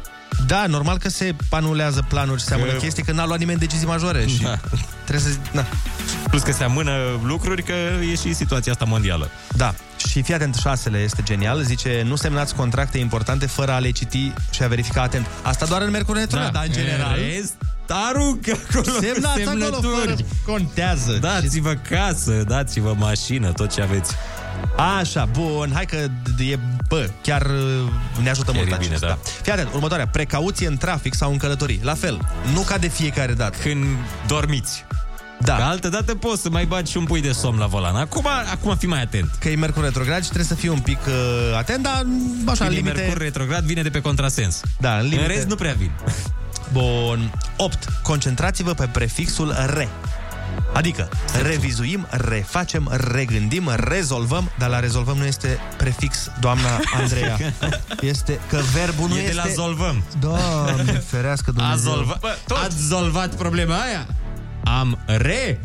da, 0.47 0.65
normal 0.67 0.97
că 0.97 1.09
se 1.09 1.35
anulează 1.49 2.05
planuri 2.09 2.39
și 2.39 2.45
se 2.45 2.53
amână 2.53 2.71
Că- 2.71 2.77
chestii, 2.77 3.03
că 3.03 3.11
n-a 3.11 3.25
luat 3.25 3.39
nimeni 3.39 3.59
decizii 3.59 3.87
majore 3.87 4.25
și 4.27 4.41
Da. 4.41 4.57
trebuie 5.05 5.31
să... 5.33 5.37
Na. 5.51 5.65
Plus 6.29 6.41
că 6.41 6.51
se 6.51 6.63
amână 6.63 6.91
lucruri, 7.23 7.63
că 7.63 7.73
e 8.11 8.15
și 8.15 8.33
situația 8.33 8.71
asta 8.71 8.85
mondială. 8.85 9.29
Da. 9.55 9.73
Și 10.09 10.21
fii 10.21 10.33
atent, 10.33 10.55
șasele 10.55 10.97
este 10.97 11.21
genial. 11.23 11.61
Zice, 11.61 12.01
nu 12.05 12.15
semnați 12.15 12.55
contracte 12.55 12.97
importante 12.97 13.45
fără 13.45 13.71
a 13.71 13.77
le 13.79 13.89
citi 13.91 14.33
și 14.51 14.63
a 14.63 14.67
verifica 14.67 15.01
atent. 15.01 15.25
Asta 15.41 15.65
doar 15.65 15.81
în 15.81 15.89
Mercur 15.89 16.15
Retrograd, 16.15 16.51
da. 16.51 16.59
dar 16.59 16.67
în 16.67 16.73
general... 16.73 17.15
În 17.17 17.23
rest, 17.35 17.53
aruncă 17.87 18.57
acolo 18.69 18.97
Semnați 18.99 19.41
acolo 19.41 19.59
semnături. 19.63 19.97
fără 19.99 20.15
contează. 20.45 21.17
Dați-vă 21.21 21.73
casă, 21.89 22.43
dați-vă 22.47 22.93
mașină, 22.97 23.51
tot 23.51 23.73
ce 23.73 23.81
aveți. 23.81 24.13
Așa, 24.99 25.25
bun, 25.25 25.71
hai 25.73 25.85
că 25.85 25.95
e, 26.43 26.59
bă, 26.87 27.09
chiar 27.21 27.41
uh, 27.41 27.91
ne 28.23 28.29
ajută 28.29 28.51
Chiar 28.51 28.59
mult 28.63 28.71
e 28.73 28.77
bine, 28.79 28.89
acesta. 28.95 29.07
da. 29.07 29.17
Fii 29.41 29.51
atent, 29.51 29.73
următoarea, 29.73 30.07
precauție 30.07 30.67
în 30.67 30.77
trafic 30.77 31.13
sau 31.13 31.31
în 31.31 31.37
călătorii. 31.37 31.79
La 31.83 31.93
fel, 31.93 32.19
nu 32.53 32.61
ca 32.61 32.77
de 32.77 32.87
fiecare 32.87 33.33
dată. 33.33 33.57
Când 33.61 33.85
dormiți. 34.27 34.85
Da. 35.39 35.55
Că 35.55 35.61
altă 35.61 35.89
dată 35.89 36.15
poți 36.15 36.41
să 36.41 36.49
mai 36.49 36.65
bagi 36.65 36.91
și 36.91 36.97
un 36.97 37.03
pui 37.03 37.21
de 37.21 37.31
somn 37.31 37.59
la 37.59 37.65
volan. 37.65 37.95
Acum, 37.95 38.27
acum 38.51 38.75
fi 38.75 38.85
mai 38.85 39.01
atent. 39.01 39.29
Că 39.39 39.49
e 39.49 39.55
Mercur 39.55 39.83
retrograd 39.83 40.17
și 40.17 40.29
trebuie 40.29 40.45
să 40.45 40.55
fii 40.55 40.69
un 40.69 40.79
pic 40.79 40.99
uh, 41.07 41.57
atent, 41.57 41.83
dar 41.83 42.01
mm, 42.05 42.49
așa, 42.49 42.65
în 42.65 42.69
Când 42.69 42.71
e 42.71 42.75
limite... 42.75 42.99
Mercur 43.01 43.17
retrograd, 43.17 43.63
vine 43.63 43.81
de 43.81 43.89
pe 43.89 44.01
contrasens. 44.01 44.61
Da, 44.79 44.95
în 44.97 45.01
limite... 45.01 45.21
În 45.21 45.27
rest, 45.27 45.47
nu 45.47 45.55
prea 45.55 45.73
vin. 45.77 45.91
Bun. 46.71 47.31
8. 47.57 47.87
Concentrați-vă 48.03 48.73
pe 48.73 48.89
prefixul 48.91 49.55
re. 49.73 49.89
Adică, 50.73 51.09
revizuim, 51.43 52.07
refacem, 52.09 52.89
regândim, 53.11 53.71
rezolvăm, 53.75 54.51
dar 54.57 54.69
la 54.69 54.79
rezolvăm 54.79 55.17
nu 55.17 55.25
este 55.25 55.59
prefix, 55.77 56.31
doamna 56.39 56.69
Andreea. 57.01 57.37
Este 58.01 58.39
că 58.49 58.59
verbul 58.73 59.07
nu 59.07 59.15
e 59.15 59.19
este... 59.19 59.31
de 59.31 59.41
la 59.45 59.53
zolvăm. 59.53 60.03
Doamne, 60.19 61.03
ferească 61.07 61.49
A 61.49 61.59
Dumnezeu. 61.59 61.93
zolva... 61.93 62.19
Ați 62.63 62.77
zolvat 62.87 63.35
problema 63.35 63.75
aia? 63.75 64.07
Am 64.65 64.97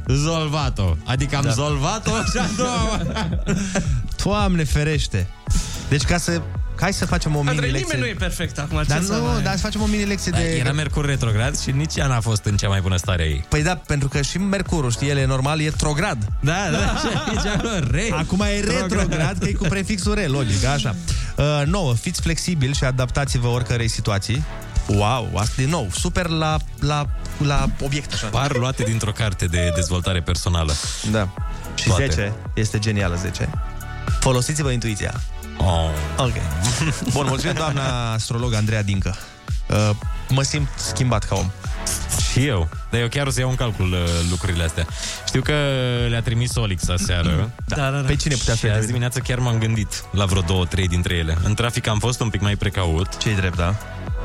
rezolvat-o. 0.07 0.97
Adică 1.05 1.37
am 1.37 1.43
Da. 1.43 1.49
da. 1.49 1.55
zolvat-o 1.55 2.11
și 2.11 2.39
a 2.39 2.47
doua 2.57 2.89
oară. 2.91 3.43
Doamne 4.25 4.65
ferește. 4.65 5.27
Deci 5.89 6.03
ca 6.03 6.19
să... 6.19 6.41
Hai 6.81 6.93
să 6.93 7.07
facem 7.07 7.37
o 7.37 7.39
Andrei, 7.39 7.57
mini-lecție. 7.59 7.85
nimeni 7.95 8.01
nu 8.01 8.07
e 8.07 8.27
perfect 8.29 8.59
acum. 8.59 8.83
Dar 8.87 8.99
ce 8.99 9.05
să 9.05 9.13
nu, 9.13 9.25
mai- 9.25 9.43
dar 9.43 9.53
să 9.55 9.59
facem 9.61 9.83
o 9.83 9.87
mini-lecție 9.87 10.33
de... 10.35 10.57
Era 10.59 10.73
Mercur 10.73 11.05
retrograd 11.07 11.59
și 11.59 11.71
nici 11.71 11.97
ea 11.97 12.07
n-a 12.07 12.21
fost 12.21 12.45
în 12.45 12.57
cea 12.57 12.69
mai 12.69 12.81
bună 12.81 12.97
stare 12.97 13.23
a 13.23 13.27
ei. 13.27 13.45
Păi 13.49 13.63
da, 13.63 13.75
pentru 13.87 14.09
că 14.09 14.23
și 14.23 14.39
Mercurul, 14.39 14.91
știi, 14.91 15.09
el 15.09 15.17
e 15.17 15.25
normal, 15.25 15.61
e 15.61 15.71
trograd. 15.71 16.19
Da, 16.41 16.53
da, 16.73 16.79
și 16.79 17.07
aici 17.29 17.55
acolo, 17.55 17.71
re. 17.91 18.09
Acum 18.13 18.41
e 18.41 18.61
retrograd, 18.61 19.39
că 19.39 19.49
e 19.49 19.53
cu 19.53 19.65
prefixul 19.69 20.15
re, 20.15 20.27
logic, 20.27 20.65
așa. 20.65 20.95
Uh, 21.37 21.63
nouă, 21.67 21.95
fiți 21.95 22.21
flexibili 22.21 22.75
și 22.75 22.85
adaptați-vă 22.85 23.47
oricărei 23.49 23.89
situații. 23.89 24.45
Wow, 24.87 25.31
asta 25.37 25.55
din 25.57 25.69
nou, 25.69 25.89
super 25.93 26.27
la, 26.27 26.57
la, 26.81 27.07
la 27.39 27.69
obiect, 27.83 28.13
așa. 28.13 28.27
Par 28.27 28.57
luate 28.57 28.83
dintr-o 28.83 29.13
carte 29.13 29.47
de 29.47 29.73
dezvoltare 29.75 30.21
personală. 30.23 30.73
Da. 31.11 31.29
Și 31.75 31.87
Toate. 31.87 32.07
10, 32.07 32.33
este 32.55 32.79
genială 32.79 33.17
10. 33.17 33.51
Folosiți-vă 34.21 34.71
intuiția. 34.71 35.21
Oh. 35.57 35.91
Ok. 36.17 36.35
Bun, 37.13 37.27
mulțumim 37.29 37.55
doamna 37.55 38.13
astrolog 38.13 38.55
Andreea 38.55 38.83
Dincă. 38.83 39.17
Uh, 39.67 39.91
mă 40.29 40.43
simt 40.43 40.69
schimbat 40.77 41.25
ca 41.25 41.35
om. 41.35 41.51
Și 42.31 42.47
eu. 42.47 42.69
Dar 42.91 43.01
eu 43.01 43.09
chiar 43.09 43.27
o 43.27 43.31
să 43.31 43.41
iau 43.41 43.49
în 43.51 43.55
calcul 43.55 43.93
uh, 43.93 43.99
lucrurile 44.31 44.65
astea. 44.65 44.87
Știu 45.27 45.43
că 45.43 45.55
le-a 46.09 46.23
trimis 46.23 46.57
Olix 46.57 46.89
aseară. 46.89 47.51
Da, 47.67 47.77
da, 47.77 47.91
da. 47.91 48.07
Pe 48.07 48.17
cine 48.17 48.35
putea 48.35 48.55
Și 48.55 48.61
să 48.61 48.75
azi 48.77 48.87
dimineață 48.87 49.19
chiar 49.19 49.39
m-am 49.39 49.59
gândit 49.59 50.05
la 50.13 50.25
vreo 50.25 50.41
două, 50.41 50.65
trei 50.65 50.89
dintre 50.89 51.15
ele. 51.15 51.39
În 51.43 51.55
trafic 51.55 51.87
am 51.87 51.99
fost 51.99 52.21
un 52.21 52.29
pic 52.31 52.41
mai 52.41 52.57
precaut. 52.57 53.17
Ce-i 53.17 53.35
drept, 53.35 53.57
da? 53.57 53.75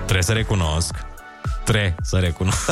Trebuie 0.06 0.24
să 0.24 0.32
recunosc. 0.34 0.94
Trebuie 1.64 1.96
să 2.02 2.18
recunosc. 2.18 2.72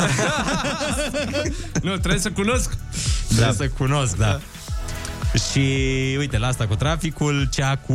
Nu, 1.82 1.90
trebuie 1.96 2.20
să 2.20 2.30
cunosc. 2.30 2.76
Trebuie 3.28 3.52
să 3.52 3.68
cunosc, 3.68 4.16
da. 4.16 4.40
Și 5.50 5.58
uite, 6.18 6.38
la 6.38 6.46
asta 6.46 6.66
cu 6.66 6.74
traficul, 6.74 7.48
cea 7.52 7.76
cu 7.76 7.94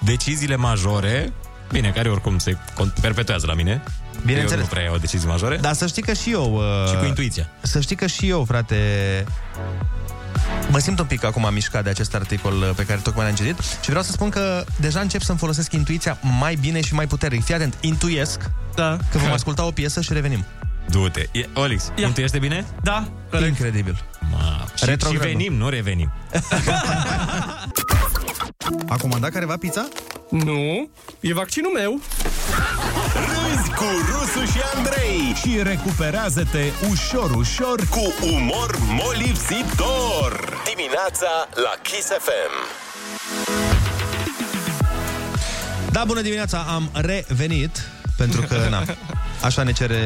deciziile 0.00 0.56
majore, 0.56 1.32
bine, 1.72 1.90
care 1.90 2.08
oricum 2.10 2.38
se 2.38 2.52
con- 2.54 3.00
perpetuează 3.00 3.46
la 3.46 3.54
mine. 3.54 3.82
Bineînțeles. 4.24 4.52
Eu 4.52 4.58
nu 4.60 4.70
prea 4.70 4.82
iau 4.82 4.96
decizii 4.96 5.28
majore. 5.28 5.56
Dar 5.56 5.72
să 5.72 5.86
știi 5.86 6.02
că 6.02 6.12
și 6.12 6.30
eu... 6.30 6.54
Uh, 6.54 6.88
Și 6.88 6.96
cu 6.96 7.04
intuiția. 7.04 7.48
Să 7.60 7.80
știi 7.80 7.96
că 7.96 8.06
și 8.06 8.28
eu, 8.28 8.44
frate... 8.44 8.76
Mă 10.70 10.78
simt 10.78 10.98
un 10.98 11.06
pic 11.06 11.24
acum 11.24 11.48
mișcat 11.52 11.84
de 11.84 11.90
acest 11.90 12.14
articol 12.14 12.52
uh, 12.52 12.70
pe 12.76 12.84
care 12.84 13.00
tocmai 13.02 13.24
l-am 13.24 13.34
citit 13.34 13.58
și 13.58 13.88
vreau 13.88 14.02
să 14.02 14.10
spun 14.12 14.28
că 14.30 14.64
deja 14.76 15.00
încep 15.00 15.20
să-mi 15.22 15.38
folosesc 15.38 15.72
intuiția 15.72 16.18
mai 16.38 16.54
bine 16.54 16.80
și 16.80 16.94
mai 16.94 17.06
puternic. 17.06 17.44
Fii 17.44 17.54
atent, 17.54 17.74
intuiesc 17.80 18.40
da. 18.74 18.96
că 19.10 19.18
vom 19.18 19.32
asculta 19.32 19.64
o 19.66 19.70
piesă 19.70 20.00
și 20.00 20.12
revenim. 20.12 20.44
Du-te. 20.88 21.28
E, 21.32 21.48
Olix, 21.54 21.92
Ia. 21.96 22.06
intuiește 22.06 22.38
bine? 22.38 22.64
Da, 22.82 23.08
Incredibil. 23.46 24.04
Ma, 24.30 24.64
și, 24.68 24.72
și 24.74 24.84
Retrogradul. 24.84 25.28
venim, 25.28 25.54
nu 25.54 25.68
revenim. 25.68 26.12
A 28.88 28.96
comandat 28.96 29.30
careva 29.30 29.56
pizza? 29.56 29.88
Nu, 30.30 30.90
e 31.20 31.34
vaccinul 31.34 31.72
meu. 31.72 32.00
Râzi 33.14 33.70
cu 33.70 33.84
Rusu 34.10 34.52
și 34.52 34.58
Andrei 34.74 35.34
și 35.34 35.62
recuperează-te 35.62 36.64
ușor, 36.90 37.30
ușor 37.30 37.80
cu 37.90 38.14
umor 38.26 38.78
molipsitor. 38.88 40.62
Dimineața 40.74 41.48
la 41.54 41.72
Kiss 41.82 42.08
FM. 42.08 42.80
Da, 45.90 46.04
bună 46.04 46.20
dimineața, 46.20 46.64
am 46.68 46.90
revenit 46.94 47.90
pentru 48.24 48.40
că, 48.40 48.66
na, 48.70 48.82
așa 49.42 49.62
ne 49.62 49.72
cere 49.72 50.00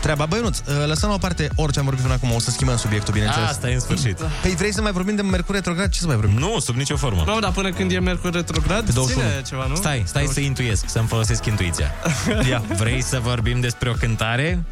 treaba. 0.00 0.26
Băi, 0.26 0.38
Ionuț, 0.38 0.58
lăsăm 0.86 1.08
la 1.08 1.14
o 1.14 1.18
parte 1.18 1.48
orice 1.54 1.78
am 1.78 1.84
vorbit 1.84 2.02
până 2.02 2.14
acum, 2.14 2.32
o 2.32 2.38
să 2.38 2.50
schimbăm 2.50 2.76
subiectul, 2.76 3.12
bineînțeles. 3.12 3.48
Asta 3.48 3.70
e 3.70 3.74
în 3.74 3.80
sfârșit. 3.80 4.18
Păi 4.42 4.54
vrei 4.54 4.72
să 4.72 4.80
mai 4.82 4.92
vorbim 4.92 5.14
de 5.16 5.22
Mercur 5.22 5.54
retrograd? 5.54 5.88
Ce 5.90 6.00
să 6.00 6.06
mai 6.06 6.16
vorbim? 6.16 6.38
Nu, 6.38 6.58
sub 6.58 6.76
nicio 6.76 6.96
formă. 6.96 7.22
Nu, 7.26 7.38
dar 7.38 7.50
până 7.50 7.70
când 7.70 7.90
e 7.92 7.98
Mercur 7.98 8.32
retrograd, 8.32 8.84
Pe 8.84 8.92
21. 8.92 9.28
ține 9.28 9.42
ceva, 9.42 9.66
nu? 9.66 9.74
Stai, 9.74 10.02
stai 10.06 10.26
să 10.32 10.40
intuiesc, 10.40 10.88
să-mi 10.88 11.06
folosesc 11.06 11.46
intuiția. 11.46 11.94
Ia. 12.48 12.62
Vrei 12.76 13.02
să 13.02 13.18
vorbim 13.22 13.60
despre 13.60 13.88
o 13.88 13.92
cântare? 13.92 14.64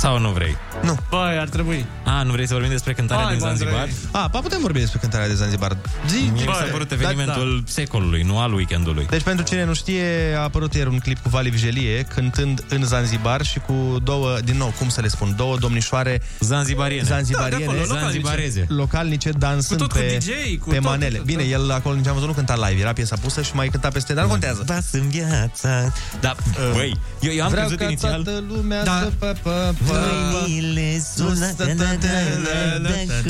Sau 0.00 0.18
nu 0.18 0.28
vrei? 0.30 0.56
Nu. 0.82 0.96
Băi, 1.10 1.36
ar 1.40 1.48
trebui. 1.48 1.84
A, 2.04 2.22
nu 2.22 2.32
vrei 2.32 2.46
să 2.46 2.52
vorbim 2.52 2.70
despre 2.72 2.92
cântarea 2.92 3.24
Hai, 3.24 3.32
din 3.34 3.42
mă, 3.42 3.48
Zanzibar? 3.48 3.74
Andrei. 3.74 3.94
A, 4.10 4.28
pa, 4.28 4.38
putem 4.40 4.58
vorbi 4.60 4.78
despre 4.78 4.98
cântarea 4.98 5.26
de 5.28 5.34
Zanzibar. 5.34 5.76
Zi, 6.08 6.16
Mie 6.16 6.30
mi 6.32 6.38
zi. 6.38 6.44
s-a 6.44 6.66
părut 6.72 6.88
Da, 6.88 6.94
evenimentul 6.94 7.62
secolului, 7.66 8.22
nu 8.22 8.38
al 8.38 8.52
weekendului. 8.52 9.06
Deci 9.10 9.22
pentru 9.22 9.44
cine 9.44 9.64
nu 9.64 9.74
știe, 9.74 10.34
a 10.36 10.40
apărut 10.42 10.74
ieri 10.74 10.88
un 10.88 10.98
clip 10.98 11.18
cu 11.22 11.28
Vali 11.28 11.50
Vigelie 11.50 12.02
cântând 12.14 12.64
în 12.68 12.84
Zanzibar 12.84 13.42
și 13.44 13.58
cu 13.58 13.96
două, 14.02 14.38
din 14.44 14.56
nou, 14.56 14.74
cum 14.78 14.88
să 14.88 15.00
le 15.00 15.08
spun, 15.08 15.34
două 15.36 15.56
domnișoare 15.56 16.22
Zanzibariene. 16.40 17.04
zanzibariene, 17.06 17.64
Da, 17.64 17.72
de 17.72 17.78
acolo, 17.78 17.80
localnice. 17.80 18.20
Zanzibareze. 18.20 18.64
localnice 18.68 19.30
dansând 19.30 19.80
Cu 19.80 19.86
tot, 19.86 19.96
cu 19.96 20.02
pe, 20.02 20.16
DJ, 20.18 20.58
cu 20.58 20.68
pe 20.68 20.74
tot, 20.74 20.84
manele. 20.84 21.16
tot, 21.16 21.26
Bine, 21.26 21.42
da. 21.42 21.48
el 21.48 21.70
acolo 21.70 21.94
nici 21.94 22.06
am 22.06 22.12
văzut, 22.14 22.28
nu 22.28 22.34
cânta 22.34 22.54
live, 22.68 22.80
era 22.80 22.92
piesa 22.92 23.16
pusă 23.20 23.42
și 23.42 23.50
mai 23.54 23.68
cânta 23.68 23.88
peste, 23.88 24.14
dar 24.14 24.24
nu 24.24 24.30
contează. 24.30 24.62
Vas 24.66 24.86
în 24.92 25.08
viața. 25.08 25.92
Da, 26.20 26.34
băi, 26.72 26.98
eu, 27.20 27.32
eu 27.32 27.44
am 27.44 27.50
Vreau 27.50 27.66
crezut 27.66 27.78
ca 27.78 27.84
inițial... 27.90 28.22
toată 28.22 28.44
lumea 28.48 28.84
Da. 28.84 28.98
să 29.02 29.10
pă, 29.18 29.36
pă, 29.42 29.74
pă. 29.86 29.89
Mâinile 29.92 30.98
sus, 31.16 31.26
Sus, 31.26 31.38
da, 31.38 31.46
da, 31.56 31.64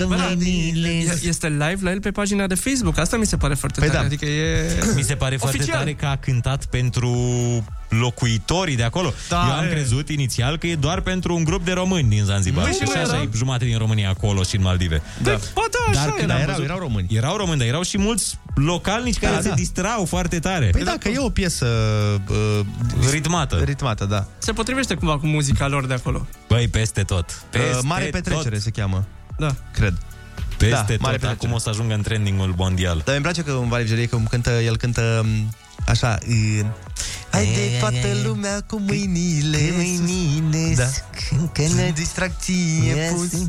Bă, 0.06 0.14
da, 0.16 0.30
e- 0.46 1.18
Este 1.22 1.48
live 1.48 1.78
la 1.80 1.90
el 1.90 2.00
pe 2.00 2.10
pagina 2.10 2.46
de 2.46 2.54
Facebook. 2.54 2.98
Asta 2.98 3.16
mi 3.16 3.26
se 3.26 3.36
pare 3.36 3.54
foarte 3.54 3.80
tare. 3.86 4.06
Adică 4.06 4.24
e... 4.26 4.68
Mi 4.96 5.02
se 5.02 5.14
pare 5.14 5.36
foarte 5.36 5.56
Oficial. 5.56 5.78
tare 5.78 5.92
că 5.92 6.06
a 6.06 6.16
cântat 6.16 6.64
pentru 6.64 7.10
locuitorii 7.88 8.76
de 8.76 8.82
acolo. 8.82 9.12
Da, 9.28 9.44
Eu 9.48 9.52
am 9.52 9.64
e. 9.64 9.68
crezut 9.68 10.08
inițial 10.08 10.56
că 10.58 10.66
e 10.66 10.74
doar 10.74 11.00
pentru 11.00 11.34
un 11.34 11.44
grup 11.44 11.64
de 11.64 11.72
români 11.72 12.08
din 12.08 12.24
Zanzibar. 12.24 12.64
Păi 12.64 12.72
și 12.72 12.78
și 12.78 12.84
nu 12.84 12.90
așa 13.00 13.12
era? 13.14 13.22
e 13.22 13.28
jumate 13.36 13.64
din 13.64 13.78
România 13.78 14.08
acolo 14.08 14.42
și 14.42 14.56
în 14.56 14.62
Maldive. 14.62 15.02
Da. 15.22 15.30
Poate 15.30 15.76
așa 15.88 16.00
Dar 16.04 16.08
când 16.14 16.22
era. 16.30 16.34
am 16.34 16.40
erau- 16.40 16.54
văzut- 16.54 16.64
erau 16.70 16.78
români. 16.78 17.06
Erau 17.10 17.36
români, 17.36 17.58
dar 17.58 17.66
erau 17.68 17.82
și 17.82 17.98
mulți 17.98 18.38
localnici 18.54 19.18
care 19.18 19.34
Da, 19.34 19.40
se 19.40 19.48
da. 19.48 19.54
distrau 19.54 20.04
foarte 20.04 20.38
tare. 20.38 20.68
Păi 20.72 20.84
da, 20.84 20.94
că 21.00 21.08
e 21.08 21.18
o 21.18 21.28
piesă 21.30 21.66
uh, 22.30 22.60
ritmată. 23.10 23.56
Ritmată, 23.64 24.04
da. 24.04 24.26
Se 24.38 24.52
potrivește 24.52 24.94
cumva 24.94 25.18
cu 25.18 25.26
muzica 25.26 25.68
lor 25.68 25.86
de 25.86 25.94
acolo. 25.94 26.26
Băi, 26.48 26.68
peste 26.68 27.02
tot. 27.02 27.42
Peste 27.50 27.68
Uh, 27.76 27.78
mare 27.82 28.04
petrecere 28.04 28.48
tot. 28.54 28.60
se 28.62 28.70
cheamă. 28.70 29.04
Da. 29.38 29.54
Cred. 29.72 29.94
Peste 30.56 30.74
Da, 30.74 30.82
tot. 30.82 31.00
mare 31.00 31.14
Acum 31.16 31.28
petrecere. 31.28 31.54
o 31.54 31.58
să 31.58 31.68
ajungă 31.68 31.94
în 31.94 32.02
trendingul 32.02 32.54
mondial. 32.56 33.02
Dar 33.04 33.14
îmi 33.14 33.22
place 33.24 33.42
că 33.42 33.50
în 33.50 33.68
Vale 33.68 33.82
Vigelie, 33.82 34.06
cum 34.06 34.26
cântă, 34.30 34.50
el 34.50 34.76
cântă 34.76 35.22
m, 35.24 35.54
așa, 35.86 36.18
în... 36.26 36.66
Haide 37.30 37.76
toată 37.80 38.06
lumea 38.24 38.60
cu 38.66 38.80
mâinile 38.86 39.58
Cu 39.58 39.74
mâinile 39.76 40.74
Da. 40.74 40.84
Că 41.52 41.62
ne 41.74 41.92
distracție 41.94 43.12
pus. 43.14 43.40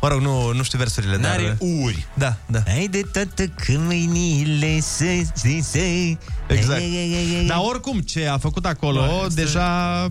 Mă 0.00 0.08
rog, 0.08 0.20
nu, 0.20 0.52
nu 0.52 0.62
știu 0.62 0.78
versurile 0.78 1.16
N-are 1.16 1.46
dar... 1.46 1.56
uri. 1.82 2.06
Da, 2.14 2.36
da. 2.46 2.62
Haide 2.66 3.00
toată 3.12 3.46
cu 3.46 3.72
mâinile 3.72 4.80
să, 4.80 5.04
să, 5.34 5.48
să... 5.62 5.78
Exact 6.48 6.82
Dar 7.46 7.58
oricum, 7.60 8.00
ce 8.00 8.26
a 8.26 8.38
făcut 8.38 8.66
acolo, 8.66 9.00
Bă, 9.00 9.24
este- 9.26 9.42
deja... 9.42 10.08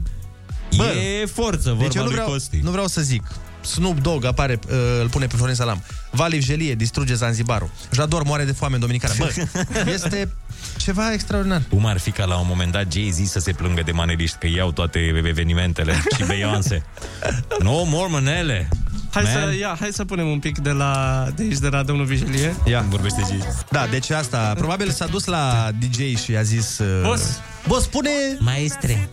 E 1.22 1.26
forță, 1.26 1.70
vorba 1.70 1.84
deci 1.84 1.96
eu 1.96 2.02
nu 2.02 2.08
lui 2.08 2.18
vreau, 2.18 2.32
Costi. 2.32 2.60
nu 2.64 2.72
vreau 2.72 2.88
să 2.88 3.02
zic 3.02 3.24
Snoop 3.62 4.00
Dogg 4.00 4.26
apare, 4.26 4.60
uh, 4.70 4.76
îl 5.02 5.10
pune 5.10 5.26
pe 5.26 5.36
Florin 5.36 5.56
Salam 5.56 5.84
Vali 6.12 6.38
Vigelie 6.38 6.76
distruge 6.76 7.14
Zanzibarul 7.14 7.70
Jador 7.92 8.24
moare 8.24 8.44
de 8.44 8.52
foame 8.52 8.74
în 8.74 8.80
Dominicană 8.80 9.14
Bă, 9.18 9.34
este 9.94 10.32
ceva 10.78 11.14
extraordinar 11.14 11.62
Cum 11.70 11.86
ar 11.86 11.98
fi 11.98 12.12
ca 12.12 12.26
la 12.26 12.38
un 12.38 12.46
moment 12.48 12.72
dat 12.72 12.92
Jay-Z 12.92 13.30
să 13.30 13.40
se 13.40 13.52
plângă 13.52 13.82
de 13.82 13.92
maneliști 13.92 14.38
că 14.38 14.48
iau 14.48 14.72
toate 14.72 15.00
evenimentele 15.26 15.94
și 16.18 16.24
Beyoncé. 16.26 16.84
No 17.64 17.84
more 17.84 18.08
manele. 18.10 18.70
Hai 19.12 19.24
Man. 19.24 19.34
să, 19.34 19.56
ia, 19.60 19.76
hai 19.80 19.90
să 19.92 20.06
punem 20.06 20.28
un 20.28 20.40
pic 20.40 20.58
de, 20.58 20.70
la, 20.70 21.26
de 21.36 21.44
aici, 21.44 21.58
de 21.58 21.68
la 21.68 21.84
domnul 21.84 22.06
Vigelie. 22.06 22.56
Ia. 22.66 22.86
Vorbește 22.90 23.24
Gigi. 23.28 23.46
Da, 23.70 23.88
deci 23.92 24.10
asta, 24.10 24.54
probabil 24.58 24.90
s-a 24.90 25.06
dus 25.06 25.26
la 25.26 25.70
DJ 25.80 26.18
și 26.24 26.36
a 26.36 26.42
zis... 26.42 26.78
Uh, 26.78 27.02
Boss. 27.04 27.40
Boss, 27.68 27.84
spune... 27.86 28.10
Maestre. 28.40 29.10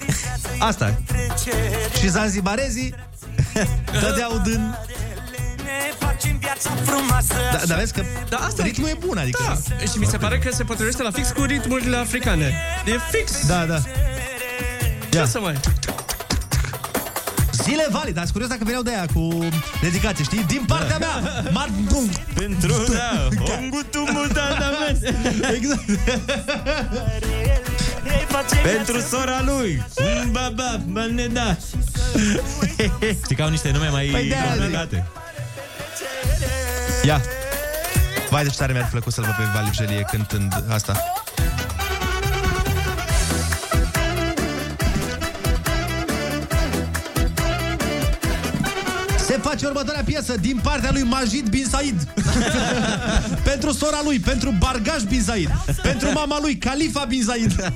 Asta. 0.58 1.00
Și 2.00 2.08
zanzibarezii 2.08 2.94
dădeau 4.02 4.40
din... 4.44 4.74
Da, 7.52 7.60
dar 7.66 7.78
vezi 7.78 7.92
că 7.92 8.02
Da, 8.28 8.36
asta 8.36 8.62
ritmul 8.62 8.88
e 8.88 8.96
bun, 9.06 9.18
adică... 9.18 9.42
Da. 9.46 9.86
Și 9.86 9.98
mi 9.98 10.06
se 10.06 10.16
pare 10.16 10.38
că 10.38 10.54
se 10.54 10.64
potrivește 10.64 11.02
la 11.02 11.10
fix 11.10 11.30
cu 11.30 11.42
ritmurile 11.42 11.96
africane. 11.96 12.54
E 12.86 12.92
fix. 13.10 13.46
Da, 13.46 13.64
da. 13.64 13.78
Ce 15.10 15.16
Ia. 15.16 15.26
să 15.26 15.40
mai... 15.40 15.60
Zile 17.62 17.86
Vali, 17.90 18.12
dar 18.12 18.22
sunt 18.22 18.32
curios 18.32 18.50
dacă 18.50 18.62
veneau 18.64 18.82
de 18.82 18.90
aia 18.90 19.06
cu 19.14 19.48
dedicație, 19.80 20.24
știi? 20.24 20.44
Din 20.46 20.64
partea 20.66 20.98
mea! 20.98 21.42
Mar... 21.50 21.68
Pentru, 22.34 22.72
da, 22.92 23.28
ongutumul 23.58 24.26
Exact. 25.54 25.82
Pentru 28.62 29.00
sora 29.00 29.42
lui. 29.44 29.84
Baba, 30.30 30.80
baneda. 30.88 31.56
Știi 33.24 33.36
că 33.36 33.42
au 33.42 33.48
niște 33.48 33.70
nume 33.70 33.88
mai 33.88 34.06
Păi 34.12 34.28
de-aia 34.28 34.44
zic. 34.52 34.58
complicate. 34.60 35.06
Ia. 37.04 37.20
Vai, 38.30 38.42
de 38.42 38.48
ce 38.48 38.56
tare 38.56 38.72
mi-ar 38.72 38.88
plăcut 38.90 39.12
să-l 39.12 39.24
văd 39.24 39.34
pe 39.34 39.42
Vali 39.54 39.68
Vigelie 39.70 40.04
cântând 40.10 40.64
asta. 40.68 40.96
Face 49.48 49.66
următoarea 49.66 50.02
piesă 50.04 50.34
din 50.40 50.60
partea 50.62 50.90
lui 50.92 51.02
Majid 51.02 51.48
Bin 51.48 51.66
Said. 51.70 52.08
pentru 53.50 53.72
sora 53.72 54.00
lui, 54.04 54.18
pentru 54.18 54.54
Bargaj 54.58 55.02
Bin 55.02 55.22
Said, 55.22 55.50
pentru 55.82 56.12
mama 56.12 56.38
lui, 56.40 56.56
Khalifa 56.56 57.04
Bin 57.04 57.22
Said. 57.24 57.72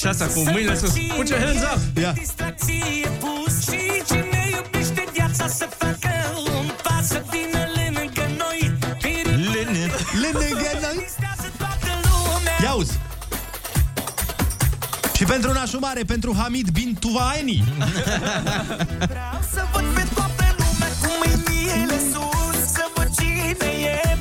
Și 0.00 0.06
asta 0.06 0.26
cu 0.26 0.40
mâinile 0.40 0.76
sus. 0.76 0.92
Put 1.16 1.28
your 1.28 1.40
hands 1.44 1.62
up! 1.62 1.98
Ia. 1.98 2.14
Lângă 10.22 10.78
noi. 10.80 11.06
Ia 12.62 12.72
uzi. 12.72 12.98
Și 15.16 15.24
pentru 15.24 15.52
nașul 15.52 15.78
mare, 15.78 16.02
pentru 16.02 16.34
Hamid 16.38 16.68
bin 16.70 16.96
Tuvaeni. 17.00 17.64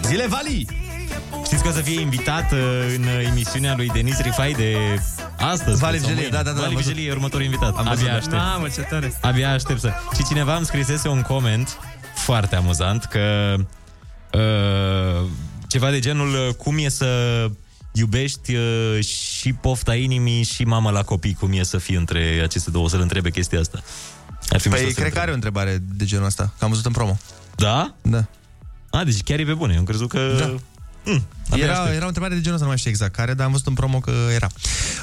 Zile 0.07 0.27
Vali. 0.27 0.65
Știți 1.45 1.63
că 1.63 1.67
o 1.67 1.71
să 1.71 1.81
fie 1.81 2.01
invitat 2.01 2.51
uh, 2.51 2.59
în 2.95 3.03
uh, 3.03 3.27
emisiunea 3.27 3.75
lui 3.75 3.89
Denis 3.93 4.19
Rifai 4.19 4.51
de 4.51 4.75
astăzi. 5.37 5.79
Vali 5.79 5.97
sau 5.97 6.07
Vigelie, 6.07 6.13
mâine. 6.13 6.29
da, 6.29 6.43
da, 6.43 6.43
da, 6.43 6.49
am 6.49 6.55
Vali 6.55 6.73
văzut. 6.73 6.87
Vigelie 6.87 7.09
e 7.09 7.13
următorul 7.13 7.45
invitat. 7.45 7.77
Am 7.77 7.83
văzut, 7.83 7.97
Abia 7.97 8.11
da. 8.11 8.17
aștept. 8.17 8.35
Mamă, 8.35 8.67
ce 8.67 8.81
tare. 8.81 9.13
Abia 9.21 9.51
aștept 9.51 9.79
să... 9.79 9.91
Și 10.15 10.23
cineva 10.23 10.55
îmi 10.55 10.65
scrisese 10.65 11.07
un 11.07 11.21
coment 11.21 11.77
foarte 12.15 12.55
amuzant 12.55 13.03
că 13.03 13.55
uh, 14.33 15.29
ceva 15.67 15.89
de 15.89 15.99
genul 15.99 16.33
uh, 16.47 16.53
cum 16.53 16.77
e 16.77 16.89
să 16.89 17.05
iubești 17.91 18.55
uh, 18.55 19.03
și 19.05 19.53
pofta 19.53 19.95
inimii 19.95 20.43
și 20.43 20.63
mama 20.63 20.91
la 20.91 21.03
copii, 21.03 21.33
cum 21.39 21.51
e 21.51 21.63
să 21.63 21.77
fie 21.77 21.97
între 21.97 22.41
aceste 22.43 22.71
două, 22.71 22.89
să-l 22.89 23.01
întrebe 23.01 23.31
chestia 23.31 23.59
asta. 23.59 23.79
Ar 24.49 24.59
fi 24.59 24.67
mișto 24.67 24.83
Păi 24.83 24.93
să 24.93 24.99
cred 24.99 25.13
că 25.13 25.19
are 25.19 25.31
o 25.31 25.33
întrebare 25.33 25.83
de 25.95 26.05
genul 26.05 26.25
ăsta, 26.25 26.53
că 26.57 26.63
am 26.63 26.69
văzut 26.69 26.85
în 26.85 26.91
promo. 26.91 27.17
Da? 27.55 27.93
Da. 28.01 28.25
A, 28.89 29.03
deci 29.03 29.21
chiar 29.23 29.39
e 29.39 29.43
pe 29.45 29.53
bune. 29.53 29.73
Eu 29.73 29.79
am 29.79 29.85
crezut 29.85 30.09
că... 30.09 30.35
Da. 30.39 30.55
Mm, 31.11 31.25
abia 31.49 31.63
Era, 31.63 31.73
aștept. 31.73 31.95
era 31.95 32.03
o 32.03 32.07
întrebare 32.07 32.33
de 32.35 32.41
genul 32.41 32.53
ăsta, 32.53 32.63
nu 32.63 32.69
mai 32.69 32.77
știu 32.77 32.89
exact 32.91 33.15
care, 33.15 33.33
dar 33.33 33.45
am 33.45 33.51
văzut 33.51 33.67
în 33.67 33.73
promo 33.73 33.99
că 33.99 34.11
era. 34.33 34.47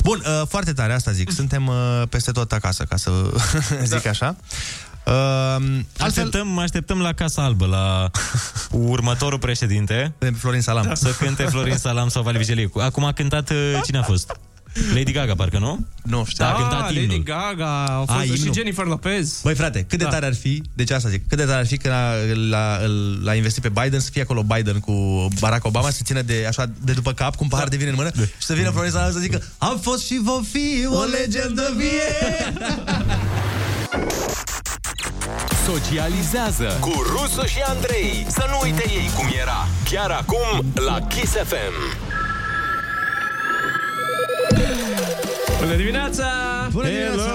Bun, 0.02 0.22
uh, 0.26 0.46
foarte 0.48 0.72
tare, 0.72 0.92
asta 0.92 1.10
zic. 1.12 1.30
Suntem 1.30 1.66
uh, 1.66 2.02
peste 2.08 2.30
tot 2.30 2.52
acasă, 2.52 2.84
ca 2.84 2.96
să 2.96 3.10
zic 3.84 4.06
așa. 4.06 4.36
Uh, 5.06 5.12
altfel, 5.12 5.82
Așteptăm, 6.06 6.58
așteptăm 6.58 7.00
la 7.00 7.12
Casa 7.12 7.42
Albă, 7.44 7.66
la 7.66 8.10
următorul 8.70 9.38
președinte. 9.38 10.14
Florin 10.38 10.60
Salam. 10.60 10.94
Să 10.94 11.08
cânte 11.18 11.44
Florin 11.44 11.76
Salam 11.76 12.08
sau 12.08 12.22
Vali 12.22 12.38
Vigelie. 12.38 12.70
Acum 12.78 13.04
a 13.04 13.12
cântat, 13.12 13.50
uh, 13.50 13.80
cine 13.84 13.98
a 13.98 14.02
fost? 14.02 14.38
Lady 14.94 15.12
Gaga, 15.12 15.34
parcă 15.34 15.59
nu? 15.59 15.86
Nu 16.02 16.24
știu. 16.28 16.44
Da, 16.44 16.51
a 16.51 16.55
Ah, 16.55 16.60
cântat 16.60 16.80
Lady 16.80 17.02
imnul. 17.02 17.22
Gaga, 17.22 17.84
au 17.84 18.05
fost 18.05 18.18
A, 18.18 18.22
și 18.22 18.32
imnul. 18.38 18.55
Jennifer 18.55 18.84
Lopez. 18.84 19.40
Băi 19.42 19.55
frate, 19.55 19.84
cât 19.88 19.98
de 19.98 20.05
Da. 20.05 20.10
tare 20.10 20.26
ar 20.26 20.34
fi, 20.34 20.62
deci 20.74 20.90
asta 20.90 21.09
zic, 21.09 21.28
cât 21.28 21.38
de 21.38 21.44
tare 21.44 21.59
ar 21.59 21.66
fi 21.66 21.76
că 21.76 21.88
l-a, 21.88 22.12
l-a, 22.48 22.80
l-a 23.22 23.34
investit 23.34 23.62
pe 23.62 23.68
Biden, 23.82 24.01
să 24.01 24.09
fie 24.12 24.22
acolo 24.22 24.42
Biden 24.42 24.78
cu 24.80 25.28
Barack 25.40 25.64
Obama, 25.64 25.90
să 25.90 26.01
țină 26.05 26.22
de, 26.22 26.44
așa, 26.48 26.70
de 26.84 26.92
după 26.92 27.12
cap, 27.12 27.36
cu 27.36 27.42
un 27.42 27.48
pahar 27.48 27.68
de 27.68 27.76
vin 27.76 27.88
în 27.88 27.94
mână 27.96 28.10
și 28.38 28.46
să 28.46 28.55
vină 28.55 28.70
Florin 28.70 28.90
Salam 28.90 29.12
să 29.12 29.18
zică 29.18 29.42
Am 29.59 29.78
fost 29.82 30.05
și 30.06 30.20
vom 30.22 30.42
fi 30.42 30.86
o 30.86 31.02
legendă 31.02 31.72
vie! 31.76 32.52
Socializează 35.66 36.76
cu 36.80 36.92
Rusu 37.06 37.46
și 37.46 37.59
Andrei. 37.66 38.26
Să 38.28 38.44
nu 38.51 38.59
uite 38.62 38.84
ei 38.88 39.10
cum 39.16 39.26
era. 39.40 39.66
Chiar 39.90 40.10
acum 40.10 40.64
la 40.74 40.98
Kiss 41.06 41.32
FM. 41.32 42.12
Bună 45.60 45.76
dimineața! 45.76 46.24
Bună 46.72 46.86
dimineața! 46.89 47.31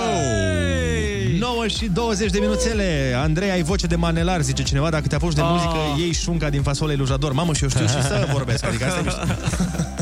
9 1.39 1.67
și 1.67 1.85
20 1.93 2.31
de 2.31 2.39
minuțele 2.39 3.13
Andrei, 3.17 3.49
ai 3.51 3.61
voce 3.61 3.87
de 3.87 3.95
manelar, 3.95 4.41
zice 4.41 4.63
cineva 4.63 4.89
Dacă 4.89 5.07
te 5.07 5.15
apuci 5.15 5.33
de 5.33 5.41
Ah. 5.41 5.47
muzică, 5.51 5.77
iei 5.97 6.13
șunca 6.13 6.49
din 6.49 6.61
fasolei 6.61 6.95
lui 6.95 7.05
Jador 7.05 7.31
Mamă, 7.31 7.53
și 7.53 7.63
eu 7.63 7.69
știu 7.69 7.85
și 7.85 8.01
să 8.01 8.27
vorbesc 8.33 8.65
Adică 8.65 8.85
asta 8.85 8.99
e 8.99 9.01
mișto. 9.03 9.19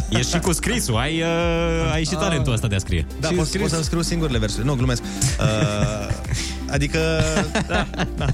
Ești 0.09 0.31
și 0.33 0.39
cu 0.39 0.51
scrisul, 0.51 0.95
ai, 0.97 1.21
uh, 1.21 1.91
ai 1.93 2.03
și 2.05 2.13
talentul 2.15 2.53
ăsta 2.53 2.67
de 2.67 2.75
a 2.75 2.79
scrie. 2.79 3.05
Da, 3.19 3.27
Și 3.27 3.33
pot, 3.33 3.45
scris. 3.45 3.61
pot 3.61 3.69
să-mi 3.69 3.83
scriu 3.83 4.01
singurele 4.01 4.37
versuri 4.37 4.65
Nu, 4.65 4.73
glumesc 4.75 5.01
uh, 5.39 6.15
Adică, 6.71 6.99
da, 7.67 7.87
da 8.17 8.25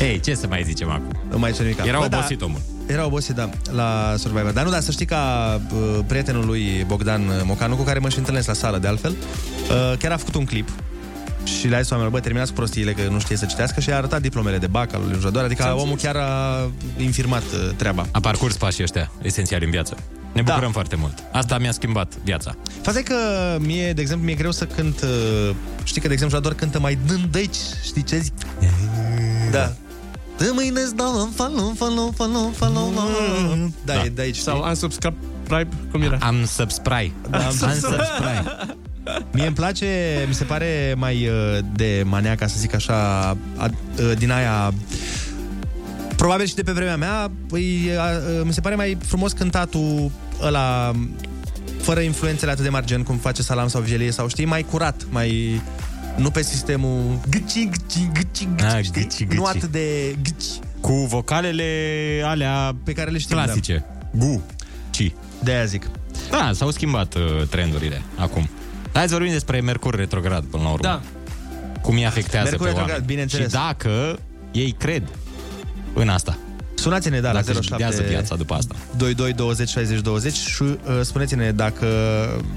Ei, 0.00 0.20
ce 0.20 0.34
să 0.34 0.46
mai 0.46 0.62
zicem 0.66 0.90
acum? 0.90 1.12
Nu 1.30 1.38
mai 1.38 1.50
zice 1.50 1.62
nimic 1.62 1.84
Era 1.86 1.98
Bă, 1.98 2.04
obosit 2.04 2.38
da, 2.38 2.44
omul. 2.44 2.60
Era 2.88 3.04
obosit, 3.06 3.34
da, 3.34 3.50
la 3.70 4.14
Survivor 4.16 4.50
Dar 4.50 4.64
nu, 4.64 4.70
dar 4.70 4.80
să 4.80 4.90
știi 4.90 5.06
ca 5.06 5.54
uh, 5.74 5.98
prietenul 6.06 6.46
lui 6.46 6.84
Bogdan 6.86 7.22
Mocanu 7.44 7.76
Cu 7.76 7.82
care 7.82 7.98
mă 7.98 8.08
și 8.08 8.18
întâlnesc 8.18 8.46
la 8.46 8.52
sală, 8.52 8.78
de 8.78 8.86
altfel 8.88 9.10
uh, 9.10 9.98
Chiar 9.98 10.12
a 10.12 10.16
făcut 10.16 10.34
un 10.34 10.44
clip 10.44 10.68
și 11.58 11.68
le-a 11.68 11.80
zis 11.80 11.90
oamenilor, 11.90 12.16
bă, 12.18 12.22
terminați 12.24 12.50
cu 12.50 12.56
prostiile 12.56 12.92
că 12.92 13.02
nu 13.10 13.18
știe 13.18 13.36
să 13.36 13.46
citească 13.46 13.80
și 13.80 13.90
a 13.90 13.96
arătat 13.96 14.20
diplomele 14.20 14.58
de 14.58 14.66
bac 14.66 14.94
al 14.94 15.00
lui 15.08 15.18
Jador, 15.20 15.44
adică 15.44 15.62
Ți-am 15.62 15.78
omul 15.78 15.96
zis. 15.98 16.04
chiar 16.04 16.16
a 16.16 16.70
infirmat 16.98 17.42
uh, 17.42 17.70
treaba. 17.76 18.06
A 18.10 18.20
parcurs 18.20 18.56
pașii 18.56 18.82
ăștia, 18.82 19.10
esențiali 19.22 19.64
în 19.64 19.70
viață. 19.70 19.96
Ne 20.32 20.42
Da. 20.42 20.50
bucurăm 20.52 20.72
foarte 20.72 20.96
mult. 20.96 21.12
Asta 21.32 21.58
mi-a 21.58 21.72
schimbat 21.72 22.12
viața. 22.24 22.56
Faza 22.82 22.98
e 22.98 23.02
că 23.02 23.14
mie, 23.60 23.92
de 23.92 24.00
exemplu, 24.00 24.26
mi-e 24.26 24.34
greu 24.34 24.50
să 24.50 24.64
cânt, 24.66 25.00
uh, 25.02 25.54
știi 25.84 26.00
că, 26.00 26.06
de 26.06 26.12
exemplu, 26.12 26.36
Jador 26.36 26.54
cântă 26.54 26.80
mai 26.80 26.98
dând 27.06 27.34
aici, 27.36 27.56
știi 27.84 28.02
ce 28.02 28.18
zic? 28.18 28.32
Da. 29.50 29.72
De 30.38 30.50
mâine 30.54 30.80
îți 30.80 30.94
dau 30.96 31.20
un 31.20 31.30
follow, 31.30 31.72
follow, 31.76 32.12
follow, 32.16 32.52
follow. 32.56 32.92
Da, 33.84 33.94
Da. 33.94 34.04
e 34.04 34.08
de 34.08 34.22
aici. 34.22 34.36
Sau 34.36 34.64
unsubscribe, 34.68 35.68
cum 35.90 36.02
era? 36.02 36.18
Am 36.20 36.44
subscribe. 36.46 37.12
Da, 37.30 37.38
am 37.38 37.44
Am 37.44 37.52
subscribe. 37.72 38.76
Mie 39.32 39.46
îmi 39.46 39.54
place, 39.54 40.24
mi 40.28 40.34
se 40.34 40.44
pare 40.44 40.94
mai 40.96 41.28
uh, 41.28 41.58
de 41.74 42.02
maniaca, 42.06 42.46
să 42.46 42.58
zic 42.58 42.74
așa, 42.74 43.28
a, 43.56 43.70
uh, 43.98 44.12
din 44.18 44.30
aia... 44.30 44.72
Probabil 46.16 46.46
și 46.46 46.54
de 46.54 46.62
pe 46.62 46.72
vremea 46.72 46.96
mea, 46.96 47.30
păi, 47.48 47.90
a, 47.98 48.02
a, 48.02 48.42
mi 48.44 48.52
se 48.52 48.60
pare 48.60 48.74
mai 48.74 48.96
frumos 49.06 49.32
cântatul 49.32 50.10
ăla 50.42 50.92
fără 51.80 52.00
influențele 52.00 52.50
atât 52.50 52.62
de 52.64 52.68
mari, 52.70 52.86
gen 52.86 53.02
cum 53.02 53.16
face 53.16 53.42
Salam 53.42 53.68
sau 53.68 53.80
Vigelie, 53.80 54.10
sau 54.10 54.28
știi, 54.28 54.44
mai 54.44 54.62
curat, 54.70 55.06
mai... 55.10 55.60
Nu 56.18 56.30
pe 56.30 56.42
sistemul 56.42 57.18
gâci, 57.30 57.68
gâci, 57.68 58.08
gâci, 58.12 58.48
gâci, 58.56 58.62
Ah, 58.74 58.82
știi? 58.84 59.02
gâci, 59.02 59.26
gâci. 59.26 59.36
Nu 59.38 59.44
atât 59.44 59.70
de 59.70 60.16
gâci. 60.22 60.44
Cu 60.80 60.92
vocalele 60.92 61.64
alea 62.24 62.76
pe 62.84 62.92
care 62.92 63.10
le 63.10 63.18
știm, 63.18 63.36
clasice. 63.36 63.84
Gu, 64.16 64.42
ci. 64.90 65.12
De 65.42 65.50
aia 65.52 65.64
zic. 65.64 65.90
Da, 66.30 66.50
s-au 66.54 66.70
schimbat 66.70 67.14
uh, 67.14 67.46
trendurile 67.50 68.02
acum. 68.16 68.48
Hai 68.92 69.06
să 69.08 69.12
vorbim 69.12 69.32
despre 69.32 69.60
Mercur 69.60 69.94
retrograd 69.94 70.44
până 70.44 70.62
la 70.62 70.68
urmă. 70.68 70.82
Da. 70.86 71.00
Cum 71.82 71.94
îi 71.94 72.06
afectează 72.06 72.48
Mercur 72.48 72.58
pe 72.66 72.66
retrograd, 72.66 72.90
oameni. 72.90 73.06
bineînțeles. 73.06 73.46
Și 73.46 73.52
dacă 73.52 74.18
ei 74.52 74.74
cred 74.78 75.02
în 75.94 76.08
asta. 76.08 76.38
Sunați-ne, 76.74 77.20
da, 77.20 77.32
Dacă 77.32 77.52
la 77.52 77.58
își 77.58 77.68
07 77.68 77.84
ghidează 77.84 78.02
viața 78.08 78.36
după 78.36 78.54
asta. 78.54 78.74
22 78.96 79.32
20 79.32 79.68
60 79.68 80.00
20 80.00 80.34
și 80.34 80.62
uh, 80.62 80.76
spuneți-ne 81.02 81.50
dacă 81.52 81.86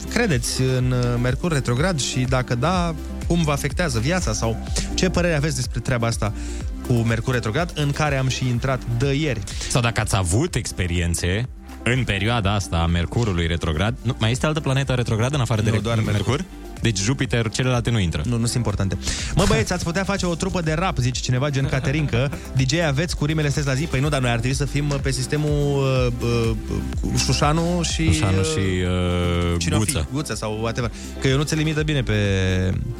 credeți 0.09 0.61
în 0.61 0.91
uh, 0.91 1.19
Mercur 1.21 1.51
retrograd 1.51 1.99
și 1.99 2.19
dacă 2.19 2.55
da, 2.55 2.95
cum 3.31 3.43
vă 3.43 3.51
afectează 3.51 3.99
viața 3.99 4.33
sau 4.33 4.67
ce 4.93 5.09
părere 5.09 5.35
aveți 5.35 5.55
despre 5.55 5.79
treaba 5.79 6.07
asta 6.07 6.33
cu 6.87 6.93
Mercur 6.93 7.33
retrograd 7.33 7.71
în 7.75 7.91
care 7.91 8.17
am 8.17 8.27
și 8.27 8.47
intrat 8.47 8.81
de 8.97 9.13
ieri. 9.13 9.39
Sau 9.69 9.81
dacă 9.81 10.01
ați 10.01 10.15
avut 10.15 10.55
experiențe 10.55 11.47
în 11.83 12.03
perioada 12.03 12.53
asta 12.53 12.77
a 12.77 12.85
Mercurului 12.85 13.47
retrograd, 13.47 13.95
nu, 14.01 14.15
mai 14.19 14.31
este 14.31 14.45
altă 14.45 14.59
planetă 14.59 14.93
retrogradă 14.93 15.35
în 15.35 15.41
afară 15.41 15.61
de 15.61 15.69
Nu, 15.69 15.75
re- 15.75 15.81
doar 15.81 15.95
Mercur. 15.95 16.13
Mercur? 16.13 16.45
Deci 16.81 16.99
Jupiter, 16.99 17.49
celelalte 17.49 17.89
nu 17.89 17.99
intră. 17.99 18.21
Nu, 18.25 18.37
nu 18.37 18.45
sunt 18.45 18.55
importante. 18.55 18.97
Mă 19.35 19.45
băieți, 19.47 19.73
ați 19.73 19.83
putea 19.83 20.03
face 20.03 20.25
o 20.25 20.35
trupă 20.35 20.61
de 20.61 20.73
rap, 20.73 20.97
zice 20.97 21.21
cineva, 21.21 21.49
gen 21.49 21.65
Caterincă. 21.73 22.31
DJ 22.55 22.73
aveți 22.73 23.15
cu 23.15 23.25
rimele 23.25 23.47
sunteți 23.47 23.67
la 23.67 23.73
zi? 23.73 23.85
Păi 23.85 23.99
nu, 23.99 24.09
dar 24.09 24.21
noi 24.21 24.29
ar 24.29 24.37
trebui 24.37 24.55
să 24.55 24.65
fim 24.65 24.89
uh, 24.89 24.95
pe 25.01 25.11
sistemul 25.11 25.83
uh, 25.83 26.13
uh, 26.21 26.55
cu 27.01 27.17
Șușanu 27.17 27.81
și... 27.81 28.11
Șușanu 28.11 28.39
uh, 28.39 28.45
și 28.45 28.59
uh, 28.59 29.57
Cine 29.57 29.75
o 29.75 29.79
fi? 29.79 29.85
Guță. 29.91 30.07
Guță 30.11 30.35
sau 30.35 30.59
whatever. 30.61 30.91
Că 31.21 31.27
eu 31.27 31.37
nu 31.37 31.43
ți 31.43 31.55
limită 31.55 31.83
bine 31.83 32.01
pe, 32.03 32.13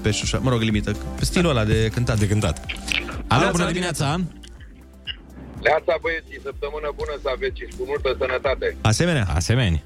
pe 0.01 0.11
Șușanu. 0.11 0.43
Mă 0.43 0.49
rog, 0.49 0.61
limită. 0.61 0.95
Pe 1.17 1.25
stilul 1.25 1.49
ăla 1.49 1.63
de 1.65 1.89
cântat. 1.93 2.19
De 2.19 2.27
cântat. 2.27 2.65
Alo, 3.27 3.49
bună 3.51 3.65
dimineața! 3.65 4.21
Leața 5.61 5.93
băieții, 6.01 6.39
săptămână 6.43 6.87
bună 6.95 7.13
să 7.21 7.29
aveți 7.35 7.57
și 7.59 7.65
cu 7.77 7.83
multă 7.91 8.09
sănătate. 8.19 8.75
Asemenea? 8.81 9.27
Asemenea. 9.33 9.81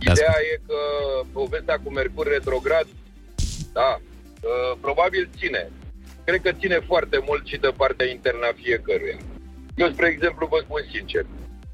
Ideea 0.00 0.36
e 0.52 0.60
că 0.66 0.80
povestea 1.32 1.78
cu 1.82 1.90
Mercur 1.90 2.26
retrograd, 2.26 2.86
da, 3.72 4.00
uh, 4.00 4.78
probabil 4.80 5.28
ține. 5.38 5.70
Cred 6.24 6.40
că 6.42 6.52
ține 6.52 6.78
foarte 6.90 7.18
mult 7.26 7.46
și 7.46 7.56
de 7.56 7.70
partea 7.76 8.06
internă 8.06 8.46
a 8.46 8.58
fiecăruia. 8.62 9.18
Eu, 9.76 9.90
spre 9.92 10.06
exemplu, 10.06 10.46
vă 10.46 10.58
spun 10.64 10.82
sincer, 10.94 11.24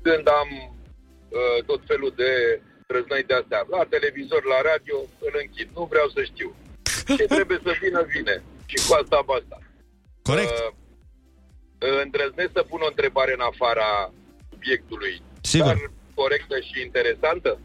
când 0.03 0.29
am 0.29 0.49
uh, 1.29 1.65
tot 1.67 1.81
felul 1.87 2.13
de 2.17 2.61
răznăi 2.87 3.29
de 3.31 3.35
astea, 3.35 3.61
la 3.71 3.85
televizor, 3.95 4.43
la 4.45 4.61
radio, 4.71 4.97
îl 5.27 5.35
închid. 5.43 5.69
Nu 5.75 5.85
vreau 5.93 6.09
să 6.09 6.23
știu. 6.31 6.51
Ce 7.19 7.25
trebuie 7.35 7.61
să 7.67 7.73
vină, 7.83 8.01
vine. 8.17 8.43
Și 8.71 8.77
cu 8.87 8.93
asta, 9.01 9.19
basta. 9.33 9.59
Corect. 10.23 10.51
Uh, 10.51 10.73
îndrăznesc 12.03 12.51
să 12.53 12.63
pun 12.71 12.81
o 12.83 12.91
întrebare 12.93 13.33
în 13.39 13.45
afara 13.51 13.91
subiectului, 14.51 15.23
Sigur. 15.41 15.67
dar 15.67 15.91
corectă 16.15 16.57
și 16.69 16.77
interesantă. 16.87 17.59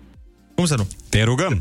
Cum 0.60 0.68
să 0.74 0.82
nu? 0.82 0.88
Te 1.14 1.22
rugăm! 1.32 1.56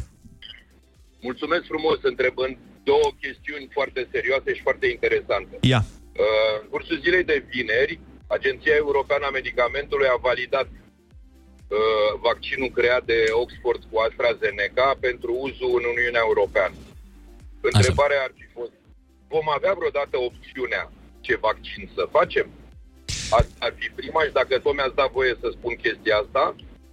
Mulțumesc 1.29 1.65
frumos 1.73 1.99
întrebând 2.13 2.55
două 2.91 3.09
chestiuni 3.25 3.67
foarte 3.77 4.01
serioase 4.15 4.51
și 4.55 4.67
foarte 4.69 4.87
interesante. 4.97 5.55
Ia. 5.73 5.83
Uh, 5.85 6.55
În 6.63 6.69
cursul 6.73 6.99
zilei 7.05 7.25
de 7.33 7.45
vineri, 7.55 8.01
Agenția 8.37 8.75
Europeană 8.85 9.25
a 9.27 9.37
Medicamentului 9.39 10.09
a 10.15 10.19
validat 10.31 10.69
uh, 10.71 12.11
vaccinul 12.29 12.71
creat 12.79 13.05
de 13.13 13.19
Oxford 13.43 13.83
cu 13.91 13.97
AstraZeneca 14.07 14.89
pentru 15.07 15.33
uzul 15.47 15.73
în 15.79 15.85
Uniunea 15.95 16.23
Europeană. 16.29 16.77
Întrebarea 17.71 18.21
ar 18.27 18.33
fi 18.39 18.47
fost, 18.57 18.75
vom 19.35 19.47
avea 19.57 19.75
vreodată 19.79 20.17
opțiunea 20.29 20.85
ce 21.27 21.45
vaccin 21.47 21.85
să 21.97 22.15
facem? 22.17 22.47
Asta 23.39 23.55
ar 23.67 23.73
fi 23.79 23.89
prima 24.01 24.21
și 24.27 24.37
dacă 24.41 24.53
tot 24.59 24.75
mi-ați 24.75 24.99
dat 25.01 25.11
voie 25.19 25.35
să 25.43 25.49
spun 25.57 25.75
chestia 25.85 26.17
asta, 26.25 26.45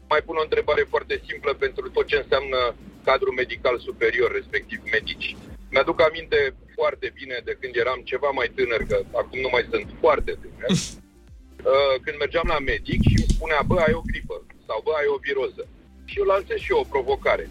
mai 0.09 0.21
pun 0.25 0.35
o 0.37 0.47
întrebare 0.47 0.83
foarte 0.93 1.21
simplă 1.27 1.53
pentru 1.53 1.89
tot 1.89 2.05
ce 2.07 2.17
înseamnă 2.17 2.59
cadrul 3.03 3.33
medical 3.33 3.79
superior, 3.79 4.31
respectiv 4.31 4.79
medici. 4.91 5.35
Mi-aduc 5.71 6.01
aminte 6.01 6.39
foarte 6.77 7.07
bine 7.19 7.41
de 7.43 7.57
când 7.59 7.73
eram 7.75 7.99
ceva 8.11 8.29
mai 8.29 8.51
tânăr, 8.55 8.81
că 8.89 8.97
acum 9.21 9.39
nu 9.39 9.49
mai 9.51 9.65
sunt 9.71 9.87
foarte 9.99 10.31
tânăr, 10.41 10.69
uh, 10.69 11.95
când 12.03 12.17
mergeam 12.17 12.47
la 12.53 12.59
medic 12.59 12.99
și 13.09 13.17
îmi 13.17 13.33
spunea, 13.35 13.61
bă, 13.69 13.77
ai 13.79 13.93
o 13.99 14.07
gripă 14.09 14.35
sau 14.67 14.81
bă, 14.85 14.91
ai 14.99 15.07
o 15.15 15.17
viroză. 15.27 15.63
Și 16.09 16.19
eu 16.19 16.25
lansez 16.25 16.57
și 16.57 16.71
eu 16.71 16.79
o 16.79 16.91
provocare. 16.93 17.45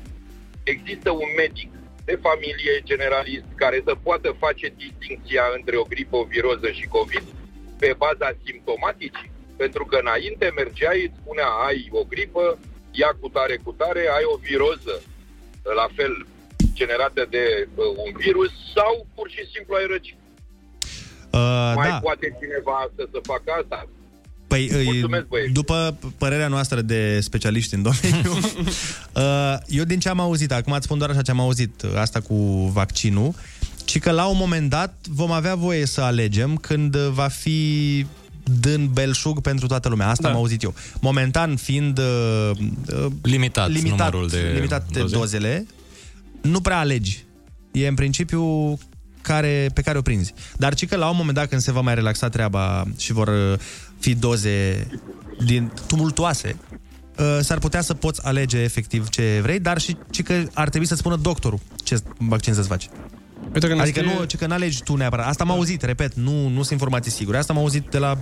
Există 0.62 1.10
un 1.10 1.30
medic 1.36 1.70
de 2.04 2.18
familie 2.26 2.74
generalist 2.90 3.48
care 3.54 3.82
să 3.84 3.94
poată 4.02 4.28
face 4.38 4.74
distinția 4.76 5.44
între 5.56 5.76
o 5.76 5.82
gripă, 5.82 6.16
o 6.16 6.24
viroză 6.34 6.68
și 6.70 6.86
COVID 6.96 7.24
pe 7.78 7.94
baza 7.98 8.36
simptomaticii? 8.44 9.33
Pentru 9.62 9.82
că 9.90 9.96
înainte 10.04 10.46
mergeai, 10.60 11.00
îți 11.06 11.18
spunea, 11.20 11.48
ai 11.68 11.78
o 12.00 12.02
gripă, 12.12 12.44
ia 13.00 13.10
cu 13.20 13.28
tare, 13.36 13.56
cu 13.66 13.72
tare, 13.80 14.02
ai 14.16 14.24
o 14.34 14.36
viroză, 14.48 14.94
la 15.80 15.86
fel, 15.96 16.14
generată 16.80 17.22
de 17.36 17.44
uh, 17.74 17.84
un 18.04 18.12
virus, 18.24 18.50
sau 18.76 18.92
pur 19.16 19.26
și 19.34 19.42
simplu 19.54 19.72
ai 19.80 19.86
răci. 19.94 20.12
Uh, 21.38 21.72
Mai 21.80 21.88
da. 21.88 21.98
poate 22.06 22.26
cineva 22.40 22.78
să, 22.96 23.02
să 23.12 23.18
facă 23.32 23.48
asta? 23.62 23.88
Păi, 24.46 24.68
îi- 24.72 24.84
Mulțumesc, 24.84 25.26
băieți. 25.26 25.52
după 25.52 25.98
părerea 26.18 26.48
noastră 26.48 26.80
de 26.80 27.20
specialiști 27.20 27.74
în 27.74 27.82
domeniu, 27.82 28.32
uh, 29.22 29.56
eu 29.66 29.84
din 29.84 29.98
ce 29.98 30.08
am 30.08 30.20
auzit, 30.20 30.52
acum 30.52 30.72
îți 30.72 30.84
spun 30.84 30.98
doar 30.98 31.10
așa 31.10 31.22
ce 31.22 31.30
am 31.30 31.40
auzit, 31.40 31.82
uh, 31.82 31.90
asta 31.96 32.20
cu 32.20 32.34
vaccinul, 32.72 33.34
ci 33.84 33.98
că 33.98 34.10
la 34.10 34.26
un 34.26 34.36
moment 34.36 34.70
dat 34.70 34.94
vom 35.10 35.30
avea 35.30 35.54
voie 35.54 35.86
să 35.86 36.00
alegem 36.00 36.56
când 36.56 36.94
uh, 36.94 37.08
va 37.12 37.28
fi 37.28 38.06
dând 38.60 38.88
belșug 38.88 39.40
pentru 39.40 39.66
toată 39.66 39.88
lumea. 39.88 40.08
Asta 40.08 40.22
Da. 40.22 40.28
am 40.28 40.36
auzit 40.36 40.62
eu. 40.62 40.74
Momentan 41.00 41.56
fiind 41.56 41.98
uh, 41.98 42.50
uh, 42.50 43.06
Limitat, 43.22 43.68
limitat, 43.70 43.98
numărul 44.12 44.28
de 44.28 44.50
limitat 44.54 44.88
de 44.92 45.00
doze. 45.00 45.16
dozele, 45.16 45.66
nu 46.42 46.60
prea 46.60 46.78
alegi. 46.78 47.24
E 47.72 47.86
în 47.86 47.94
principiu 47.94 48.78
care, 49.22 49.70
pe 49.74 49.82
care 49.82 49.98
o 49.98 50.02
prinzi. 50.02 50.34
Dar 50.56 50.74
ci 50.74 50.86
că 50.86 50.96
la 50.96 51.08
un 51.10 51.16
moment 51.16 51.36
dat 51.36 51.48
când 51.48 51.60
se 51.60 51.72
va 51.72 51.80
mai 51.80 51.94
relaxa 51.94 52.28
treaba 52.28 52.84
și 52.98 53.12
vor 53.12 53.28
uh, 53.28 53.58
fi 53.98 54.14
doze 54.14 54.86
din 55.44 55.72
tumultoase, 55.86 56.56
uh, 57.18 57.38
s-ar 57.40 57.58
putea 57.58 57.80
să 57.80 57.94
poți 57.94 58.26
alege 58.26 58.58
efectiv 58.58 59.08
ce 59.08 59.38
vrei, 59.42 59.60
dar 59.60 59.78
și 59.80 59.96
ci 60.10 60.22
că 60.22 60.42
ar 60.54 60.68
trebui 60.68 60.86
să 60.86 60.94
spună 60.94 61.16
doctorul 61.16 61.60
ce 61.84 61.98
vaccin 62.18 62.54
să-ți 62.54 62.68
faci. 62.68 62.88
Uite 63.54 63.66
că 63.68 63.74
ne 63.74 63.80
Adică 63.80 64.00
scrie- 64.00 64.14
nu, 64.18 64.24
ci 64.24 64.36
că 64.36 64.46
n-alegi 64.46 64.82
tu 64.82 64.96
neapărat. 64.96 65.26
Asta 65.26 65.42
am 65.44 65.50
auzit, 65.50 65.82
repet, 65.82 66.14
nu, 66.14 66.48
nu 66.48 66.54
sunt 66.56 66.70
informații 66.70 67.10
sigure. 67.10 67.36
Asta 67.38 67.52
am 67.52 67.58
auzit 67.58 67.86
de 67.90 67.98
la 67.98 68.18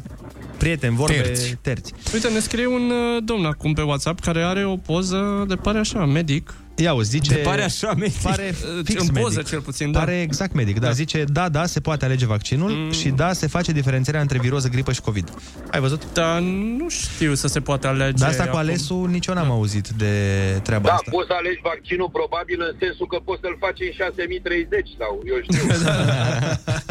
prieteni, 0.58 0.96
vorbe 0.96 1.14
Terți. 1.14 1.56
terți. 1.60 1.92
Uite, 2.14 2.28
ne 2.28 2.38
scrie 2.38 2.66
un 2.66 2.90
uh, 2.90 3.22
domn 3.24 3.44
acum 3.44 3.72
pe 3.72 3.82
WhatsApp 3.82 4.20
care 4.20 4.42
are 4.42 4.64
o 4.64 4.76
poză 4.76 5.44
de 5.48 5.54
pare 5.54 5.78
așa, 5.78 6.04
medic. 6.04 6.54
Ia 6.76 6.92
uzi, 6.94 7.10
zice... 7.10 7.34
De 7.34 7.40
pare 7.40 7.62
așa 7.62 7.94
medic. 7.94 8.20
Pare 8.22 8.54
fix 8.84 9.00
în 9.00 9.06
medic. 9.06 9.22
poză 9.22 9.42
cel 9.42 9.60
puțin, 9.60 9.92
da. 9.92 9.98
Pare 9.98 10.20
exact 10.20 10.54
medic, 10.54 10.80
da. 10.80 10.90
Zice, 10.90 11.24
da, 11.24 11.48
da, 11.48 11.66
se 11.66 11.80
poate 11.80 12.04
alege 12.04 12.26
vaccinul 12.26 12.70
mm. 12.70 12.92
și 12.92 13.08
da, 13.08 13.32
se 13.32 13.46
face 13.46 13.72
diferențierea 13.72 14.20
între 14.20 14.38
viroză, 14.38 14.68
gripă 14.68 14.92
și 14.92 15.00
COVID. 15.00 15.32
Ai 15.70 15.80
văzut? 15.80 16.12
Dar 16.12 16.40
nu 16.78 16.88
știu 16.88 17.34
să 17.34 17.48
se 17.48 17.60
poate 17.60 17.86
alege 17.86 18.12
Dar 18.12 18.28
asta 18.28 18.42
cu 18.42 18.48
acum. 18.48 18.60
alesul 18.60 19.08
nici 19.08 19.26
eu 19.26 19.34
n-am 19.34 19.50
auzit 19.50 19.88
de 19.88 20.14
treaba 20.62 20.88
Da, 20.88 20.94
asta. 20.94 21.10
poți 21.10 21.26
să 21.26 21.34
alegi 21.36 21.60
vaccinul 21.62 22.10
probabil 22.12 22.60
în 22.70 22.76
sensul 22.80 23.06
că 23.06 23.18
poți 23.24 23.40
să-l 23.40 23.56
faci 23.60 23.80
în 23.80 23.92
6030 23.92 24.88
sau 24.98 25.22
eu 25.24 25.36
știu. 25.42 25.64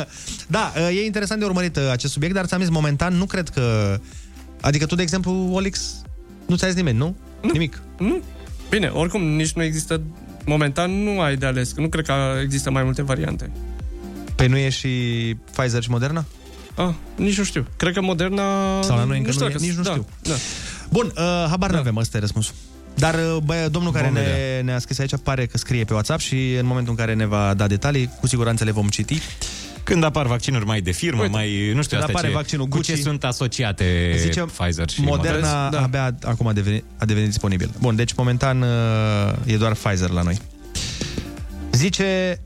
Da, 0.55 0.73
e 0.89 1.05
interesant 1.05 1.39
de 1.39 1.45
urmărit 1.45 1.75
uh, 1.75 1.89
acest 1.91 2.13
subiect, 2.13 2.33
dar 2.33 2.45
ți-am 2.45 2.59
zis, 2.59 2.69
momentan 2.69 3.13
nu 3.13 3.25
cred 3.25 3.49
că... 3.49 3.97
Adică 4.61 4.85
tu, 4.85 4.95
de 4.95 5.01
exemplu, 5.01 5.49
Olix, 5.53 6.01
nu 6.45 6.55
ți-a 6.55 6.67
zis 6.67 6.75
nimeni, 6.75 6.97
nu? 6.97 7.15
Nimic. 7.41 7.81
Nu. 7.97 8.21
Bine, 8.71 8.87
oricum, 8.87 9.21
nici 9.23 9.51
nu 9.51 9.63
există... 9.63 10.01
Momentan 10.45 11.03
nu 11.03 11.19
ai 11.21 11.35
de 11.35 11.45
ales. 11.45 11.73
Nu 11.73 11.87
cred 11.89 12.05
că 12.05 12.13
există 12.41 12.71
mai 12.71 12.83
multe 12.83 13.01
variante. 13.01 13.51
Păi 14.35 14.47
nu 14.47 14.57
e 14.57 14.69
și 14.69 14.89
Pfizer 15.51 15.81
și 15.83 15.89
Moderna? 15.89 16.25
Ah, 16.75 16.89
nici 17.15 17.37
nu 17.37 17.43
știu. 17.43 17.65
Cred 17.77 17.93
că 17.93 18.01
Moderna... 18.01 18.43
Sau 18.81 18.97
la 18.97 19.03
noi 19.03 19.17
încă 19.17 19.27
nu, 19.29 19.33
știu 19.33 19.45
e, 19.45 19.49
dacă- 19.49 19.63
nici 19.63 19.73
nu 19.73 19.81
da, 19.83 19.89
știu. 19.89 20.05
Da. 20.21 20.33
Bun, 20.89 21.05
uh, 21.05 21.45
habar 21.49 21.69
da. 21.69 21.75
n-avem, 21.75 21.95
ăsta 21.95 22.17
e 22.17 22.19
răspunsul. 22.19 22.53
Dar 22.95 23.13
uh, 23.13 23.37
bă, 23.43 23.67
domnul 23.71 23.91
care 23.91 24.05
Vom 24.05 24.13
ne, 24.13 24.21
vedea. 24.21 24.61
ne-a 24.63 24.79
scris 24.79 24.99
aici 24.99 25.13
pare 25.23 25.45
că 25.45 25.57
scrie 25.57 25.83
pe 25.83 25.93
WhatsApp 25.93 26.19
și 26.19 26.53
în 26.53 26.65
momentul 26.65 26.91
în 26.91 26.97
care 26.97 27.13
ne 27.13 27.25
va 27.25 27.53
da 27.53 27.67
detalii, 27.67 28.09
cu 28.19 28.27
siguranță 28.27 28.63
le 28.63 28.71
vom 28.71 28.87
citi. 28.87 29.21
Când 29.83 30.03
apar 30.03 30.27
vaccinuri 30.27 30.65
mai 30.65 30.81
de 30.81 30.91
firmă, 30.91 31.21
Uite, 31.21 31.33
mai, 31.33 31.71
nu 31.73 31.81
știu, 31.81 31.97
când 31.97 32.01
astea 32.01 32.15
apare 32.15 32.27
ce, 32.27 32.33
vaccinul 32.33 32.65
cu 32.65 32.79
ce 32.81 32.91
Gucci. 32.91 33.03
sunt 33.03 33.23
asociate 33.23 34.15
Zice, 34.17 34.41
Pfizer 34.41 34.89
și 34.89 35.01
Moderna 35.01 35.37
Moderna. 35.37 35.69
da. 35.69 35.81
abia 35.83 36.17
acum 36.23 36.47
a 36.47 36.53
devenit, 36.53 36.83
a 36.97 37.05
devenit 37.05 37.29
disponibil. 37.29 37.71
Bun, 37.79 37.95
deci 37.95 38.13
momentan 38.13 38.61
uh, 38.61 38.67
e 39.45 39.57
doar 39.57 39.73
Pfizer 39.73 40.09
la 40.09 40.21
noi. 40.21 40.37
Zice... 41.71 42.39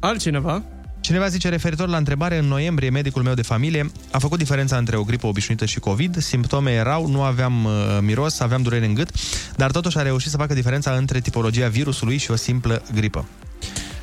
Altcineva? 0.00 0.62
Cineva 1.00 1.28
zice, 1.28 1.48
referitor 1.48 1.88
la 1.88 1.96
întrebare, 1.96 2.38
în 2.38 2.44
noiembrie 2.44 2.90
medicul 2.90 3.22
meu 3.22 3.34
de 3.34 3.42
familie 3.42 3.90
a 4.10 4.18
făcut 4.18 4.38
diferența 4.38 4.76
între 4.76 4.96
o 4.96 5.02
gripă 5.02 5.26
obișnuită 5.26 5.64
și 5.64 5.78
COVID. 5.78 6.18
Simptome 6.22 6.70
erau, 6.70 7.06
nu 7.06 7.22
aveam 7.22 7.64
uh, 7.64 7.72
miros, 8.00 8.40
aveam 8.40 8.62
durere 8.62 8.84
în 8.84 8.94
gât, 8.94 9.10
dar 9.56 9.70
totuși 9.70 9.98
a 9.98 10.02
reușit 10.02 10.30
să 10.30 10.36
facă 10.36 10.54
diferența 10.54 10.90
între 10.90 11.20
tipologia 11.20 11.68
virusului 11.68 12.16
și 12.16 12.30
o 12.30 12.36
simplă 12.36 12.82
gripă. 12.94 13.24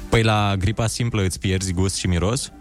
Păi 0.09 0.23
la 0.23 0.55
gripa 0.57 0.87
simplă 0.87 1.23
îți 1.23 1.39
pierzi 1.39 1.73
gust 1.73 1.95
și 1.95 2.07
miros? 2.07 2.51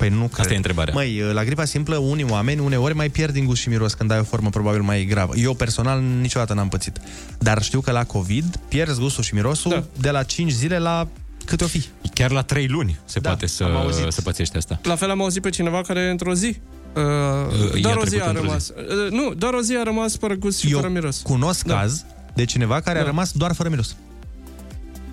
Păi 0.00 0.08
nu 0.08 0.24
Asta 0.24 0.36
cred. 0.42 0.52
e 0.52 0.56
întrebarea. 0.56 0.94
Măi, 0.94 1.22
la 1.32 1.44
gripa 1.44 1.64
simplă, 1.64 1.96
unii 1.96 2.24
oameni 2.28 2.60
uneori 2.60 2.94
mai 2.94 3.08
pierd 3.08 3.32
din 3.32 3.44
gust 3.44 3.60
și 3.60 3.68
miros 3.68 3.94
când 3.94 4.10
ai 4.10 4.18
o 4.18 4.22
formă 4.22 4.48
probabil 4.50 4.80
mai 4.82 5.04
gravă. 5.04 5.36
Eu 5.36 5.54
personal 5.54 6.00
niciodată 6.20 6.54
n-am 6.54 6.68
pățit. 6.68 7.00
Dar 7.38 7.62
știu 7.62 7.80
că 7.80 7.90
la 7.90 8.04
COVID 8.04 8.60
pierzi 8.68 9.00
gustul 9.00 9.22
și 9.24 9.34
mirosul 9.34 9.70
da. 9.70 9.84
de 10.00 10.10
la 10.10 10.22
5 10.22 10.50
zile 10.52 10.78
la 10.78 11.08
câte 11.44 11.64
o 11.64 11.66
fi. 11.66 11.84
Chiar 12.14 12.30
la 12.30 12.42
3 12.42 12.66
luni 12.68 12.98
se 13.04 13.20
Da, 13.20 13.28
poate 13.28 13.46
să, 13.46 13.64
am 13.64 13.76
auzit. 13.76 14.12
să 14.12 14.20
pățești 14.22 14.56
asta. 14.56 14.80
La 14.82 14.96
fel 14.96 15.10
am 15.10 15.22
auzit 15.22 15.42
pe 15.42 15.50
cineva 15.50 15.80
care 15.82 16.10
într-o 16.10 16.34
zi 16.34 16.56
Uh, 16.94 17.02
i-a 17.74 17.80
doar 17.80 17.96
o 17.96 18.00
trecut 18.00 18.08
zi 18.08 18.18
a 18.20 18.26
într-o 18.28 18.42
rămas. 18.44 18.68
Uh, 18.68 19.10
nu, 19.10 19.34
doar 19.34 19.52
o 19.52 19.60
zi 19.60 19.76
a 19.76 19.82
rămas 19.82 20.16
fără 20.16 20.34
gust 20.34 20.58
și 20.58 20.70
Eu 20.70 20.78
fără 20.78 20.90
miros. 20.92 21.20
cunosc 21.22 21.64
Da. 21.66 21.74
caz 21.78 22.04
de 22.34 22.44
cineva 22.44 22.80
care 22.80 22.98
a 22.98 23.00
Da. 23.00 23.06
rămas 23.06 23.32
doar 23.32 23.52
fără 23.54 23.68
miros. 23.68 23.96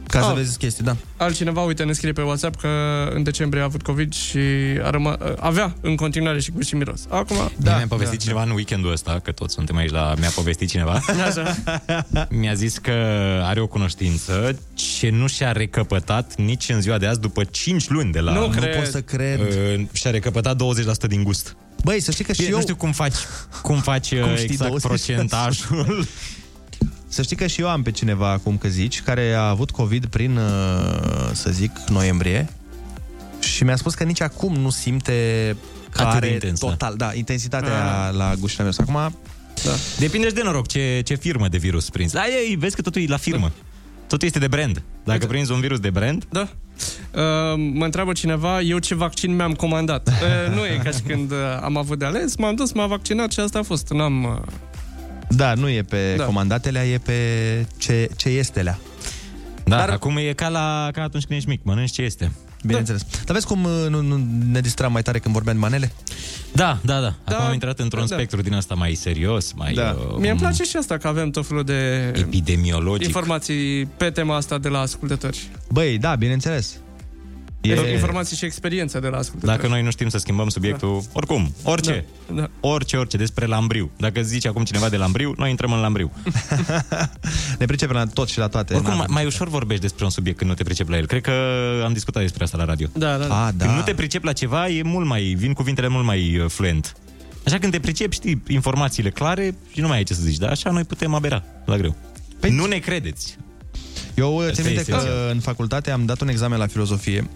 Ca 0.08 0.22
să 0.22 0.28
Ah. 0.30 0.36
vezi 0.36 0.58
chestii, 0.58 0.84
da. 0.84 0.96
Altcineva, 1.18 1.62
uite, 1.62 1.84
ne 1.84 1.92
scrie 1.94 2.12
pe 2.12 2.22
WhatsApp 2.22 2.60
că 2.60 2.68
în 3.14 3.24
decembrie 3.24 3.62
a 3.62 3.66
avut 3.66 3.82
COVID 3.82 4.14
și 4.14 4.40
a 4.84 4.90
răma, 4.90 5.18
avea 5.40 5.76
în 5.82 5.96
continuare 5.96 6.40
și 6.40 6.52
gust 6.52 6.68
și 6.68 6.76
miros. 6.76 7.02
Acum, 7.10 7.36
Da, 7.58 7.76
mi-a 7.78 7.86
povestit 7.88 8.18
da, 8.18 8.24
cineva 8.24 8.44
în 8.44 8.50
weekendul 8.50 8.92
ăsta, 8.92 9.20
că 9.24 9.32
toți 9.32 9.54
suntem 9.54 9.76
aici 9.76 9.92
la... 9.92 10.14
Mi-a 10.20 10.30
povestit 10.36 10.70
cineva. 10.70 11.02
Așa. 11.28 11.56
Mi-a 12.40 12.54
zis 12.54 12.78
că 12.78 12.92
are 13.44 13.60
o 13.60 13.68
cunoștință 13.68 14.60
ce 14.74 15.10
nu 15.10 15.28
și-a 15.28 15.52
recăpătat 15.52 16.36
nici 16.36 16.70
în 16.70 16.82
ziua 16.82 16.98
de 16.98 17.06
azi 17.06 17.20
după 17.20 17.44
5 17.44 17.90
luni 17.90 18.12
de 18.12 18.20
la... 18.20 18.34
Nu 18.34 18.40
Nu 18.40 18.48
cred. 18.48 18.76
pot 18.76 18.86
să 18.86 19.02
cred. 19.02 19.40
Uh, 19.40 19.86
și-a 19.92 20.12
recăpătat 20.12 20.56
20% 20.56 21.08
din 21.08 21.24
gust. 21.24 21.56
Băi, 21.84 22.00
să 22.02 22.12
știi 22.12 22.24
că 22.26 22.32
și 22.34 22.38
Bine, 22.40 22.50
eu... 22.52 22.56
Nu 22.58 22.62
știu 22.62 22.76
cum 22.76 22.92
faci, 22.92 23.14
cum 23.62 23.80
faci 23.80 24.10
Cum 24.16 24.24
cum 24.28 24.36
știi 24.36 24.50
exact 24.50 24.72
20%? 24.78 24.82
procentajul. 24.82 26.06
Să 27.18 27.24
știi 27.24 27.36
că 27.36 27.48
și 27.48 27.62
eu 27.62 27.70
am 27.70 27.82
pe 27.82 27.92
cineva 27.92 28.32
acum 28.32 28.58
că 28.58 28.68
zici, 28.68 29.02
care 29.02 29.34
a 29.34 29.50
avut 29.50 29.72
COVID 29.72 30.06
prin, 30.06 30.38
uh, 30.38 31.30
să 31.32 31.50
zic, 31.52 31.72
noiembrie 31.88 32.50
și 33.40 33.64
mi-a 33.64 33.76
spus 33.76 33.94
că 33.94 34.04
nici 34.04 34.22
acum 34.22 34.56
nu 34.56 34.70
simte 34.70 35.12
că 35.90 36.02
Atât 36.02 36.20
de 36.20 36.26
are 36.26 36.34
intens, 36.34 36.60
da. 36.60 36.68
total, 36.68 36.96
da, 36.96 37.14
intensitatea 37.14 38.08
ah. 38.08 38.16
la 38.16 38.34
gust 38.40 38.52
și 38.52 38.58
la 38.58 38.64
miros. 38.64 38.80
Acum, 38.80 38.94
da. 39.64 39.72
Depinde 40.00 40.28
și 40.28 40.34
de 40.34 40.42
noroc 40.44 40.68
ce, 40.68 41.02
ce 41.06 41.16
firmă 41.16 41.48
de 41.48 41.58
virus 41.58 41.90
prinzi. 41.90 42.18
Ai, 42.18 42.30
ei, 42.48 42.56
vezi 42.56 42.76
că 42.76 42.82
totul 42.82 43.02
e 43.02 43.06
la 43.08 43.18
firmă. 43.18 43.52
Totul 44.08 44.28
este 44.28 44.40
de 44.40 44.48
brand. 44.48 44.82
Dacă 45.04 45.26
prinzi 45.26 45.52
un 45.52 45.60
virus 45.60 45.80
de 45.80 45.90
brand, 45.90 46.26
Da. 46.30 46.42
Uh, 46.42 47.60
mă 47.74 47.86
întreabă 47.86 48.14
cineva, 48.14 48.62
eu 48.62 48.78
ce 48.78 48.96
vaccin 48.96 49.36
mi-am 49.36 49.54
comandat. 49.54 50.08
Uh, 50.08 50.56
nu 50.56 50.66
e 50.66 50.80
ca 50.84 50.92
și 50.92 51.02
când 51.02 51.32
uh, 51.32 51.38
am 51.62 51.78
avut 51.78 52.00
de 52.00 52.06
ales, 52.06 52.36
m-am 52.36 52.56
dus, 52.56 52.72
m-am 52.72 52.90
vaccinat 52.90 53.32
și 53.32 53.40
asta 53.40 53.60
a 53.60 53.64
fost. 53.64 53.90
N-am... 53.90 54.24
Uh... 54.24 54.38
da, 55.30 55.54
nu 55.54 55.70
e 55.70 55.82
pe 55.82 56.12
Da. 56.12 56.18
da. 56.18 56.24
comandatele, 56.26 56.80
e 56.80 56.98
pe 56.98 57.14
ce, 57.78 58.10
ce 58.16 58.30
este 58.30 58.62
lea. 58.62 58.80
da, 59.64 59.78
Dar... 59.78 59.90
acum 59.90 60.18
e 60.18 60.34
ca, 60.34 60.48
la, 60.48 60.90
ca 60.94 61.02
atunci 61.04 61.24
când 61.26 61.38
ești 61.40 61.50
mic, 61.50 61.60
mănânci 61.64 61.92
ce 61.92 62.02
este. 62.02 62.32
Bineînțeles. 62.64 63.02
Da. 63.02 63.08
Dar 63.26 63.34
vezi 63.36 63.48
cum 63.48 63.64
uh, 63.64 63.72
nu, 63.90 64.02
nu 64.02 64.22
ne 64.52 64.60
distram 64.62 64.92
mai 64.92 65.02
tare 65.02 65.20
când 65.20 65.34
vorbeam 65.34 65.56
de 65.56 65.62
manele? 65.62 65.92
Da, 66.54 66.80
da, 66.84 66.94
da. 67.00 67.14
Da, 67.24 67.34
Acum 67.36 67.46
am 67.46 67.54
intrat 67.54 67.80
într-un 67.80 68.06
da. 68.08 68.16
spectru 68.16 68.42
din 68.42 68.54
asta 68.54 68.74
mai 68.76 68.94
serios, 68.94 69.54
mai 69.54 69.74
Da. 69.74 69.96
uh, 70.10 70.16
Mie 70.20 70.30
îmi 70.30 70.40
place 70.40 70.64
și 70.64 70.78
asta 70.78 70.98
că 70.98 71.08
avem 71.08 71.30
tot 71.30 71.48
felul 71.48 71.64
de 71.64 72.12
epidemiologic. 72.16 73.06
informații 73.06 73.86
pe 73.86 74.10
tema 74.10 74.36
asta 74.36 74.58
de 74.58 74.68
la 74.68 74.80
ascultători. 74.80 75.50
Băi, 75.72 75.98
da, 75.98 76.16
bineînțeles. 76.16 76.76
E... 77.62 77.92
Informații 77.92 78.38
și 78.38 78.46
experiență 78.46 79.00
de 79.00 79.08
la 79.08 79.18
ascultători. 79.18 79.58
Dacă 79.58 79.68
noi 79.72 79.82
nu 79.82 79.92
știm 79.92 80.10
să 80.10 80.18
schimbăm 80.18 80.50
subiectul, 80.50 81.02
da. 81.04 81.10
oricum, 81.14 81.54
orice. 81.64 82.06
Da, 82.28 82.42
da. 82.42 82.50
Orice, 82.60 82.98
orice, 82.98 83.18
despre 83.18 83.46
lambriu. 83.46 83.92
Dacă 83.98 84.22
zice 84.22 84.48
acum 84.48 84.64
cineva 84.64 84.90
de 84.90 84.98
lambriu, 84.98 85.34
noi 85.38 85.50
intrăm 85.50 85.72
în 85.72 85.80
lambriu. 85.80 86.12
Ne 87.60 87.66
pricepem 87.66 87.96
la 87.96 88.06
tot 88.06 88.30
și 88.30 88.38
la 88.38 88.48
toate. 88.48 88.74
Oricum, 88.74 88.90
mai, 88.92 89.00
N-avem- 89.00 89.14
mai 89.14 89.26
ușor 89.26 89.48
vorbești 89.50 89.82
despre 89.82 90.04
un 90.04 90.10
subiect 90.10 90.38
când 90.38 90.50
nu 90.50 90.56
te 90.56 90.64
pricepi 90.64 90.90
la 90.90 90.98
el. 90.98 91.06
Cred 91.06 91.22
că 91.22 91.32
am 91.86 91.94
discutat 91.94 92.22
despre 92.22 92.44
asta 92.44 92.58
la 92.58 92.66
radio. 92.66 92.88
Da, 92.94 93.18
da, 93.18 93.26
da. 93.26 93.46
A, 93.46 93.52
da. 93.52 93.66
Când 93.66 93.78
nu 93.78 93.84
te 93.84 93.94
pricepi 93.94 94.26
la 94.26 94.34
ceva, 94.34 94.68
e 94.70 94.82
mult 94.84 95.06
mai, 95.06 95.24
vin 95.24 95.54
cuvintele 95.54 95.88
mult 95.88 96.06
mai 96.06 96.38
uh, 96.38 96.46
fluent. 96.50 96.96
Așa 97.46 97.58
când 97.58 97.72
te 97.72 97.80
pricepi, 97.80 98.16
știi 98.16 98.44
informațiile 98.48 99.10
clare 99.10 99.56
și 99.72 99.80
nu 99.80 99.88
mai 99.88 99.98
ai 99.98 100.04
ce 100.04 100.14
să 100.14 100.22
zici. 100.22 100.38
Dar 100.38 100.50
așa 100.50 100.70
noi 100.70 100.84
putem 100.84 101.14
abera 101.14 101.44
la 101.66 101.78
greu. 101.78 101.96
Păi... 102.40 102.50
Nu 102.52 102.66
ne 102.66 102.78
credeți. 102.78 103.38
Eu 104.16 104.36
uh, 104.36 104.42
Asta 104.42 104.54
țin 104.54 104.64
e 104.66 104.68
minte 104.68 104.84
că 104.92 104.98
esențial. 104.98 105.30
în 105.32 105.40
facultate 105.40 105.92
am 105.92 106.06
dat 106.06 106.22
un 106.22 106.28
examen 106.28 106.58
la 106.60 106.68
filozofie 106.68 107.30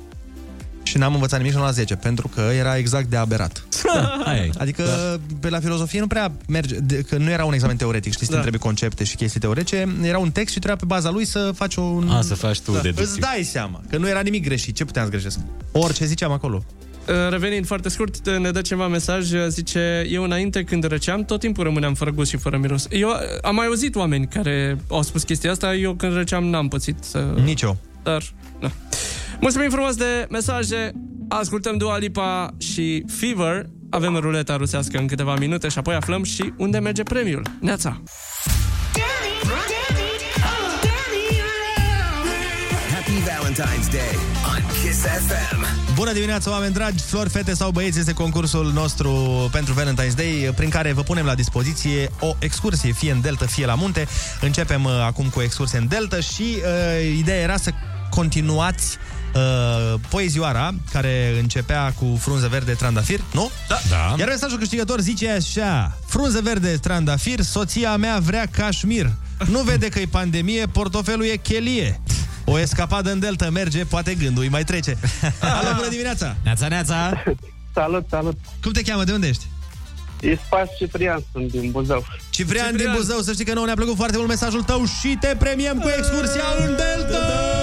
și 0.91 0.97
n-am 0.97 1.13
învățat 1.13 1.37
nimic 1.37 1.51
și 1.51 1.57
am 1.57 1.63
luat 1.63 1.75
10, 1.75 1.95
pentru 1.95 2.27
că 2.27 2.41
era 2.41 2.77
exact 2.77 3.09
de 3.09 3.15
aberat. 3.15 3.63
Aia 4.25 4.43
e. 4.43 4.49
Adică 4.57 4.83
da. 4.83 5.19
pe 5.39 5.49
la 5.49 5.59
filozofie 5.59 5.99
nu 5.99 6.07
prea 6.07 6.31
merge, 6.47 6.75
de, 6.75 7.01
că 7.01 7.17
nu 7.17 7.29
era 7.29 7.45
un 7.45 7.53
examen 7.53 7.75
teoretic, 7.75 8.11
știi, 8.13 8.25
să 8.25 8.31
te 8.31 8.37
Da. 8.37 8.43
întrebi 8.43 8.63
concepte 8.63 9.03
și 9.03 9.15
chestii 9.15 9.39
teoretice, 9.39 9.95
era 10.03 10.17
un 10.17 10.31
text 10.31 10.53
și 10.53 10.59
trebuia 10.59 10.75
pe 10.75 10.85
baza 10.85 11.09
lui 11.09 11.25
să 11.25 11.51
faci 11.55 11.75
un... 11.75 12.09
A, 12.09 12.21
să 12.21 12.35
faci 12.35 12.59
tu 12.59 12.71
deducții. 12.71 13.03
Îți 13.03 13.19
dai 13.19 13.43
seama 13.43 13.81
că 13.89 13.97
nu 13.97 14.07
era 14.07 14.19
nimic 14.19 14.43
greșit, 14.43 14.75
ce 14.75 14.85
puteam 14.85 15.05
să 15.05 15.11
greșesc? 15.11 15.39
Orice 15.71 16.05
ziceam 16.05 16.31
acolo. 16.31 16.63
Uh, 17.07 17.29
Revenind 17.29 17.65
foarte 17.65 17.89
scurt, 17.89 18.29
ne 18.29 18.51
dă 18.51 18.61
ceva 18.61 18.87
mesaj, 18.87 19.31
uh, 19.31 19.45
zice, 19.47 20.05
eu 20.09 20.23
înainte 20.23 20.63
când 20.63 20.83
răceam, 20.83 21.23
tot 21.25 21.39
timpul 21.39 21.63
rămâneam 21.63 21.93
fără 21.93 22.11
gust 22.11 22.29
și 22.29 22.37
fără 22.37 22.57
miros. 22.57 22.87
Eu 22.89 23.09
uh, 23.09 23.15
am 23.41 23.55
mai 23.55 23.65
auzit 23.65 23.95
oameni 23.95 24.27
care 24.27 24.77
au 24.89 25.01
spus 25.01 25.23
chestia 25.23 25.51
asta, 25.51 25.75
eu 25.75 25.93
când 25.93 26.13
răceam 26.13 26.43
n-am 26.43 26.67
pățit 26.67 26.95
să... 26.99 27.33
Nici 27.43 27.61
eu. 27.61 27.77
Dar, 28.03 28.23
da. 28.59 28.71
Mulțumim 29.41 29.69
frumos 29.69 29.95
de 29.95 30.27
mesaje, 30.29 30.91
ascultăm 31.29 31.77
Dua 31.77 31.97
Lipa 31.97 32.53
și 32.57 33.05
Fever, 33.07 33.65
avem 33.89 34.15
ruleta 34.15 34.55
rusească 34.55 34.97
în 34.97 35.07
câteva 35.07 35.35
minute 35.35 35.67
și 35.67 35.77
apoi 35.77 35.95
aflăm 35.95 36.23
și 36.23 36.53
unde 36.57 36.79
merge 36.79 37.03
premiul. 37.03 37.41
Neața! 37.59 38.01
Happy 42.93 43.11
Valentine's 43.11 43.91
Day 43.91 44.15
on 44.55 44.63
Kiss 44.83 44.99
FM. 44.99 45.65
Bună 45.95 46.13
dimineața, 46.13 46.51
oameni 46.51 46.73
dragi! 46.73 47.03
Flori, 47.03 47.29
fete 47.29 47.53
sau 47.53 47.71
băieți 47.71 47.99
este 47.99 48.13
concursul 48.13 48.71
nostru 48.73 49.11
pentru 49.51 49.73
Valentine's 49.73 50.15
Day, 50.15 50.51
prin 50.55 50.69
care 50.69 50.91
vă 50.91 51.01
punem 51.01 51.25
la 51.25 51.35
dispoziție 51.35 52.09
o 52.19 52.35
excursie, 52.39 52.91
fie 52.91 53.11
în 53.11 53.21
delta, 53.21 53.45
fie 53.45 53.65
la 53.65 53.75
munte. 53.75 54.07
Începem 54.41 54.83
uh, 54.83 54.91
acum 55.05 55.29
cu 55.29 55.39
o 55.39 55.43
excursie 55.43 55.77
în 55.77 55.87
delta 55.87 56.19
și 56.19 56.43
uh, 56.43 57.17
ideea 57.17 57.39
era 57.39 57.57
să 57.57 57.71
continuați 58.09 58.97
uh, 58.97 59.19
poezioara 60.09 60.73
care 60.91 61.39
începea 61.39 61.93
cu 61.99 62.17
frunză 62.19 62.47
verde 62.47 62.73
trandafir, 62.73 63.19
nu? 63.33 63.51
Da. 63.67 63.79
Da. 63.89 64.15
Iar 64.17 64.27
mesajul 64.27 64.57
câștigător 64.57 64.99
zice 64.99 65.29
așa 65.29 65.97
Frunză 66.05 66.39
verde 66.43 66.77
trandafir, 66.77 67.41
soția 67.41 67.95
mea 67.97 68.19
vrea 68.19 68.45
cașmir 68.51 69.09
Nu 69.45 69.61
vede 69.61 69.87
că 69.87 69.99
e 69.99 70.05
pandemie, 70.05 70.65
portofelul 70.65 71.25
e 71.25 71.35
chelie 71.35 72.01
O 72.45 72.59
escapadă 72.59 73.11
în 73.11 73.19
delta 73.19 73.49
merge, 73.49 73.85
poate 73.85 74.13
gândul 74.15 74.43
îi 74.43 74.49
mai 74.49 74.63
trece 74.63 74.97
Alo, 75.39 75.75
bună 75.75 75.89
dimineața! 75.89 76.35
Neața, 76.43 76.67
neața! 76.67 77.23
Salut, 77.73 78.05
salut! 78.09 78.37
Cum 78.61 78.71
te 78.71 78.81
cheamă? 78.81 79.03
De 79.03 79.11
unde 79.11 79.27
ești? 79.27 79.45
Ispas 80.21 80.67
Ciprian, 80.77 81.23
sunt 81.31 81.51
din 81.51 81.71
Buzău. 81.71 82.05
Ciprian, 82.29 82.65
Ciprian 82.65 82.91
din 82.91 82.93
Buzău, 82.95 83.21
să 83.21 83.33
știi 83.33 83.45
că 83.45 83.53
nouă 83.53 83.65
ne-a 83.65 83.75
plăcut 83.75 83.95
foarte 83.95 84.17
mult 84.17 84.29
mesajul 84.29 84.63
tău 84.63 84.85
și 84.85 85.17
te 85.19 85.35
premiem 85.39 85.79
cu 85.79 85.87
excursia 85.97 86.43
în 86.59 86.75
delta! 86.75 87.60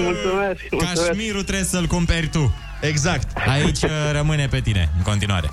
Mulțumesc, 0.00 0.60
mulțumesc. 0.70 1.06
Cașmirul 1.06 1.42
trebuie 1.42 1.64
să-l 1.64 1.86
cumperi 1.86 2.28
tu. 2.28 2.54
Exact. 2.80 3.36
Aici 3.48 3.82
uh, 3.82 3.90
rămâne 4.12 4.46
pe 4.46 4.60
tine, 4.60 4.90
în 4.96 5.02
continuare. 5.02 5.50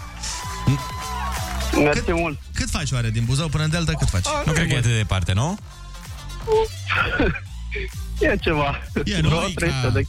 Mersi 1.83 2.11
mult. 2.11 2.37
Cât 2.53 2.69
faci 2.69 2.91
oare 2.91 3.09
din 3.09 3.23
Buzău 3.25 3.47
până 3.47 3.63
în 3.63 3.69
delta? 3.69 3.91
Cât 3.93 4.09
faci? 4.09 4.25
Nu 4.45 4.51
cred 4.51 4.67
că 4.67 4.73
e 4.73 4.77
atât 4.77 4.89
de 4.91 4.97
departe, 4.97 5.33
nu? 5.33 5.57
E 8.19 8.35
ceva. 8.41 8.79
E, 9.03 9.15
Vreo 9.21 9.29
nu, 9.29 9.35
e 9.47 9.51
300 9.55 9.81
ca- 9.81 9.89
de 9.89 10.01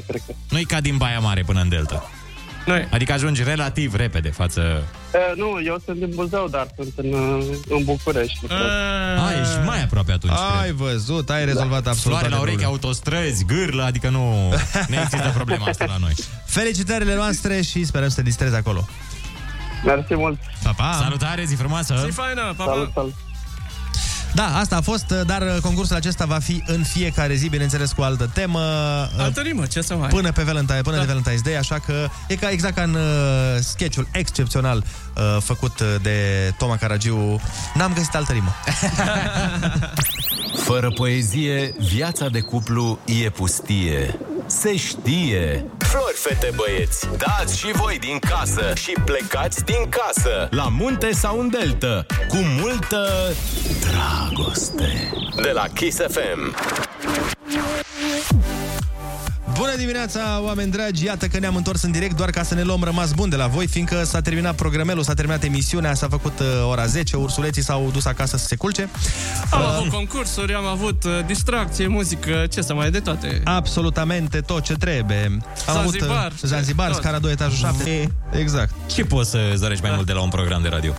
3-400, 0.00 0.06
cred 0.06 0.22
că. 0.26 0.32
Nu-i 0.48 0.64
ca 0.64 0.80
din 0.80 0.96
Baia 0.96 1.18
Mare 1.18 1.42
până 1.42 1.60
în 1.60 1.68
Delta. 1.68 2.10
Noi. 2.66 2.88
Adică 2.90 3.12
ajungi 3.12 3.42
relativ 3.42 3.94
repede 3.94 4.28
față... 4.28 4.82
Uh, 5.14 5.36
nu, 5.36 5.60
eu 5.64 5.76
sunt 5.84 5.98
din 5.98 6.10
Buzău, 6.14 6.48
dar 6.48 6.66
sunt 6.76 6.92
în, 6.96 7.12
uh, 7.12 7.44
în 7.68 7.84
București. 7.84 8.38
A, 9.18 9.30
ești 9.40 9.58
mai 9.64 9.82
aproape 9.82 10.12
atunci, 10.12 10.32
Ai 10.32 10.62
cred. 10.62 10.74
văzut, 10.74 11.30
ai 11.30 11.44
rezolvat 11.44 11.86
absolut 11.86 12.18
Floare 12.18 12.28
la 12.28 12.36
toate 12.36 12.42
urechi, 12.50 12.62
probleme. 12.62 12.72
autostrăzi, 12.72 13.44
gârlă, 13.44 13.82
adică 13.82 14.08
nu, 14.08 14.48
nu 14.88 14.94
există 15.02 15.30
problema 15.34 15.66
asta 15.66 15.84
la 15.84 15.96
noi. 16.00 16.12
Felicitările 16.56 17.14
noastre 17.14 17.62
și 17.62 17.84
sperăm 17.84 18.08
să 18.08 18.14
te 18.16 18.22
distrezi 18.22 18.54
acolo. 18.54 18.88
Mersi 19.84 20.14
mult. 20.14 20.38
Pa, 20.62 20.70
pa! 20.76 20.92
Salutare, 21.02 21.44
zi 21.44 21.54
frumoasă! 21.54 22.02
Zi 22.04 22.10
faină, 22.10 22.54
pa, 22.56 22.64
Salut, 22.64 22.84
pa. 22.86 22.92
salut. 22.94 23.14
Da, 24.34 24.58
asta 24.58 24.76
a 24.76 24.80
fost, 24.80 25.06
dar 25.26 25.58
concursul 25.62 25.96
acesta 25.96 26.24
va 26.24 26.38
fi 26.38 26.62
în 26.66 26.82
fiecare 26.82 27.34
zi, 27.34 27.48
bineînțeles, 27.48 27.92
cu 27.92 28.02
altă 28.02 28.30
temă. 28.34 28.60
Altă 29.18 29.40
rimă, 29.40 29.66
ce 29.66 29.80
să 29.80 29.94
mai... 29.94 30.08
Până 30.08 30.32
pe 30.32 30.42
Valentine, 30.42 30.80
până 30.80 30.96
da. 30.96 31.04
de 31.04 31.12
Valentine's 31.12 31.42
Day, 31.44 31.56
așa 31.56 31.78
că 31.78 32.08
e 32.28 32.34
ca 32.34 32.50
exact 32.50 32.74
ca 32.74 32.82
în 32.82 32.94
uh, 32.94 33.00
sketchul 33.60 34.08
excepțional 34.12 34.84
uh, 35.16 35.42
făcut 35.42 35.82
de 36.02 36.50
Toma 36.58 36.76
Caragiu. 36.76 37.40
N-am 37.74 37.92
găsit 37.94 38.14
altă 38.14 38.32
rimă. 38.32 38.54
Fără 40.66 40.90
poezie, 40.90 41.74
viața 41.78 42.28
de 42.28 42.40
cuplu 42.40 42.98
e 43.04 43.30
pustie. 43.30 44.18
Se 44.46 44.76
știe! 44.76 45.64
Flori, 45.78 46.14
fete, 46.14 46.50
băieți, 46.54 47.08
dați 47.16 47.58
și 47.58 47.72
voi 47.72 47.98
din 47.98 48.18
casă 48.18 48.72
și 48.74 48.96
plecați 49.04 49.64
din 49.64 49.88
casă. 49.88 50.48
La 50.50 50.68
munte 50.68 51.12
sau 51.12 51.40
în 51.40 51.50
delta, 51.50 52.06
cu 52.28 52.36
multă 52.36 53.32
dragoste. 54.24 55.12
De 55.42 55.50
la 55.54 55.64
Kiss 55.74 55.96
FM. 55.96 56.54
Bună 59.58 59.76
dimineața, 59.76 60.40
oameni 60.42 60.70
dragi! 60.70 61.04
Iată 61.04 61.26
că 61.26 61.38
ne-am 61.38 61.56
întors 61.56 61.82
în 61.82 61.90
direct 61.90 62.16
doar 62.16 62.30
ca 62.30 62.42
să 62.42 62.54
ne 62.54 62.62
luăm 62.62 62.82
rămas 62.82 63.12
bun 63.12 63.28
de 63.28 63.36
la 63.36 63.46
voi, 63.46 63.66
fiindcă 63.66 64.04
s-a 64.04 64.20
terminat 64.20 64.54
programelul, 64.54 65.02
s-a 65.02 65.14
terminat 65.14 65.42
emisiunea, 65.42 65.94
s-a 65.94 66.08
făcut 66.08 66.38
uh, 66.38 66.46
ora 66.68 66.86
10, 66.86 67.16
ursuleții 67.16 67.62
s-au 67.62 67.90
dus 67.92 68.04
acasă 68.04 68.36
să 68.36 68.46
se 68.46 68.56
culce. 68.56 68.88
Am 69.50 69.60
uh, 69.60 69.66
avut 69.76 69.88
concursuri, 69.88 70.54
am 70.54 70.66
avut 70.66 71.04
uh, 71.04 71.10
distracție, 71.26 71.86
muzică, 71.86 72.46
ce 72.50 72.60
să 72.62 72.74
mai 72.74 72.90
de 72.90 73.00
toate. 73.00 73.40
Absolutamente 73.44 74.40
tot 74.40 74.62
ce 74.62 74.74
trebuie. 74.74 75.24
Am 75.66 75.74
Zanzibar, 75.74 76.16
avut 76.16 76.42
uh, 76.42 76.48
Zanzibar, 76.48 76.90
tot. 76.90 76.96
scara 76.96 77.18
2, 77.18 77.32
etajul 77.32 77.56
7. 77.56 78.12
Exact. 78.30 78.72
Ce 78.86 79.04
poți 79.04 79.30
să 79.30 79.38
zărești 79.54 79.82
mai 79.82 79.92
mult 79.94 80.06
de 80.06 80.12
la 80.12 80.22
un 80.22 80.28
program 80.28 80.62
de 80.62 80.68
radio? 80.68 80.92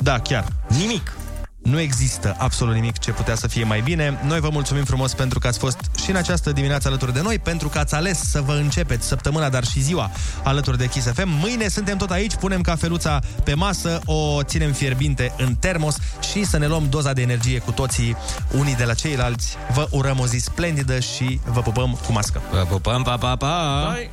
Da, 0.00 0.18
chiar. 0.18 0.44
Nimic. 0.78 1.12
Nu 1.62 1.80
există 1.80 2.36
absolut 2.38 2.74
nimic 2.74 2.98
ce 2.98 3.10
putea 3.10 3.34
să 3.34 3.46
fie 3.46 3.64
mai 3.64 3.80
bine. 3.80 4.20
Noi 4.26 4.40
vă 4.40 4.48
mulțumim 4.52 4.84
frumos 4.84 5.14
pentru 5.14 5.38
că 5.38 5.46
ați 5.46 5.58
fost 5.58 5.78
și 6.02 6.10
în 6.10 6.16
această 6.16 6.52
dimineață 6.52 6.88
alături 6.88 7.12
de 7.12 7.20
noi, 7.22 7.38
pentru 7.38 7.68
că 7.68 7.78
ați 7.78 7.94
ales 7.94 8.18
să 8.18 8.40
vă 8.40 8.52
începeți 8.52 9.06
săptămâna, 9.06 9.48
dar 9.48 9.64
și 9.64 9.80
ziua 9.80 10.10
alături 10.42 10.78
de 10.78 10.88
Kiss 10.88 11.06
FM. 11.12 11.28
Mâine 11.28 11.68
suntem 11.68 11.96
tot 11.96 12.10
aici, 12.10 12.34
punem 12.34 12.60
cafeluța 12.60 13.20
pe 13.44 13.54
masă, 13.54 14.00
o 14.04 14.42
ținem 14.42 14.72
fierbinte 14.72 15.34
în 15.38 15.54
termos 15.54 15.96
și 16.32 16.44
să 16.44 16.58
ne 16.58 16.66
luăm 16.66 16.86
doza 16.88 17.12
de 17.12 17.22
energie 17.22 17.58
cu 17.58 17.70
toții 17.70 18.16
unii 18.52 18.76
de 18.76 18.84
la 18.84 18.94
ceilalți. 18.94 19.56
Vă 19.72 19.86
urăm 19.90 20.18
o 20.18 20.26
zi 20.26 20.38
splendidă 20.38 21.00
și 21.00 21.40
vă 21.44 21.60
pupăm 21.60 21.98
cu 22.06 22.12
mască. 22.12 22.42
Vă 22.50 22.66
pupăm, 22.68 23.02
pa, 23.02 23.16
pa, 23.16 23.36
pa! 23.36 23.92
Bye. 23.94 24.10